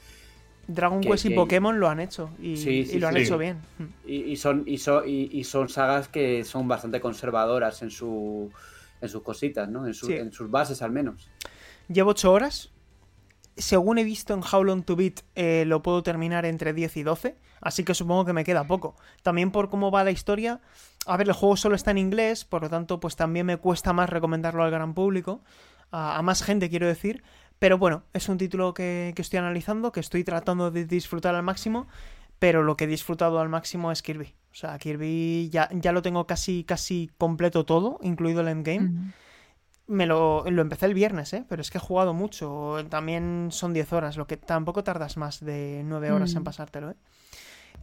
Dragon 0.67 1.01
que- 1.01 1.09
Quest 1.09 1.25
y 1.25 1.29
Pokémon 1.31 1.79
lo 1.79 1.87
han 1.89 1.99
hecho. 1.99 2.29
Y, 2.41 2.57
Sí, 2.57 2.85
sí, 2.85 2.97
y 2.97 2.99
lo 2.99 3.07
han 3.07 3.15
sí. 3.15 3.21
hecho 3.21 3.37
bien. 3.37 3.57
Mm. 3.77 3.83
Y, 4.07 4.15
y 4.31 4.35
son, 4.37 4.63
y, 4.65 4.77
son, 4.77 5.03
y, 5.07 5.29
y 5.31 5.43
son 5.43 5.69
sagas 5.69 6.07
que 6.07 6.43
son 6.43 6.67
bastante 6.67 6.99
conservadoras 6.99 7.81
en, 7.81 7.91
su, 7.91 8.51
en 9.01 9.09
sus 9.09 9.21
cositas, 9.21 9.69
¿no? 9.69 9.85
En, 9.85 9.93
su- 9.93 10.11
en 10.11 10.31
sus 10.33 10.49
bases 10.49 10.81
al 10.81 10.91
menos. 10.91 11.29
Llevo 11.87 12.11
8 12.11 12.31
horas. 12.31 12.71
Según 13.57 13.97
he 13.99 14.03
visto 14.03 14.33
en 14.33 14.41
How 14.41 14.63
Long 14.65 14.83
to 14.83 14.95
Beat, 14.97 15.21
eh, 15.35 15.63
lo 15.65 15.81
puedo 15.81 16.03
terminar 16.03 16.45
entre 16.45 16.73
10 16.73 16.97
y 16.97 17.03
12. 17.03 17.35
Así 17.61 17.83
que 17.85 17.93
supongo 17.93 18.25
que 18.25 18.33
me 18.33 18.43
queda 18.43 18.65
poco. 18.67 18.95
También 19.23 19.51
por 19.51 19.69
cómo 19.69 19.91
va 19.91 20.03
la 20.03 20.11
historia. 20.11 20.59
A 21.05 21.15
ver, 21.15 21.27
el 21.27 21.33
juego 21.33 21.55
solo 21.55 21.75
está 21.75 21.91
en 21.91 21.97
inglés, 21.99 22.43
por 22.43 22.63
lo 22.63 22.69
tanto, 22.69 22.99
pues 22.99 23.15
también 23.15 23.45
me 23.45 23.57
cuesta 23.57 23.93
más 23.93 24.09
recomendarlo 24.09 24.63
al 24.63 24.71
gran 24.71 24.93
público. 24.93 25.41
A, 25.91 26.17
a 26.17 26.21
más 26.21 26.43
gente, 26.43 26.69
quiero 26.69 26.87
decir. 26.87 27.23
Pero 27.59 27.77
bueno, 27.77 28.03
es 28.13 28.27
un 28.29 28.37
título 28.37 28.73
que, 28.73 29.13
que 29.15 29.21
estoy 29.21 29.39
analizando, 29.39 29.91
que 29.91 29.99
estoy 29.99 30.23
tratando 30.23 30.71
de 30.71 30.85
disfrutar 30.85 31.35
al 31.35 31.43
máximo. 31.43 31.87
Pero 32.37 32.63
lo 32.63 32.75
que 32.75 32.83
he 32.83 32.87
disfrutado 32.87 33.39
al 33.39 33.47
máximo 33.49 33.91
es 33.93 34.01
Kirby. 34.01 34.35
O 34.51 34.55
sea, 34.55 34.77
Kirby 34.77 35.49
ya, 35.49 35.69
ya 35.71 35.91
lo 35.93 36.01
tengo 36.01 36.27
casi, 36.27 36.65
casi 36.65 37.09
completo 37.17 37.65
todo, 37.65 37.97
incluido 38.01 38.41
el 38.41 38.49
endgame. 38.49 39.13
Me 39.87 40.05
lo, 40.05 40.43
lo 40.49 40.61
empecé 40.61 40.87
el 40.87 40.93
viernes, 40.93 41.31
¿eh? 41.33 41.45
Pero 41.47 41.61
es 41.61 41.69
que 41.71 41.77
he 41.77 41.81
jugado 41.81 42.13
mucho. 42.13 42.75
También 42.89 43.49
son 43.51 43.71
10 43.73 43.93
horas, 43.93 44.17
lo 44.17 44.27
que 44.27 44.35
tampoco 44.35 44.83
tardas 44.83 45.15
más 45.15 45.39
de 45.45 45.83
9 45.85 46.11
horas 46.11 46.35
en 46.35 46.41
Mm. 46.41 46.45
pasártelo, 46.45 46.91
¿eh? 46.91 46.95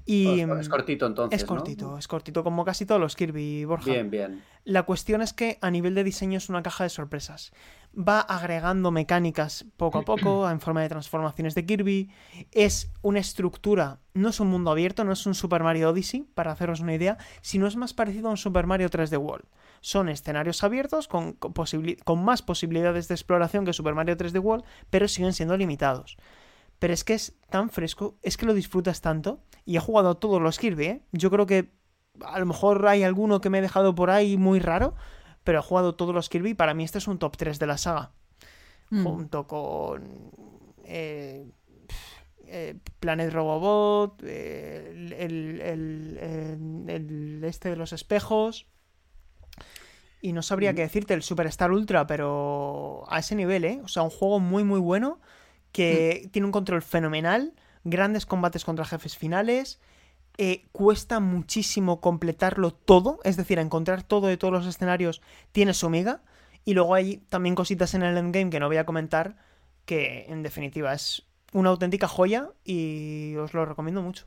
Y 0.05 0.41
es, 0.41 0.69
cortito 0.69 1.07
entonces, 1.07 1.41
es 1.41 1.49
¿no? 1.49 1.57
cortito, 1.57 1.99
es 1.99 2.09
cortito, 2.09 2.43
como 2.43 2.65
casi 2.65 2.87
todos 2.87 3.01
los 3.01 3.15
Kirby, 3.15 3.65
Borja. 3.65 3.91
Bien, 3.91 4.11
bien. 4.11 4.43
La 4.65 4.83
cuestión 4.83 5.23
es 5.23 5.33
que 5.33 5.59
a 5.61 5.71
nivel 5.71 5.95
de 5.95 6.05
diseño 6.05 6.39
es 6.39 6.49
una 6.49 6.63
caja 6.63 6.85
de 6.85 6.91
sorpresas. 6.91 7.53
Va 7.97 8.21
agregando 8.21 8.91
mecánicas 8.91 9.65
poco 9.77 9.99
a 9.99 10.03
poco 10.03 10.49
en 10.49 10.61
forma 10.61 10.83
de 10.83 10.89
transformaciones 10.89 11.55
de 11.55 11.67
Kirby. 11.67 12.11
Es 12.51 12.91
una 13.03 13.21
estructura, 13.21 14.01
no 14.15 14.31
es 14.31 14.41
un 14.41 14.49
mundo 14.49 14.71
abierto, 14.71 15.05
no 15.05 15.13
es 15.13 15.27
un 15.27 15.35
Super 15.35 15.63
Mario 15.63 15.91
Odyssey, 15.91 16.27
para 16.35 16.53
haceros 16.53 16.81
una 16.81 16.95
idea, 16.95 17.19
sino 17.41 17.67
es 17.67 17.77
más 17.77 17.95
parecido 17.95 18.29
a 18.29 18.31
un 18.33 18.37
Super 18.37 18.67
Mario 18.67 18.89
3D 18.89 19.19
World. 19.19 19.47
Son 19.81 20.09
escenarios 20.09 20.63
abiertos 20.63 21.09
con, 21.09 21.33
con 21.33 22.25
más 22.25 22.43
posibilidades 22.43 23.09
de 23.09 23.15
exploración 23.15 23.65
que 23.65 23.73
Super 23.73 23.95
Mario 23.95 24.17
3D 24.17 24.41
World, 24.41 24.65
pero 24.91 25.09
siguen 25.09 25.33
siendo 25.33 25.57
limitados. 25.57 26.17
Pero 26.83 26.93
es 26.95 27.05
que 27.05 27.15
es 27.15 27.35
tan 27.49 27.71
fresco, 27.71 28.19
es 28.23 28.37
que 28.37 28.45
lo 28.45 28.55
disfrutas 28.55 29.01
tanto. 29.01 29.41
Y 29.65 29.77
he 29.77 29.81
jugado 29.81 30.11
a 30.11 30.15
todos 30.19 30.43
los 30.43 30.59
Kirby, 30.59 30.85
¿eh? 30.87 31.03
Yo 31.13 31.31
creo 31.31 31.47
que 31.47 31.71
a 32.25 32.41
lo 32.41 32.47
mejor 32.47 32.85
hay 32.89 33.05
alguno 33.05 33.41
que 33.41 33.51
me 33.51 33.59
he 33.59 33.63
dejado 33.63 33.95
por 33.95 34.11
ahí 34.11 34.37
muy 34.37 34.59
raro, 34.59 34.95
pero 35.45 35.61
he 35.61 35.63
jugado 35.63 35.95
todos 35.95 36.13
los 36.13 36.29
Kirby 36.29 36.51
y 36.51 36.55
para 36.55 36.75
mí 36.75 36.83
este 36.83 36.99
es 36.99 37.07
un 37.07 37.19
top 37.21 37.37
3 37.37 37.61
de 37.61 37.67
la 37.69 37.79
saga. 37.79 38.11
Mm. 38.91 39.05
Junto 39.05 39.47
con 39.47 40.33
eh, 40.85 41.49
eh, 42.47 42.75
Planet 42.99 43.33
Robobot, 43.33 44.21
eh, 44.27 44.89
el, 44.93 45.13
el- 45.13 45.61
el- 45.61 46.19
el- 46.19 46.91
el 46.91 47.45
este 47.45 47.71
de 47.71 47.77
los 47.77 47.93
espejos. 47.93 48.67
Y 50.21 50.33
no 50.33 50.43
sabría 50.43 50.75
qué 50.75 50.83
decirte, 50.83 51.15
el 51.15 51.23
Superstar 51.23 51.71
Ultra, 51.71 52.07
pero 52.09 53.05
a 53.09 53.21
ese 53.21 53.35
nivel, 53.37 53.65
¿eh? 53.65 53.81
O 53.85 53.89
sea, 53.89 54.03
un 54.03 54.11
juego 54.11 54.41
muy, 54.41 54.65
muy 54.65 54.81
bueno 54.81 55.21
que 55.73 56.29
tiene 56.33 56.47
un 56.47 56.53
control 56.53 56.83
fenomenal, 56.83 57.53
grandes 57.85 58.27
combates 58.27 58.65
contra 58.65 58.85
jefes 58.85 59.17
finales, 59.17 59.81
eh, 60.39 60.65
cuesta 60.73 61.21
muchísimo 61.21 62.01
completarlo 62.01 62.73
todo, 62.73 63.19
es 63.25 63.37
decir, 63.37 63.59
encontrar 63.59 64.03
todo 64.03 64.29
de 64.29 64.37
todos 64.37 64.53
los 64.53 64.67
escenarios 64.67 65.21
tiene 65.53 65.75
su 65.75 65.91
miga, 65.91 66.23
y 66.65 66.75
luego 66.75 66.95
hay 66.95 67.19
también 67.29 67.55
cositas 67.55 67.95
en 67.95 68.03
el 68.03 68.17
endgame 68.17 68.51
que 68.51 68.61
no 68.61 68.69
voy 68.69 68.77
a 68.77 68.87
comentar, 68.87 69.37
que 69.85 70.27
en 70.29 70.43
definitiva 70.43 70.93
es 70.95 71.25
una 71.53 71.71
auténtica 71.71 72.07
joya 72.09 72.49
y 72.65 73.35
os 73.37 73.53
lo 73.53 73.65
recomiendo 73.67 74.01
mucho. 74.01 74.27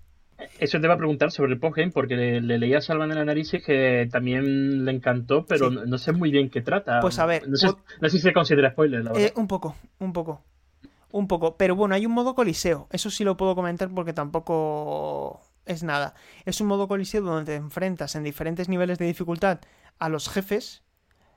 Eso 0.59 0.81
te 0.81 0.87
va 0.87 0.95
a 0.95 0.97
preguntar 0.97 1.31
sobre 1.31 1.53
el 1.53 1.59
postgame, 1.59 1.91
porque 1.91 2.15
le, 2.17 2.41
le 2.41 2.59
leí 2.59 2.73
a 2.73 2.81
Salvan 2.81 3.09
el 3.11 3.17
análisis 3.19 3.63
que 3.63 4.07
también 4.11 4.83
le 4.83 4.91
encantó, 4.91 5.45
pero 5.45 5.69
Sí. 5.69 5.75
no, 5.75 5.85
no 5.85 5.97
sé 5.97 6.11
muy 6.11 6.29
bien 6.29 6.49
qué 6.49 6.61
trata. 6.61 6.99
Pues 6.99 7.17
a 7.19 7.25
ver, 7.25 7.47
no 7.47 7.55
sé, 7.55 7.67
pu- 7.67 7.77
no 8.01 8.09
sé 8.09 8.17
si 8.17 8.21
se 8.23 8.33
considera 8.33 8.71
spoiler, 8.71 9.03
la 9.05 9.13
verdad. 9.13 9.27
Eh, 9.27 9.33
un 9.37 9.47
poco, 9.47 9.75
un 9.99 10.11
poco. 10.11 10.43
Un 11.17 11.29
poco. 11.29 11.55
Pero 11.55 11.77
bueno, 11.77 11.95
hay 11.95 12.05
un 12.05 12.11
modo 12.11 12.35
coliseo. 12.35 12.87
Eso 12.91 13.09
sí 13.09 13.23
lo 13.23 13.37
puedo 13.37 13.55
comentar 13.55 13.89
porque 13.89 14.11
tampoco 14.11 15.39
es 15.65 15.81
nada. 15.81 16.13
Es 16.43 16.59
un 16.59 16.67
modo 16.67 16.89
coliseo 16.89 17.21
donde 17.21 17.53
te 17.53 17.55
enfrentas 17.55 18.15
en 18.15 18.23
diferentes 18.23 18.67
niveles 18.67 18.97
de 18.97 19.05
dificultad 19.05 19.59
a 19.97 20.09
los 20.09 20.27
jefes, 20.27 20.83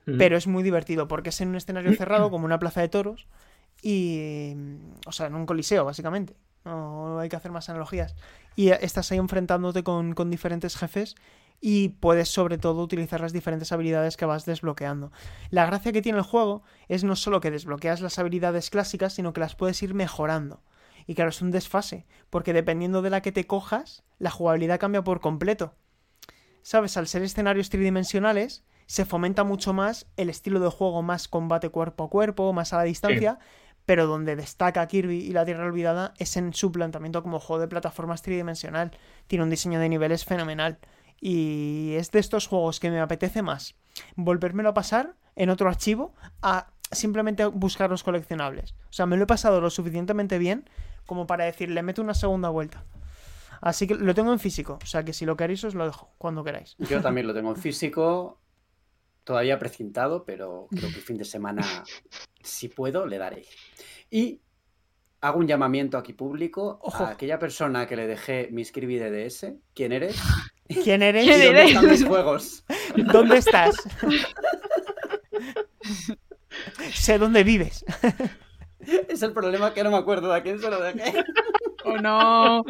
Mm. 0.07 0.17
pero 0.19 0.37
es 0.37 0.47
muy 0.47 0.63
divertido 0.63 1.07
porque 1.07 1.29
es 1.29 1.41
en 1.43 1.51
un 1.51 1.57
escenario 1.57 1.93
cerrado 1.97 2.31
como 2.31 2.45
una 2.45 2.59
plaza 2.59 2.81
de 2.81 2.89
toros 2.89 3.29
y... 3.83 4.55
O 5.07 5.13
sea, 5.13 5.27
en 5.27 5.35
un 5.37 5.47
coliseo, 5.47 5.85
básicamente. 5.85 6.35
No 6.65 7.21
hay 7.21 7.29
que 7.29 7.37
hacer 7.37 7.53
más 7.53 7.69
analogías. 7.69 8.17
Y 8.57 8.71
estás 8.71 9.13
ahí 9.13 9.19
enfrentándote 9.19 9.85
con, 9.85 10.15
con 10.15 10.29
diferentes 10.31 10.77
jefes 10.77 11.15
y 11.61 11.91
puedes 11.91 12.29
sobre 12.29 12.59
todo 12.59 12.83
utilizar 12.83 13.21
las 13.21 13.33
diferentes 13.33 13.73
habilidades 13.73 14.17
que 14.17 14.27
vas 14.27 14.45
desbloqueando. 14.45 15.13
La 15.51 15.67
gracia 15.67 15.93
que 15.93 16.03
tiene 16.03 16.19
el 16.19 16.25
juego 16.25 16.63
es 16.89 17.05
no 17.05 17.17
solo 17.17 17.41
que 17.41 17.51
desbloqueas 17.51 18.01
las 18.01 18.19
habilidades 18.19 18.71
clásicas, 18.71 19.15
sino 19.15 19.33
que 19.33 19.41
las 19.41 19.57
puedes 19.57 19.83
ir 19.83 19.95
mejorando. 19.95 20.63
Y 21.07 21.15
claro, 21.15 21.31
es 21.31 21.41
un 21.41 21.51
desfase, 21.51 22.07
porque 22.31 22.53
dependiendo 22.53 23.03
de 23.03 23.11
la 23.11 23.23
que 23.23 23.33
te 23.33 23.47
cojas, 23.47 24.05
la 24.19 24.31
jugabilidad 24.31 24.79
cambia 24.79 25.03
por 25.03 25.21
completo. 25.21 25.75
¿Sabes? 26.63 26.97
Al 26.97 27.09
ser 27.09 27.23
escenarios 27.23 27.71
tridimensionales, 27.71 28.65
se 28.87 29.05
fomenta 29.05 29.45
mucho 29.45 29.73
más 29.73 30.07
el 30.17 30.29
estilo 30.29 30.61
de 30.61 30.69
juego 30.69 31.03
más 31.03 31.29
combate 31.29 31.71
cuerpo 31.71 32.05
a 32.05 32.11
cuerpo, 32.11 32.53
más 32.53 32.73
a 32.73 32.79
la 32.79 32.83
distancia, 32.85 33.39
pero 33.87 34.07
donde 34.07 34.37
destaca 34.37 34.87
Kirby 34.87 35.17
y 35.17 35.33
la 35.33 35.47
Tierra 35.47 35.65
Olvidada 35.65 36.13
es 36.19 36.37
en 36.37 36.53
su 36.53 36.71
planteamiento 36.71 37.23
como 37.23 37.41
juego 37.41 37.61
de 37.61 37.69
plataformas 37.69 38.21
tridimensional. 38.21 38.91
Tiene 39.27 39.45
un 39.45 39.51
diseño 39.51 39.81
de 39.81 39.89
niveles 39.89 40.27
fenomenal. 40.27 40.79
Y 41.21 41.95
es 41.97 42.11
de 42.11 42.21
estos 42.21 42.47
juegos 42.47 42.81
que 42.81 42.91
me 42.91 43.01
apetece 43.01 43.43
más 43.43 43.75
volvérmelo 44.17 44.71
a 44.71 44.75
pasar 44.75 45.15
en 45.37 45.51
otro 45.51 45.69
archivo 45.69 46.15
a 46.43 46.71
simplemente 46.91 47.45
buscar 47.47 47.91
los 47.91 48.03
coleccionables. 48.03 48.75
O 48.89 48.93
sea, 48.93 49.07
me 49.07 49.17
lo 49.17 49.25
he 49.25 49.27
pasado 49.27 49.61
lo 49.61 49.71
suficientemente 49.71 50.39
bien 50.39 50.69
como 51.07 51.27
para 51.27 51.45
decir, 51.45 51.71
le 51.71 51.83
meto 51.83 52.03
una 52.03 52.15
segunda 52.15 52.51
vuelta. 52.51 52.85
Así 53.63 53.87
que 53.87 53.95
lo 53.95 54.15
tengo 54.15 54.33
en 54.33 54.39
físico. 54.39 54.79
O 54.83 54.87
sea, 54.87 55.05
que 55.05 55.15
si 55.15 55.25
lo 55.25 55.37
queréis 55.39 55.65
os 55.65 55.75
lo 55.75 55.87
dejo, 55.87 56.13
cuando 56.19 56.45
queráis. 56.45 56.77
Yo 56.79 57.01
también 57.01 57.27
lo 57.27 57.33
tengo 57.33 57.51
en 57.51 57.57
físico, 57.57 58.39
todavía 59.25 59.59
precintado, 59.59 60.25
pero 60.25 60.69
creo 60.71 60.91
que 60.91 60.97
el 60.97 61.03
fin 61.03 61.17
de 61.17 61.25
semana, 61.25 61.63
si 62.43 62.69
puedo, 62.69 63.07
le 63.07 63.17
daré. 63.17 63.47
Y 64.11 64.43
hago 65.23 65.39
un 65.39 65.47
llamamiento 65.47 65.97
aquí 65.97 66.13
público 66.13 66.79
Ojo. 66.83 67.05
a 67.05 67.11
aquella 67.11 67.39
persona 67.39 67.87
que 67.87 67.97
le 67.97 68.07
dejé 68.07 68.51
mi 68.53 68.65
Kirby 68.65 68.99
DDS. 68.99 69.55
¿Quién 69.75 69.93
eres? 69.93 70.21
¿Quién 70.69 71.03
eres? 71.03 71.25
¿Y 71.25 71.29
¿Quién 71.29 71.41
dónde 71.43 71.61
eres? 71.61 71.69
están 71.75 71.91
mis 71.91 72.05
juegos? 72.05 72.65
¿Dónde 73.13 73.39
estás? 73.39 73.75
sé 76.95 77.19
dónde 77.19 77.45
vives. 77.45 77.85
Es 79.09 79.23
el 79.23 79.33
problema 79.33 79.75
que 79.75 79.83
no 79.85 79.91
me 79.91 79.97
acuerdo 79.97 80.29
de 80.31 80.37
a 80.37 80.43
quién 80.43 80.61
se 80.61 80.71
lo 80.71 80.81
dejé. 80.81 81.25
Oh 81.95 81.99
no. 82.01 82.65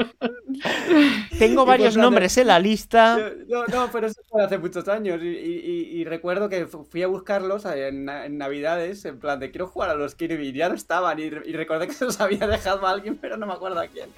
Tengo 1.39 1.63
Y 1.63 1.67
varios 1.67 1.95
pues, 1.95 2.03
nombres 2.03 2.37
en 2.39 2.47
la 2.49 2.59
lista. 2.59 3.19
No, 3.49 3.67
no, 3.67 3.89
pero 3.93 4.07
eso 4.09 4.21
fue 4.29 4.43
hace 4.45 4.59
muchos 4.59 4.87
años. 4.89 5.21
Y, 5.23 5.29
y- 5.29 5.61
y- 5.65 6.01
y 6.01 6.05
recuerdo 6.05 6.49
que 6.49 6.67
fu- 6.67 6.85
fui 6.85 7.03
a 7.03 7.07
buscarlos 7.07 7.65
en, 7.65 8.09
en 8.09 8.39
Navidades, 8.39 9.05
en 9.05 9.19
plan 9.19 9.39
de 9.41 9.51
quiero 9.51 9.67
jugar 9.69 9.91
a 9.91 9.95
los 9.95 10.15
Kirby. 10.15 10.49
Y 10.49 10.53
ya 10.53 10.69
no 10.69 10.75
estaban. 10.75 11.19
Y, 11.19 11.31
re- 11.31 11.43
y 11.49 11.53
recordé 11.53 11.87
que 11.87 11.95
se 11.95 12.05
los 12.07 12.21
había 12.21 12.47
dejado 12.47 12.87
a 12.87 12.91
alguien, 12.91 13.17
pero 13.17 13.37
no 13.37 13.47
me 13.47 13.53
acuerdo 13.53 13.81
a 13.81 13.87
quién. 13.87 14.09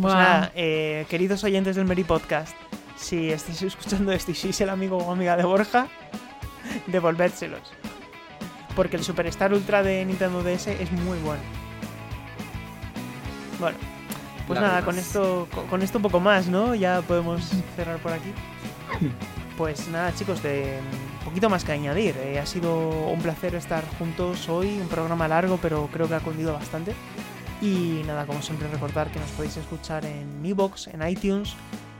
Pues 0.00 0.14
nada, 0.14 0.52
eh, 0.54 1.06
queridos 1.08 1.42
oyentes 1.44 1.76
del 1.76 1.84
Meri 1.86 2.04
Podcast, 2.04 2.56
si 2.96 3.30
estáis 3.30 3.62
escuchando 3.62 4.12
esto 4.12 4.30
y 4.30 4.34
sois 4.34 4.60
el 4.60 4.70
amigo 4.70 4.98
o 4.98 5.10
amiga 5.12 5.36
de 5.36 5.44
Borja, 5.44 5.88
devolvédselos. 6.86 7.72
Porque 8.76 8.96
el 8.96 9.04
Superstar 9.04 9.52
Ultra 9.52 9.82
de 9.82 10.04
Nintendo 10.04 10.42
DS 10.42 10.68
es 10.68 10.90
muy 10.92 11.18
bueno. 11.18 11.42
Bueno, 13.62 13.78
pues 14.48 14.60
nada, 14.60 14.84
con 14.84 14.98
esto, 14.98 15.46
con, 15.70 15.82
esto 15.82 15.98
un 15.98 16.02
poco 16.02 16.18
más, 16.18 16.48
¿no? 16.48 16.74
Ya 16.74 17.00
podemos 17.00 17.48
cerrar 17.76 17.98
por 17.98 18.12
aquí. 18.12 18.32
Pues 19.56 19.86
nada, 19.88 20.12
chicos, 20.14 20.42
de 20.42 20.80
un 21.20 21.24
poquito 21.26 21.50
más 21.50 21.62
que 21.62 21.72
añadir. 21.72 22.16
eh, 22.16 22.40
ha 22.40 22.46
sido 22.46 22.88
un 22.88 23.20
placer 23.20 23.54
estar 23.54 23.84
juntos 23.98 24.48
hoy, 24.48 24.80
un 24.80 24.88
programa 24.88 25.28
largo, 25.28 25.58
pero 25.60 25.90
creo 25.92 26.08
que 26.08 26.14
ha 26.14 26.20
cundido 26.20 26.54
bastante. 26.54 26.94
Y 27.60 28.02
nada, 28.06 28.26
como 28.26 28.40
siempre, 28.40 28.66
recordar 28.68 29.12
que 29.12 29.20
nos 29.20 29.28
podéis 29.32 29.58
escuchar 29.58 30.06
en 30.06 30.44
Evox, 30.44 30.88
en 30.88 31.06
iTunes, 31.06 31.54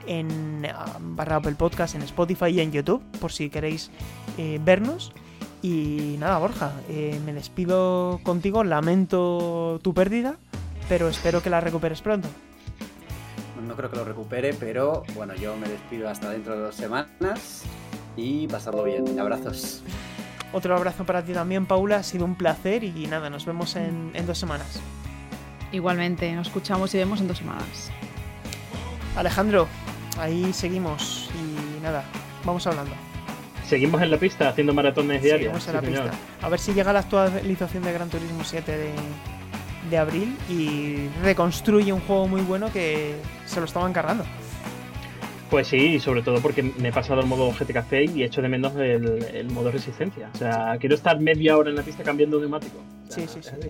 en 0.07 0.67
barra 1.15 1.37
Apple 1.37 1.55
Podcast, 1.55 1.95
en 1.95 2.03
Spotify 2.03 2.47
y 2.47 2.61
en 2.61 2.73
YouTube, 2.73 3.03
por 3.21 3.31
si 3.31 3.51
queréis 3.51 3.91
eh, 4.39 4.59
vernos. 4.65 5.13
Y 5.61 6.17
nada, 6.19 6.39
Borja, 6.39 6.73
eh, 6.89 7.21
me 7.25 7.35
despido 7.35 8.19
contigo, 8.25 8.65
lamento 8.65 9.79
tu 9.83 9.93
pérdida, 9.93 10.39
pero 10.93 11.09
espero 11.09 11.43
que 11.43 11.49
la 11.49 11.59
recuperes 11.59 12.03
pronto. 12.03 12.29
No 13.67 13.75
creo 13.77 13.91
que 13.91 13.97
lo 13.97 14.05
recupere, 14.05 14.53
pero 14.53 15.05
bueno, 15.15 15.35
yo 15.35 15.57
me 15.57 15.67
despido 15.67 16.07
hasta 16.07 16.29
dentro 16.29 16.55
de 16.55 16.61
dos 16.65 16.75
semanas. 16.75 17.63
Y 18.15 18.47
pasadlo 18.47 18.85
bien. 18.85 19.19
Abrazos. 19.19 19.83
Otro 20.53 20.77
abrazo 20.77 21.07
para 21.07 21.25
ti 21.25 21.33
también, 21.33 21.65
Paula, 21.65 21.97
ha 21.97 22.03
sido 22.03 22.27
un 22.27 22.35
placer 22.35 22.85
y 22.85 23.07
nada, 23.07 23.31
nos 23.31 23.47
vemos 23.47 23.75
en, 23.77 24.11
en 24.13 24.27
dos 24.27 24.37
semanas. 24.37 24.83
Igualmente, 25.73 26.31
nos 26.35 26.49
escuchamos 26.49 26.95
y 26.95 26.99
vemos 26.99 27.23
en 27.23 27.29
dos 27.29 27.39
semanas. 27.39 27.91
Alejandro, 29.17 29.69
ahí 30.19 30.53
seguimos 30.53 31.31
y 31.41 31.83
nada, 31.83 32.05
vamos 32.45 32.67
hablando. 32.67 32.93
Seguimos 33.67 34.03
en 34.03 34.11
la 34.11 34.19
pista 34.19 34.51
haciendo 34.51 34.75
maratones 34.75 35.23
diarios. 35.23 35.65
Seguimos 35.65 35.69
en 35.69 35.75
la 35.75 35.81
señor. 35.81 36.11
pista. 36.11 36.47
A 36.47 36.51
ver 36.51 36.61
si 36.61 36.75
llega 36.75 36.93
la 36.93 36.99
actualización 36.99 37.83
de 37.83 37.93
Gran 37.95 38.11
Turismo 38.11 38.45
7 38.45 38.77
de, 38.77 38.93
de 39.93 39.99
abril 39.99 40.37
y 40.49 41.07
reconstruye 41.23 41.93
un 41.93 42.01
juego 42.01 42.27
muy 42.27 42.41
bueno 42.41 42.73
que 42.73 43.15
se 43.47 43.61
lo 43.61 43.67
estaban 43.67 43.93
cargando. 43.93 44.25
Pues 45.51 45.69
sí, 45.69 45.77
y 45.77 46.01
sobre 46.01 46.23
todo 46.23 46.41
porque 46.41 46.63
me 46.63 46.89
he 46.89 46.93
pasado 46.93 47.21
el 47.21 47.27
modo 47.27 47.53
GT 47.53 47.73
Café 47.75 48.05
y 48.05 48.23
echo 48.23 48.41
de 48.41 48.49
menos 48.49 48.75
el, 48.77 49.23
el 49.35 49.51
modo 49.51 49.71
resistencia. 49.71 50.31
O 50.35 50.39
sea, 50.39 50.77
quiero 50.81 50.95
estar 50.95 51.21
media 51.21 51.59
hora 51.59 51.69
en 51.69 51.77
la 51.77 51.83
pista 51.83 52.03
cambiando 52.03 52.41
neumático. 52.41 52.79
O 53.07 53.13
sea, 53.13 53.29
Sí, 53.29 53.41
sí, 53.43 53.43
sí. 53.43 53.69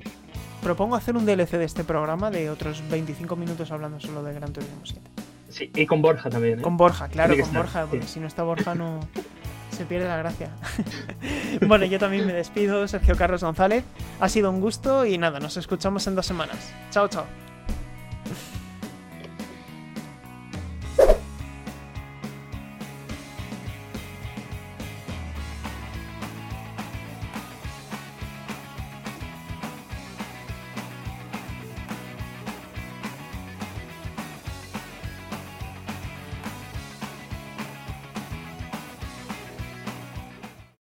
Propongo 0.62 0.94
hacer 0.94 1.16
un 1.16 1.26
DLC 1.26 1.50
de 1.58 1.64
este 1.64 1.82
programa 1.82 2.30
de 2.30 2.48
otros 2.48 2.84
25 2.88 3.34
minutos 3.34 3.72
hablando 3.72 3.98
solo 3.98 4.22
de 4.22 4.32
Gran 4.32 4.52
Turismo 4.52 4.76
7. 4.84 5.00
Sí, 5.48 5.70
y 5.74 5.84
con 5.86 6.00
Borja 6.00 6.30
también. 6.30 6.60
¿eh? 6.60 6.62
Con 6.62 6.76
Borja, 6.76 7.08
claro, 7.08 7.34
con 7.34 7.40
estar, 7.42 7.62
Borja, 7.62 7.86
porque 7.86 8.06
sí. 8.06 8.14
si 8.14 8.20
no 8.20 8.28
está 8.28 8.44
Borja 8.44 8.76
no 8.76 9.00
se 9.72 9.84
pierde 9.84 10.08
la 10.08 10.16
gracia. 10.16 10.50
bueno, 11.66 11.84
yo 11.86 11.98
también 11.98 12.26
me 12.26 12.32
despido, 12.32 12.86
Sergio 12.88 13.16
Carlos 13.16 13.42
González. 13.42 13.84
Ha 14.20 14.28
sido 14.28 14.50
un 14.50 14.60
gusto 14.60 15.06
y 15.06 15.18
nada, 15.18 15.40
nos 15.40 15.56
escuchamos 15.56 16.06
en 16.06 16.14
dos 16.14 16.26
semanas. 16.26 16.72
Chao, 16.90 17.08
chao. 17.08 17.51